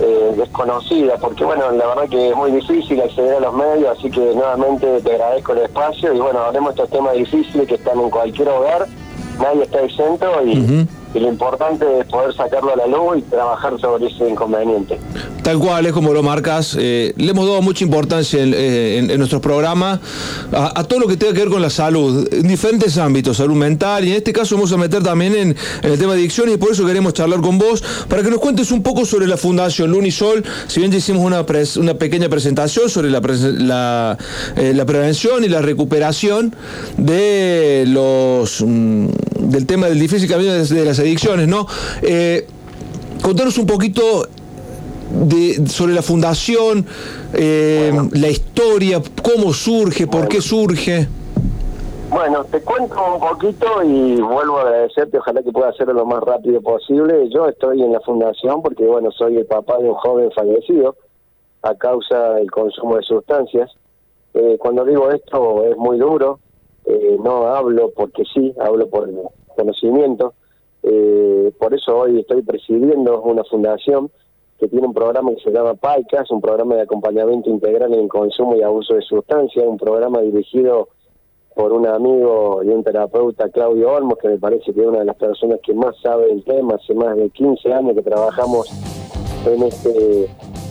eh, 0.00 0.34
desconocida, 0.36 1.16
porque 1.16 1.44
bueno, 1.44 1.70
la 1.70 1.86
verdad 1.86 2.08
que 2.08 2.30
es 2.30 2.36
muy 2.36 2.52
difícil 2.52 3.00
acceder 3.00 3.36
a 3.36 3.40
los 3.40 3.54
medios, 3.54 3.98
así 3.98 4.10
que 4.10 4.20
nuevamente 4.20 5.00
te 5.00 5.12
agradezco 5.12 5.52
el 5.52 5.58
espacio 5.60 6.12
y 6.12 6.18
bueno, 6.18 6.40
hablemos 6.40 6.74
de 6.74 6.82
estos 6.82 6.98
temas 6.98 7.14
difíciles 7.14 7.66
que 7.66 7.76
están 7.76 7.98
en 7.98 8.10
cualquier 8.10 8.48
hogar, 8.48 8.86
nadie 9.40 9.62
está 9.62 9.80
exento 9.82 10.26
y, 10.44 10.86
y 11.16 11.20
lo 11.20 11.28
importante 11.28 11.86
es 12.00 12.06
poder 12.06 12.34
sacarlo 12.34 12.72
a 12.74 12.76
la 12.76 12.86
luz 12.86 13.18
y 13.18 13.22
trabajar 13.22 13.80
sobre 13.80 14.06
ese 14.08 14.28
inconveniente. 14.28 14.98
Tal 15.42 15.58
cual, 15.58 15.86
es 15.86 15.92
como 15.92 16.12
lo 16.12 16.22
marcas. 16.22 16.76
eh, 16.78 17.14
le 17.16 17.30
hemos 17.30 17.46
dado 17.46 17.62
mucha 17.62 17.84
importancia 17.84 18.42
en, 18.42 18.52
eh, 18.52 18.98
en- 18.98 19.10
en 19.10 19.18
nuestros 19.18 19.40
programas 19.40 20.00
a, 20.52 20.82
todo 20.84 21.00
lo 21.00 21.06
que 21.06 21.16
tenga 21.16 21.32
que 21.32 21.40
ver 21.40 21.48
con 21.48 21.62
la 21.62 21.70
salud, 21.70 22.28
en 22.32 22.46
diferentes 22.48 22.98
ámbitos, 22.98 23.36
salud 23.38 23.54
mental, 23.56 24.04
y 24.04 24.10
en 24.10 24.16
este 24.16 24.32
caso 24.32 24.56
vamos 24.56 24.72
a 24.72 24.76
meter 24.76 25.02
también 25.02 25.34
en, 25.34 25.56
el 25.82 25.98
tema 25.98 26.12
de 26.14 26.20
adicciones, 26.20 26.54
y 26.56 26.58
por 26.58 26.72
eso 26.72 26.84
queremos 26.84 27.12
charlar 27.14 27.40
con 27.40 27.58
vos, 27.58 27.82
para 28.08 28.22
que 28.22 28.30
nos 28.30 28.40
cuentes 28.40 28.70
un 28.70 28.82
poco 28.82 29.04
sobre 29.06 29.26
la 29.26 29.36
Fundación 29.36 29.90
Lunisol. 29.90 30.44
Si 30.66 30.80
bien 30.80 30.90
ya 30.92 30.98
hicimos 30.98 31.22
una, 31.24 31.46
pres- 31.46 31.76
una 31.78 31.94
pequeña 31.94 32.28
presentación 32.28 32.90
sobre 32.90 33.10
la, 33.10 34.18
eh, 34.56 34.72
la 34.74 34.84
prevención 34.84 35.44
y 35.44 35.48
la 35.48 35.62
recuperación 35.62 36.54
de 36.98 37.84
los 37.86 38.62
mm, 38.66 39.06
del 39.48 39.66
tema 39.66 39.86
del 39.86 39.98
difícil 39.98 40.28
camino 40.28 40.52
de, 40.52 40.84
las 40.84 40.98
adicciones, 40.98 41.48
¿no? 41.48 41.66
Eh, 42.02 42.46
contanos 43.22 43.58
un 43.58 43.66
poquito 43.66 44.26
de- 45.10 45.66
sobre 45.68 45.94
la 45.94 46.02
fundación, 46.02 46.86
eh, 47.32 47.92
la 48.12 48.28
historia, 48.28 49.00
cómo 49.22 49.52
surge, 49.52 50.06
por 50.06 50.28
qué 50.28 50.40
surge. 50.40 51.08
Bueno, 52.10 52.44
te 52.44 52.60
cuento 52.60 52.94
un 53.14 53.20
poquito 53.20 53.82
y 53.82 54.20
vuelvo 54.20 54.58
a 54.58 54.62
agradecerte, 54.62 55.18
ojalá 55.18 55.42
que 55.42 55.50
pueda 55.50 55.70
hacerlo 55.70 55.92
lo 55.92 56.06
más 56.06 56.22
rápido 56.22 56.60
posible. 56.60 57.28
Yo 57.30 57.48
estoy 57.48 57.82
en 57.82 57.92
la 57.92 58.00
fundación 58.00 58.62
porque, 58.62 58.84
bueno, 58.84 59.10
soy 59.10 59.36
el 59.36 59.46
papá 59.46 59.78
de 59.78 59.88
un 59.88 59.94
joven 59.94 60.30
fallecido 60.32 60.96
a 61.62 61.74
causa 61.74 62.34
del 62.34 62.50
consumo 62.50 62.96
de 62.96 63.02
sustancias. 63.02 63.72
Eh, 64.34 64.56
cuando 64.58 64.84
digo 64.84 65.10
esto 65.10 65.64
es 65.64 65.76
muy 65.76 65.98
duro, 65.98 66.38
eh, 66.86 67.16
no 67.22 67.48
hablo 67.48 67.90
porque 67.94 68.22
sí, 68.32 68.54
hablo 68.58 68.88
por 68.88 69.10
conocimiento. 69.56 70.34
Eh, 70.82 71.52
por 71.58 71.74
eso 71.74 71.98
hoy 71.98 72.20
estoy 72.20 72.42
presidiendo 72.42 73.20
una 73.22 73.42
fundación 73.44 74.10
que 74.58 74.68
tiene 74.68 74.86
un 74.86 74.94
programa 74.94 75.32
que 75.34 75.42
se 75.42 75.50
llama 75.50 75.74
PAICAS, 75.74 76.30
un 76.30 76.40
programa 76.40 76.76
de 76.76 76.82
acompañamiento 76.82 77.50
integral 77.50 77.92
en 77.92 78.00
el 78.00 78.08
consumo 78.08 78.56
y 78.56 78.62
abuso 78.62 78.94
de 78.94 79.02
sustancias, 79.02 79.66
un 79.66 79.76
programa 79.76 80.20
dirigido 80.20 80.88
por 81.54 81.72
un 81.72 81.86
amigo 81.86 82.62
y 82.62 82.68
un 82.68 82.84
terapeuta, 82.84 83.48
Claudio 83.48 83.92
Olmos, 83.92 84.18
que 84.18 84.28
me 84.28 84.38
parece 84.38 84.72
que 84.72 84.80
es 84.80 84.86
una 84.86 85.00
de 85.00 85.06
las 85.06 85.16
personas 85.16 85.58
que 85.62 85.74
más 85.74 85.96
sabe 86.02 86.26
del 86.28 86.44
tema, 86.44 86.74
hace 86.74 86.94
más 86.94 87.16
de 87.16 87.30
15 87.30 87.72
años 87.72 87.94
que 87.94 88.02
trabajamos 88.02 88.70
en 89.46 89.62
este, 89.62 90.24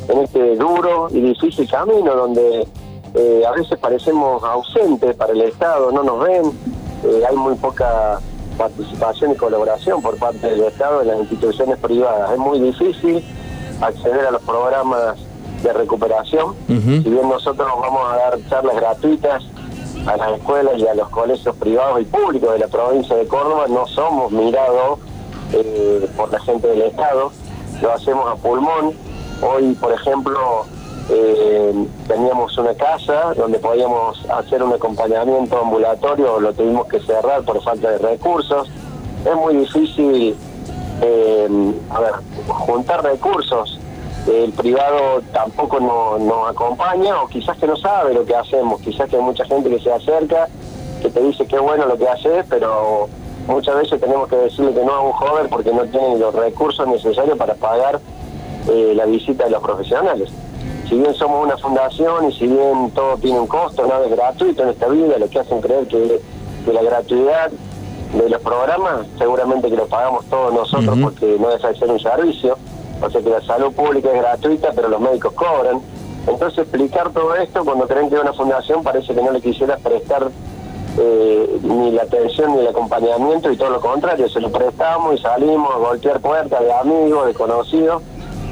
en 0.10 0.20
este 0.20 0.56
duro 0.56 1.08
y 1.10 1.22
difícil 1.22 1.70
camino 1.70 2.16
donde 2.16 2.68
eh, 3.16 3.44
a 3.48 3.52
veces 3.52 3.78
parecemos 3.80 4.44
ausentes 4.44 5.16
para 5.16 5.32
el 5.34 5.42
Estado, 5.42 5.92
no 5.92 6.04
nos 6.04 6.20
ven, 6.20 6.46
eh, 7.04 7.24
hay 7.28 7.36
muy 7.36 7.56
poca 7.56 8.20
participación 8.58 9.32
y 9.32 9.36
colaboración 9.36 10.02
por 10.02 10.18
parte 10.18 10.48
del 10.48 10.64
Estado 10.64 11.02
en 11.02 11.08
las 11.08 11.20
instituciones 11.20 11.78
privadas. 11.78 12.32
Es 12.32 12.38
muy 12.38 12.60
difícil 12.60 13.24
acceder 13.82 14.26
a 14.26 14.32
los 14.32 14.42
programas 14.42 15.18
de 15.64 15.74
recuperación. 15.74 16.56
Si 16.68 17.10
bien 17.10 17.28
nosotros 17.28 17.68
vamos 17.80 18.02
a 18.12 18.18
dar 18.18 18.40
charlas 18.50 18.76
gratuitas 18.76 19.44
a 20.06 20.18
las 20.18 20.38
escuelas 20.38 20.74
y 20.78 20.88
a 20.88 20.94
los 20.94 21.10
colegios 21.10 21.56
privados 21.56 22.02
y 22.02 22.06
públicos 22.06 22.54
de 22.54 22.60
la 22.60 22.68
provincia 22.68 23.16
de 23.16 23.28
Córdoba, 23.28 23.66
no 23.68 23.88
somos 23.88 24.32
mirados 24.32 25.00
eh, 25.54 26.08
por 26.16 26.32
la 26.32 26.40
gente 26.42 26.68
del 26.68 26.84
Estado, 26.84 27.32
lo 27.82 27.92
hacemos 27.92 28.28
a 28.32 28.36
pulmón. 28.36 28.94
Hoy, 29.42 29.74
por 29.74 29.92
ejemplo, 29.94 30.66
eh, 31.10 31.74
teníamos 32.08 32.58
una 32.58 32.74
casa 32.74 33.34
donde 33.36 33.60
podíamos 33.60 34.24
hacer 34.30 34.64
un 34.64 34.74
acompañamiento 34.74 35.60
ambulatorio, 35.60 36.40
lo 36.40 36.54
tuvimos 36.54 36.88
que 36.88 37.00
cerrar 37.02 37.44
por 37.44 37.62
falta 37.62 37.92
de 37.92 37.98
recursos. 38.00 38.68
Es 39.26 39.36
muy 39.36 39.56
difícil, 39.58 40.36
eh, 41.02 41.74
a 41.90 42.00
ver, 42.00 42.12
juntar 42.48 43.04
recursos. 43.04 43.80
El 44.28 44.52
privado 44.54 45.22
tampoco 45.34 45.80
no- 45.80 46.18
nos 46.18 46.50
acompaña 46.50 47.22
o 47.22 47.28
quizás 47.28 47.58
que 47.58 47.68
no 47.68 47.76
sabe 47.76 48.14
lo 48.14 48.26
que 48.26 48.36
hacemos, 48.36 48.82
quizás 48.82 49.08
que 49.10 49.18
hay 49.18 49.22
mucha 49.22 49.46
gente 49.46 49.70
que 49.70 49.80
se 49.80 49.92
acerca, 49.92 50.48
que 51.02 51.10
te 51.12 51.22
dice 51.22 51.46
que 51.46 51.60
bueno 51.60 51.86
lo 51.86 51.96
que 51.98 52.08
haces, 52.08 52.46
pero 52.50 53.08
muchas 53.48 53.76
veces 53.76 54.02
tenemos 54.02 54.28
que 54.28 54.36
decirle 54.38 54.74
que 54.74 54.84
no 54.84 54.94
a 54.94 55.02
un 55.02 55.12
joven 55.12 55.48
porque 55.50 55.72
no 55.72 55.84
tienen 55.86 56.20
los 56.20 56.34
recursos 56.34 56.88
necesarios 56.88 57.38
para 57.38 57.54
pagar 57.54 58.00
eh, 58.68 58.94
la 58.96 59.06
visita 59.06 59.44
de 59.44 59.52
los 59.52 59.62
profesionales. 59.62 60.32
Si 60.88 60.96
bien 60.96 61.14
somos 61.16 61.44
una 61.44 61.58
fundación 61.58 62.30
y 62.30 62.34
si 62.34 62.48
bien 62.48 62.92
todo 62.92 63.18
tiene 63.18 63.40
un 63.40 63.48
costo, 63.48 63.86
nada 63.88 64.06
es 64.06 64.12
gratuito 64.12 64.64
en 64.64 64.70
esta 64.70 64.88
vida, 64.88 65.18
lo 65.18 65.30
que 65.30 65.40
hacen 65.40 65.62
creer 65.62 65.88
que, 65.88 66.22
que 66.64 66.74
la 66.74 66.84
gratuidad 66.84 67.52
de 68.14 68.30
los 68.30 68.42
programas 68.42 69.08
seguramente 69.18 69.70
que 69.70 69.76
lo 69.76 69.88
pagamos 69.88 70.26
todos 70.26 70.54
nosotros 70.54 70.98
porque 71.02 71.38
no 71.40 71.50
deja 71.50 71.70
de 71.70 71.78
ser 71.78 71.90
un 71.90 72.00
servicio, 72.00 72.58
o 73.02 73.10
sea 73.10 73.22
que 73.22 73.30
la 73.30 73.42
salud 73.42 73.74
pública 73.74 74.10
es 74.10 74.22
gratuita 74.22 74.72
pero 74.76 74.88
los 74.88 75.02
médicos 75.02 75.34
cobran. 75.34 75.82
Entonces 76.28 76.60
explicar 76.60 77.12
todo 77.12 77.36
esto 77.36 77.64
cuando 77.66 77.88
creen 77.88 78.10
que 78.10 78.16
es 78.16 78.22
una 78.22 78.34
fundación 78.34 78.84
parece 78.84 79.14
que 79.14 79.22
no 79.22 79.32
le 79.32 79.42
quisiera 79.42 79.78
prestar 79.78 80.30
eh, 80.98 81.60
ni 81.62 81.92
la 81.92 82.04
atención 82.04 82.54
ni 82.54 82.60
el 82.62 82.68
acompañamiento 82.68 83.52
y 83.52 83.58
todo 83.58 83.70
lo 83.70 83.82
contrario, 83.82 84.30
se 84.30 84.40
lo 84.40 84.52
prestamos 84.52 85.16
y 85.16 85.22
salimos 85.22 85.74
a 85.74 85.78
golpear 85.78 86.22
puertas 86.22 86.62
de 86.62 86.72
amigos, 86.72 87.28
de 87.28 87.34
conocidos, 87.34 88.02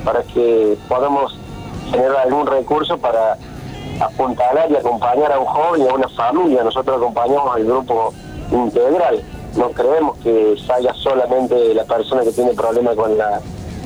para 0.03 0.23
que 0.23 0.77
podamos 0.89 1.37
generar 1.91 2.17
algún 2.17 2.47
recurso 2.47 2.97
para 2.97 3.37
apuntalar 3.99 4.71
y 4.71 4.75
acompañar 4.75 5.31
a 5.31 5.39
un 5.39 5.45
joven 5.45 5.81
y 5.81 5.87
a 5.87 5.93
una 5.93 6.09
familia. 6.09 6.63
Nosotros 6.63 6.97
acompañamos 6.97 7.55
al 7.55 7.63
grupo 7.65 8.13
integral. 8.51 9.23
No 9.55 9.69
creemos 9.69 10.17
que 10.19 10.55
salga 10.65 10.93
solamente 10.95 11.73
la 11.73 11.83
persona 11.83 12.23
que 12.23 12.31
tiene 12.31 12.53
problemas 12.53 12.95
con 12.95 13.17
la 13.17 13.39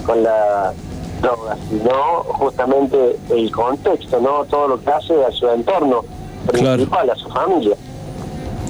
con 0.06 0.24
la 0.24 0.74
droga, 1.22 1.58
sino 1.70 2.24
justamente 2.24 3.18
el 3.30 3.52
contexto, 3.52 4.22
no 4.22 4.46
todo 4.46 4.70
lo 4.70 4.82
que 4.82 4.90
hace 4.90 5.26
a 5.26 5.32
su 5.32 5.50
entorno 5.50 6.04
principal, 6.48 7.10
a 7.10 7.16
su 7.16 7.30
familia. 7.30 7.76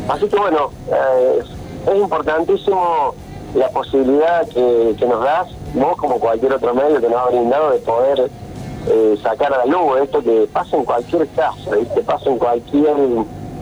Así 0.07 0.27
que 0.27 0.35
bueno, 0.37 0.71
eh, 0.91 1.43
es 1.85 1.95
importantísimo 1.95 3.13
la 3.53 3.69
posibilidad 3.69 4.47
que, 4.47 4.95
que 4.97 5.05
nos 5.05 5.23
das, 5.23 5.49
vos 5.73 5.95
como 5.97 6.19
cualquier 6.19 6.53
otro 6.53 6.73
medio 6.73 6.99
que 6.99 7.09
nos 7.09 7.19
ha 7.19 7.29
brindado, 7.29 7.71
de 7.71 7.79
poder 7.79 8.31
eh, 8.89 9.17
sacar 9.21 9.53
a 9.53 9.59
la 9.59 9.65
luz 9.65 9.99
esto 10.03 10.21
que 10.23 10.47
pasa 10.51 10.77
en 10.77 10.85
cualquier 10.85 11.27
casa, 11.29 11.71
que 11.93 12.01
pasa 12.01 12.29
en 12.29 12.37
cualquier 12.37 12.95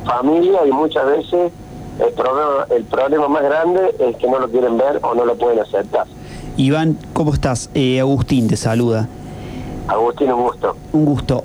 familia 0.06 0.66
y 0.68 0.72
muchas 0.72 1.06
veces 1.06 1.52
el 2.00 2.14
problema, 2.14 2.68
el 2.76 2.84
problema 2.84 3.28
más 3.28 3.44
grande 3.44 3.96
es 4.00 4.16
que 4.18 4.28
no 4.28 4.40
lo 4.40 4.50
quieren 4.50 4.78
ver 4.78 5.00
o 5.02 5.16
no 5.16 5.26
lo 5.26 5.36
pueden 5.36 5.60
aceptar. 5.60 6.06
Iván, 6.58 6.98
¿cómo 7.14 7.34
estás? 7.34 7.70
Eh, 7.74 8.00
Agustín 8.00 8.48
te 8.48 8.58
saluda. 8.58 9.08
Agustín, 9.88 10.32
un 10.32 10.44
gusto. 10.44 10.76
Un 10.94 11.06
gusto. 11.06 11.44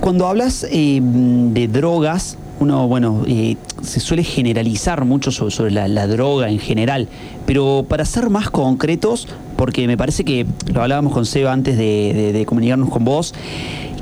Cuando 0.00 0.26
hablas 0.26 0.66
eh, 0.70 1.00
de 1.02 1.68
drogas, 1.68 2.38
uno, 2.58 2.88
bueno, 2.88 3.22
eh, 3.26 3.56
se 3.82 4.00
suele 4.00 4.24
generalizar 4.24 5.04
mucho 5.04 5.30
sobre, 5.30 5.50
sobre 5.50 5.70
la, 5.72 5.88
la 5.88 6.06
droga 6.06 6.48
en 6.48 6.58
general, 6.58 7.08
pero 7.46 7.84
para 7.88 8.04
ser 8.04 8.30
más 8.30 8.50
concretos, 8.50 9.28
porque 9.60 9.86
me 9.86 9.98
parece 9.98 10.24
que 10.24 10.46
lo 10.72 10.80
hablábamos 10.80 11.12
con 11.12 11.26
Seba 11.26 11.52
antes 11.52 11.76
de, 11.76 12.14
de- 12.14 12.32
de 12.32 12.46
comunicarnos 12.46 12.88
con 12.88 13.04
vos, 13.04 13.34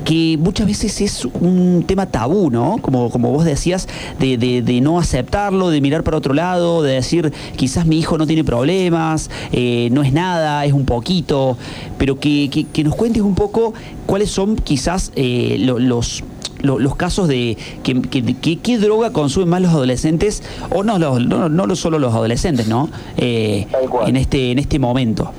que 0.05 0.37
muchas 0.39 0.65
veces 0.67 1.01
es 1.01 1.25
un 1.25 1.83
tema 1.85 2.05
tabú, 2.05 2.49
¿no? 2.49 2.77
Como, 2.81 3.09
como 3.09 3.29
vos 3.33 3.43
decías, 3.43 3.89
de, 4.19 4.37
de- 4.37 4.61
de 4.61 4.79
no 4.79 4.99
aceptarlo, 4.99 5.69
de 5.69 5.81
mirar 5.81 6.05
para 6.05 6.15
otro 6.15 6.33
lado, 6.33 6.81
de 6.81 6.93
decir, 6.93 7.33
quizás 7.57 7.85
mi 7.85 7.99
hijo 7.99 8.17
no 8.17 8.25
tiene 8.25 8.45
problemas, 8.45 9.29
eh, 9.51 9.89
no 9.91 10.01
es 10.01 10.13
nada, 10.13 10.63
es 10.63 10.71
un 10.71 10.85
poquito, 10.85 11.57
pero 11.97 12.17
que, 12.21 12.49
que- 12.49 12.63
que 12.63 12.85
nos 12.85 12.95
cuentes 12.95 13.21
un 13.21 13.35
poco 13.35 13.73
cuáles 14.05 14.31
son 14.31 14.55
quizás 14.55 15.11
eh, 15.17 15.57
lo- 15.59 15.77
los 15.77 16.23
lo- 16.61 16.77
los 16.77 16.97
casos 16.97 17.29
de 17.29 17.57
que, 17.83 18.01
que- 18.01 18.35
que- 18.35 18.57
qué 18.57 18.77
droga 18.79 19.13
consumen 19.13 19.47
más 19.47 19.61
los 19.61 19.71
adolescentes 19.71 20.43
o 20.71 20.83
no 20.83 20.99
los- 20.99 21.25
no, 21.25 21.47
no 21.47 21.65
lo- 21.65 21.75
solo 21.77 21.99
los 21.99 22.13
adolescentes 22.13 22.67
no 22.67 22.89
Eh, 23.15 23.65
en 24.09 24.17
este 24.17 24.51
en 24.51 24.59
este 24.59 24.77
momento 24.77 25.31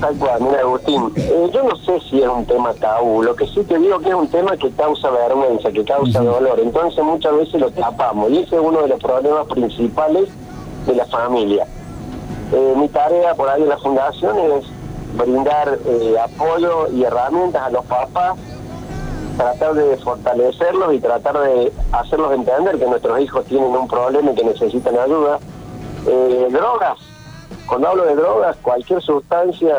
Tal 0.00 0.16
cual, 0.16 0.40
mira 0.40 0.60
Agustín, 0.60 1.12
eh, 1.16 1.50
yo 1.52 1.64
no 1.64 1.74
sé 1.76 1.98
si 2.08 2.22
es 2.22 2.28
un 2.28 2.46
tema 2.46 2.72
tabú, 2.74 3.20
lo 3.20 3.34
que 3.34 3.48
sí 3.48 3.64
te 3.64 3.78
digo 3.78 3.98
que 3.98 4.10
es 4.10 4.14
un 4.14 4.28
tema 4.28 4.56
que 4.56 4.70
causa 4.70 5.10
vergüenza, 5.10 5.72
que 5.72 5.84
causa 5.84 6.20
dolor, 6.20 6.60
entonces 6.60 7.02
muchas 7.02 7.36
veces 7.36 7.60
lo 7.60 7.70
tapamos 7.72 8.30
y 8.30 8.38
ese 8.38 8.54
es 8.54 8.62
uno 8.62 8.82
de 8.82 8.88
los 8.88 9.00
problemas 9.00 9.48
principales 9.48 10.28
de 10.86 10.94
la 10.94 11.04
familia. 11.06 11.66
Eh, 12.52 12.74
mi 12.76 12.88
tarea 12.88 13.34
por 13.34 13.48
ahí 13.48 13.62
en 13.62 13.68
la 13.68 13.78
fundación 13.78 14.38
es 14.38 14.66
brindar 15.16 15.78
eh, 15.84 16.16
apoyo 16.18 16.88
y 16.92 17.02
herramientas 17.02 17.62
a 17.62 17.70
los 17.70 17.84
papás, 17.86 18.38
tratar 19.36 19.74
de 19.74 19.96
fortalecerlos 19.96 20.94
y 20.94 21.00
tratar 21.00 21.40
de 21.40 21.72
hacerlos 21.90 22.32
entender 22.32 22.78
que 22.78 22.86
nuestros 22.86 23.20
hijos 23.20 23.44
tienen 23.46 23.70
un 23.70 23.88
problema 23.88 24.30
y 24.30 24.34
que 24.36 24.44
necesitan 24.44 24.96
ayuda. 24.96 25.40
Eh, 26.06 26.48
drogas, 26.50 26.98
cuando 27.68 27.88
hablo 27.88 28.04
de 28.06 28.14
drogas, 28.16 28.56
cualquier 28.62 29.00
sustancia 29.02 29.76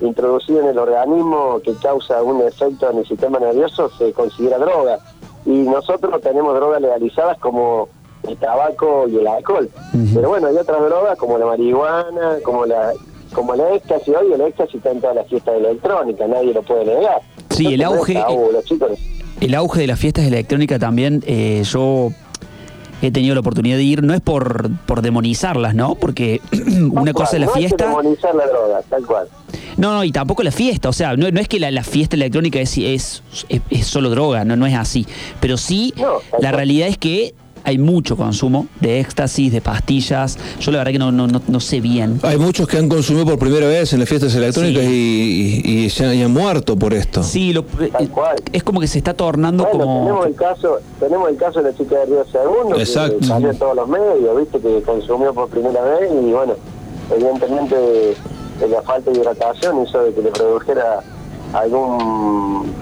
introducida 0.00 0.60
en 0.60 0.66
el 0.68 0.78
organismo 0.78 1.60
que 1.64 1.74
causa 1.74 2.22
un 2.22 2.42
efecto 2.42 2.90
en 2.90 2.98
el 2.98 3.06
sistema 3.06 3.38
nervioso 3.38 3.88
se 3.96 4.12
considera 4.12 4.58
droga. 4.58 4.98
Y 5.44 5.50
nosotros 5.50 6.20
tenemos 6.20 6.54
drogas 6.54 6.80
legalizadas 6.80 7.38
como 7.38 7.88
el 8.28 8.36
tabaco 8.36 9.06
y 9.08 9.16
el 9.18 9.26
alcohol. 9.26 9.68
Pero 10.14 10.28
bueno, 10.28 10.48
hay 10.48 10.56
otras 10.56 10.80
drogas 10.80 11.18
como 11.18 11.38
la 11.38 11.46
marihuana, 11.46 12.36
como 12.44 12.66
la 12.66 12.92
como 13.32 13.54
el 13.54 13.60
éxtasis. 13.60 14.14
Hoy 14.14 14.32
el 14.32 14.40
éxtasis 14.42 14.74
está 14.76 14.90
en 14.90 15.00
todas 15.00 15.16
las 15.16 15.26
fiestas 15.26 15.54
electrónicas, 15.56 16.28
nadie 16.28 16.52
lo 16.52 16.62
puede 16.62 16.84
negar. 16.84 17.20
Sí, 17.50 17.72
el 17.74 17.80
Entonces, 17.82 18.14
no 18.14 18.20
es 18.20 18.26
auge- 18.26 18.26
tabú, 18.26 18.50
los 18.52 18.64
chicos 18.64 18.90
el 19.40 19.54
auge 19.56 19.80
de 19.80 19.86
las 19.88 19.98
fiestas 19.98 20.24
electrónicas 20.24 20.78
también 20.78 21.20
eh, 21.26 21.62
yo 21.64 22.10
he 23.02 23.10
tenido 23.10 23.34
la 23.34 23.40
oportunidad 23.40 23.76
de 23.76 23.82
ir 23.82 24.02
no 24.02 24.14
es 24.14 24.20
por 24.20 24.70
por 24.86 25.02
demonizarlas 25.02 25.74
no 25.74 25.94
porque 25.96 26.40
una 26.90 27.12
cosa 27.12 27.36
es 27.36 27.40
la 27.40 27.46
no 27.46 27.54
hay 27.54 27.62
que 27.62 27.68
fiesta 27.68 27.86
demonizar 27.86 28.34
la 28.34 28.46
droga, 28.46 28.82
tal 28.88 29.06
cual. 29.06 29.28
No, 29.76 29.94
no, 29.94 30.04
y 30.04 30.12
tampoco 30.12 30.42
la 30.42 30.52
fiesta, 30.52 30.88
o 30.88 30.92
sea, 30.92 31.16
no, 31.16 31.30
no 31.30 31.40
es 31.40 31.48
que 31.48 31.58
la, 31.58 31.70
la 31.70 31.82
fiesta 31.82 32.16
electrónica 32.16 32.60
es, 32.60 32.76
es, 32.76 33.22
es, 33.48 33.60
es 33.70 33.86
solo 33.86 34.10
droga, 34.10 34.44
no, 34.44 34.54
no 34.56 34.66
es 34.66 34.74
así. 34.74 35.06
Pero 35.40 35.56
sí, 35.56 35.94
la 36.40 36.52
realidad 36.52 36.88
es 36.88 36.98
que 36.98 37.34
hay 37.64 37.78
mucho 37.78 38.16
consumo 38.16 38.66
de 38.80 39.00
éxtasis, 39.00 39.52
de 39.52 39.60
pastillas. 39.60 40.38
Yo 40.60 40.70
la 40.72 40.78
verdad 40.78 40.92
que 40.92 40.98
no, 40.98 41.12
no, 41.12 41.26
no, 41.26 41.40
no 41.46 41.60
sé 41.60 41.80
bien. 41.80 42.20
Hay 42.22 42.38
muchos 42.38 42.66
que 42.68 42.78
han 42.78 42.88
consumido 42.88 43.24
por 43.26 43.38
primera 43.38 43.66
vez 43.66 43.92
en 43.92 44.00
las 44.00 44.08
fiestas 44.08 44.34
electrónicas 44.34 44.84
y, 44.84 45.62
y- 45.64 45.84
y 45.84 45.90
se 45.90 46.14
y 46.14 46.22
han 46.22 46.32
muerto 46.32 46.76
por 46.76 46.92
esto. 46.94 47.22
Sí, 47.22 47.52
lo- 47.52 47.64
eh, 47.80 47.90
es 48.52 48.62
como 48.62 48.80
que 48.80 48.86
se 48.86 48.98
está 48.98 49.14
tornando 49.14 49.64
Bueno, 49.64 49.78
como... 49.78 50.00
tenemos 50.04 50.26
el 50.26 50.34
caso, 50.34 50.78
tenemos 51.00 51.28
el 51.30 51.36
caso 51.36 51.62
de 51.62 51.70
la 51.70 51.76
chica 51.76 51.98
de 51.98 52.06
Río 52.06 52.24
Segundo, 52.30 52.78
Exacto. 52.78 53.18
que 53.18 53.24
salió 53.26 53.50
en 53.50 53.58
todos 53.58 53.76
los 53.76 53.88
medios, 53.88 54.38
viste, 54.38 54.58
que 54.60 54.82
consumió 54.82 55.32
por 55.34 55.48
primera 55.48 55.82
vez 55.82 56.10
y 56.10 56.32
bueno, 56.32 56.54
evidentemente 57.14 58.14
la 58.70 58.82
falta 58.82 59.10
de 59.10 59.18
hidratación 59.18 59.82
hizo 59.84 60.02
de 60.02 60.12
que 60.14 60.22
le 60.22 60.30
produjera 60.30 61.00
algún 61.52 62.72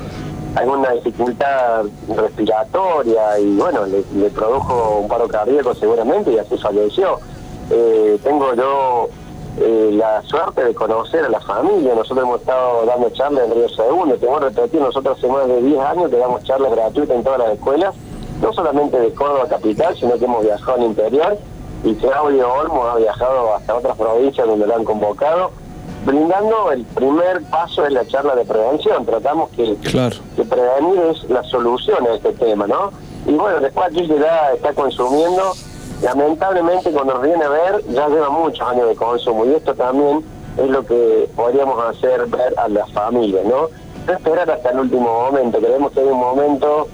alguna 0.55 0.91
dificultad 0.93 1.85
respiratoria 2.09 3.39
y 3.39 3.57
bueno, 3.57 3.87
le, 3.87 4.31
produjo 4.31 5.01
un 5.03 5.09
paro 5.09 5.29
cardíaco 5.29 5.75
seguramente 5.75 6.33
y 6.33 6.39
así 6.39 6.57
falleció. 6.59 7.19
Eh, 7.71 8.19
tengo 8.23 8.55
yo 8.55 9.09
eh, 9.59 9.91
la 9.93 10.23
suerte 10.23 10.65
de 10.65 10.75
conocer 10.75 11.25
a 11.25 11.29
la 11.29 11.41
familia, 11.41 11.95
nosotros 11.95 12.25
hemos 12.25 12.41
estado 12.41 12.85
dando 12.87 13.11
charlas 13.11 13.45
en 13.45 13.55
Río 13.55 13.69
Segundo, 13.69 14.17
te 14.17 14.27
voy 14.27 14.41
repetir, 14.41 14.81
nosotros 14.81 15.19
hace 15.19 15.29
más 15.29 15.47
de 15.47 15.63
10 15.63 15.81
años 15.81 16.11
que 16.11 16.17
damos 16.17 16.43
charlas 16.45 16.73
gratuitas 16.73 17.17
en 17.17 17.25
todas 17.25 17.39
las 17.39 17.53
escuelas, 17.53 17.95
no 18.41 18.53
solamente 18.53 18.99
de 18.99 19.13
Córdoba 19.13 19.47
capital, 19.49 19.97
sino 19.97 20.19
que 20.19 20.25
hemos 20.25 20.45
viajado 20.45 20.75
al 20.75 20.85
interior. 20.85 21.39
Y 21.83 21.95
Claudio 21.95 22.53
Olmo 22.53 22.85
ha 22.85 22.97
viajado 22.97 23.55
hasta 23.55 23.75
otras 23.75 23.97
provincias 23.97 24.47
donde 24.47 24.67
lo 24.67 24.77
han 24.77 24.85
convocado, 24.85 25.51
brindando 26.05 26.73
el 26.73 26.85
primer 26.85 27.43
paso 27.51 27.83
de 27.83 27.91
la 27.91 28.07
charla 28.07 28.35
de 28.35 28.45
prevención, 28.45 29.05
tratamos 29.05 29.51
que 29.51 29.75
Claro. 29.77 30.17
que 30.37 30.45
prevenir 30.45 31.01
es 31.11 31.25
la 31.31 31.43
solución 31.45 32.07
a 32.07 32.15
este 32.15 32.33
tema, 32.33 32.67
¿no? 32.67 32.91
Y 33.27 33.33
bueno, 33.33 33.61
después 33.61 33.87
aquí 33.89 34.07
ya 34.07 34.53
está 34.55 34.73
consumiendo, 34.73 35.53
lamentablemente 36.03 36.91
cuando 36.91 37.21
viene 37.21 37.45
a 37.45 37.49
ver, 37.49 37.85
ya 37.89 38.09
lleva 38.09 38.31
muchos 38.31 38.67
años 38.67 38.89
de 38.89 38.97
consumo 38.97 39.45
y 39.45 39.55
esto 39.55 39.75
también 39.75 40.25
es 40.57 40.69
lo 40.69 40.85
que 40.85 41.29
podríamos 41.37 41.79
hacer 41.85 42.27
ver 42.27 42.55
a 42.59 42.69
las 42.69 42.91
familias, 42.93 43.45
¿no? 43.45 43.69
No 44.07 44.13
esperar 44.13 44.51
hasta 44.51 44.71
el 44.71 44.81
último 44.81 45.07
momento, 45.31 45.59
creemos 45.59 45.93
que 45.93 46.01
hay 46.01 46.07
un 46.07 46.19
momento 46.19 46.89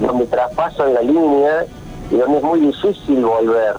donde 0.00 0.26
traspasan 0.26 0.94
la 0.94 1.02
línea 1.02 1.66
y 2.10 2.16
donde 2.16 2.38
es 2.38 2.42
muy 2.44 2.60
difícil 2.60 3.24
volver. 3.24 3.74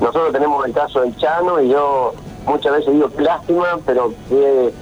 Nosotros 0.00 0.32
tenemos 0.32 0.66
el 0.66 0.72
caso 0.72 1.00
del 1.00 1.16
Chano 1.16 1.60
y 1.60 1.68
yo 1.70 2.12
muchas 2.46 2.72
veces 2.72 2.92
digo 2.92 3.10
lástima, 3.18 3.78
pero 3.84 4.12
qué, 4.28 4.72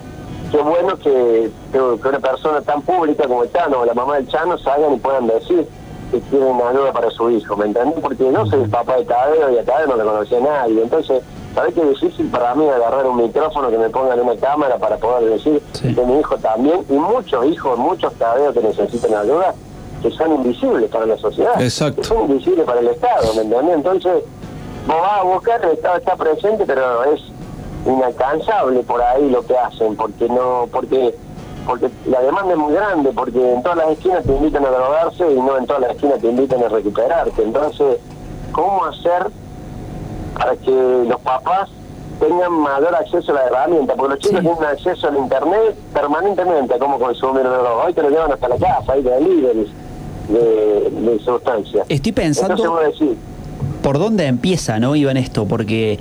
qué 0.50 0.58
bueno 0.58 0.96
que, 0.96 1.50
que 1.72 1.78
una 1.78 2.20
persona 2.20 2.60
tan 2.62 2.82
pública 2.82 3.26
como 3.26 3.42
el 3.42 3.52
Chano 3.52 3.80
o 3.80 3.84
la 3.84 3.94
mamá 3.94 4.16
del 4.16 4.28
Chano 4.28 4.56
salgan 4.58 4.94
y 4.94 4.98
puedan 4.98 5.26
decir 5.26 5.66
que 6.10 6.20
quieren 6.20 6.60
ayuda 6.60 6.92
para 6.92 7.10
su 7.10 7.30
hijo, 7.30 7.56
¿me 7.56 7.66
entiendes? 7.66 7.98
Porque 8.00 8.30
yo 8.30 8.46
soy 8.46 8.62
el 8.62 8.70
papá 8.70 8.96
de 8.96 9.04
Tadeo 9.04 9.50
y 9.52 9.58
a 9.58 9.64
Tadeo 9.64 9.88
no 9.88 9.96
le 9.96 10.04
conocía 10.04 10.38
a 10.38 10.40
nadie, 10.42 10.82
entonces, 10.82 11.22
¿sabés 11.54 11.74
qué 11.74 11.84
difícil 11.84 12.30
para 12.30 12.54
mí 12.54 12.68
agarrar 12.68 13.06
un 13.06 13.16
micrófono 13.16 13.70
que 13.70 13.78
me 13.78 13.88
pongan 13.90 14.20
una 14.20 14.36
cámara 14.36 14.76
para 14.76 14.96
poder 14.98 15.30
decir 15.30 15.60
que 15.72 16.04
mi 16.04 16.20
hijo 16.20 16.36
también, 16.38 16.84
y 16.88 16.92
muchos 16.92 17.46
hijos, 17.46 17.78
muchos 17.78 18.12
Tadeos 18.14 18.54
que 18.54 18.60
necesitan 18.60 19.14
ayuda, 19.14 19.54
que 20.02 20.10
son 20.10 20.34
invisibles 20.34 20.90
para 20.90 21.06
la 21.06 21.16
sociedad, 21.16 21.60
Exacto. 21.60 22.02
que 22.02 22.06
son 22.06 22.30
invisibles 22.30 22.64
para 22.66 22.80
el 22.80 22.88
Estado, 22.88 23.34
¿me 23.34 23.42
entiendes? 23.42 23.74
Entonces, 23.74 24.12
vos 24.86 24.96
vas 25.00 25.20
a 25.20 25.22
buscar, 25.22 25.64
el 25.64 25.70
Estado 25.72 25.96
está 25.96 26.14
presente, 26.14 26.64
pero 26.66 27.04
es 27.04 27.22
inalcanzable 27.86 28.80
por 28.82 29.00
ahí 29.02 29.28
lo 29.30 29.44
que 29.46 29.56
hacen, 29.56 29.96
porque 29.96 30.28
no, 30.28 30.66
porque 30.72 31.14
porque 31.66 31.88
la 32.06 32.20
demanda 32.20 32.52
es 32.52 32.58
muy 32.58 32.74
grande, 32.74 33.10
porque 33.14 33.54
en 33.54 33.62
todas 33.62 33.78
las 33.78 33.88
esquinas 33.92 34.22
te 34.24 34.32
invitan 34.36 34.66
a 34.66 34.68
drogarse 34.70 35.32
y 35.32 35.34
no 35.40 35.56
en 35.56 35.64
todas 35.66 35.80
las 35.82 35.90
esquinas 35.92 36.20
te 36.20 36.28
invitan 36.28 36.62
a 36.62 36.68
recuperarte. 36.68 37.42
Entonces, 37.42 37.96
¿cómo 38.52 38.84
hacer 38.84 39.28
para 40.38 40.56
que 40.56 41.04
los 41.08 41.20
papás 41.22 41.70
tengan 42.20 42.52
mayor 42.52 42.94
acceso 42.94 43.32
a 43.32 43.34
la 43.36 43.46
herramienta? 43.46 43.94
Porque 43.94 44.14
los 44.16 44.18
chicos 44.22 44.40
tienen 44.42 44.64
acceso 44.64 45.08
al 45.08 45.16
internet 45.16 45.74
permanentemente 45.94 46.74
a 46.74 46.78
cómo 46.78 46.98
consumir 46.98 47.44
droga. 47.44 47.72
Hoy 47.86 47.94
te 47.94 48.02
lo 48.02 48.10
llevan 48.10 48.30
hasta 48.32 48.46
la 48.48 48.56
casa, 48.56 48.92
hay 48.92 49.02
deliveries 49.02 49.68
de, 50.28 50.90
de 50.90 51.18
sustancias. 51.24 51.86
Estoy 51.88 52.12
pensando- 52.12 52.54
Entonces 52.82 53.16
por 53.82 53.98
dónde 53.98 54.26
empieza, 54.26 54.78
¿no, 54.78 54.96
Iván, 54.96 55.16
esto? 55.16 55.46
Porque, 55.46 55.98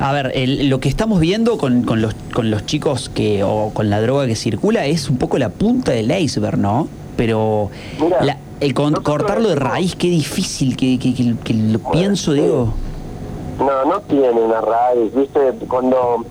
a 0.00 0.12
ver, 0.12 0.32
el- 0.34 0.68
lo 0.68 0.80
que 0.80 0.88
estamos 0.88 1.20
viendo 1.20 1.58
con, 1.58 1.82
con 1.82 2.00
los, 2.02 2.14
con 2.34 2.50
los 2.50 2.64
chicos 2.66 3.08
que, 3.08 3.42
o 3.44 3.70
con 3.74 3.90
la 3.90 4.00
droga 4.00 4.26
que 4.26 4.36
circula 4.36 4.86
es 4.86 5.08
un 5.10 5.18
poco 5.18 5.38
la 5.38 5.48
punta 5.50 5.92
del 5.92 6.10
iceberg, 6.10 6.58
¿no? 6.58 6.88
Pero 7.16 7.70
la- 8.20 8.38
el 8.60 8.74
con- 8.74 8.94
cortarlo 8.94 9.48
de 9.48 9.56
raíz, 9.56 9.96
qué 9.96 10.08
difícil, 10.08 10.76
que, 10.76 10.98
que- 10.98 11.14
que- 11.14 11.34
que 11.44 11.54
lo 11.54 11.78
pienso, 11.78 12.32
digo. 12.32 12.74
No, 13.58 13.84
no 13.86 14.00
tiene 14.02 14.30
una 14.40 14.60
raíz, 14.60 15.12
viste, 15.14 15.52
cuando 15.68 16.24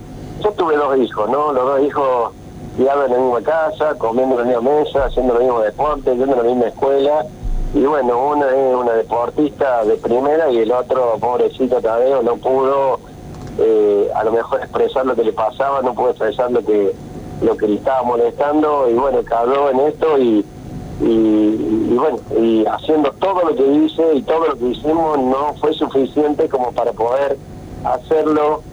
yo 0.44 0.52
tuve 0.52 0.78
dos 0.78 0.98
hijos, 0.98 1.30
¿no? 1.30 1.52
Los 1.52 1.66
dos 1.66 1.82
hijos 1.86 2.32
criados 2.78 3.06
en 3.08 3.12
la 3.14 3.20
misma 3.20 3.42
casa, 3.42 3.96
comiendo 3.98 4.40
en 4.42 4.52
la 4.52 4.60
misma 4.62 4.76
mesa, 4.80 5.06
haciendo 5.06 5.34
los 5.34 5.44
mismos 5.44 5.64
deportes, 5.66 6.18
yendo 6.18 6.34
a 6.36 6.38
la 6.38 6.44
misma 6.44 6.68
escuela, 6.68 7.26
y 7.74 7.80
bueno, 7.82 8.30
una 8.30 8.46
es 8.50 8.76
una 8.76 8.94
deportista 8.94 9.84
de 9.84 9.96
primera 9.98 10.50
y 10.52 10.60
el 10.60 10.72
otro, 10.72 11.18
pobrecito 11.20 11.82
Tadeo, 11.82 12.22
no 12.24 12.38
pudo 12.38 13.00
eh, 13.58 14.10
a 14.16 14.24
lo 14.24 14.32
mejor 14.32 14.60
expresar 14.60 15.06
lo 15.06 15.16
que 15.16 15.24
le 15.24 15.34
pasaba, 15.34 15.82
no 15.82 15.94
pudo 15.94 16.10
expresar 16.12 16.52
lo 16.52 16.64
que 16.64 16.94
lo 17.42 17.56
que 17.56 17.68
le 17.68 17.76
estaba 17.76 18.02
molestando, 18.02 18.90
y 18.90 18.94
bueno, 18.96 19.20
cayó 19.24 19.70
en 19.70 19.80
esto 19.82 20.18
y 20.18 20.44
y, 21.00 21.06
y 21.06 21.96
bueno, 21.96 22.18
y 22.40 22.66
haciendo 22.66 23.12
todo 23.14 23.44
lo 23.44 23.56
que 23.56 23.68
hice 23.68 24.16
y 24.16 24.24
todo 24.24 24.48
lo 24.48 24.58
que 24.58 24.70
hicimos 24.70 25.20
no 25.20 25.54
fue 25.60 25.74
suficiente 25.74 26.50
como 26.50 26.72
para 26.72 26.92
poder 26.92 27.38
hacerlo 27.84 28.64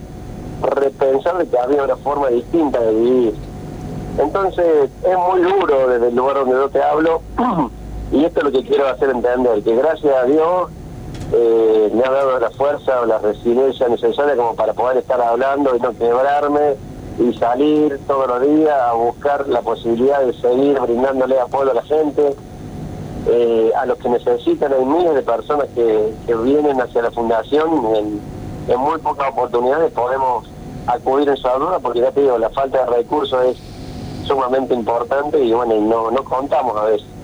repensar 0.61 1.37
de 1.37 1.47
que 1.47 1.59
había 1.59 1.83
una 1.83 1.97
forma 1.97 2.29
distinta 2.29 2.79
de 2.79 2.93
vivir. 2.93 3.33
Entonces 4.17 4.89
es 5.03 5.17
muy 5.17 5.41
duro 5.41 5.87
desde 5.87 6.07
el 6.07 6.15
lugar 6.15 6.35
donde 6.37 6.55
yo 6.55 6.69
te 6.69 6.81
hablo 6.81 7.21
y 8.11 8.23
esto 8.23 8.39
es 8.39 8.45
lo 8.45 8.51
que 8.51 8.63
quiero 8.63 8.87
hacer 8.87 9.09
entender, 9.09 9.61
que 9.61 9.75
gracias 9.75 10.15
a 10.15 10.23
Dios 10.25 10.71
eh, 11.33 11.91
me 11.93 12.03
ha 12.03 12.11
dado 12.11 12.39
la 12.39 12.51
fuerza 12.51 13.01
o 13.01 13.05
la 13.05 13.17
resiliencia 13.17 13.87
necesaria 13.87 14.35
como 14.35 14.55
para 14.55 14.73
poder 14.73 14.97
estar 14.97 15.19
hablando 15.21 15.75
y 15.75 15.79
no 15.79 15.91
quebrarme 15.97 16.75
y 17.19 17.33
salir 17.37 17.99
todos 18.07 18.27
los 18.27 18.41
días 18.41 18.79
a 18.79 18.93
buscar 18.93 19.47
la 19.47 19.61
posibilidad 19.61 20.21
de 20.21 20.33
seguir 20.33 20.79
brindándole 20.79 21.39
apoyo 21.39 21.71
a 21.71 21.75
la 21.75 21.83
gente, 21.83 22.35
eh, 23.27 23.71
a 23.75 23.85
los 23.85 23.97
que 23.97 24.09
necesitan. 24.09 24.73
Hay 24.73 24.85
miles 24.85 25.15
de 25.15 25.21
personas 25.23 25.67
que, 25.73 26.13
vienen 26.43 26.79
hacia 26.79 27.01
la 27.01 27.11
fundación 27.11 27.69
y 27.73 27.97
en, 27.97 28.21
en 28.67 28.79
muy 28.79 28.99
pocas 28.99 29.29
oportunidades 29.29 29.91
podemos 29.93 30.47
acudir 30.87 31.29
en 31.29 31.37
su 31.37 31.47
ayuda 31.47 31.79
porque 31.79 32.01
ya 32.01 32.11
te 32.11 32.21
digo, 32.21 32.37
la 32.37 32.49
falta 32.49 32.85
de 32.85 32.97
recursos 32.97 33.45
es 33.45 33.57
sumamente 34.27 34.73
importante 34.73 35.43
y 35.43 35.53
bueno, 35.53 35.75
no, 35.81 36.11
no 36.11 36.23
contamos 36.23 36.77
a 36.77 36.85
veces. 36.85 37.14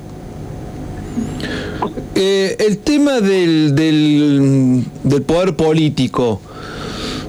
Eh, 2.23 2.55
el 2.67 2.77
tema 2.77 3.19
del, 3.19 3.73
del, 3.73 5.23
poder 5.23 5.55
político. 5.55 6.39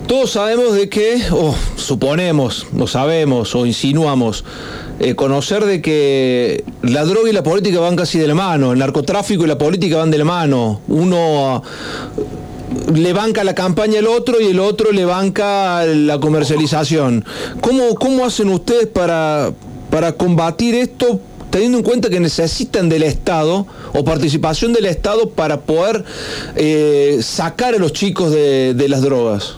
Todos 0.06 0.32
sabemos 0.32 0.74
de 0.74 0.90
que, 0.90 1.18
o 1.30 1.54
suponemos, 1.76 2.66
o 2.78 2.86
sabemos, 2.86 3.54
o 3.54 3.64
insinuamos, 3.64 4.44
eh, 5.00 5.14
conocer 5.14 5.64
de 5.64 5.80
que 5.80 6.62
la 6.82 7.06
droga 7.06 7.30
y 7.30 7.32
la 7.32 7.42
política 7.42 7.80
van 7.80 7.96
casi 7.96 8.18
de 8.18 8.28
la 8.28 8.34
mano, 8.34 8.72
el 8.72 8.80
narcotráfico 8.80 9.44
y 9.44 9.46
la 9.46 9.56
política 9.56 9.96
van 9.96 10.10
de 10.10 10.18
la 10.18 10.26
mano. 10.26 10.82
Uno 10.88 11.48
ah, 11.48 11.62
le 12.94 13.14
banca 13.14 13.44
la 13.44 13.54
campaña 13.54 14.00
al 14.00 14.08
otro 14.08 14.42
y 14.42 14.48
el 14.48 14.60
otro 14.60 14.92
le 14.92 15.06
banca 15.06 15.86
la 15.86 16.20
comercialización. 16.20 17.24
¿Cómo, 17.62 17.94
cómo 17.94 18.26
hacen 18.26 18.50
ustedes 18.50 18.88
para, 18.88 19.54
para 19.88 20.12
combatir 20.12 20.74
esto 20.74 21.18
teniendo 21.52 21.78
en 21.78 21.84
cuenta 21.84 22.08
que 22.08 22.18
necesitan 22.18 22.88
del 22.88 23.02
Estado 23.02 23.66
o 23.94 24.04
participación 24.04 24.72
del 24.72 24.86
Estado 24.86 25.28
para 25.28 25.60
poder 25.60 26.02
eh, 26.56 27.18
sacar 27.20 27.74
a 27.74 27.78
los 27.78 27.92
chicos 27.92 28.32
de, 28.32 28.86
las 28.88 29.02
drogas? 29.02 29.56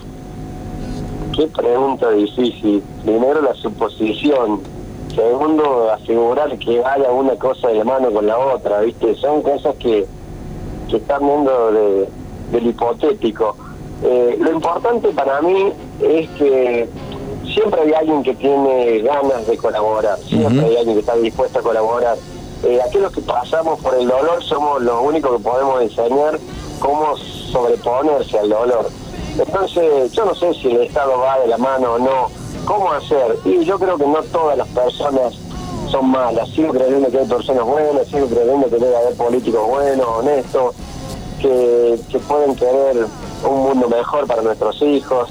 Qué 1.37 1.47
pregunta 1.47 2.11
difícil. 2.11 2.83
Primero 3.05 3.41
la 3.41 3.55
suposición. 3.55 4.61
Segundo, 5.15 5.93
asegurar 5.93 6.59
que 6.59 6.83
haya 6.85 7.11
una 7.13 7.37
cosa 7.37 7.69
de 7.69 7.77
la 7.77 7.85
mano 7.85 8.11
con 8.11 8.27
la 8.27 8.39
otra, 8.39 8.81
¿viste? 8.81 9.15
Son 9.15 9.43
cosas 9.43 9.77
que, 9.77 10.05
que 10.91 10.97
están 10.97 11.25
viendo 11.25 11.73
de, 11.73 12.09
del 12.51 12.67
hipotético. 12.67 13.57
Eh, 14.03 14.37
lo 14.41 14.53
importante 14.53 15.09
para 15.11 15.41
mí 15.43 15.73
es 16.03 16.29
que 16.31 16.89
siempre 17.55 17.81
hay 17.83 17.93
alguien 17.93 18.23
que 18.23 18.35
tiene 18.35 18.99
ganas 19.01 19.47
de 19.47 19.57
colaborar, 19.57 20.19
siempre 20.19 20.59
Ujú. 20.59 20.67
hay 20.67 20.77
alguien 20.77 20.97
que 20.97 21.01
está 21.01 21.17
dispuesto 21.17 21.61
a 21.61 21.63
colaborar. 21.63 22.17
Eh, 22.65 22.81
aquellos 22.87 23.13
que 23.13 23.21
pasamos 23.21 23.79
por 23.81 23.95
el 23.95 24.09
dolor 24.09 24.43
somos 24.43 24.83
los 24.83 25.01
únicos 25.03 25.37
que 25.37 25.43
podemos 25.43 25.83
enseñar 25.83 26.39
cómo 26.81 27.17
sobreponerse 27.17 28.39
al 28.39 28.49
dolor. 28.49 28.89
Entonces, 29.39 30.13
yo 30.13 30.25
no 30.25 30.35
sé 30.35 30.53
si 30.55 30.71
el 30.71 30.83
Estado 30.83 31.19
va 31.19 31.39
de 31.41 31.49
la 31.49 31.59
mano 31.59 31.95
o 31.95 31.99
no, 31.99 32.31
cómo 32.65 32.93
hacer. 32.93 33.39
Y 33.45 33.65
yo 33.65 33.79
creo 33.79 33.97
que 33.97 34.07
no 34.07 34.23
todas 34.25 34.57
las 34.57 34.69
personas 34.69 35.35
son 35.91 36.11
malas. 36.11 36.49
Sigo 36.51 36.73
creyendo 36.73 37.09
que 37.11 37.19
hay 37.19 37.27
personas 37.27 37.65
buenas, 37.65 38.07
sigo 38.09 38.27
creyendo 38.27 38.69
que 38.69 38.79
debe 38.79 38.97
haber 38.97 39.15
políticos 39.15 39.69
buenos, 39.69 40.07
honestos, 40.07 40.75
que, 41.41 41.99
que 42.11 42.19
pueden 42.21 42.55
querer 42.55 43.07
un 43.45 43.63
mundo 43.63 43.89
mejor 43.89 44.27
para 44.27 44.43
nuestros 44.43 44.81
hijos. 44.83 45.29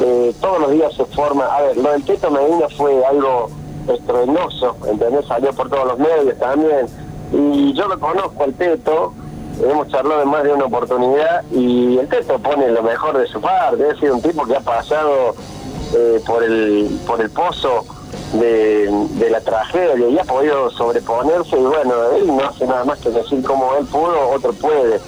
Eh, 0.00 0.34
todos 0.40 0.60
los 0.60 0.70
días 0.72 0.94
se 0.94 1.04
forma. 1.06 1.44
A 1.44 1.62
ver, 1.62 1.76
lo 1.76 1.92
del 1.92 2.04
Teto 2.04 2.30
Medina 2.30 2.66
fue 2.76 3.04
algo 3.04 3.50
estruendoso, 3.88 4.76
¿entendés? 4.86 5.26
Salió 5.26 5.52
por 5.52 5.68
todos 5.68 5.86
los 5.86 5.98
medios 5.98 6.38
también. 6.38 6.86
Y 7.32 7.72
yo 7.74 7.86
lo 7.86 7.98
conozco 8.00 8.42
al 8.42 8.54
Teto, 8.54 9.12
hemos 9.62 9.88
charlado 9.88 10.22
en 10.22 10.28
más 10.28 10.42
de 10.42 10.52
una 10.52 10.64
oportunidad 10.64 11.44
y 11.52 11.98
el 11.98 12.08
Teto 12.08 12.38
pone 12.38 12.68
lo 12.68 12.82
mejor 12.82 13.18
de 13.18 13.26
su 13.26 13.40
parte. 13.40 13.82
Es 13.82 13.94
decir, 13.94 14.10
un 14.10 14.22
tipo 14.22 14.44
que 14.46 14.56
ha 14.56 14.60
pasado 14.60 15.34
eh, 15.94 16.20
por, 16.26 16.42
el, 16.42 16.98
por 17.06 17.20
el 17.20 17.30
pozo 17.30 17.84
de, 18.34 18.90
de 19.18 19.30
la 19.30 19.40
tragedia 19.40 20.08
y 20.08 20.18
ha 20.18 20.24
podido 20.24 20.70
sobreponerse 20.70 21.58
y 21.58 21.62
bueno, 21.62 21.94
él 22.16 22.26
no 22.28 22.44
hace 22.44 22.66
nada 22.66 22.84
más 22.84 22.98
que 23.00 23.10
decir 23.10 23.42
cómo 23.42 23.74
él 23.78 23.86
pudo, 23.86 24.30
otro 24.30 24.52
puede. 24.54 25.00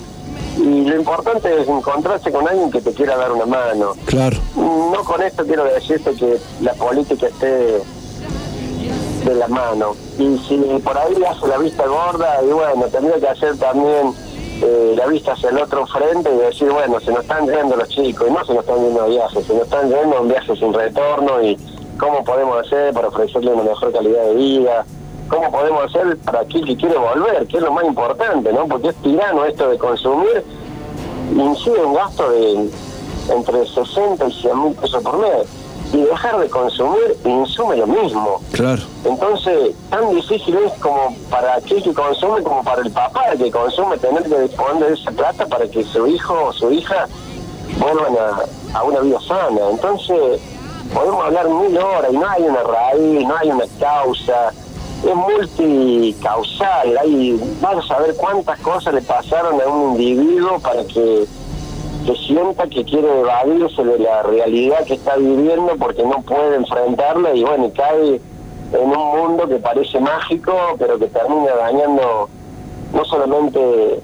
Y 0.56 0.84
lo 0.84 0.96
importante 0.96 1.60
es 1.60 1.68
encontrarse 1.68 2.30
con 2.30 2.46
alguien 2.46 2.70
que 2.70 2.80
te 2.80 2.92
quiera 2.92 3.16
dar 3.16 3.32
una 3.32 3.46
mano. 3.46 3.94
Claro. 4.04 4.36
No 4.56 5.02
con 5.04 5.22
esto 5.22 5.44
quiero 5.44 5.64
decirte 5.64 6.14
que 6.14 6.38
la 6.60 6.74
política 6.74 7.26
esté 7.26 7.82
de 9.24 9.34
la 9.34 9.48
mano. 9.48 9.94
Y 10.18 10.38
si 10.38 10.56
por 10.84 10.96
ahí 10.98 11.14
hace 11.24 11.46
la 11.46 11.58
vista 11.58 11.86
gorda, 11.86 12.40
y 12.42 12.52
bueno, 12.52 12.86
tendría 12.86 13.18
que 13.18 13.28
hacer 13.28 13.56
también 13.56 14.12
eh, 14.62 14.94
la 14.96 15.06
vista 15.06 15.32
hacia 15.32 15.50
el 15.50 15.58
otro 15.58 15.86
frente 15.86 16.30
y 16.32 16.38
decir, 16.38 16.70
bueno, 16.70 17.00
se 17.00 17.10
nos 17.10 17.22
están 17.22 17.46
yendo 17.46 17.76
los 17.76 17.88
chicos, 17.88 18.28
y 18.28 18.32
no 18.32 18.44
se 18.44 18.54
nos 18.54 18.64
están 18.64 18.80
yendo 18.80 19.02
a 19.02 19.06
viajes, 19.06 19.46
se 19.46 19.54
nos 19.54 19.62
están 19.64 19.88
yendo 19.88 20.16
a 20.16 20.20
un 20.20 20.28
viaje 20.28 20.56
sin 20.56 20.72
retorno 20.72 21.42
y 21.42 21.56
cómo 21.98 22.24
podemos 22.24 22.66
hacer 22.66 22.92
para 22.92 23.08
ofrecerle 23.08 23.52
una 23.52 23.62
mejor 23.62 23.92
calidad 23.92 24.24
de 24.24 24.34
vida, 24.34 24.84
cómo 25.32 25.50
podemos 25.50 25.86
hacer 25.86 26.18
para 26.18 26.40
aquel 26.40 26.64
que 26.66 26.76
quiere 26.76 26.96
volver, 26.98 27.46
que 27.46 27.56
es 27.56 27.62
lo 27.62 27.72
más 27.72 27.84
importante, 27.84 28.52
¿no? 28.52 28.66
Porque 28.66 28.88
es 28.88 28.96
tirano 28.96 29.46
esto 29.46 29.70
de 29.70 29.78
consumir, 29.78 30.44
incide 31.34 31.84
un 31.84 31.94
gasto 31.94 32.30
de 32.30 32.70
entre 33.30 33.66
60 33.66 34.28
y 34.28 34.32
100 34.32 34.62
mil 34.62 34.74
pesos 34.74 35.02
por 35.02 35.18
mes. 35.18 35.48
Y 35.94 36.02
dejar 36.02 36.38
de 36.38 36.48
consumir 36.48 37.16
insume 37.24 37.76
lo 37.76 37.86
mismo. 37.86 38.40
Claro. 38.52 38.80
Entonces, 39.04 39.74
tan 39.90 40.14
difícil 40.14 40.56
es 40.56 40.72
como 40.80 41.14
para 41.28 41.56
aquel 41.56 41.82
que 41.82 41.92
consume 41.92 42.42
como 42.42 42.62
para 42.64 42.82
el 42.82 42.90
papá 42.90 43.24
que 43.36 43.50
consume 43.50 43.98
tener 43.98 44.22
que 44.22 44.38
disponer 44.40 44.88
de 44.88 44.94
esa 44.94 45.10
plata 45.10 45.46
para 45.46 45.66
que 45.66 45.84
su 45.84 46.06
hijo 46.06 46.44
o 46.44 46.52
su 46.52 46.70
hija 46.72 47.06
vuelvan 47.78 48.16
a, 48.16 48.78
a 48.78 48.82
una 48.84 49.00
vida 49.00 49.18
sana. 49.20 49.60
Entonces, 49.70 50.40
podemos 50.94 51.24
hablar 51.24 51.48
mil 51.48 51.76
horas 51.76 52.10
y 52.10 52.16
no 52.16 52.28
hay 52.28 52.42
una 52.42 52.62
raíz, 52.62 53.26
no 53.26 53.36
hay 53.36 53.50
una 53.50 53.66
causa, 53.78 54.52
es 55.04 55.14
multicausal, 55.14 56.98
hay, 56.98 57.40
vamos 57.60 57.90
a 57.90 58.00
ver 58.00 58.14
cuántas 58.16 58.58
cosas 58.60 58.94
le 58.94 59.02
pasaron 59.02 59.60
a 59.60 59.68
un 59.68 60.00
individuo 60.00 60.58
para 60.60 60.84
que 60.84 61.26
que 62.04 62.16
sienta 62.16 62.66
que 62.66 62.84
quiere 62.84 63.20
evadirse 63.20 63.84
de 63.84 63.98
la 64.00 64.22
realidad 64.22 64.84
que 64.84 64.94
está 64.94 65.16
viviendo 65.16 65.76
porque 65.78 66.02
no 66.02 66.20
puede 66.22 66.56
enfrentarla 66.56 67.32
y 67.34 67.44
bueno, 67.44 67.70
cae 67.74 68.20
en 68.72 68.88
un 68.88 69.18
mundo 69.18 69.48
que 69.48 69.56
parece 69.56 70.00
mágico, 70.00 70.52
pero 70.78 70.98
que 70.98 71.06
termina 71.06 71.54
dañando 71.54 72.28
no 72.92 73.04
solamente 73.04 74.00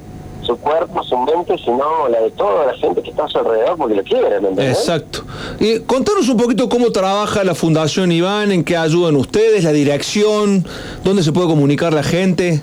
su 0.48 0.56
cuerpo, 0.58 1.02
su 1.04 1.16
mente, 1.18 1.56
sino 1.64 2.08
la 2.08 2.20
de 2.22 2.30
toda 2.32 2.66
la 2.66 2.74
gente 2.74 3.02
que 3.02 3.10
está 3.10 3.24
a 3.26 3.28
su 3.28 3.38
alrededor 3.38 3.76
porque 3.76 3.94
lo 3.94 4.02
quiere, 4.02 4.28
¿me 4.40 4.48
entendés? 4.48 4.78
Exacto. 4.78 5.20
Y 5.60 5.80
contanos 5.80 6.28
un 6.28 6.36
poquito 6.38 6.68
cómo 6.68 6.90
trabaja 6.90 7.44
la 7.44 7.54
Fundación 7.54 8.10
Iván, 8.10 8.50
en 8.50 8.64
qué 8.64 8.76
ayudan 8.76 9.14
ustedes, 9.16 9.62
la 9.62 9.72
dirección, 9.72 10.66
dónde 11.04 11.22
se 11.22 11.32
puede 11.32 11.46
comunicar 11.48 11.92
la 11.92 12.02
gente. 12.02 12.60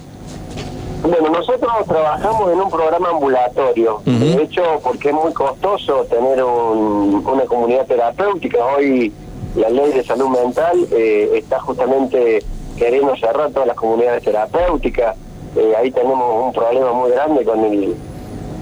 Bueno, 1.03 1.29
nosotros 1.29 1.71
trabajamos 1.87 2.51
en 2.51 2.59
un 2.59 2.69
programa 2.71 3.09
ambulatorio. 3.09 4.01
De 4.05 4.41
hecho, 4.41 4.63
porque 4.83 5.09
es 5.09 5.13
muy 5.13 5.31
costoso 5.33 6.05
tener 6.09 6.43
un- 6.43 7.23
una 7.25 7.45
comunidad 7.45 7.85
terapéutica. 7.85 8.57
Hoy 8.75 9.13
la 9.55 9.69
ley 9.69 9.91
de 9.93 10.03
salud 10.03 10.29
mental 10.29 10.75
eh, 10.91 11.29
está 11.35 11.59
justamente 11.59 12.43
queriendo 12.75 13.15
cerrar 13.17 13.51
todas 13.51 13.67
las 13.67 13.77
comunidades 13.77 14.23
terapéuticas. 14.23 15.15
Eh, 15.55 15.73
ahí 15.77 15.91
tenemos 15.91 16.45
un 16.45 16.53
problema 16.53 16.91
muy 16.91 17.11
grande 17.11 17.45
con 17.45 17.63
el 17.63 17.95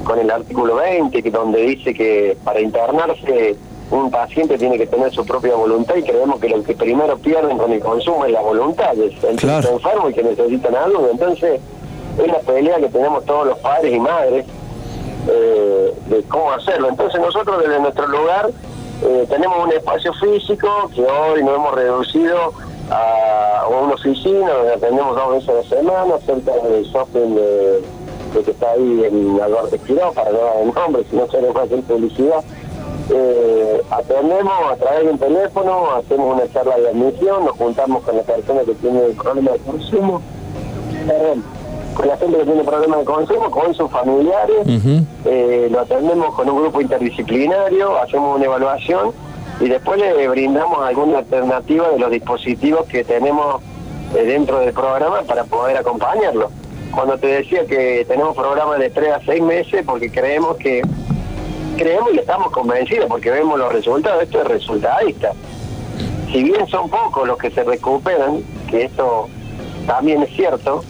con 0.04 0.20
el 0.20 0.30
artículo 0.30 0.76
20, 0.76 1.24
que 1.24 1.32
donde 1.32 1.62
dice 1.62 1.94
que 1.94 2.38
para 2.44 2.60
internarse 2.60 3.56
un 3.90 4.12
paciente 4.12 4.58
tiene 4.58 4.78
que 4.78 4.88
tener 4.88 5.12
su 5.12 5.26
propia 5.26 5.56
voluntad 5.56 5.96
y 5.96 6.04
creemos 6.04 6.40
que 6.40 6.50
lo 6.50 6.64
que 6.64 6.74
primero 6.74 7.18
pierden 7.18 7.58
con 7.58 7.72
el 7.72 7.80
consumo 7.80 8.26
es 8.26 8.32
la 8.32 8.42
voluntad, 8.42 8.98
es 8.98 9.20
sentirse 9.20 9.72
enfermo 9.72 10.10
y 10.10 10.14
que 10.14 10.24
necesitan 10.24 10.76
algo. 10.76 11.08
Entonces, 11.12 11.62
es 12.18 12.28
la 12.28 12.40
pelea 12.40 12.78
que 12.78 12.90
tenemos 12.90 13.24
todos 13.26 13.48
los 13.48 13.60
padres 13.60 13.94
y 13.94 14.00
madres 14.00 14.46
eh, 15.30 15.94
de 16.08 16.24
cómo 16.24 16.52
hacerlo. 16.52 16.90
Entonces, 16.90 17.22
nosotros 17.22 17.64
desde 17.64 17.80
nuestro 17.80 18.08
lugar 18.08 18.50
eh, 19.04 19.26
tenemos 19.30 19.64
un 19.64 19.72
espacio 19.72 20.14
físico 20.14 20.68
que 20.94 21.02
hoy 21.02 21.44
nos 21.44 21.56
hemos 21.56 21.76
reducido 21.76 22.54
a, 22.90 23.68
una 23.68 23.94
oficina 23.94 24.52
donde 24.52 24.74
atendemos 24.74 25.16
dos 25.16 25.32
veces 25.32 25.50
a 25.50 25.54
la 25.54 25.64
semana, 25.64 26.18
cerca 26.26 26.52
del 26.52 26.84
shopping 26.86 27.36
de, 27.36 27.82
de 28.34 28.44
que 28.44 28.52
está 28.52 28.72
ahí 28.72 29.04
en 29.06 29.42
Alberto 29.42 29.76
Esquiró, 29.76 30.12
para 30.14 30.32
no 30.32 30.40
dar 30.40 30.58
el 30.62 30.74
nombre, 30.74 31.04
si 31.10 31.16
no 31.16 31.28
se 31.28 31.42
les 31.42 31.56
va 31.56 31.62
a 31.62 31.64
hacer 31.64 31.82
publicidad. 31.82 32.44
Eh, 33.10 33.82
atendemos 33.90 34.54
a 34.72 34.76
través 34.78 35.06
de 35.06 35.12
un 35.12 35.18
teléfono, 35.20 35.92
hacemos 35.96 36.36
una 36.36 36.52
charla 36.52 36.78
de 36.78 36.90
admisión, 36.90 37.46
nos 37.46 37.58
juntamos 37.58 38.04
con 38.04 38.16
la 38.16 38.24
persona 38.24 38.62
que 38.62 38.74
tiene 38.76 39.02
problema 39.10 39.52
de 39.52 39.60
consumo, 39.60 40.22
perdón, 41.06 41.44
con 41.96 42.08
la 42.08 42.18
gente 42.18 42.38
que 42.38 42.46
tiene 42.46 42.64
problemas 42.64 43.00
de 43.00 43.06
consumo, 43.06 43.52
con 43.52 43.74
sus 43.74 43.92
familiares, 43.92 44.66
eh, 45.26 45.68
lo 45.70 45.82
atendemos 45.82 46.34
con 46.34 46.50
un 46.50 46.62
grupo 46.62 46.82
interdisciplinario, 46.82 47.98
hacemos 47.98 48.38
una 48.38 48.46
evaluación 48.46 49.12
y 49.64 49.70
después 49.70 49.98
le 49.98 50.28
brindamos 50.28 50.80
alguna 50.80 51.20
alternativa 51.20 51.88
de 51.90 51.98
los 51.98 52.12
dispositivos 52.12 52.86
que 52.86 53.06
tenemos 53.06 53.62
eh, 54.14 54.24
dentro 54.24 54.60
del 54.60 54.74
programa 54.74 55.22
para 55.22 55.46
poder 55.46 55.78
acompañarlo. 55.78 56.52
Cuando 56.92 57.18
te 57.18 57.28
decía 57.28 57.66
que 57.66 58.04
tenemos 58.06 58.36
programas 58.36 58.80
de 58.80 58.90
3 58.90 59.14
a 59.14 59.22
6 59.24 59.42
meses 59.42 59.86
porque 59.86 60.12
creemos 60.12 60.58
que 60.58 60.82
creemos 61.78 62.14
y 62.14 62.20
estamos 62.20 62.52
convencidos 62.52 63.06
porque 63.08 63.32
vemos 63.32 63.58
los 63.58 63.72
resultados, 63.72 64.24
esto 64.24 64.42
es 64.42 64.48
resultadista. 64.48 65.32
Si 66.34 66.44
bien 66.44 66.68
son 66.68 66.90
pocos 66.90 67.26
los 67.26 67.38
que 67.38 67.50
se 67.50 67.64
recuperan, 67.64 68.44
que 68.70 68.84
esto 68.84 69.30
también 69.88 70.24
es 70.24 70.36
cierto, 70.36 70.84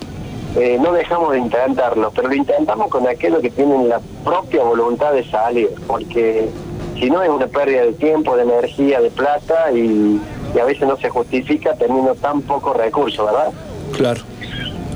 eh, 0.56 0.80
no 0.82 0.94
dejamos 0.94 1.32
de 1.34 1.38
intentarlo, 1.38 2.12
pero 2.16 2.28
lo 2.28 2.34
intentamos 2.34 2.88
con 2.88 3.08
aquellos 3.08 3.42
que 3.44 3.52
tienen 3.52 3.88
la 3.88 4.02
propia 4.24 4.64
voluntad 4.64 5.14
de 5.14 5.24
salir, 5.30 5.70
porque 5.86 6.50
si 7.00 7.10
no 7.10 7.22
es 7.22 7.30
una 7.30 7.48
pérdida 7.48 7.86
de 7.86 7.94
tiempo, 7.94 8.36
de 8.36 8.44
energía, 8.44 9.02
de 9.02 9.10
plata 9.10 9.72
y, 9.72 10.20
a 10.60 10.66
veces 10.66 10.88
no 10.88 10.96
se 10.98 11.10
justifica 11.10 11.74
teniendo 11.74 12.14
tan 12.14 12.44
pocos 12.44 12.78
recursos, 12.78 13.26
¿verdad? 13.26 13.52
Claro. 13.98 14.22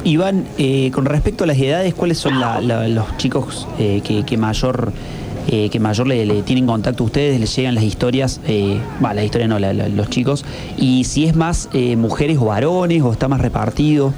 Iván, 0.04 0.46
eh, 0.60 0.92
con 0.94 1.06
respecto 1.06 1.46
a 1.46 1.48
las 1.48 1.58
edades, 1.58 1.96
¿cuáles 1.96 2.20
son 2.20 2.40
los 2.40 3.18
chicos 3.18 3.68
eh, 3.80 4.02
que, 4.02 4.38
mayor 4.38 4.94
eh, 5.48 5.70
que 5.72 5.80
mayor 5.80 6.06
le, 6.08 6.44
tienen 6.44 6.68
contacto 6.68 7.04
a 7.04 7.08
ustedes, 7.08 7.40
les 7.40 7.56
llegan 7.56 7.74
las 7.74 7.84
historias, 7.84 8.40
va, 9.04 9.16
las 9.16 9.26
historias 9.26 9.50
no, 9.50 9.58
los 9.60 10.10
chicos, 10.12 10.46
y 10.78 11.06
si 11.06 11.26
es 11.26 11.36
más 11.36 11.70
mujeres 11.98 12.38
o 12.38 12.46
varones 12.46 13.02
o 13.02 13.12
está 13.12 13.28
más 13.28 13.42
repartido? 13.42 14.14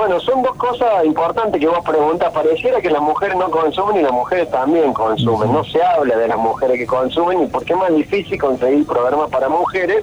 Bueno, 0.00 0.18
son 0.18 0.40
dos 0.40 0.56
cosas 0.56 1.04
importantes 1.04 1.60
que 1.60 1.68
vos 1.68 1.84
preguntas. 1.84 2.32
Pareciera 2.32 2.80
que 2.80 2.88
las 2.88 3.02
mujeres 3.02 3.36
no 3.36 3.50
consumen 3.50 3.98
y 3.98 4.00
las 4.02 4.12
mujeres 4.12 4.50
también 4.50 4.94
consumen. 4.94 5.52
No 5.52 5.62
se 5.62 5.82
habla 5.82 6.16
de 6.16 6.26
las 6.26 6.38
mujeres 6.38 6.78
que 6.78 6.86
consumen 6.86 7.42
y 7.42 7.46
porque 7.48 7.74
es 7.74 7.78
más 7.78 7.94
difícil 7.94 8.40
conseguir 8.40 8.86
programas 8.86 9.28
para 9.28 9.50
mujeres, 9.50 10.02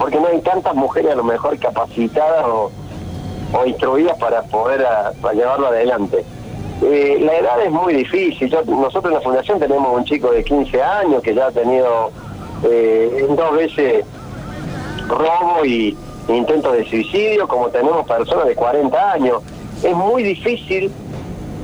porque 0.00 0.18
no 0.18 0.26
hay 0.26 0.40
tantas 0.40 0.74
mujeres 0.74 1.12
a 1.12 1.14
lo 1.14 1.22
mejor 1.22 1.56
capacitadas 1.60 2.44
o, 2.44 2.72
instruidas 3.64 4.18
para 4.18 4.42
poder 4.42 4.84
llevarlo 5.32 5.68
adelante. 5.68 6.24
Eh, 6.82 7.18
la 7.20 7.36
edad 7.36 7.60
es 7.64 7.70
muy 7.70 7.94
difícil. 7.94 8.50
nosotros 8.66 9.12
en 9.12 9.14
la 9.14 9.20
fundación 9.20 9.60
tenemos 9.60 9.96
un 9.96 10.04
chico 10.06 10.32
de 10.32 10.42
15 10.42 10.82
años 10.82 11.22
que 11.22 11.36
ya 11.36 11.46
ha 11.46 11.52
tenido 11.52 12.10
eh, 12.64 13.28
dos 13.30 13.52
veces 13.54 14.04
robo 15.06 15.64
y 15.64 15.96
intentos 16.34 16.72
de 16.72 16.84
suicidio, 16.84 17.46
como 17.48 17.68
tenemos 17.68 18.06
personas 18.06 18.46
de 18.46 18.54
40 18.54 19.12
años. 19.12 19.42
Es 19.82 19.94
muy 19.94 20.22
difícil, 20.22 20.90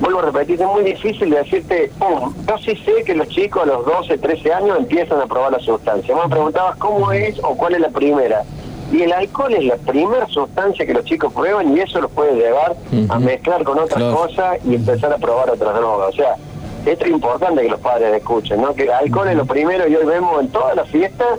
vuelvo 0.01 0.19
a 0.19 0.23
repetir, 0.23 0.61
es 0.61 0.67
muy 0.67 0.83
difícil 0.83 1.29
decirte, 1.29 1.91
pum, 1.99 2.33
yo 2.47 2.57
sí 2.57 2.75
sé 2.83 3.03
que 3.03 3.15
los 3.15 3.27
chicos 3.27 3.63
a 3.63 3.65
los 3.65 3.85
12, 3.85 4.17
13 4.17 4.53
años 4.53 4.77
empiezan 4.77 5.21
a 5.21 5.27
probar 5.27 5.51
la 5.51 5.59
sustancia. 5.59 6.15
Me 6.15 6.29
preguntabas 6.29 6.77
cómo 6.77 7.11
es 7.11 7.39
o 7.43 7.55
cuál 7.55 7.75
es 7.75 7.81
la 7.81 7.89
primera. 7.89 8.43
Y 8.91 9.01
el 9.01 9.11
alcohol 9.11 9.53
es 9.53 9.65
la 9.65 9.75
primera 9.75 10.27
sustancia 10.27 10.85
que 10.85 10.93
los 10.93 11.03
chicos 11.03 11.33
prueban 11.33 11.75
y 11.75 11.81
eso 11.81 11.99
los 11.99 12.09
puede 12.11 12.35
llevar 12.35 12.75
a 13.09 13.19
mezclar 13.19 13.63
con 13.63 13.77
otras 13.79 14.01
cosas 14.13 14.59
y 14.65 14.75
empezar 14.75 15.11
a 15.11 15.17
probar 15.17 15.49
otras 15.49 15.75
drogas. 15.75 16.09
O 16.09 16.13
sea, 16.13 16.35
esto 16.85 17.03
es 17.03 17.11
importante 17.11 17.63
que 17.63 17.69
los 17.69 17.81
padres 17.81 18.13
escuchen, 18.15 18.61
¿no? 18.61 18.73
Que 18.73 18.89
alcohol 18.89 19.27
es 19.27 19.35
lo 19.35 19.45
primero 19.45 19.87
y 19.89 19.95
hoy 19.95 20.05
vemos 20.05 20.39
en 20.39 20.47
todas 20.49 20.73
las 20.75 20.87
fiestas 20.87 21.37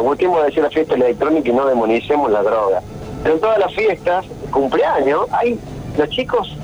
último 0.00 0.40
decir 0.42 0.62
la 0.62 0.70
fiesta 0.70 0.94
electrónica 0.94 1.48
y 1.48 1.52
no 1.52 1.66
demonicemos 1.66 2.30
la 2.30 2.42
droga. 2.42 2.82
Pero 3.22 3.34
en 3.36 3.40
todas 3.40 3.58
las 3.58 3.72
fiestas, 3.74 4.26
cumpleaños, 4.50 5.26
hay 5.30 5.58
los 5.96 6.08
chicos 6.10 6.56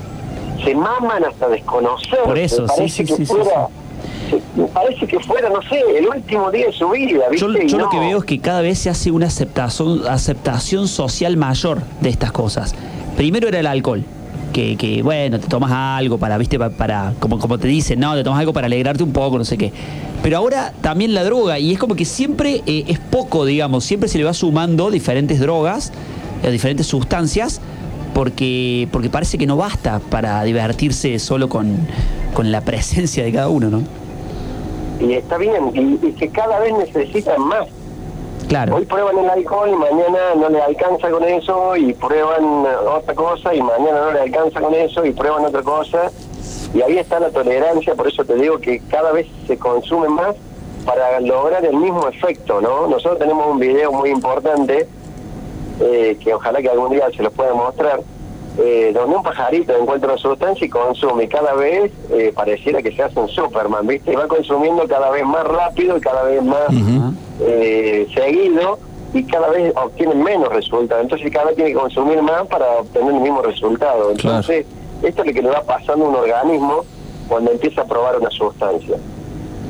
se 0.63 0.75
maman 0.75 1.23
hasta 1.25 1.47
desconocer. 1.49 2.19
Por 2.23 2.37
eso, 2.37 2.67
sí, 2.67 2.89
sí, 2.89 3.05
sí, 3.05 3.25
parece 4.73 5.07
que 5.07 5.19
fuera, 5.19 5.49
no 5.49 5.61
sé, 5.63 5.81
el 5.97 6.07
último 6.07 6.51
día 6.51 6.67
de 6.67 6.73
su 6.73 6.89
vida. 6.89 7.25
Yo, 7.35 7.47
lo 7.47 7.89
que 7.89 7.99
veo 7.99 8.19
es 8.19 8.25
que 8.25 8.39
cada 8.39 8.61
vez 8.61 8.79
se 8.79 8.89
hace 8.89 9.11
una 9.11 9.27
aceptación, 9.27 10.07
aceptación 10.07 10.87
social 10.87 11.37
mayor 11.37 11.81
de 12.01 12.09
estas 12.09 12.31
cosas. 12.31 12.75
Primero 13.17 13.47
era 13.47 13.59
el 13.59 13.67
alcohol. 13.67 14.03
Que, 14.53 14.75
que, 14.75 15.01
bueno, 15.01 15.39
te 15.39 15.47
tomas 15.47 15.71
algo 15.71 16.17
para, 16.17 16.37
viste, 16.37 16.59
para, 16.59 17.13
como, 17.19 17.39
como 17.39 17.57
te 17.57 17.67
dicen, 17.67 17.99
no, 17.99 18.15
te 18.15 18.23
tomas 18.23 18.39
algo 18.39 18.53
para 18.53 18.67
alegrarte 18.67 19.03
un 19.03 19.13
poco, 19.13 19.37
no 19.37 19.45
sé 19.45 19.57
qué. 19.57 19.71
Pero 20.21 20.37
ahora 20.37 20.73
también 20.81 21.13
la 21.13 21.23
droga, 21.23 21.57
y 21.57 21.71
es 21.71 21.79
como 21.79 21.95
que 21.95 22.05
siempre 22.05 22.61
eh, 22.65 22.85
es 22.87 22.99
poco, 22.99 23.45
digamos, 23.45 23.83
siempre 23.83 24.09
se 24.09 24.17
le 24.17 24.23
va 24.23 24.33
sumando 24.33 24.91
diferentes 24.91 25.39
drogas, 25.39 25.91
eh, 26.43 26.51
diferentes 26.51 26.85
sustancias, 26.85 27.61
porque, 28.13 28.87
porque 28.91 29.09
parece 29.09 29.37
que 29.37 29.47
no 29.47 29.57
basta 29.57 29.99
para 29.99 30.43
divertirse 30.43 31.17
solo 31.19 31.49
con, 31.49 31.77
con 32.33 32.51
la 32.51 32.61
presencia 32.61 33.23
de 33.23 33.31
cada 33.31 33.47
uno, 33.47 33.69
¿no? 33.69 33.81
Y 34.99 35.13
está 35.13 35.37
bien, 35.37 35.71
y, 35.73 36.11
que 36.11 36.27
cada 36.29 36.59
vez 36.59 36.73
necesitan 36.77 37.41
más. 37.41 37.67
Claro. 38.47 38.75
Hoy 38.75 38.85
prueban 38.85 39.17
el 39.17 39.29
alcohol 39.29 39.69
y 39.69 39.75
mañana 39.75 40.35
no 40.35 40.49
les 40.49 40.61
alcanza 40.61 41.09
con 41.09 41.23
eso 41.23 41.75
y 41.77 41.93
prueban 41.93 42.65
otra 42.87 43.15
cosa 43.15 43.53
y 43.53 43.61
mañana 43.61 44.01
no 44.01 44.11
les 44.11 44.21
alcanza 44.23 44.59
con 44.59 44.73
eso 44.73 45.05
y 45.05 45.11
prueban 45.11 45.45
otra 45.45 45.61
cosa 45.63 46.11
y 46.73 46.81
ahí 46.81 46.97
está 46.97 47.19
la 47.19 47.29
tolerancia, 47.31 47.95
por 47.95 48.07
eso 48.07 48.23
te 48.23 48.35
digo 48.35 48.59
que 48.59 48.79
cada 48.89 49.11
vez 49.11 49.27
se 49.45 49.57
consume 49.57 50.07
más 50.09 50.35
para 50.85 51.19
lograr 51.19 51.65
el 51.65 51.75
mismo 51.75 52.07
efecto, 52.07 52.61
¿no? 52.61 52.87
Nosotros 52.87 53.19
tenemos 53.19 53.47
un 53.47 53.59
video 53.59 53.91
muy 53.91 54.09
importante, 54.09 54.87
eh, 55.79 56.17
que 56.19 56.33
ojalá 56.33 56.61
que 56.61 56.69
algún 56.69 56.91
día 56.91 57.09
se 57.15 57.23
los 57.23 57.33
pueda 57.33 57.53
mostrar, 57.53 57.99
eh, 58.57 58.91
donde 58.93 59.15
un 59.15 59.23
pajarito 59.23 59.75
encuentra 59.75 60.09
una 60.13 60.21
sustancia 60.21 60.65
y 60.65 60.69
consume, 60.69 61.23
y 61.23 61.27
cada 61.27 61.53
vez 61.53 61.91
eh, 62.11 62.31
pareciera 62.35 62.81
que 62.81 62.91
se 62.91 63.03
hace 63.03 63.19
un 63.19 63.29
Superman, 63.29 63.87
¿viste? 63.87 64.11
Y 64.11 64.15
va 64.15 64.27
consumiendo 64.27 64.87
cada 64.87 65.09
vez 65.09 65.25
más 65.25 65.43
rápido 65.45 65.97
y 65.97 66.01
cada 66.01 66.23
vez 66.23 66.43
más 66.43 66.67
seguido, 68.13 68.79
y 69.13 69.23
cada 69.23 69.49
vez 69.49 69.73
obtiene 69.75 70.15
menos 70.15 70.49
resultados. 70.49 71.03
Entonces 71.03 71.31
cada 71.31 71.47
vez 71.47 71.55
tiene 71.55 71.71
que 71.71 71.77
consumir 71.77 72.21
más 72.21 72.47
para 72.47 72.65
obtener 72.79 73.13
el 73.13 73.21
mismo 73.21 73.41
resultado. 73.41 74.11
Entonces... 74.11 74.65
Esto 75.03 75.23
es 75.23 75.27
lo 75.27 75.33
que 75.33 75.41
le 75.41 75.49
va 75.49 75.63
pasando 75.63 76.05
a 76.05 76.09
un 76.09 76.15
organismo 76.15 76.85
cuando 77.27 77.51
empieza 77.51 77.81
a 77.81 77.85
probar 77.85 78.19
una 78.19 78.29
sustancia. 78.29 78.97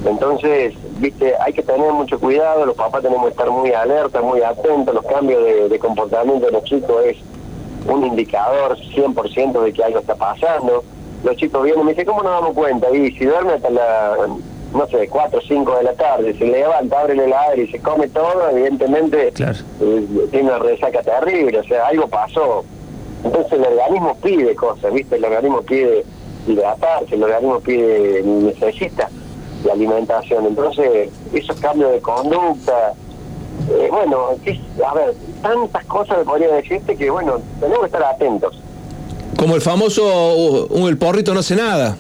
Entonces, 0.06 0.74
viste, 0.98 1.34
hay 1.40 1.54
que 1.54 1.64
tener 1.64 1.94
mucho 1.94 2.20
cuidado, 2.20 2.66
los 2.66 2.76
papás 2.76 3.02
tenemos 3.02 3.26
que 3.26 3.32
estar 3.32 3.50
muy 3.50 3.72
alerta, 3.72 4.22
muy 4.22 4.42
atentos, 4.42 4.94
los 4.94 5.06
cambios 5.06 5.70
de, 5.70 5.80
comportamiento 5.80 6.48
de 6.48 6.52
los 6.52 6.64
chicos 6.64 7.06
es 7.06 7.18
un 7.88 8.06
indicador 8.06 8.78
100% 8.78 9.62
de 9.62 9.74
que 9.74 9.84
algo 9.84 10.00
está 10.00 10.16
pasando. 10.16 10.84
Los 11.24 11.36
chicos 11.36 11.64
vienen 11.64 11.82
y 11.82 11.86
me 11.86 11.92
dicen, 11.92 12.06
¿cómo 12.06 12.24
nos 12.24 12.32
damos 12.32 12.54
cuenta? 12.54 12.90
Y 12.96 13.12
si 13.14 13.26
duerme 13.26 13.54
hasta 13.54 13.70
la, 13.70 14.18
no 14.74 14.88
sé, 14.88 15.08
4 15.08 15.38
o 15.38 15.42
5 15.42 15.78
de 15.78 15.84
la 15.84 15.94
tarde, 15.94 16.34
se 16.38 16.46
levanta, 16.46 17.02
abre 17.02 17.14
el 17.14 17.34
aire 17.34 17.64
y 17.64 17.72
se 17.72 17.80
come 17.80 18.08
todo, 18.08 18.50
evidentemente 18.52 19.28
eh, 19.28 20.08
tiene 20.32 20.50
una 20.50 20.60
resaca 20.60 21.02
terrible, 21.04 21.60
o 21.60 21.64
sea, 21.64 21.88
algo 21.88 22.08
pasó. 22.08 22.64
Entonces 23.24 23.54
el 23.54 23.66
organismo 23.66 24.18
pide 24.22 24.56
cosas, 24.56 24.92
¿viste? 24.94 25.18
El 25.18 25.26
organismo 25.26 25.62
pide 25.62 26.04
hidratarse, 26.48 27.16
el 27.16 27.24
organismo 27.24 27.60
pide, 27.60 28.24
necesita 28.24 29.10
de 29.64 29.72
alimentación. 29.72 30.48
Entonces, 30.48 31.10
esos 31.34 31.60
cambios 31.60 31.92
de 31.92 32.02
conducta, 32.02 32.94
eh, 33.70 33.88
bueno, 33.92 34.30
a 34.86 34.94
ver, 34.94 35.14
tantas 35.42 35.86
cosas 35.86 36.20
me 36.20 36.24
podría 36.26 36.54
decirte 36.54 36.96
que, 36.96 37.10
bueno, 37.10 37.40
tenemos 37.60 37.82
que 37.82 37.86
estar 37.88 38.04
atentos. 38.04 38.60
Como 39.38 39.56
el 39.56 39.62
famoso, 39.62 40.68
uh, 40.70 40.88
el 40.88 40.98
porrito 40.98 41.34
no 41.34 41.40
hace 41.40 41.56
nada. 41.56 41.98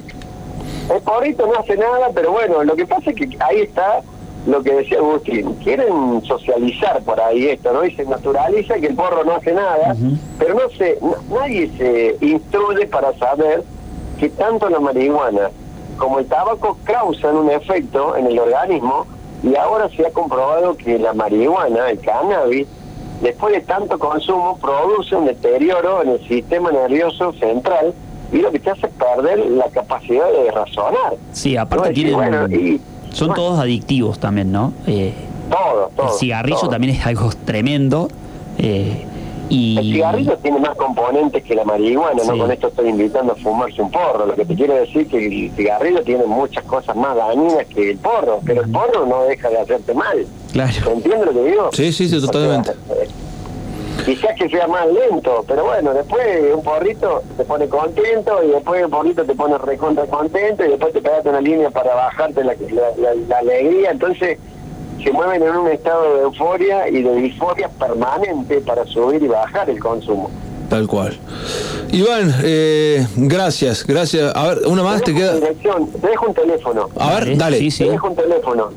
El 0.93 1.01
porrito 1.01 1.47
no 1.47 1.59
hace 1.59 1.77
nada, 1.77 2.09
pero 2.13 2.31
bueno, 2.31 2.63
lo 2.63 2.75
que 2.75 2.85
pasa 2.85 3.11
es 3.11 3.15
que 3.15 3.37
ahí 3.39 3.61
está 3.61 4.01
lo 4.47 4.63
que 4.63 4.73
decía 4.73 4.97
Agustín, 4.97 5.53
quieren 5.63 6.23
socializar 6.25 7.01
por 7.03 7.21
ahí 7.21 7.49
esto, 7.49 7.71
¿no? 7.71 7.85
Y 7.85 7.93
se 7.95 8.05
naturaliza 8.05 8.75
que 8.75 8.87
el 8.87 8.95
porro 8.95 9.23
no 9.23 9.35
hace 9.35 9.53
nada, 9.53 9.95
pero 10.39 10.55
no 10.55 10.69
se, 10.77 10.97
nadie 11.29 11.71
se 11.77 12.25
instruye 12.25 12.87
para 12.87 13.15
saber 13.19 13.63
que 14.19 14.29
tanto 14.29 14.67
la 14.69 14.79
marihuana 14.79 15.51
como 15.97 16.19
el 16.19 16.25
tabaco 16.25 16.77
causan 16.83 17.35
un 17.35 17.51
efecto 17.51 18.15
en 18.15 18.25
el 18.25 18.39
organismo 18.39 19.05
y 19.43 19.55
ahora 19.55 19.89
se 19.95 20.05
ha 20.05 20.11
comprobado 20.11 20.75
que 20.77 20.99
la 20.99 21.13
marihuana, 21.13 21.89
el 21.89 21.99
cannabis, 21.99 22.67
después 23.21 23.53
de 23.53 23.61
tanto 23.61 23.97
consumo 23.99 24.57
produce 24.61 25.15
un 25.15 25.25
deterioro 25.25 26.03
en 26.03 26.09
el 26.09 26.27
sistema 26.27 26.71
nervioso 26.71 27.33
central 27.33 27.93
y 28.31 28.37
lo 28.37 28.51
que 28.51 28.59
te 28.59 28.69
hace 28.69 28.87
perder 28.87 29.39
la 29.51 29.67
capacidad 29.69 30.31
de 30.31 30.51
razonar. 30.51 31.15
Sí, 31.31 31.57
aparte 31.57 31.89
No, 31.89 31.93
tienen. 31.93 32.13
bueno, 32.15 32.47
y- 32.49 32.79
son 33.11 33.33
todos 33.33 33.59
adictivos 33.59 34.19
también, 34.19 34.51
¿no? 34.51 34.73
Eh, 34.87 35.13
Todo, 35.49 35.91
todo. 35.97 36.07
el 36.07 36.13
cigarrillo 36.13 36.69
también 36.69 36.95
es 36.95 37.05
algo 37.05 37.29
tremendo. 37.45 38.07
eh, 38.57 39.05
y. 39.51 39.77
El 39.77 39.83
cigarrillo 39.93 40.37
tiene 40.37 40.59
más 40.59 40.75
componentes 40.77 41.43
que 41.43 41.53
la 41.55 41.63
marihuana, 41.65 42.23
no 42.23 42.37
con 42.37 42.51
esto 42.51 42.67
estoy 42.69 42.89
invitando 42.89 43.33
a 43.33 43.35
fumarse 43.35 43.81
un 43.81 43.91
porro. 43.91 44.25
Lo 44.25 44.35
que 44.35 44.45
te 44.45 44.55
quiero 44.55 44.73
decir 44.75 45.01
es 45.01 45.07
que 45.09 45.17
el 45.25 45.51
cigarrillo 45.55 46.01
tiene 46.03 46.25
muchas 46.25 46.63
cosas 46.65 46.95
más 46.95 47.15
dañinas 47.15 47.65
que 47.67 47.91
el 47.91 47.97
porro, 47.97 48.39
pero 48.45 48.61
el 48.63 48.71
porro 48.71 49.05
no 49.05 49.23
deja 49.25 49.49
de 49.49 49.59
hacerte 49.59 49.93
mal. 49.93 50.25
Claro. 50.53 50.91
¿Entiendes 50.91 51.25
lo 51.27 51.33
que 51.33 51.49
digo? 51.49 51.69
Sí, 51.73 51.91
sí, 51.91 52.07
sí, 52.09 52.19
totalmente. 52.21 52.71
Quizás 54.05 54.31
que 54.35 54.49
sea 54.49 54.67
más 54.67 54.87
lento, 54.87 55.45
pero 55.47 55.63
bueno, 55.65 55.93
después 55.93 56.23
un 56.55 56.63
porrito 56.63 57.21
te 57.37 57.43
pone 57.45 57.67
contento 57.67 58.43
y 58.43 58.47
después 58.49 58.83
un 58.83 58.89
porrito 58.89 59.23
te 59.25 59.35
pone 59.35 59.57
recontra 59.59 60.05
contento 60.07 60.65
y 60.65 60.69
después 60.69 60.91
te 60.91 61.01
pegaste 61.01 61.29
una 61.29 61.39
línea 61.41 61.69
para 61.69 61.93
bajarte 61.93 62.43
la, 62.43 62.53
la- 62.55 62.95
la- 62.97 63.13
la 63.27 63.37
alegría. 63.37 63.91
Entonces 63.91 64.39
se 65.03 65.11
mueven 65.11 65.41
en 65.43 65.55
un 65.55 65.67
estado 65.67 66.15
de 66.15 66.21
euforia 66.23 66.87
y 66.89 67.01
de 67.03 67.15
disforia 67.15 67.69
permanente 67.69 68.61
para 68.61 68.85
subir 68.85 69.21
y 69.23 69.27
bajar 69.27 69.69
el 69.69 69.79
consumo. 69.79 70.29
Tal 70.69 70.87
cual. 70.87 71.17
Iván, 71.91 72.33
eh, 72.43 73.05
gracias, 73.17 73.85
gracias. 73.85 74.33
A 74.35 74.47
ver, 74.47 74.59
una 74.67 74.83
más 74.83 75.01
te 75.01 75.13
queda. 75.13 75.35
Dirección, 75.35 75.87
te 75.87 76.07
dejo 76.07 76.27
un 76.27 76.33
teléfono. 76.33 76.89
A 76.97 77.15
ver, 77.19 77.37
dale. 77.37 77.57
Te 77.69 77.89
dejo 77.89 78.07
un 78.07 78.15
teléfono. 78.15 78.69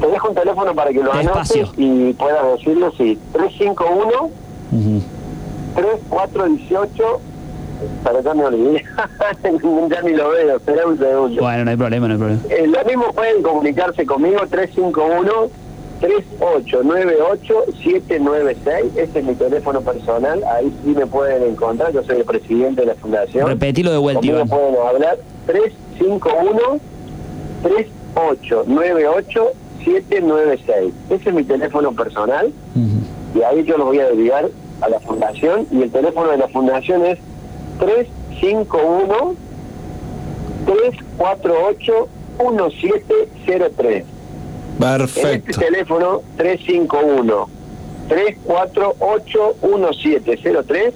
Te 0.00 0.06
dejo 0.08 0.28
un 0.28 0.34
teléfono 0.34 0.74
para 0.74 0.90
que 0.90 1.00
lo 1.02 1.12
Despacio. 1.12 1.62
anotes 1.62 1.78
y 1.78 2.12
puedas 2.14 2.52
decirlo, 2.56 2.92
sí. 2.98 3.18
351 3.32 4.30
3418 5.76 7.20
para 8.02 8.20
ya 8.20 8.34
me 8.34 8.44
olvidé. 8.44 8.84
ya 9.90 10.02
ni 10.02 10.12
lo 10.12 10.30
veo, 10.30 10.56
espera 10.56 10.86
un 10.86 10.98
segundo. 10.98 11.42
Bueno, 11.42 11.64
no 11.64 11.70
hay 11.70 11.76
problema, 11.76 12.08
no 12.08 12.14
hay 12.14 12.18
problema. 12.18 12.42
Eh, 12.50 12.66
lo 12.66 12.84
mismo 12.84 13.12
pueden 13.12 13.42
comunicarse 13.42 14.06
conmigo, 14.06 14.38
351 14.48 15.50
3898 16.00 17.54
796 17.82 18.96
Este 18.96 19.18
es 19.20 19.24
mi 19.24 19.34
teléfono 19.34 19.80
personal, 19.80 20.42
ahí 20.44 20.72
sí 20.84 20.90
me 20.90 21.06
pueden 21.06 21.42
encontrar, 21.42 21.92
yo 21.92 22.02
soy 22.02 22.18
el 22.18 22.24
presidente 22.24 22.82
de 22.82 22.88
la 22.88 22.94
fundación. 22.96 23.48
Repetilo 23.48 23.92
de 23.92 23.98
vuelta, 23.98 24.26
Iván. 24.26 24.48
pueden 24.48 24.74
hablar 24.86 25.18
351 25.46 26.80
3898 27.62 29.52
796 29.84 30.94
Ese 31.10 31.28
es 31.28 31.34
mi 31.34 31.44
teléfono 31.44 31.92
personal 31.92 32.52
y 33.34 33.42
ahí 33.42 33.64
yo 33.64 33.76
los 33.76 33.86
voy 33.86 33.98
a 33.98 34.06
derivar 34.06 34.48
a 34.80 34.88
la 34.88 35.00
fundación 35.00 35.66
y 35.70 35.82
el 35.82 35.90
teléfono 35.90 36.30
de 36.30 36.38
la 36.38 36.48
fundación 36.48 37.04
es 37.06 37.18
351 37.78 39.34
348 40.66 42.08
1703 42.38 43.96
en 43.96 44.02
este 44.02 44.04
Perfecto. 44.78 45.60
teléfono 45.60 46.22
351 46.36 47.48
348 48.08 49.56
1703 49.62 50.94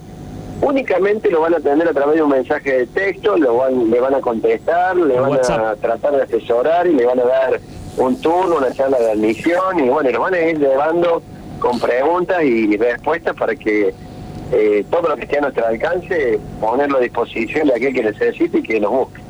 únicamente 0.60 1.30
lo 1.30 1.40
van 1.40 1.54
a 1.54 1.58
atender 1.58 1.88
a 1.88 1.92
través 1.92 2.16
de 2.16 2.22
un 2.22 2.30
mensaje 2.30 2.78
de 2.78 2.86
texto, 2.86 3.36
lo 3.36 3.58
van, 3.58 3.90
le 3.90 4.00
van 4.00 4.14
a 4.14 4.20
contestar, 4.20 4.96
le 4.96 5.18
van 5.20 5.34
a 5.34 5.76
tratar 5.76 6.16
de 6.16 6.22
asesorar 6.22 6.86
y 6.86 6.94
le 6.94 7.06
van 7.06 7.20
a 7.20 7.24
dar 7.24 7.60
un 7.96 8.20
turno, 8.20 8.56
una 8.56 8.72
charla 8.72 8.98
de 8.98 9.12
admisión 9.12 9.78
y 9.78 9.88
bueno, 9.88 10.10
lo 10.10 10.20
van 10.20 10.34
a 10.34 10.40
ir 10.40 10.58
llevando 10.58 11.22
con 11.60 11.78
preguntas 11.78 12.42
y 12.42 12.76
respuestas 12.76 13.34
para 13.36 13.54
que 13.54 13.94
eh, 14.52 14.84
todo 14.90 15.08
lo 15.08 15.16
que 15.16 15.24
esté 15.24 15.38
a 15.38 15.42
nuestro 15.42 15.66
alcance 15.66 16.38
ponerlo 16.60 16.98
a 16.98 17.00
disposición 17.00 17.68
de 17.68 17.74
aquel 17.74 17.94
que 17.94 18.02
necesite 18.02 18.58
y 18.58 18.62
que 18.62 18.80
nos 18.80 18.90
busque. 18.90 19.20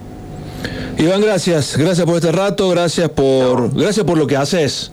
Iván, 0.98 1.20
gracias. 1.20 1.76
Gracias 1.76 2.06
por 2.06 2.16
este 2.16 2.32
rato, 2.32 2.68
gracias 2.70 3.08
por, 3.10 3.74
gracias 3.74 4.04
por 4.04 4.18
lo 4.18 4.26
que 4.26 4.36
haces. 4.36 4.90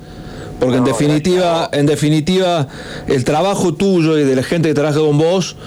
Porque 0.60 0.78
en 0.78 0.84
definitiva, 0.84 1.70
en 1.74 1.86
definitiva, 1.86 2.68
el 3.08 3.24
trabajo 3.24 3.74
tuyo 3.74 4.18
y 4.18 4.24
de 4.24 4.36
la 4.36 4.44
gente 4.44 4.70
que 4.70 4.74
trabaja 4.74 5.00
con 5.00 5.18
vos 5.18 5.58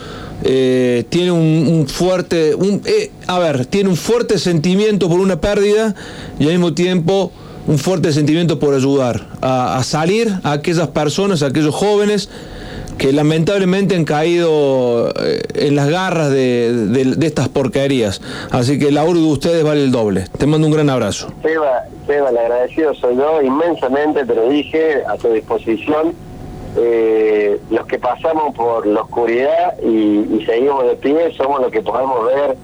eh, 0.45 1.05
tiene 1.09 1.33
un, 1.33 1.67
un 1.69 1.89
fuerte, 1.89 2.55
un, 2.55 2.81
eh, 2.87 3.11
a 3.27 3.39
ver, 3.39 3.67
tiene 3.67 3.91
un 3.91 3.97
fuerte 3.97 4.39
sentimiento 4.39 5.09
por 5.09 5.21
una 5.21 5.41
pérdida 5.41 5.95
y 6.39 6.45
al 6.45 6.53
mismo 6.53 6.73
tiempo 6.73 7.33
un 7.67 7.79
fuerte 7.79 8.13
sentimiento 8.13 8.59
por 8.59 8.75
ayudar 8.75 9.27
a, 9.43 9.77
a 9.77 9.85
salir 9.85 10.33
a 10.43 10.53
aquellas 10.53 10.89
personas, 10.89 11.43
a 11.43 11.47
aquellos 11.47 11.75
jóvenes 11.75 12.31
que 12.99 13.13
lamentablemente 13.13 13.95
han 13.95 14.05
caído 14.05 15.09
eh, 15.11 15.43
en 15.55 15.77
las 15.77 15.89
garras 15.89 16.31
de, 16.31 16.73
de- 16.73 17.15
de 17.17 17.27
estas 17.27 17.49
porquerías. 17.49 18.21
Así 18.51 18.79
que 18.79 18.89
el 18.89 18.95
laburo 18.97 19.21
de 19.21 19.27
ustedes 19.27 19.65
vale 19.65 19.85
el 19.85 19.93
doble. 19.93 20.25
Te 20.37 20.47
mando 20.47 20.67
un 20.67 20.73
gran 20.73 20.91
abrazo. 20.91 21.33
Seba, 21.43 21.85
Seba, 22.07 22.31
el 22.31 22.39
agradecido 22.39 22.93
soy 22.95 23.17
yo 23.17 23.41
inmensamente, 23.43 24.25
te 24.27 24.35
lo 24.35 24.49
dije, 24.49 25.03
a 25.09 25.17
tu 25.17 25.29
disposición. 25.33 26.13
Eh, 26.77 27.59
los 27.71 27.87
que 27.87 27.99
pasamos 27.99 28.55
por 28.55 28.87
la 28.87 29.01
oscuridad 29.01 29.75
y, 29.83 29.89
y 30.39 30.45
seguimos 30.47 30.85
de 30.85 30.95
pie 30.97 31.33
somos 31.37 31.61
los 31.63 31.73
que 31.73 31.81
podemos 31.81 32.27
ver 32.27 32.57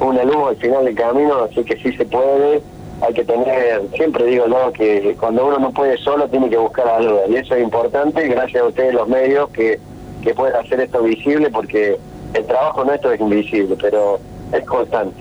una 0.00 0.24
luz 0.24 0.48
al 0.48 0.56
final 0.56 0.84
del 0.84 0.94
camino, 0.94 1.34
así 1.50 1.62
que 1.62 1.76
sí 1.76 1.92
se 1.96 2.04
puede. 2.06 2.62
Hay 3.04 3.14
que 3.14 3.24
tener, 3.24 3.82
siempre 3.96 4.26
digo 4.26 4.46
¿no? 4.46 4.72
que 4.72 5.16
cuando 5.18 5.46
uno 5.46 5.58
no 5.58 5.72
puede 5.72 5.98
solo 5.98 6.28
tiene 6.28 6.48
que 6.48 6.56
buscar 6.56 6.86
ayuda 6.88 7.22
y 7.28 7.36
eso 7.36 7.54
es 7.56 7.62
importante. 7.62 8.28
Gracias 8.28 8.62
a 8.62 8.66
ustedes 8.66 8.94
los 8.94 9.08
medios 9.08 9.50
que, 9.50 9.80
que 10.22 10.34
pueden 10.34 10.54
hacer 10.54 10.80
esto 10.80 11.02
visible 11.02 11.50
porque 11.50 11.98
el 12.34 12.46
trabajo 12.46 12.84
nuestro 12.84 13.12
es 13.12 13.20
invisible, 13.20 13.76
pero 13.80 14.20
es 14.52 14.64
constante. 14.64 15.20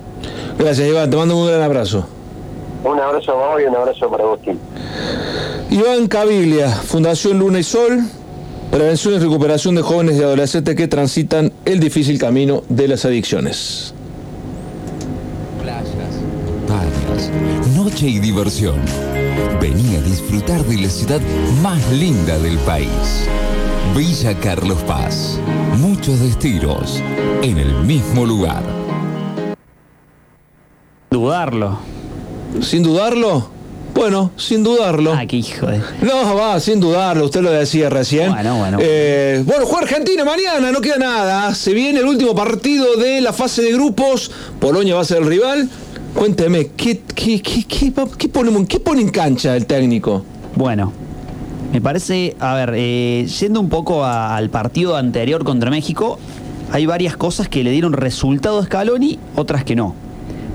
Gracias, 0.57 0.87
Iván. 0.87 1.09
Te 1.09 1.17
mando 1.17 1.35
un 1.35 1.47
gran 1.47 1.61
abrazo. 1.61 2.05
Un 2.83 2.99
abrazo 2.99 3.31
a 3.31 3.35
vos 3.35 3.61
y 3.61 3.65
un 3.65 3.75
abrazo 3.75 4.09
para 4.09 4.23
Agustín. 4.23 4.59
Iván 5.69 6.07
Caviglia, 6.07 6.69
Fundación 6.69 7.39
Luna 7.39 7.59
y 7.59 7.63
Sol, 7.63 7.99
prevención 8.71 9.13
y 9.15 9.19
recuperación 9.19 9.75
de 9.75 9.81
jóvenes 9.81 10.17
y 10.17 10.23
adolescentes 10.23 10.75
que 10.75 10.87
transitan 10.87 11.51
el 11.65 11.79
difícil 11.79 12.19
camino 12.19 12.63
de 12.69 12.87
las 12.87 13.05
adicciones. 13.05 13.93
Playas, 15.61 15.87
noche 17.91 18.07
y 18.07 18.19
diversión. 18.19 18.79
Vení 19.59 19.97
a 19.97 20.01
disfrutar 20.01 20.63
de 20.63 20.77
la 20.77 20.89
ciudad 20.89 21.19
más 21.61 21.91
linda 21.91 22.39
del 22.39 22.57
país. 22.59 23.27
Villa 23.95 24.33
Carlos 24.39 24.77
Paz. 24.83 25.37
Muchos 25.77 26.21
destinos 26.21 27.01
en 27.41 27.57
el 27.57 27.73
mismo 27.83 28.25
lugar. 28.25 28.63
Dudarlo. 31.09 31.79
¿Sin 32.61 32.81
dudarlo? 32.81 33.49
Bueno, 33.93 34.31
sin 34.37 34.63
dudarlo. 34.63 35.13
Ah, 35.13 35.25
qué 35.25 35.37
hijo 35.37 35.67
de. 35.67 35.81
No, 36.01 36.33
va, 36.35 36.61
sin 36.61 36.79
dudarlo, 36.79 37.25
usted 37.25 37.41
lo 37.41 37.51
decía 37.51 37.89
recién. 37.89 38.31
Bueno, 38.31 38.57
bueno. 38.57 38.77
Eh, 38.79 39.43
bueno, 39.45 39.65
juega 39.65 39.83
Argentina 39.83 40.23
mañana, 40.23 40.71
no 40.71 40.79
queda 40.79 40.97
nada. 40.97 41.53
Se 41.53 41.73
viene 41.73 41.99
el 41.99 42.05
último 42.05 42.33
partido 42.33 42.95
de 42.95 43.19
la 43.19 43.33
fase 43.33 43.61
de 43.61 43.73
grupos. 43.73 44.31
Polonia 44.61 44.95
va 44.95 45.01
a 45.01 45.05
ser 45.05 45.17
el 45.17 45.25
rival. 45.27 45.69
Cuénteme, 46.15 46.67
¿qué, 46.77 47.01
qué, 47.15 47.41
qué, 47.41 47.63
qué, 47.67 47.93
qué 48.17 48.29
pone 48.79 49.01
en 49.01 49.09
cancha 49.09 49.55
el 49.55 49.65
técnico? 49.65 50.23
Bueno, 50.55 50.91
me 51.71 51.79
parece, 51.79 52.35
a 52.39 52.53
ver, 52.53 52.73
eh, 52.75 53.25
yendo 53.39 53.59
un 53.61 53.69
poco 53.69 54.03
al 54.05 54.49
partido 54.49 54.97
anterior 54.97 55.43
contra 55.43 55.71
México, 55.71 56.19
hay 56.71 56.85
varias 56.85 57.15
cosas 57.15 57.47
que 57.47 57.63
le 57.63 57.71
dieron 57.71 57.93
resultado 57.93 58.59
a 58.59 58.65
Scaloni, 58.65 59.19
otras 59.35 59.63
que 59.63 59.75
no. 59.75 59.95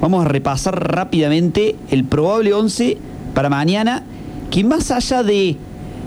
Vamos 0.01 0.27
a 0.27 0.29
repasar 0.29 0.93
rápidamente 0.93 1.75
el 1.91 2.05
probable 2.05 2.53
11 2.53 2.99
para 3.35 3.49
mañana, 3.49 4.03
que 4.51 4.63
más 4.63 4.91
allá 4.91 5.23
de 5.23 5.57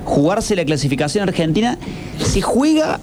jugarse 0.06 0.56
la 0.56 0.64
clasificación 0.64 1.28
argentina, 1.28 1.78
se 2.20 2.42
juega 2.42 3.00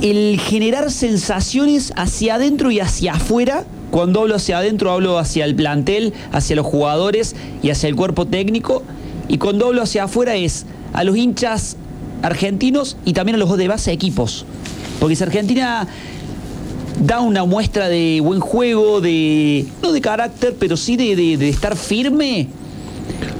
el 0.00 0.40
generar 0.40 0.90
sensaciones 0.90 1.92
hacia 1.96 2.36
adentro 2.36 2.70
y 2.70 2.80
hacia 2.80 3.14
afuera. 3.14 3.64
Cuando 3.94 4.22
hablo 4.22 4.34
hacia 4.34 4.58
adentro, 4.58 4.90
hablo 4.90 5.18
hacia 5.20 5.44
el 5.44 5.54
plantel, 5.54 6.14
hacia 6.32 6.56
los 6.56 6.66
jugadores 6.66 7.36
y 7.62 7.70
hacia 7.70 7.88
el 7.88 7.94
cuerpo 7.94 8.26
técnico. 8.26 8.82
Y 9.28 9.38
cuando 9.38 9.66
hablo 9.68 9.82
hacia 9.82 10.02
afuera 10.02 10.34
es 10.34 10.66
a 10.92 11.04
los 11.04 11.16
hinchas 11.16 11.76
argentinos 12.20 12.96
y 13.04 13.12
también 13.12 13.36
a 13.36 13.38
los 13.38 13.56
de 13.56 13.68
base 13.68 13.92
equipos. 13.92 14.46
Porque 14.98 15.14
si 15.14 15.22
Argentina 15.22 15.86
da 17.06 17.20
una 17.20 17.44
muestra 17.44 17.88
de 17.88 18.20
buen 18.20 18.40
juego, 18.40 19.00
de 19.00 19.64
no 19.80 19.92
de 19.92 20.00
carácter, 20.00 20.56
pero 20.58 20.76
sí 20.76 20.96
de, 20.96 21.14
de- 21.14 21.36
de 21.36 21.48
estar 21.48 21.76
firme, 21.76 22.48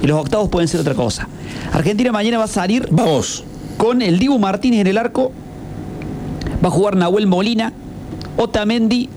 y 0.01 0.07
los 0.07 0.17
octavos 0.21 0.47
pueden 0.47 0.69
ser 0.69 0.79
otra 0.79 0.93
cosa. 0.93 1.27
Argentina 1.73 2.13
mañana 2.13 2.37
va 2.37 2.45
a 2.45 2.47
salir 2.47 2.87
Vamos. 2.91 3.43
con 3.77 4.01
el 4.01 4.19
Dibu 4.19 4.39
Martínez 4.39 4.79
en 4.79 4.87
el 4.87 4.97
arco, 4.97 5.33
va 6.63 6.69
a 6.69 6.71
jugar 6.71 6.95
Nahuel 6.95 7.27
Molina, 7.27 7.73
Otamendi, 8.37 9.09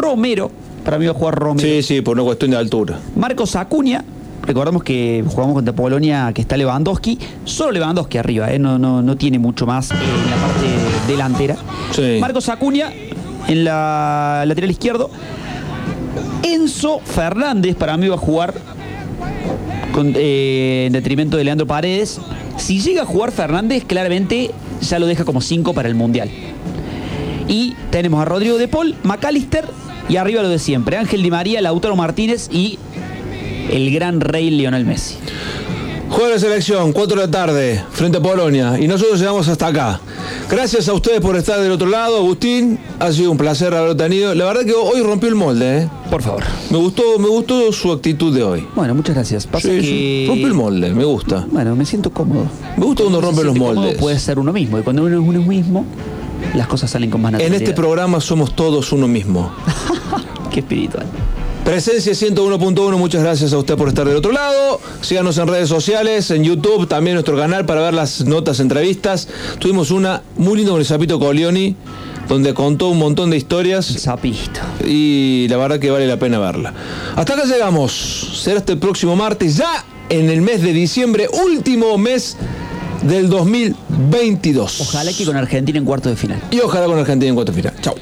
Romero, 0.00 0.50
para 0.84 0.98
mí 0.98 1.04
va 1.06 1.12
a 1.12 1.14
jugar 1.14 1.34
Romero. 1.34 1.66
Sí, 1.68 1.82
sí, 1.82 2.00
por 2.00 2.16
una 2.16 2.24
cuestión 2.24 2.50
de 2.52 2.56
altura. 2.56 2.98
Marcos 3.16 3.54
Acuña, 3.56 4.04
recordamos 4.42 4.82
que 4.82 5.22
jugamos 5.26 5.54
contra 5.54 5.74
Polonia, 5.74 6.30
que 6.34 6.40
está 6.40 6.56
Lewandowski, 6.56 7.18
solo 7.44 7.72
Lewandowski 7.72 8.18
arriba, 8.18 8.50
¿eh? 8.52 8.58
no, 8.58 8.78
no, 8.78 9.02
no 9.02 9.16
tiene 9.16 9.38
mucho 9.38 9.66
más 9.66 9.90
eh, 9.90 9.94
en 9.94 10.30
la 10.30 10.36
parte 10.36 11.06
delantera. 11.12 11.56
Marcos 12.20 12.48
Acuña 12.48 12.90
en 13.48 13.64
la 13.64 14.44
lateral 14.46 14.70
izquierdo. 14.70 15.10
Enzo 16.42 17.00
Fernández 17.00 17.76
para 17.76 17.96
mí 17.96 18.08
va 18.08 18.14
a 18.14 18.18
jugar 18.18 18.54
con- 19.92 20.12
eh, 20.16 20.84
en 20.86 20.92
detrimento 20.92 21.36
de 21.36 21.44
Leandro 21.44 21.66
Paredes. 21.66 22.20
Si 22.56 22.80
llega 22.80 23.02
a 23.02 23.06
jugar 23.06 23.32
Fernández, 23.32 23.84
claramente 23.86 24.50
ya 24.80 24.98
lo 24.98 25.06
deja 25.06 25.24
como 25.24 25.40
5 25.40 25.72
para 25.74 25.88
el 25.88 25.94
Mundial. 25.94 26.30
Y 27.48 27.74
tenemos 27.90 28.20
a 28.20 28.24
Rodrigo 28.24 28.58
de 28.58 28.68
Paul, 28.68 28.94
McAllister 29.02 29.64
y 30.10 30.16
arriba 30.16 30.42
lo 30.42 30.48
de 30.50 30.58
siempre. 30.58 30.98
Ángel 30.98 31.22
Di 31.22 31.30
María, 31.30 31.62
Lautaro 31.62 31.96
Martínez 31.96 32.48
y 32.52 32.78
el 33.70 33.90
gran 33.94 34.20
rey 34.20 34.50
Lionel 34.50 34.84
Messi. 34.84 35.14
Juega 36.10 36.30
la 36.34 36.40
selección, 36.40 36.92
4 36.92 37.20
de 37.20 37.26
la 37.26 37.30
tarde, 37.30 37.84
frente 37.92 38.18
a 38.18 38.20
Polonia. 38.20 38.76
Y 38.80 38.88
nosotros 38.88 39.20
llegamos 39.20 39.46
hasta 39.46 39.68
acá. 39.68 40.00
Gracias 40.50 40.88
a 40.88 40.92
ustedes 40.92 41.20
por 41.20 41.36
estar 41.36 41.60
del 41.60 41.70
otro 41.70 41.86
lado, 41.88 42.16
Agustín. 42.16 42.80
Ha 42.98 43.12
sido 43.12 43.30
un 43.30 43.36
placer 43.38 43.72
haberlo 43.72 43.96
tenido. 43.96 44.34
La 44.34 44.44
verdad 44.46 44.64
que 44.64 44.72
hoy 44.72 45.00
rompió 45.02 45.28
el 45.28 45.36
molde, 45.36 45.82
¿eh? 45.82 45.88
Por 46.10 46.20
favor. 46.22 46.42
Me 46.70 46.78
gustó, 46.78 47.16
me 47.20 47.28
gustó 47.28 47.70
su 47.72 47.92
actitud 47.92 48.34
de 48.34 48.42
hoy. 48.42 48.66
Bueno, 48.74 48.92
muchas 48.96 49.14
gracias. 49.14 49.46
Pasa 49.46 49.68
Sí, 49.68 49.80
que... 49.80 50.24
Rompe 50.26 50.44
el 50.48 50.54
molde, 50.54 50.92
me 50.92 51.04
gusta. 51.04 51.46
Bueno, 51.48 51.76
me 51.76 51.84
siento 51.86 52.10
cómodo. 52.10 52.46
Me 52.76 52.84
gusta 52.84 53.04
cuando 53.04 53.20
se 53.20 53.26
rompen 53.26 53.46
los 53.46 53.56
moldes. 53.56 53.96
Puede 53.96 54.18
ser 54.18 54.40
uno 54.40 54.52
mismo. 54.52 54.80
Y 54.80 54.82
cuando 54.82 55.04
uno 55.04 55.14
es 55.22 55.28
uno 55.28 55.40
mismo, 55.42 55.86
las 56.54 56.66
cosas 56.66 56.90
salen 56.90 57.10
con 57.10 57.22
más 57.22 57.34
En 57.34 57.54
este 57.54 57.72
programa 57.72 58.20
somos 58.20 58.54
todos 58.54 58.92
uno 58.92 59.08
mismo. 59.08 59.52
Qué 60.50 60.60
espiritual. 60.60 61.06
Presencia 61.64 62.12
101.1, 62.12 62.96
muchas 62.96 63.22
gracias 63.22 63.52
a 63.52 63.58
usted 63.58 63.76
por 63.76 63.88
estar 63.88 64.06
del 64.06 64.16
otro 64.16 64.32
lado. 64.32 64.80
Síganos 65.02 65.38
en 65.38 65.46
redes 65.46 65.68
sociales, 65.68 66.30
en 66.30 66.42
YouTube, 66.42 66.88
también 66.88 67.14
nuestro 67.14 67.36
canal 67.36 67.66
para 67.66 67.82
ver 67.82 67.94
las 67.94 68.24
notas, 68.24 68.60
entrevistas. 68.60 69.28
Tuvimos 69.58 69.90
una 69.90 70.22
muy 70.36 70.56
linda 70.56 70.72
con 70.72 70.80
el 70.80 70.86
Zapito 70.86 71.20
Colioni, 71.20 71.76
donde 72.28 72.54
contó 72.54 72.88
un 72.88 72.98
montón 72.98 73.30
de 73.30 73.36
historias. 73.36 73.86
Zapito. 73.86 74.60
Y 74.84 75.46
la 75.48 75.58
verdad 75.58 75.78
que 75.78 75.90
vale 75.90 76.06
la 76.06 76.18
pena 76.18 76.38
verla. 76.38 76.74
Hasta 77.14 77.34
acá 77.34 77.44
llegamos. 77.44 78.40
Será 78.42 78.58
este 78.58 78.76
próximo 78.76 79.14
martes, 79.14 79.56
ya 79.56 79.84
en 80.08 80.28
el 80.28 80.40
mes 80.40 80.62
de 80.62 80.72
diciembre, 80.72 81.28
último 81.46 81.96
mes 81.98 82.36
del 83.02 83.28
2022. 83.28 84.80
Ojalá 84.80 85.12
que 85.12 85.24
con 85.24 85.36
Argentina 85.36 85.78
en 85.78 85.84
cuarto 85.84 86.08
de 86.08 86.16
final. 86.16 86.40
Y 86.50 86.60
ojalá 86.60 86.86
con 86.86 86.98
Argentina 86.98 87.28
en 87.28 87.34
cuarto 87.34 87.52
de 87.52 87.56
final. 87.56 87.74
Chao. 87.80 87.94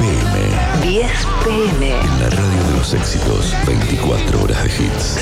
PM 0.00 0.82
10 0.82 1.10
pm. 1.44 1.90
La 2.20 2.30
radio 2.30 2.64
de 2.64 2.78
los 2.78 2.94
éxitos, 2.94 3.54
24 3.66 4.42
horas 4.42 4.62
de 4.62 4.70
hits. 4.70 5.18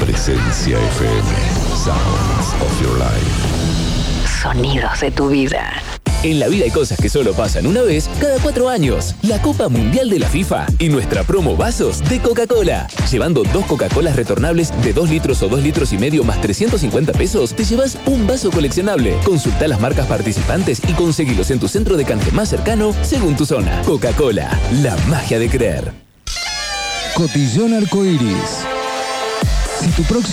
Presencia 0.00 0.76
FM, 0.76 1.30
Sounds 1.76 2.54
of 2.60 2.82
Your 2.82 2.98
Life. 2.98 3.43
Sonidos 4.44 5.00
de 5.00 5.10
tu 5.10 5.28
vida. 5.28 5.72
En 6.22 6.38
la 6.38 6.48
vida 6.48 6.64
hay 6.64 6.70
cosas 6.70 7.00
que 7.00 7.08
solo 7.08 7.32
pasan 7.32 7.66
una 7.66 7.80
vez 7.80 8.10
cada 8.20 8.38
cuatro 8.40 8.68
años. 8.68 9.14
La 9.22 9.40
Copa 9.40 9.70
Mundial 9.70 10.10
de 10.10 10.18
la 10.18 10.28
FIFA 10.28 10.66
y 10.78 10.90
nuestra 10.90 11.24
promo 11.24 11.56
vasos 11.56 12.06
de 12.10 12.20
Coca-Cola. 12.20 12.86
Llevando 13.10 13.42
dos 13.54 13.64
Coca-Colas 13.64 14.16
retornables 14.16 14.70
de 14.82 14.92
2 14.92 15.08
litros 15.08 15.42
o 15.42 15.48
2 15.48 15.62
litros 15.62 15.94
y 15.94 15.98
medio 15.98 16.24
más 16.24 16.42
350 16.42 17.14
pesos, 17.14 17.54
te 17.54 17.64
llevas 17.64 17.96
un 18.04 18.26
vaso 18.26 18.50
coleccionable. 18.50 19.16
Consulta 19.24 19.66
las 19.66 19.80
marcas 19.80 20.06
participantes 20.08 20.82
y 20.86 20.92
conseguilos 20.92 21.50
en 21.50 21.58
tu 21.58 21.66
centro 21.66 21.96
de 21.96 22.04
canje 22.04 22.30
más 22.30 22.50
cercano 22.50 22.94
según 23.00 23.36
tu 23.36 23.46
zona. 23.46 23.80
Coca-Cola, 23.86 24.60
la 24.82 24.94
magia 25.08 25.38
de 25.38 25.48
creer. 25.48 25.90
Cotillón 27.14 27.72
Arcoiris. 27.72 28.66
Si 29.80 29.90
tu 29.90 30.02
próximo 30.04 30.22